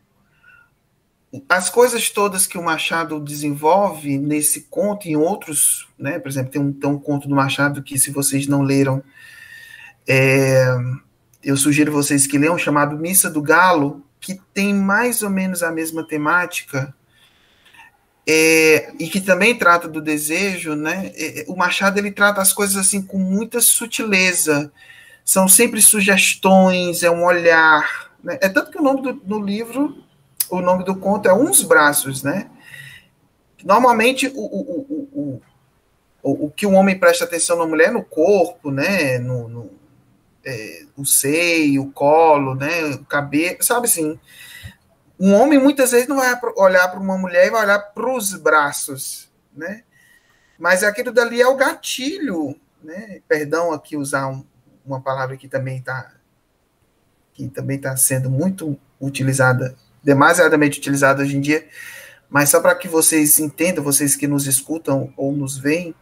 as 1.47 1.69
coisas 1.69 2.09
todas 2.09 2.45
que 2.45 2.57
o 2.57 2.63
Machado 2.63 3.19
desenvolve 3.19 4.17
nesse 4.17 4.61
conto 4.61 5.07
e 5.07 5.11
em 5.11 5.15
outros, 5.15 5.87
né? 5.97 6.19
Por 6.19 6.29
exemplo, 6.29 6.51
tem 6.51 6.61
um, 6.61 6.73
tem 6.73 6.89
um 6.89 6.99
conto 6.99 7.27
do 7.27 7.35
Machado 7.35 7.81
que, 7.81 7.97
se 7.97 8.11
vocês 8.11 8.47
não 8.47 8.61
leram, 8.61 9.01
é, 10.07 10.65
eu 11.43 11.57
sugiro 11.57 11.91
vocês 11.91 12.27
que 12.27 12.37
leiam, 12.37 12.57
chamado 12.57 12.97
Missa 12.97 13.29
do 13.29 13.41
Galo, 13.41 14.03
que 14.19 14.39
tem 14.53 14.73
mais 14.73 15.23
ou 15.23 15.29
menos 15.29 15.63
a 15.63 15.71
mesma 15.71 16.03
temática 16.03 16.93
é, 18.27 18.93
e 18.99 19.07
que 19.07 19.19
também 19.19 19.57
trata 19.57 19.87
do 19.87 20.01
desejo, 20.01 20.75
né? 20.75 21.11
É, 21.15 21.45
o 21.47 21.55
Machado 21.55 21.97
ele 21.97 22.11
trata 22.11 22.41
as 22.41 22.53
coisas 22.53 22.77
assim 22.77 23.01
com 23.01 23.17
muita 23.17 23.59
sutileza, 23.59 24.71
são 25.25 25.47
sempre 25.47 25.81
sugestões, 25.81 27.03
é 27.03 27.09
um 27.09 27.25
olhar, 27.25 28.11
né? 28.23 28.37
É 28.41 28.47
tanto 28.47 28.71
que 28.71 28.77
o 28.77 28.83
nome 28.83 29.13
do 29.13 29.39
livro, 29.39 30.03
o 30.49 30.61
nome 30.61 30.83
do 30.83 30.95
conto 30.95 31.27
é 31.27 31.33
Uns 31.33 31.63
Braços, 31.63 32.21
né? 32.21 32.49
Normalmente 33.63 34.27
o, 34.27 34.39
o, 34.39 35.09
o, 35.11 35.41
o, 36.23 36.45
o 36.45 36.51
que 36.51 36.65
o 36.65 36.73
homem 36.73 36.97
presta 36.97 37.25
atenção 37.25 37.57
na 37.57 37.65
mulher 37.65 37.89
é 37.89 37.91
no 37.91 38.03
corpo, 38.03 38.69
né? 38.69 39.17
No, 39.17 39.47
no 39.47 39.80
é, 40.45 40.85
o 40.97 41.05
seio, 41.05 41.83
o 41.83 41.91
colo, 41.91 42.55
né, 42.55 42.85
o 42.95 43.05
cabelo, 43.05 43.61
sabe 43.61 43.87
assim. 43.87 44.19
Um 45.19 45.33
homem 45.33 45.59
muitas 45.59 45.91
vezes 45.91 46.07
não 46.07 46.17
vai 46.17 46.39
olhar 46.55 46.87
para 46.87 46.99
uma 46.99 47.17
mulher 47.17 47.47
e 47.47 47.51
vai 47.51 47.63
olhar 47.63 47.79
para 47.79 48.11
os 48.11 48.33
braços, 48.33 49.31
né? 49.55 49.83
Mas 50.57 50.83
aquilo 50.83 51.11
dali 51.11 51.41
é 51.41 51.47
o 51.47 51.55
gatilho, 51.55 52.55
né? 52.83 53.21
Perdão 53.27 53.71
aqui 53.71 53.95
usar 53.95 54.27
um, 54.27 54.43
uma 54.85 54.99
palavra 54.99 55.37
que 55.37 55.47
também 55.47 55.77
está 55.77 56.11
que 57.33 57.47
também 57.47 57.77
está 57.77 57.95
sendo 57.95 58.29
muito 58.29 58.77
utilizada, 58.99 59.75
demasiadamente 60.03 60.79
utilizada 60.79 61.23
hoje 61.23 61.37
em 61.37 61.41
dia, 61.41 61.67
mas 62.29 62.49
só 62.49 62.59
para 62.59 62.75
que 62.75 62.87
vocês 62.87 63.39
entendam, 63.39 63.83
vocês 63.83 64.15
que 64.15 64.27
nos 64.27 64.47
escutam 64.47 65.13
ou 65.15 65.31
nos 65.31 65.57
veem, 65.57 65.95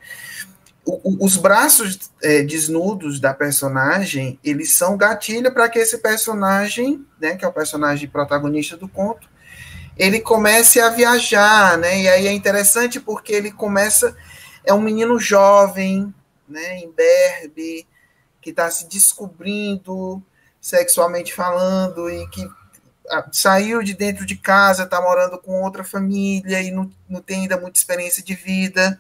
os 1.04 1.38
braços 1.38 2.12
é, 2.22 2.42
desnudos 2.42 3.20
da 3.20 3.34
personagem, 3.34 4.40
eles 4.44 4.72
são 4.72 4.98
gatilho 4.98 5.54
para 5.54 5.70
que 5.70 5.80
esse 5.80 5.98
personagem, 6.00 7.06
né, 7.20 7.36
que 7.36 7.46
é 7.46 7.48
o 7.48 7.54
personagem 7.54 8.10
protagonista 8.10 8.78
do 8.78 8.88
conto, 8.88 9.30
ele 9.98 10.20
comece 10.22 10.80
a 10.80 10.90
viajar, 10.90 11.78
né? 11.78 12.02
E 12.02 12.08
aí 12.08 12.28
é 12.28 12.32
interessante 12.32 13.00
porque 13.00 13.34
ele 13.34 13.52
começa 13.52 14.16
é 14.64 14.74
um 14.74 14.82
menino 14.82 15.20
jovem, 15.20 16.14
né, 16.48 16.80
imberbe, 16.80 17.88
que 18.42 18.52
está 18.52 18.70
se 18.70 18.88
descobrindo 18.88 20.24
sexualmente 20.62 21.34
falando 21.34 22.10
e 22.10 22.28
que 22.30 22.48
saiu 23.32 23.82
de 23.82 23.94
dentro 23.94 24.26
de 24.26 24.36
casa, 24.36 24.84
está 24.84 25.02
morando 25.02 25.38
com 25.40 25.62
outra 25.62 25.84
família 25.84 26.62
e 26.62 26.72
não, 26.72 26.92
não 27.08 27.22
tem 27.22 27.42
ainda 27.42 27.60
muita 27.60 27.80
experiência 27.80 28.24
de 28.24 28.36
vida 28.36 29.00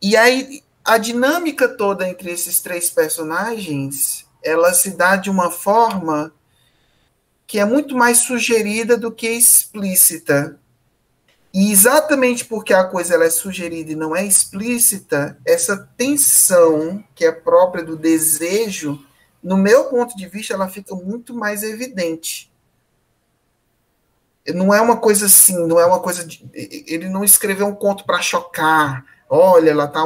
e 0.00 0.16
aí 0.16 0.62
a 0.84 0.96
dinâmica 0.96 1.68
toda 1.68 2.08
entre 2.08 2.30
esses 2.30 2.60
três 2.60 2.88
personagens, 2.88 4.26
ela 4.42 4.72
se 4.72 4.90
dá 4.90 5.16
de 5.16 5.28
uma 5.28 5.50
forma 5.50 6.32
que 7.46 7.58
é 7.58 7.64
muito 7.64 7.96
mais 7.96 8.18
sugerida 8.18 8.96
do 8.96 9.10
que 9.10 9.28
explícita. 9.28 10.58
E 11.52 11.72
exatamente 11.72 12.44
porque 12.44 12.74
a 12.74 12.84
coisa 12.84 13.14
ela 13.14 13.24
é 13.24 13.30
sugerida 13.30 13.92
e 13.92 13.96
não 13.96 14.14
é 14.14 14.24
explícita, 14.24 15.38
essa 15.44 15.76
tensão 15.96 17.02
que 17.14 17.24
é 17.24 17.32
própria 17.32 17.82
do 17.82 17.96
desejo, 17.96 19.02
no 19.42 19.56
meu 19.56 19.84
ponto 19.84 20.16
de 20.16 20.28
vista, 20.28 20.52
ela 20.52 20.68
fica 20.68 20.94
muito 20.94 21.34
mais 21.34 21.62
evidente. 21.62 22.52
Não 24.54 24.72
é 24.72 24.80
uma 24.80 24.96
coisa 24.96 25.26
assim, 25.26 25.66
não 25.66 25.78
é 25.78 25.86
uma 25.86 26.00
coisa 26.00 26.24
de, 26.24 26.46
ele 26.54 27.08
não 27.08 27.24
escreveu 27.24 27.66
um 27.66 27.74
conto 27.74 28.04
para 28.04 28.22
chocar, 28.22 29.04
olha, 29.28 29.70
ela 29.70 29.86
tá. 29.86 30.02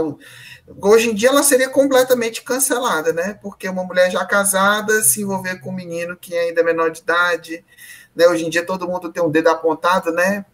Hoje 0.80 1.10
em 1.10 1.14
dia 1.14 1.28
ela 1.28 1.42
seria 1.42 1.68
completamente 1.68 2.42
cancelada, 2.42 3.12
né? 3.12 3.38
Porque 3.42 3.68
uma 3.68 3.84
mulher 3.84 4.10
já 4.10 4.24
casada 4.24 5.02
se 5.02 5.22
envolver 5.22 5.60
com 5.60 5.70
um 5.70 5.74
menino 5.74 6.16
que 6.16 6.36
ainda 6.36 6.60
é 6.60 6.64
menor 6.64 6.90
de 6.90 7.00
idade, 7.00 7.64
né? 8.14 8.26
Hoje 8.26 8.46
em 8.46 8.50
dia 8.50 8.64
todo 8.64 8.86
mundo 8.88 9.12
tem 9.12 9.22
um 9.22 9.30
dedo 9.30 9.48
apontado, 9.48 10.12
né? 10.12 10.44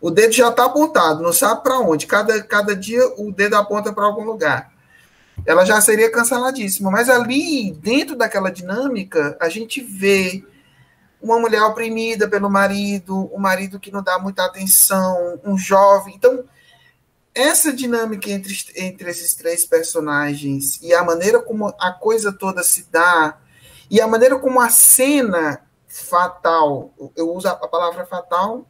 O 0.00 0.10
dedo 0.10 0.32
já 0.32 0.48
está 0.48 0.64
apontado, 0.64 1.22
não 1.22 1.32
sabe 1.32 1.62
para 1.62 1.78
onde. 1.78 2.06
Cada, 2.06 2.42
cada 2.42 2.74
dia 2.74 3.00
o 3.16 3.32
dedo 3.32 3.54
aponta 3.54 3.92
para 3.92 4.04
algum 4.04 4.24
lugar. 4.24 4.72
Ela 5.44 5.64
já 5.64 5.80
seria 5.80 6.10
canceladíssima. 6.10 6.90
Mas 6.90 7.08
ali, 7.08 7.72
dentro 7.72 8.16
daquela 8.16 8.50
dinâmica, 8.50 9.36
a 9.40 9.48
gente 9.48 9.80
vê 9.80 10.44
uma 11.20 11.38
mulher 11.38 11.62
oprimida 11.62 12.28
pelo 12.28 12.48
marido, 12.48 13.28
um 13.34 13.38
marido 13.38 13.80
que 13.80 13.90
não 13.90 14.02
dá 14.02 14.18
muita 14.18 14.44
atenção, 14.44 15.40
um 15.44 15.58
jovem. 15.58 16.14
Então, 16.14 16.44
essa 17.38 17.72
dinâmica 17.72 18.28
entre, 18.30 18.52
entre 18.74 19.10
esses 19.10 19.34
três 19.34 19.64
personagens 19.64 20.80
e 20.82 20.92
a 20.92 21.04
maneira 21.04 21.40
como 21.40 21.68
a 21.78 21.92
coisa 21.92 22.32
toda 22.32 22.64
se 22.64 22.88
dá 22.90 23.38
e 23.88 24.00
a 24.00 24.08
maneira 24.08 24.38
como 24.38 24.60
a 24.60 24.68
cena 24.68 25.62
fatal, 25.86 26.92
eu 27.16 27.32
uso 27.32 27.48
a 27.48 27.54
palavra 27.54 28.04
fatal 28.04 28.66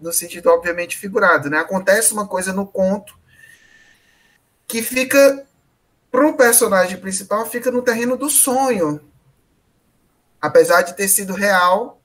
no 0.00 0.12
sentido 0.12 0.50
obviamente 0.50 0.96
figurado, 0.96 1.50
né? 1.50 1.58
Acontece 1.58 2.12
uma 2.12 2.26
coisa 2.26 2.52
no 2.52 2.66
conto 2.66 3.18
que 4.68 4.80
fica 4.80 5.44
para 6.10 6.28
o 6.28 6.36
personagem 6.36 6.98
principal 6.98 7.44
fica 7.44 7.72
no 7.72 7.82
terreno 7.82 8.16
do 8.16 8.30
sonho, 8.30 9.00
apesar 10.40 10.82
de 10.82 10.94
ter 10.94 11.08
sido 11.08 11.34
real, 11.34 12.00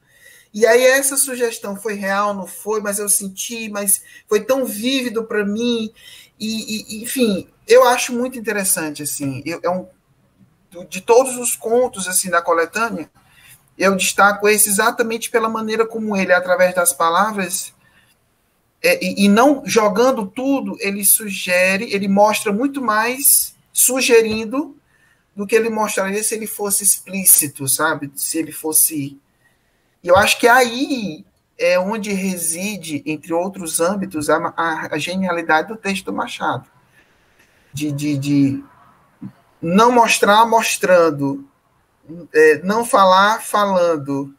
e 0.53 0.65
aí 0.65 0.83
essa 0.83 1.15
sugestão 1.15 1.75
foi 1.75 1.93
real, 1.93 2.33
não 2.33 2.47
foi, 2.47 2.81
mas 2.81 2.97
eu 2.99 3.07
senti, 3.07 3.69
mas 3.69 4.01
foi 4.27 4.41
tão 4.41 4.65
vívido 4.65 5.23
para 5.23 5.45
mim. 5.45 5.91
E, 6.39 6.97
e, 6.97 7.03
enfim, 7.03 7.47
eu 7.67 7.87
acho 7.87 8.13
muito 8.13 8.39
interessante 8.39 9.03
assim. 9.03 9.43
Eu, 9.45 9.59
é 9.61 9.69
um, 9.69 9.87
de 10.89 11.01
todos 11.01 11.37
os 11.37 11.55
contos 11.55 12.07
assim 12.07 12.29
da 12.29 12.41
coletânea, 12.41 13.09
eu 13.77 13.95
destaco 13.95 14.47
esse 14.47 14.69
exatamente 14.69 15.29
pela 15.29 15.47
maneira 15.47 15.85
como 15.85 16.15
ele, 16.17 16.33
através 16.33 16.75
das 16.75 16.91
palavras, 16.91 17.73
é, 18.81 19.03
e, 19.03 19.25
e 19.25 19.27
não 19.29 19.63
jogando 19.65 20.25
tudo, 20.25 20.75
ele 20.79 21.05
sugere, 21.05 21.93
ele 21.93 22.07
mostra 22.07 22.51
muito 22.51 22.81
mais 22.81 23.55
sugerindo 23.71 24.75
do 25.35 25.47
que 25.47 25.55
ele 25.55 25.69
mostraria 25.69 26.21
se 26.23 26.35
ele 26.35 26.47
fosse 26.47 26.83
explícito, 26.83 27.67
sabe? 27.67 28.11
Se 28.15 28.37
ele 28.37 28.51
fosse 28.51 29.17
e 30.03 30.07
eu 30.07 30.15
acho 30.15 30.39
que 30.39 30.47
aí 30.47 31.25
é 31.57 31.77
onde 31.77 32.13
reside, 32.13 33.03
entre 33.05 33.33
outros 33.33 33.81
âmbitos, 33.81 34.29
a, 34.29 34.53
a, 34.55 34.95
a 34.95 34.97
genialidade 34.97 35.67
do 35.67 35.75
texto 35.75 36.05
do 36.05 36.13
Machado. 36.13 36.69
De, 37.73 37.91
de, 37.91 38.17
de 38.17 38.63
não 39.61 39.91
mostrar 39.91 40.45
mostrando, 40.45 41.47
é, 42.33 42.61
não 42.63 42.85
falar 42.85 43.41
falando. 43.41 44.33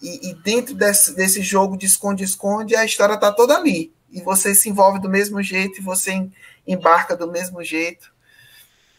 E, 0.00 0.30
e 0.30 0.34
dentro 0.34 0.74
desse, 0.74 1.14
desse 1.14 1.42
jogo 1.42 1.76
de 1.76 1.86
esconde-esconde, 1.86 2.76
a 2.76 2.84
história 2.84 3.14
está 3.14 3.32
toda 3.32 3.56
ali. 3.56 3.92
E 4.10 4.20
você 4.20 4.54
se 4.54 4.68
envolve 4.68 5.00
do 5.00 5.10
mesmo 5.10 5.42
jeito, 5.42 5.80
e 5.80 5.82
você 5.82 6.30
embarca 6.66 7.16
do 7.16 7.30
mesmo 7.30 7.62
jeito 7.62 8.14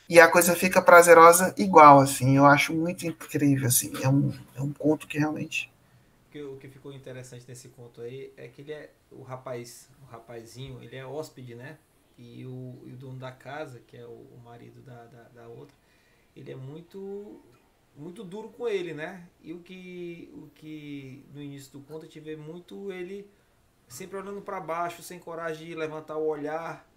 e 0.09 0.19
a 0.19 0.27
coisa 0.27 0.55
fica 0.55 0.81
prazerosa 0.81 1.53
igual, 1.57 1.99
assim. 1.99 2.37
Eu 2.37 2.45
acho 2.45 2.73
muito 2.73 3.05
incrível, 3.05 3.67
assim. 3.67 3.91
É 4.01 4.07
um, 4.07 4.33
é 4.55 4.61
um 4.61 4.71
conto 4.71 5.07
que 5.07 5.19
realmente 5.19 5.69
que, 6.37 6.43
o 6.43 6.57
que 6.57 6.67
ficou 6.67 6.93
interessante 6.93 7.45
nesse 7.47 7.69
conto 7.69 8.01
aí 8.01 8.33
é 8.37 8.47
que 8.47 8.61
ele 8.61 8.73
é 8.73 8.91
o 9.11 9.21
rapaz, 9.21 9.89
o 10.03 10.05
rapazinho, 10.05 10.81
ele 10.83 10.95
é 10.95 11.05
hóspede, 11.05 11.55
né? 11.55 11.77
E 12.17 12.45
o, 12.45 12.81
e 12.85 12.93
o 12.93 12.97
dono 12.97 13.19
da 13.19 13.31
casa, 13.31 13.79
que 13.87 13.95
é 13.97 14.05
o, 14.05 14.09
o 14.09 14.41
marido 14.43 14.81
da, 14.81 15.05
da, 15.05 15.23
da, 15.23 15.47
outra, 15.47 15.75
ele 16.35 16.51
é 16.51 16.55
muito 16.55 17.41
muito 17.95 18.23
duro 18.23 18.49
com 18.49 18.67
ele, 18.67 18.93
né? 18.93 19.27
E 19.41 19.53
o 19.53 19.59
que 19.59 20.31
o 20.33 20.47
que 20.53 21.25
no 21.33 21.41
início 21.41 21.71
do 21.71 21.81
conto 21.81 22.03
a 22.03 22.05
gente 22.05 22.19
vê 22.19 22.35
muito 22.35 22.91
ele 22.91 23.29
sempre 23.87 24.17
olhando 24.17 24.41
para 24.41 24.59
baixo, 24.59 25.01
sem 25.01 25.19
coragem 25.19 25.67
de 25.67 25.75
levantar 25.75 26.17
o 26.17 26.25
olhar, 26.27 26.87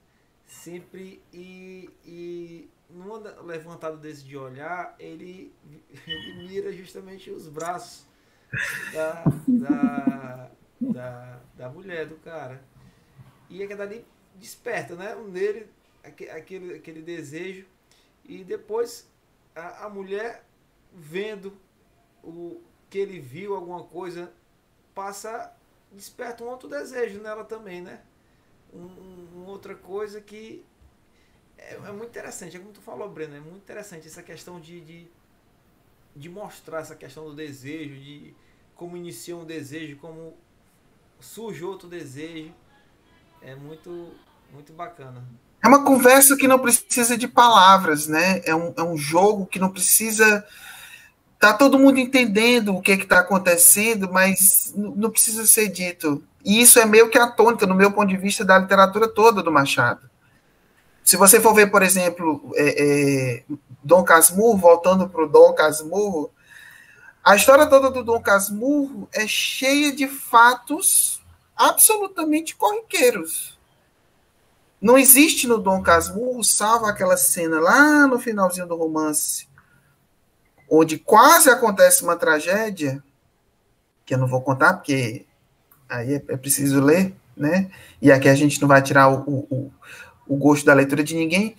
sempre 0.45 1.23
e, 1.33 1.89
e 2.05 2.69
numa 2.89 3.19
levantada 3.43 3.97
desse 3.97 4.25
de 4.25 4.37
olhar, 4.37 4.95
ele, 4.99 5.55
ele 6.07 6.49
mira 6.49 6.73
justamente 6.73 7.31
os 7.31 7.49
braços 7.49 8.10
da, 8.93 9.24
da, 9.47 10.51
da, 10.81 11.40
da 11.56 11.68
mulher, 11.68 12.06
do 12.06 12.16
cara. 12.16 12.62
E 13.48 13.62
é 13.62 13.77
dali 13.77 14.06
desperta, 14.36 14.94
né? 14.94 15.14
Nele 15.14 15.68
aquele, 16.02 16.74
aquele 16.74 17.02
desejo. 17.02 17.66
E 18.24 18.44
depois 18.44 19.10
a, 19.55 19.86
a 19.86 19.90
mulher 19.90 20.44
vendo 20.93 21.56
o 22.22 22.60
que 22.89 22.98
ele 22.98 23.20
viu, 23.20 23.55
alguma 23.55 23.85
coisa, 23.85 24.32
passa, 24.94 25.55
desperta 25.93 26.44
um 26.44 26.48
outro 26.48 26.68
desejo 26.68 27.20
nela 27.20 27.44
também, 27.44 27.81
né? 27.81 28.02
Um, 28.72 29.36
um 29.36 29.47
outra 29.47 29.74
coisa 29.74 30.20
que 30.20 30.64
é, 31.56 31.74
é, 31.74 31.93
muito 31.93 32.10
interessante, 32.10 32.56
é 32.56 32.60
como 32.60 32.72
tu 32.72 32.81
falou, 32.81 33.09
Breno, 33.09 33.36
é 33.36 33.40
muito 33.40 33.59
interessante 33.59 34.06
essa 34.06 34.22
questão 34.22 34.60
de, 34.60 34.81
de, 34.81 35.10
de 36.15 36.28
mostrar 36.28 36.81
essa 36.81 36.95
questão 36.95 37.24
do 37.24 37.35
desejo, 37.35 37.95
de 37.95 38.35
como 38.74 38.97
inicia 38.97 39.37
um 39.37 39.45
desejo, 39.45 39.97
como 39.97 40.35
surge 41.20 41.65
outro 41.65 41.89
desejo. 41.89 42.53
É 43.43 43.55
muito, 43.55 44.09
muito 44.53 44.73
bacana. 44.73 45.24
É 45.62 45.69
uma 45.69 45.85
conversa 45.85 46.37
que 46.37 46.49
não 46.49 46.59
precisa 46.59 47.16
de 47.16 47.28
palavras, 47.28 48.07
né? 48.07 48.41
É 48.45 48.55
um, 48.55 48.73
é 48.77 48.82
um 48.82 48.97
jogo 48.97 49.47
que 49.47 49.59
não 49.59 49.70
precisa. 49.70 50.45
Tá 51.39 51.55
todo 51.55 51.78
mundo 51.78 51.99
entendendo 51.99 52.74
o 52.74 52.82
que 52.82 52.93
é 52.93 52.95
está 52.95 53.20
acontecendo, 53.20 54.11
mas 54.12 54.73
não 54.77 55.11
precisa 55.11 55.47
ser 55.47 55.69
dito. 55.69 56.23
E 56.45 56.61
isso 56.61 56.78
é 56.78 56.87
meio 56.87 57.11
que 57.11 57.19
a 57.19 57.31
tônica, 57.31 57.66
no 57.66 57.74
meu 57.74 57.93
ponto 57.93 58.09
de 58.09 58.16
vista, 58.16 58.45
da 58.45 58.59
literatura 58.59 59.09
toda 59.09 59.43
do 59.43 59.53
Machado. 59.53 60.10
Se 61.11 61.16
você 61.16 61.41
for 61.41 61.53
ver, 61.53 61.73
por 61.73 61.82
exemplo, 61.82 62.53
é, 62.55 62.85
é, 63.39 63.43
Dom 63.82 64.05
Casmurro, 64.05 64.57
voltando 64.57 65.09
para 65.09 65.24
o 65.24 65.28
Dom 65.28 65.53
Casmurro, 65.53 66.31
a 67.24 67.35
história 67.35 67.66
toda 67.66 67.91
do 67.91 68.05
Dom 68.05 68.23
Casmurro 68.23 69.09
é 69.12 69.27
cheia 69.27 69.91
de 69.91 70.07
fatos 70.07 71.20
absolutamente 71.57 72.55
corriqueiros. 72.55 73.59
Não 74.81 74.97
existe 74.97 75.49
no 75.49 75.59
Dom 75.59 75.82
Casmurro, 75.82 76.45
salvo 76.45 76.87
aquela 76.87 77.16
cena 77.16 77.59
lá 77.59 78.07
no 78.07 78.20
finalzinho 78.20 78.69
do 78.69 78.77
romance, 78.77 79.49
onde 80.70 80.97
quase 80.97 81.51
acontece 81.51 82.05
uma 82.05 82.15
tragédia, 82.15 83.03
que 84.07 84.15
eu 84.15 84.19
não 84.19 84.28
vou 84.28 84.43
contar, 84.43 84.74
porque 84.74 85.27
aí 85.89 86.15
é, 86.15 86.23
é 86.28 86.37
preciso 86.37 86.81
ler, 86.81 87.12
né? 87.37 87.69
E 88.01 88.12
aqui 88.12 88.28
a 88.28 88.35
gente 88.37 88.61
não 88.61 88.69
vai 88.69 88.81
tirar 88.81 89.09
o, 89.09 89.45
o, 89.51 89.73
o 90.31 90.36
gosto 90.36 90.65
da 90.65 90.73
leitura 90.73 91.02
de 91.02 91.16
ninguém. 91.16 91.57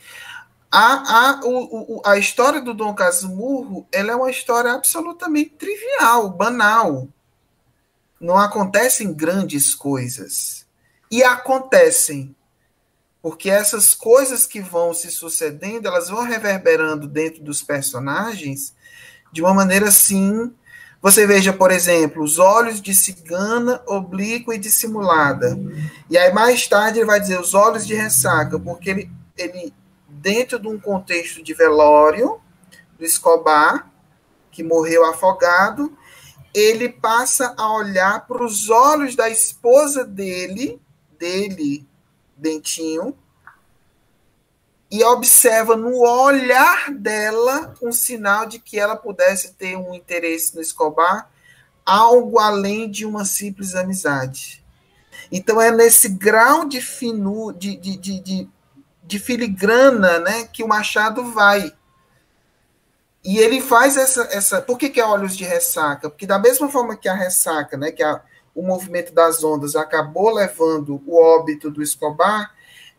A, 0.71 0.93
a, 1.31 1.41
o, 1.43 2.01
a 2.05 2.17
história 2.17 2.61
do 2.61 2.73
Dom 2.73 2.93
Casmurro 2.93 3.85
ela 3.91 4.13
é 4.13 4.15
uma 4.15 4.31
história 4.31 4.71
absolutamente 4.71 5.49
trivial, 5.51 6.29
banal. 6.29 7.09
Não 8.19 8.37
acontecem 8.37 9.13
grandes 9.13 9.75
coisas. 9.75 10.65
E 11.11 11.21
acontecem 11.21 12.33
porque 13.21 13.49
essas 13.49 13.93
coisas 13.93 14.47
que 14.47 14.61
vão 14.61 14.93
se 14.93 15.11
sucedendo, 15.11 15.87
elas 15.87 16.07
vão 16.07 16.23
reverberando 16.23 17.07
dentro 17.07 17.43
dos 17.43 17.61
personagens 17.61 18.73
de 19.33 19.41
uma 19.41 19.53
maneira 19.53 19.89
assim. 19.89 20.53
Você 21.01 21.25
veja, 21.25 21.51
por 21.51 21.71
exemplo, 21.71 22.23
os 22.23 22.37
olhos 22.37 22.79
de 22.79 22.93
cigana, 22.93 23.81
oblíqua 23.87 24.53
e 24.53 24.59
dissimulada. 24.59 25.57
E 26.09 26.17
aí, 26.17 26.31
mais 26.31 26.67
tarde, 26.67 26.99
ele 26.99 27.07
vai 27.07 27.19
dizer 27.19 27.39
os 27.39 27.55
olhos 27.55 27.87
de 27.87 27.95
ressaca, 27.95 28.59
porque 28.59 28.89
ele, 28.91 29.11
ele 29.35 29.73
dentro 30.07 30.59
de 30.59 30.67
um 30.67 30.79
contexto 30.79 31.41
de 31.41 31.53
velório 31.55 32.39
do 32.99 33.03
Escobar, 33.03 33.91
que 34.51 34.63
morreu 34.63 35.03
afogado, 35.05 35.91
ele 36.53 36.89
passa 36.89 37.55
a 37.57 37.73
olhar 37.73 38.27
para 38.27 38.43
os 38.43 38.69
olhos 38.69 39.15
da 39.15 39.29
esposa 39.29 40.03
dele, 40.03 40.79
dele, 41.17 41.87
Dentinho, 42.37 43.15
e 44.91 45.03
observa 45.05 45.77
no 45.77 46.01
olhar 46.01 46.91
dela 46.91 47.73
um 47.81 47.93
sinal 47.93 48.45
de 48.45 48.59
que 48.59 48.77
ela 48.77 48.97
pudesse 48.97 49.53
ter 49.53 49.77
um 49.77 49.93
interesse 49.93 50.53
no 50.53 50.61
Escobar, 50.61 51.31
algo 51.85 52.37
além 52.37 52.91
de 52.91 53.05
uma 53.05 53.23
simples 53.23 53.73
amizade. 53.73 54.61
Então 55.31 55.61
é 55.61 55.71
nesse 55.71 56.09
grau 56.09 56.65
de 56.65 56.81
finu, 56.81 57.53
de, 57.53 57.77
de, 57.77 57.95
de, 57.95 58.19
de, 58.19 58.49
de 59.01 59.19
filigrana 59.19 60.19
né, 60.19 60.43
que 60.51 60.61
o 60.61 60.67
Machado 60.67 61.31
vai. 61.31 61.73
E 63.23 63.37
ele 63.37 63.61
faz 63.61 63.95
essa. 63.95 64.23
essa 64.31 64.61
por 64.61 64.77
que, 64.77 64.89
que 64.89 64.99
é 64.99 65.05
Olhos 65.05 65.37
de 65.37 65.45
Ressaca? 65.45 66.09
Porque, 66.09 66.25
da 66.25 66.39
mesma 66.39 66.67
forma 66.67 66.97
que 66.97 67.07
a 67.07 67.13
ressaca, 67.13 67.77
né, 67.77 67.91
que 67.91 68.03
a, 68.03 68.19
o 68.53 68.63
movimento 68.63 69.13
das 69.13 69.43
ondas 69.43 69.75
acabou 69.75 70.33
levando 70.33 71.01
o 71.05 71.21
óbito 71.21 71.69
do 71.69 71.83
Escobar, 71.83 72.51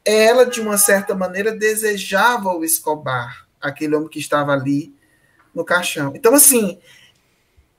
ela, 0.05 0.45
de 0.45 0.61
uma 0.61 0.79
certa 0.79 1.15
maneira, 1.15 1.53
desejava 1.53 2.53
o 2.53 2.65
Escobar, 2.65 3.47
aquele 3.61 3.95
homem 3.95 4.09
que 4.09 4.19
estava 4.19 4.53
ali 4.53 4.95
no 5.55 5.65
caixão. 5.65 6.12
Então, 6.15 6.35
assim, 6.35 6.79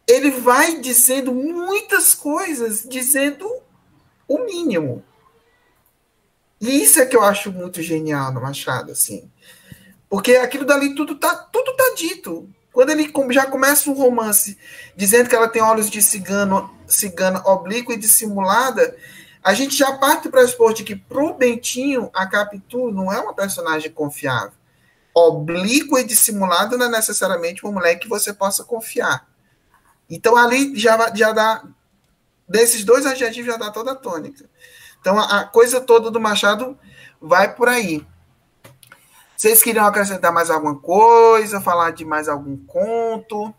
ele 0.08 0.32
vai 0.32 0.80
dizendo 0.80 1.34
muitas 1.34 2.14
coisas, 2.14 2.84
dizendo 2.88 3.50
o 4.28 4.40
mínimo. 4.46 5.04
E 6.60 6.82
isso 6.82 7.00
é 7.00 7.06
que 7.06 7.16
eu 7.16 7.24
acho 7.24 7.52
muito 7.52 7.82
genial 7.82 8.32
no 8.32 8.42
Machado, 8.42 8.92
assim. 8.92 9.30
Porque 10.10 10.36
aquilo 10.36 10.66
dali 10.66 10.96
tudo 10.96 11.16
tá, 11.16 11.36
tudo 11.36 11.76
tá 11.76 11.94
dito. 11.98 12.50
Quando 12.72 12.90
ele 12.90 13.12
já 13.32 13.46
começa 13.46 13.90
um 13.90 13.94
romance 13.94 14.58
dizendo 14.96 15.30
que 15.30 15.36
ela 15.36 15.48
tem 15.48 15.62
olhos 15.62 15.90
de 15.90 16.02
cigano, 16.02 16.74
cigana 16.88 17.42
oblíqua 17.46 17.94
e 17.94 17.98
dissimulada, 17.98 18.96
a 19.44 19.54
gente 19.54 19.76
já 19.76 19.98
parte 19.98 20.30
para 20.30 20.44
expor 20.44 20.74
de 20.74 20.84
que 20.84 20.96
pro 20.96 21.34
Bentinho 21.34 22.10
a 22.14 22.26
Capitu 22.26 22.92
não 22.92 23.12
é 23.12 23.20
uma 23.20 23.34
personagem 23.34 23.92
confiável. 23.92 24.54
Oblíqua 25.14 26.00
e 26.00 26.06
dissimulada 26.06 26.78
não 26.78 26.86
é 26.86 26.90
necessariamente 26.90 27.64
uma 27.64 27.74
mulher 27.74 27.96
que 27.96 28.08
você 28.08 28.34
possa 28.34 28.64
confiar. 28.64 29.28
Então 30.10 30.38
ali 30.38 30.76
já, 30.80 31.14
já 31.14 31.34
dá 31.34 31.64
desses 32.48 32.86
dois 32.86 33.06
adjetivos 33.06 33.52
já 33.52 33.58
dá 33.58 33.70
toda 33.70 33.92
a 33.92 33.96
tônica. 33.96 34.50
Então 35.02 35.20
a, 35.20 35.42
a 35.42 35.46
coisa 35.46 35.82
toda 35.82 36.10
do 36.10 36.22
Machado 36.22 36.78
vai 37.20 37.54
por 37.54 37.68
aí. 37.68 38.06
Vocês 39.36 39.62
queriam 39.62 39.86
acrescentar 39.86 40.32
mais 40.32 40.50
alguma 40.50 40.80
coisa, 40.80 41.60
falar 41.60 41.92
de 41.92 42.06
mais 42.06 42.30
algum 42.30 42.56
conto, 42.66 43.54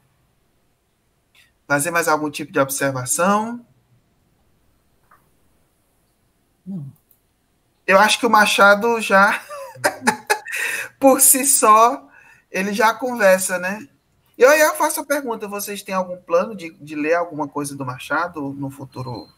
fazer 1.69 1.91
mais 1.91 2.09
algum 2.09 2.31
tipo 2.31 2.51
de 2.51 2.59
observação? 2.59 3.65
Eu 7.87 7.99
acho 7.99 8.19
que 8.19 8.27
o 8.27 8.31
Machado 8.31 9.01
já, 9.01 9.41
por 10.99 11.21
si 11.21 11.45
só, 11.45 12.09
ele 12.51 12.73
já 12.73 12.95
conversa, 12.95 13.59
né? 13.59 13.87
E 14.37 14.45
aí 14.45 14.61
eu 14.61 14.75
faço 14.75 15.01
a 15.01 15.05
pergunta: 15.05 15.47
vocês 15.47 15.83
têm 15.83 15.95
algum 15.95 16.17
plano 16.17 16.55
de, 16.55 16.73
de 16.75 16.95
ler 16.95 17.15
alguma 17.15 17.47
coisa 17.47 17.77
do 17.77 17.85
Machado 17.85 18.41
no 18.53 18.71
futuro 18.71 19.29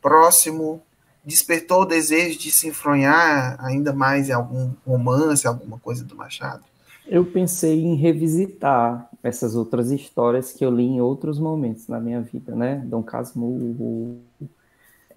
próximo? 0.00 0.82
Despertou 1.24 1.82
o 1.82 1.86
desejo 1.86 2.38
de 2.38 2.50
se 2.50 2.68
enfronhar 2.68 3.58
ainda 3.62 3.92
mais 3.92 4.28
em 4.28 4.32
algum 4.32 4.72
romance, 4.86 5.46
alguma 5.46 5.78
coisa 5.78 6.04
do 6.04 6.16
Machado? 6.16 6.64
Eu 7.06 7.24
pensei 7.24 7.84
em 7.84 7.94
revisitar 7.94 9.08
essas 9.22 9.54
outras 9.54 9.90
histórias 9.90 10.52
que 10.52 10.64
eu 10.64 10.70
li 10.70 10.84
em 10.84 11.00
outros 11.00 11.38
momentos 11.38 11.86
na 11.88 12.00
minha 12.00 12.20
vida, 12.20 12.54
né? 12.54 12.82
Dom 12.86 13.02
Casmurro, 13.02 14.20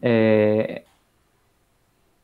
é, 0.02 0.84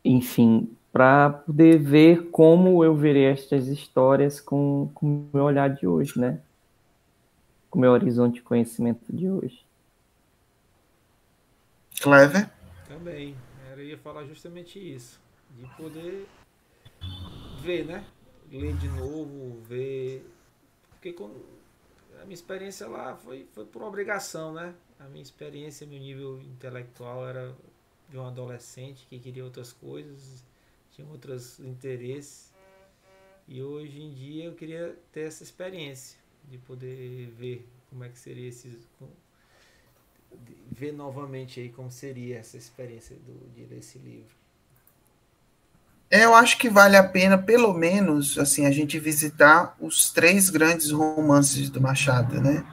enfim, 0.04 0.70
para 0.92 1.30
poder 1.30 1.78
ver 1.78 2.30
como 2.32 2.84
eu 2.84 2.96
verei 2.96 3.26
estas 3.26 3.68
histórias 3.68 4.40
com, 4.40 4.90
com 4.94 5.06
o 5.06 5.30
meu 5.34 5.44
olhar 5.44 5.70
de 5.70 5.86
hoje, 5.86 6.20
né? 6.20 6.42
Com 7.70 7.78
o 7.78 7.82
meu 7.82 7.92
horizonte 7.92 8.36
de 8.36 8.42
conhecimento 8.42 9.06
de 9.10 9.30
hoje. 9.30 9.64
Clever? 12.02 12.50
Também. 12.88 13.36
Eu 13.72 13.84
ia 13.84 13.98
falar 13.98 14.26
justamente 14.26 14.80
isso. 14.80 15.20
De 15.56 15.68
poder 15.76 16.28
ver, 17.62 17.86
né? 17.86 18.04
Ler 18.52 18.76
de 18.76 18.88
novo, 18.90 19.62
ver. 19.68 20.26
Porque 20.90 21.16
a 22.20 22.24
minha 22.24 22.34
experiência 22.34 22.88
lá 22.88 23.16
foi, 23.16 23.46
foi 23.52 23.66
por 23.66 23.84
obrigação, 23.84 24.54
né? 24.54 24.74
A 25.00 25.04
minha 25.06 25.22
experiência, 25.22 25.86
meu 25.86 26.00
nível 26.00 26.42
intelectual 26.42 27.28
era 27.28 27.54
de 28.10 28.18
um 28.18 28.26
adolescente 28.26 29.06
que 29.10 29.20
queria 29.20 29.44
outras 29.44 29.74
coisas, 29.74 30.44
tinha 30.92 31.08
outros 31.08 31.60
interesses. 31.60 32.54
E 33.48 33.62
hoje 33.62 34.02
em 34.02 34.14
dia 34.14 34.46
eu 34.46 34.56
queria 34.56 34.98
ter 35.12 35.22
essa 35.22 35.44
experiência 35.44 36.18
de 36.50 36.58
poder 36.58 37.30
ver 37.32 37.68
como 37.90 38.04
é 38.04 38.10
que 38.10 38.20
seria 38.20 38.48
esses 38.50 38.76
ver 40.70 40.92
novamente 40.92 41.60
aí 41.60 41.70
como 41.70 41.90
seria 41.90 42.38
essa 42.38 42.58
experiência 42.58 43.16
do, 43.16 43.50
de 43.56 43.64
ler 43.66 43.80
esse 43.80 43.98
livro. 43.98 44.36
É, 46.10 46.24
eu 46.24 46.36
acho 46.36 46.58
que 46.58 46.70
vale 46.70 46.96
a 46.96 47.04
pena, 47.04 47.38
pelo 47.38 47.74
menos, 47.74 48.38
assim, 48.38 48.66
a 48.66 48.72
gente 48.72 48.98
visitar 49.00 49.76
os 49.80 50.12
três 50.12 50.50
grandes 50.50 50.92
romances 50.92 51.70
do 51.70 51.82
Machado, 51.82 52.40
né? 52.42 52.66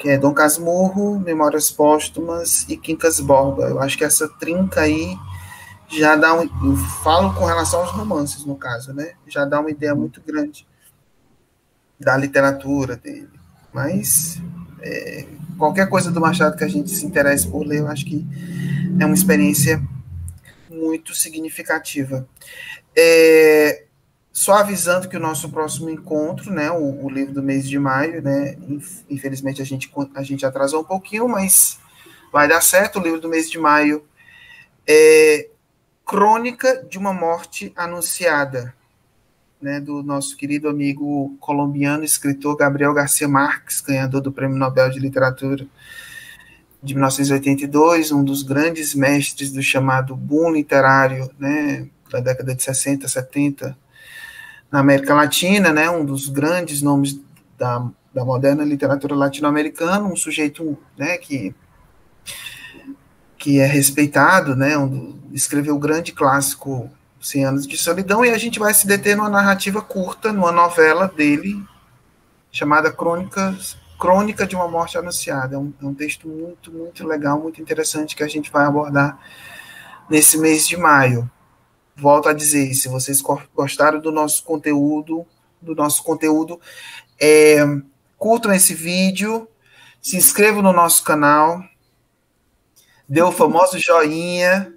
Que 0.00 0.08
é 0.08 0.18
Dom 0.18 0.32
Casmurro, 0.32 1.20
Memórias 1.20 1.70
Póstumas 1.70 2.66
e 2.68 2.76
Quincas 2.76 3.20
Borba. 3.20 3.64
Eu 3.64 3.80
acho 3.80 3.98
que 3.98 4.04
essa 4.04 4.26
trinca 4.26 4.80
aí 4.80 5.14
já 5.88 6.16
dá 6.16 6.32
um. 6.34 6.42
Eu 6.42 6.76
falo 7.04 7.34
com 7.34 7.44
relação 7.44 7.80
aos 7.80 7.90
romances, 7.90 8.46
no 8.46 8.56
caso, 8.56 8.94
né? 8.94 9.12
Já 9.26 9.44
dá 9.44 9.60
uma 9.60 9.70
ideia 9.70 9.94
muito 9.94 10.22
grande 10.22 10.66
da 12.00 12.16
literatura 12.16 12.96
dele. 12.96 13.28
Mas 13.74 14.40
é, 14.80 15.26
qualquer 15.58 15.86
coisa 15.86 16.10
do 16.10 16.18
Machado 16.18 16.56
que 16.56 16.64
a 16.64 16.68
gente 16.68 16.90
se 16.90 17.04
interesse 17.04 17.46
por 17.46 17.66
ler, 17.66 17.80
eu 17.80 17.88
acho 17.88 18.06
que 18.06 18.26
é 18.98 19.04
uma 19.04 19.14
experiência 19.14 19.82
muito 20.70 21.14
significativa. 21.14 22.26
É, 22.96 23.84
só 24.32 24.54
avisando 24.54 25.08
que 25.08 25.16
o 25.16 25.20
nosso 25.20 25.48
próximo 25.50 25.90
encontro, 25.90 26.52
né, 26.52 26.70
o, 26.70 27.04
o, 27.04 27.10
livro 27.10 27.34
do 27.34 27.42
mês 27.42 27.68
de 27.68 27.78
maio, 27.78 28.22
né, 28.22 28.56
infelizmente 29.08 29.60
a 29.60 29.64
gente, 29.64 29.90
a 30.14 30.22
gente 30.22 30.46
atrasou 30.46 30.82
um 30.82 30.84
pouquinho, 30.84 31.28
mas 31.28 31.78
vai 32.32 32.48
dar 32.48 32.60
certo. 32.60 32.98
O 32.98 33.02
livro 33.02 33.20
do 33.20 33.28
mês 33.28 33.50
de 33.50 33.58
maio 33.58 34.04
é 34.86 35.48
Crônica 36.06 36.84
de 36.88 36.98
uma 36.98 37.12
Morte 37.12 37.72
Anunciada, 37.76 38.74
né, 39.60 39.80
do 39.80 40.02
nosso 40.02 40.36
querido 40.36 40.68
amigo 40.68 41.36
colombiano, 41.40 42.04
escritor 42.04 42.56
Gabriel 42.56 42.94
Garcia 42.94 43.28
Marques, 43.28 43.80
ganhador 43.80 44.20
do 44.20 44.32
Prêmio 44.32 44.56
Nobel 44.56 44.90
de 44.90 44.98
Literatura 44.98 45.66
de 46.82 46.94
1982, 46.94 48.10
um 48.10 48.24
dos 48.24 48.42
grandes 48.42 48.94
mestres 48.94 49.52
do 49.52 49.62
chamado 49.62 50.16
boom 50.16 50.50
literário, 50.52 51.30
né, 51.38 51.86
da 52.10 52.20
década 52.20 52.54
de 52.54 52.62
60, 52.62 53.06
70, 53.06 53.76
na 54.70 54.80
América 54.80 55.14
Latina, 55.14 55.72
né, 55.72 55.90
um 55.90 56.04
dos 56.04 56.28
grandes 56.28 56.80
nomes 56.82 57.20
da, 57.58 57.86
da 58.14 58.24
moderna 58.24 58.64
literatura 58.64 59.14
latino-americana, 59.14 60.04
um 60.04 60.16
sujeito, 60.16 60.78
né, 60.96 61.18
que 61.18 61.54
que 63.36 63.58
é 63.58 63.64
respeitado, 63.64 64.54
né, 64.54 64.76
um, 64.76 65.18
escreveu 65.32 65.74
o 65.74 65.78
grande 65.78 66.12
clássico 66.12 66.90
100 67.22 67.44
anos 67.46 67.66
de 67.66 67.74
solidão 67.74 68.22
e 68.22 68.30
a 68.30 68.36
gente 68.36 68.58
vai 68.58 68.74
se 68.74 68.86
deter 68.86 69.16
numa 69.16 69.30
narrativa 69.30 69.80
curta, 69.80 70.30
numa 70.30 70.52
novela 70.52 71.08
dele 71.08 71.64
chamada 72.52 72.92
Crônicas 72.92 73.78
Crônica 74.00 74.46
de 74.46 74.56
uma 74.56 74.66
Morte 74.66 74.96
Anunciada. 74.96 75.54
É 75.54 75.58
um, 75.58 75.72
é 75.80 75.84
um, 75.84 75.94
texto 75.94 76.26
muito, 76.26 76.72
muito 76.72 77.06
legal, 77.06 77.38
muito 77.38 77.60
interessante 77.60 78.16
que 78.16 78.24
a 78.24 78.28
gente 78.28 78.50
vai 78.50 78.64
abordar 78.64 79.18
nesse 80.08 80.38
mês 80.38 80.66
de 80.66 80.76
maio. 80.76 81.30
Volto 82.00 82.30
a 82.30 82.32
dizer, 82.32 82.72
se 82.72 82.88
vocês 82.88 83.22
gostaram 83.54 84.00
do 84.00 84.10
nosso 84.10 84.42
conteúdo, 84.42 85.26
do 85.60 85.74
nosso 85.74 86.02
conteúdo, 86.02 86.58
é, 87.20 87.58
curtam 88.16 88.52
esse 88.54 88.72
vídeo, 88.72 89.46
se 90.00 90.16
inscrevam 90.16 90.62
no 90.62 90.72
nosso 90.72 91.04
canal, 91.04 91.62
dê 93.06 93.20
o 93.20 93.30
famoso 93.30 93.78
joinha, 93.78 94.72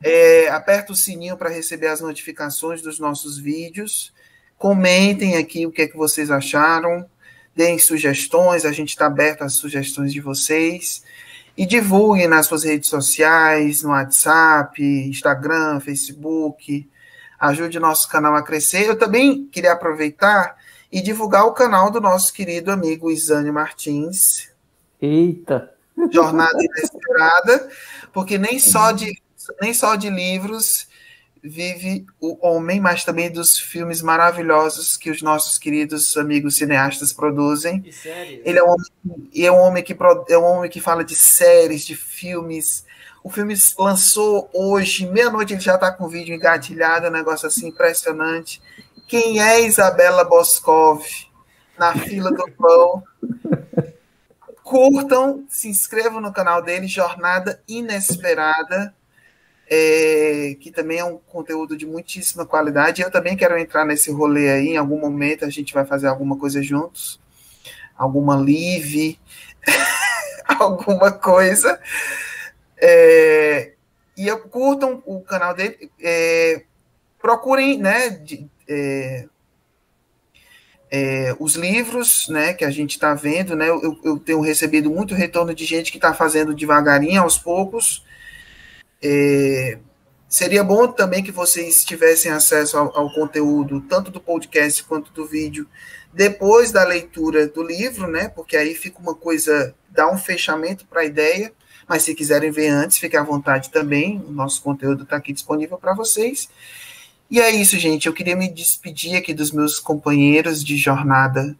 é, 0.00 0.48
aperta 0.48 0.92
o 0.92 0.96
sininho 0.96 1.36
para 1.36 1.50
receber 1.50 1.88
as 1.88 2.00
notificações 2.00 2.80
dos 2.80 3.00
nossos 3.00 3.36
vídeos, 3.36 4.12
comentem 4.56 5.36
aqui 5.36 5.66
o 5.66 5.72
que 5.72 5.82
é 5.82 5.88
que 5.88 5.96
vocês 5.96 6.30
acharam, 6.30 7.04
deem 7.54 7.80
sugestões, 7.80 8.64
a 8.64 8.70
gente 8.70 8.90
está 8.90 9.06
aberto 9.06 9.42
às 9.42 9.54
sugestões 9.54 10.12
de 10.12 10.20
vocês. 10.20 11.02
E 11.60 11.66
divulguem 11.66 12.26
nas 12.26 12.46
suas 12.46 12.64
redes 12.64 12.88
sociais, 12.88 13.82
no 13.82 13.90
WhatsApp, 13.90 14.82
Instagram, 14.82 15.78
Facebook. 15.78 16.88
Ajude 17.38 17.76
o 17.76 17.82
nosso 17.82 18.08
canal 18.08 18.34
a 18.34 18.42
crescer. 18.42 18.86
Eu 18.86 18.96
também 18.96 19.44
queria 19.44 19.72
aproveitar 19.72 20.56
e 20.90 21.02
divulgar 21.02 21.44
o 21.44 21.52
canal 21.52 21.90
do 21.90 22.00
nosso 22.00 22.32
querido 22.32 22.70
amigo 22.72 23.10
Isânio 23.10 23.52
Martins. 23.52 24.48
Eita! 25.02 25.70
Jornada 26.10 26.56
Inesperada, 26.58 27.68
porque 28.10 28.38
nem 28.38 28.58
só 28.58 28.90
de, 28.90 29.20
nem 29.60 29.74
só 29.74 29.96
de 29.96 30.08
livros 30.08 30.88
vive 31.42 32.06
o 32.20 32.46
homem, 32.46 32.80
mas 32.80 33.04
também 33.04 33.30
dos 33.30 33.58
filmes 33.58 34.02
maravilhosos 34.02 34.96
que 34.96 35.10
os 35.10 35.22
nossos 35.22 35.58
queridos 35.58 36.16
amigos 36.16 36.56
cineastas 36.56 37.12
produzem. 37.12 37.84
Ele 38.44 38.58
é 38.58 38.62
um 38.62 38.70
homem, 38.70 39.30
é 39.34 39.52
um 39.52 39.58
homem 39.58 39.82
que 39.82 39.96
é 40.28 40.38
um 40.38 40.44
homem 40.44 40.70
que 40.70 40.80
fala 40.80 41.04
de 41.04 41.16
séries, 41.16 41.84
de 41.84 41.94
filmes. 41.94 42.84
O 43.22 43.30
filme 43.30 43.54
lançou 43.78 44.48
hoje, 44.52 45.06
meia-noite 45.06 45.54
ele 45.54 45.60
já 45.60 45.74
está 45.74 45.90
com 45.92 46.04
o 46.04 46.08
vídeo 46.08 46.34
engatilhado, 46.34 47.06
um 47.06 47.10
negócio 47.10 47.46
assim 47.46 47.68
impressionante. 47.68 48.60
Quem 49.08 49.42
é 49.42 49.60
Isabela 49.60 50.24
Boscov? 50.24 51.04
Na 51.78 51.94
fila 51.94 52.30
do 52.30 52.50
pão. 52.52 53.02
Curtam, 54.62 55.44
se 55.48 55.68
inscrevam 55.68 56.20
no 56.20 56.32
canal 56.32 56.62
dele, 56.62 56.86
Jornada 56.86 57.60
Inesperada 57.66 58.94
é, 59.70 60.56
que 60.58 60.72
também 60.72 60.98
é 60.98 61.04
um 61.04 61.16
conteúdo 61.16 61.76
de 61.76 61.86
muitíssima 61.86 62.44
qualidade. 62.44 63.02
Eu 63.02 63.10
também 63.10 63.36
quero 63.36 63.56
entrar 63.56 63.84
nesse 63.84 64.10
rolê 64.10 64.50
aí, 64.50 64.68
em 64.70 64.76
algum 64.76 64.98
momento 64.98 65.44
a 65.44 65.48
gente 65.48 65.72
vai 65.72 65.84
fazer 65.84 66.08
alguma 66.08 66.36
coisa 66.36 66.60
juntos, 66.60 67.20
alguma 67.96 68.34
live, 68.34 69.16
alguma 70.58 71.12
coisa. 71.12 71.80
É, 72.76 73.74
e 74.16 74.26
eu, 74.26 74.40
curtam 74.40 75.00
o 75.06 75.20
canal 75.20 75.54
dele, 75.54 75.88
é, 76.02 76.64
procurem, 77.20 77.78
né, 77.78 78.10
de, 78.10 78.50
é, 78.68 79.28
é, 80.90 81.36
os 81.38 81.54
livros, 81.54 82.28
né, 82.28 82.54
que 82.54 82.64
a 82.64 82.70
gente 82.70 82.92
está 82.92 83.14
vendo, 83.14 83.54
né, 83.54 83.68
eu, 83.68 84.00
eu, 84.02 84.18
tenho 84.18 84.40
recebido 84.40 84.90
muito 84.90 85.14
retorno 85.14 85.54
de 85.54 85.64
gente 85.64 85.92
que 85.92 85.98
está 85.98 86.12
fazendo 86.12 86.54
devagarinho, 86.54 87.22
aos 87.22 87.38
poucos, 87.38 88.04
é, 89.02 89.78
seria 90.28 90.62
bom 90.62 90.88
também 90.88 91.22
que 91.22 91.32
vocês 91.32 91.84
tivessem 91.84 92.30
acesso 92.30 92.76
ao, 92.76 92.96
ao, 92.96 93.12
conteúdo, 93.12 93.80
tanto 93.82 94.10
do 94.10 94.20
podcast 94.20 94.82
quanto 94.84 95.12
do 95.12 95.26
vídeo, 95.26 95.66
depois 96.12 96.72
da 96.72 96.84
leitura 96.84 97.46
do 97.46 97.62
livro, 97.62 98.06
né? 98.06 98.28
Porque 98.28 98.56
aí 98.56 98.74
fica 98.74 98.98
uma 98.98 99.14
coisa, 99.14 99.74
dá 99.88 100.10
um 100.10 100.18
fechamento 100.18 100.86
para 100.86 101.02
a 101.02 101.04
ideia. 101.04 101.52
Mas 101.88 102.04
se 102.04 102.14
quiserem 102.14 102.52
ver 102.52 102.68
antes, 102.68 102.98
fiquem 102.98 103.18
à 103.18 103.22
vontade 103.24 103.68
também. 103.68 104.22
O 104.24 104.30
nosso 104.30 104.62
conteúdo 104.62 105.02
está 105.02 105.16
aqui 105.16 105.32
disponível 105.32 105.76
para 105.76 105.92
vocês. 105.92 106.48
E 107.28 107.40
é 107.40 107.50
isso, 107.50 107.76
gente. 107.78 108.06
Eu 108.06 108.12
queria 108.12 108.36
me 108.36 108.48
despedir 108.48 109.16
aqui 109.16 109.34
dos 109.34 109.50
meus 109.50 109.80
companheiros 109.80 110.62
de 110.62 110.76
jornada, 110.76 111.56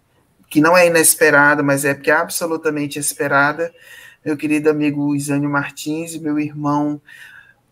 que 0.48 0.60
não 0.60 0.76
é 0.76 0.86
inesperada, 0.86 1.64
mas 1.64 1.84
é 1.84 1.94
porque 1.94 2.12
é 2.12 2.14
absolutamente 2.14 2.96
esperada. 2.96 3.72
Meu 4.24 4.36
querido 4.36 4.70
amigo 4.70 5.16
Isânio 5.16 5.50
Martins 5.50 6.14
e 6.14 6.20
meu 6.20 6.38
irmão 6.38 7.00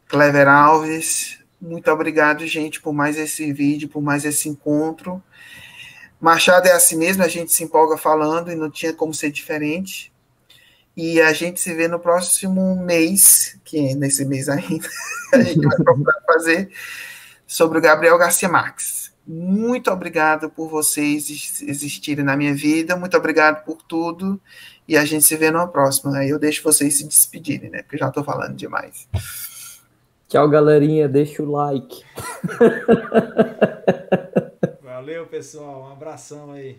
Clever 0.09 0.49
Alves, 0.49 1.39
muito 1.61 1.91
obrigado, 1.91 2.47
gente, 2.47 2.81
por 2.81 2.93
mais 2.93 3.19
esse 3.19 3.53
vídeo, 3.53 3.89
por 3.89 4.01
mais 4.01 4.25
esse 4.25 4.49
encontro. 4.49 5.23
Machado 6.21 6.67
é 6.67 6.73
assim 6.73 6.97
mesmo, 6.97 7.23
a 7.23 7.29
gente 7.29 7.53
se 7.53 7.63
empolga 7.65 7.97
falando 7.97 8.51
e 8.51 8.55
não 8.55 8.71
tinha 8.71 8.93
como 8.93 9.13
ser 9.13 9.31
diferente. 9.31 10.13
E 10.97 11.21
a 11.21 11.33
gente 11.33 11.61
se 11.61 11.73
vê 11.75 11.87
no 11.87 12.01
próximo 12.01 12.75
mês, 12.77 13.57
que 13.65 13.91
é 13.91 13.95
nesse 13.95 14.25
mês 14.25 14.49
ainda, 14.49 14.89
a 15.33 15.43
gente 15.43 15.65
vai 15.65 15.77
procurar 15.77 16.21
fazer 16.27 16.71
sobre 17.47 17.79
o 17.79 17.81
Gabriel 17.81 18.19
Garcia 18.19 18.49
Marques. 18.49 19.13
Muito 19.27 19.91
obrigado 19.91 20.49
por 20.49 20.69
vocês 20.69 21.61
existirem 21.63 22.25
na 22.25 22.37
minha 22.37 22.55
vida, 22.55 22.97
muito 22.97 23.17
obrigado 23.17 23.63
por 23.65 23.83
tudo. 23.83 24.41
E 24.89 24.97
a 24.97 25.05
gente 25.05 25.25
se 25.25 25.37
vê 25.37 25.51
no 25.51 25.69
próximo. 25.69 26.15
Aí 26.15 26.31
eu 26.31 26.39
deixo 26.39 26.63
vocês 26.63 26.97
se 26.97 27.07
despedirem, 27.07 27.69
né? 27.69 27.83
Porque 27.83 27.99
já 27.99 28.09
estou 28.09 28.25
falando 28.25 28.57
demais. 28.57 29.07
Tchau, 30.29 30.47
galerinha. 30.49 31.09
Deixa 31.09 31.43
o 31.43 31.51
like. 31.51 32.05
Valeu, 34.83 35.27
pessoal. 35.27 35.85
Um 35.85 35.93
abração 35.93 36.53
aí. 36.53 36.79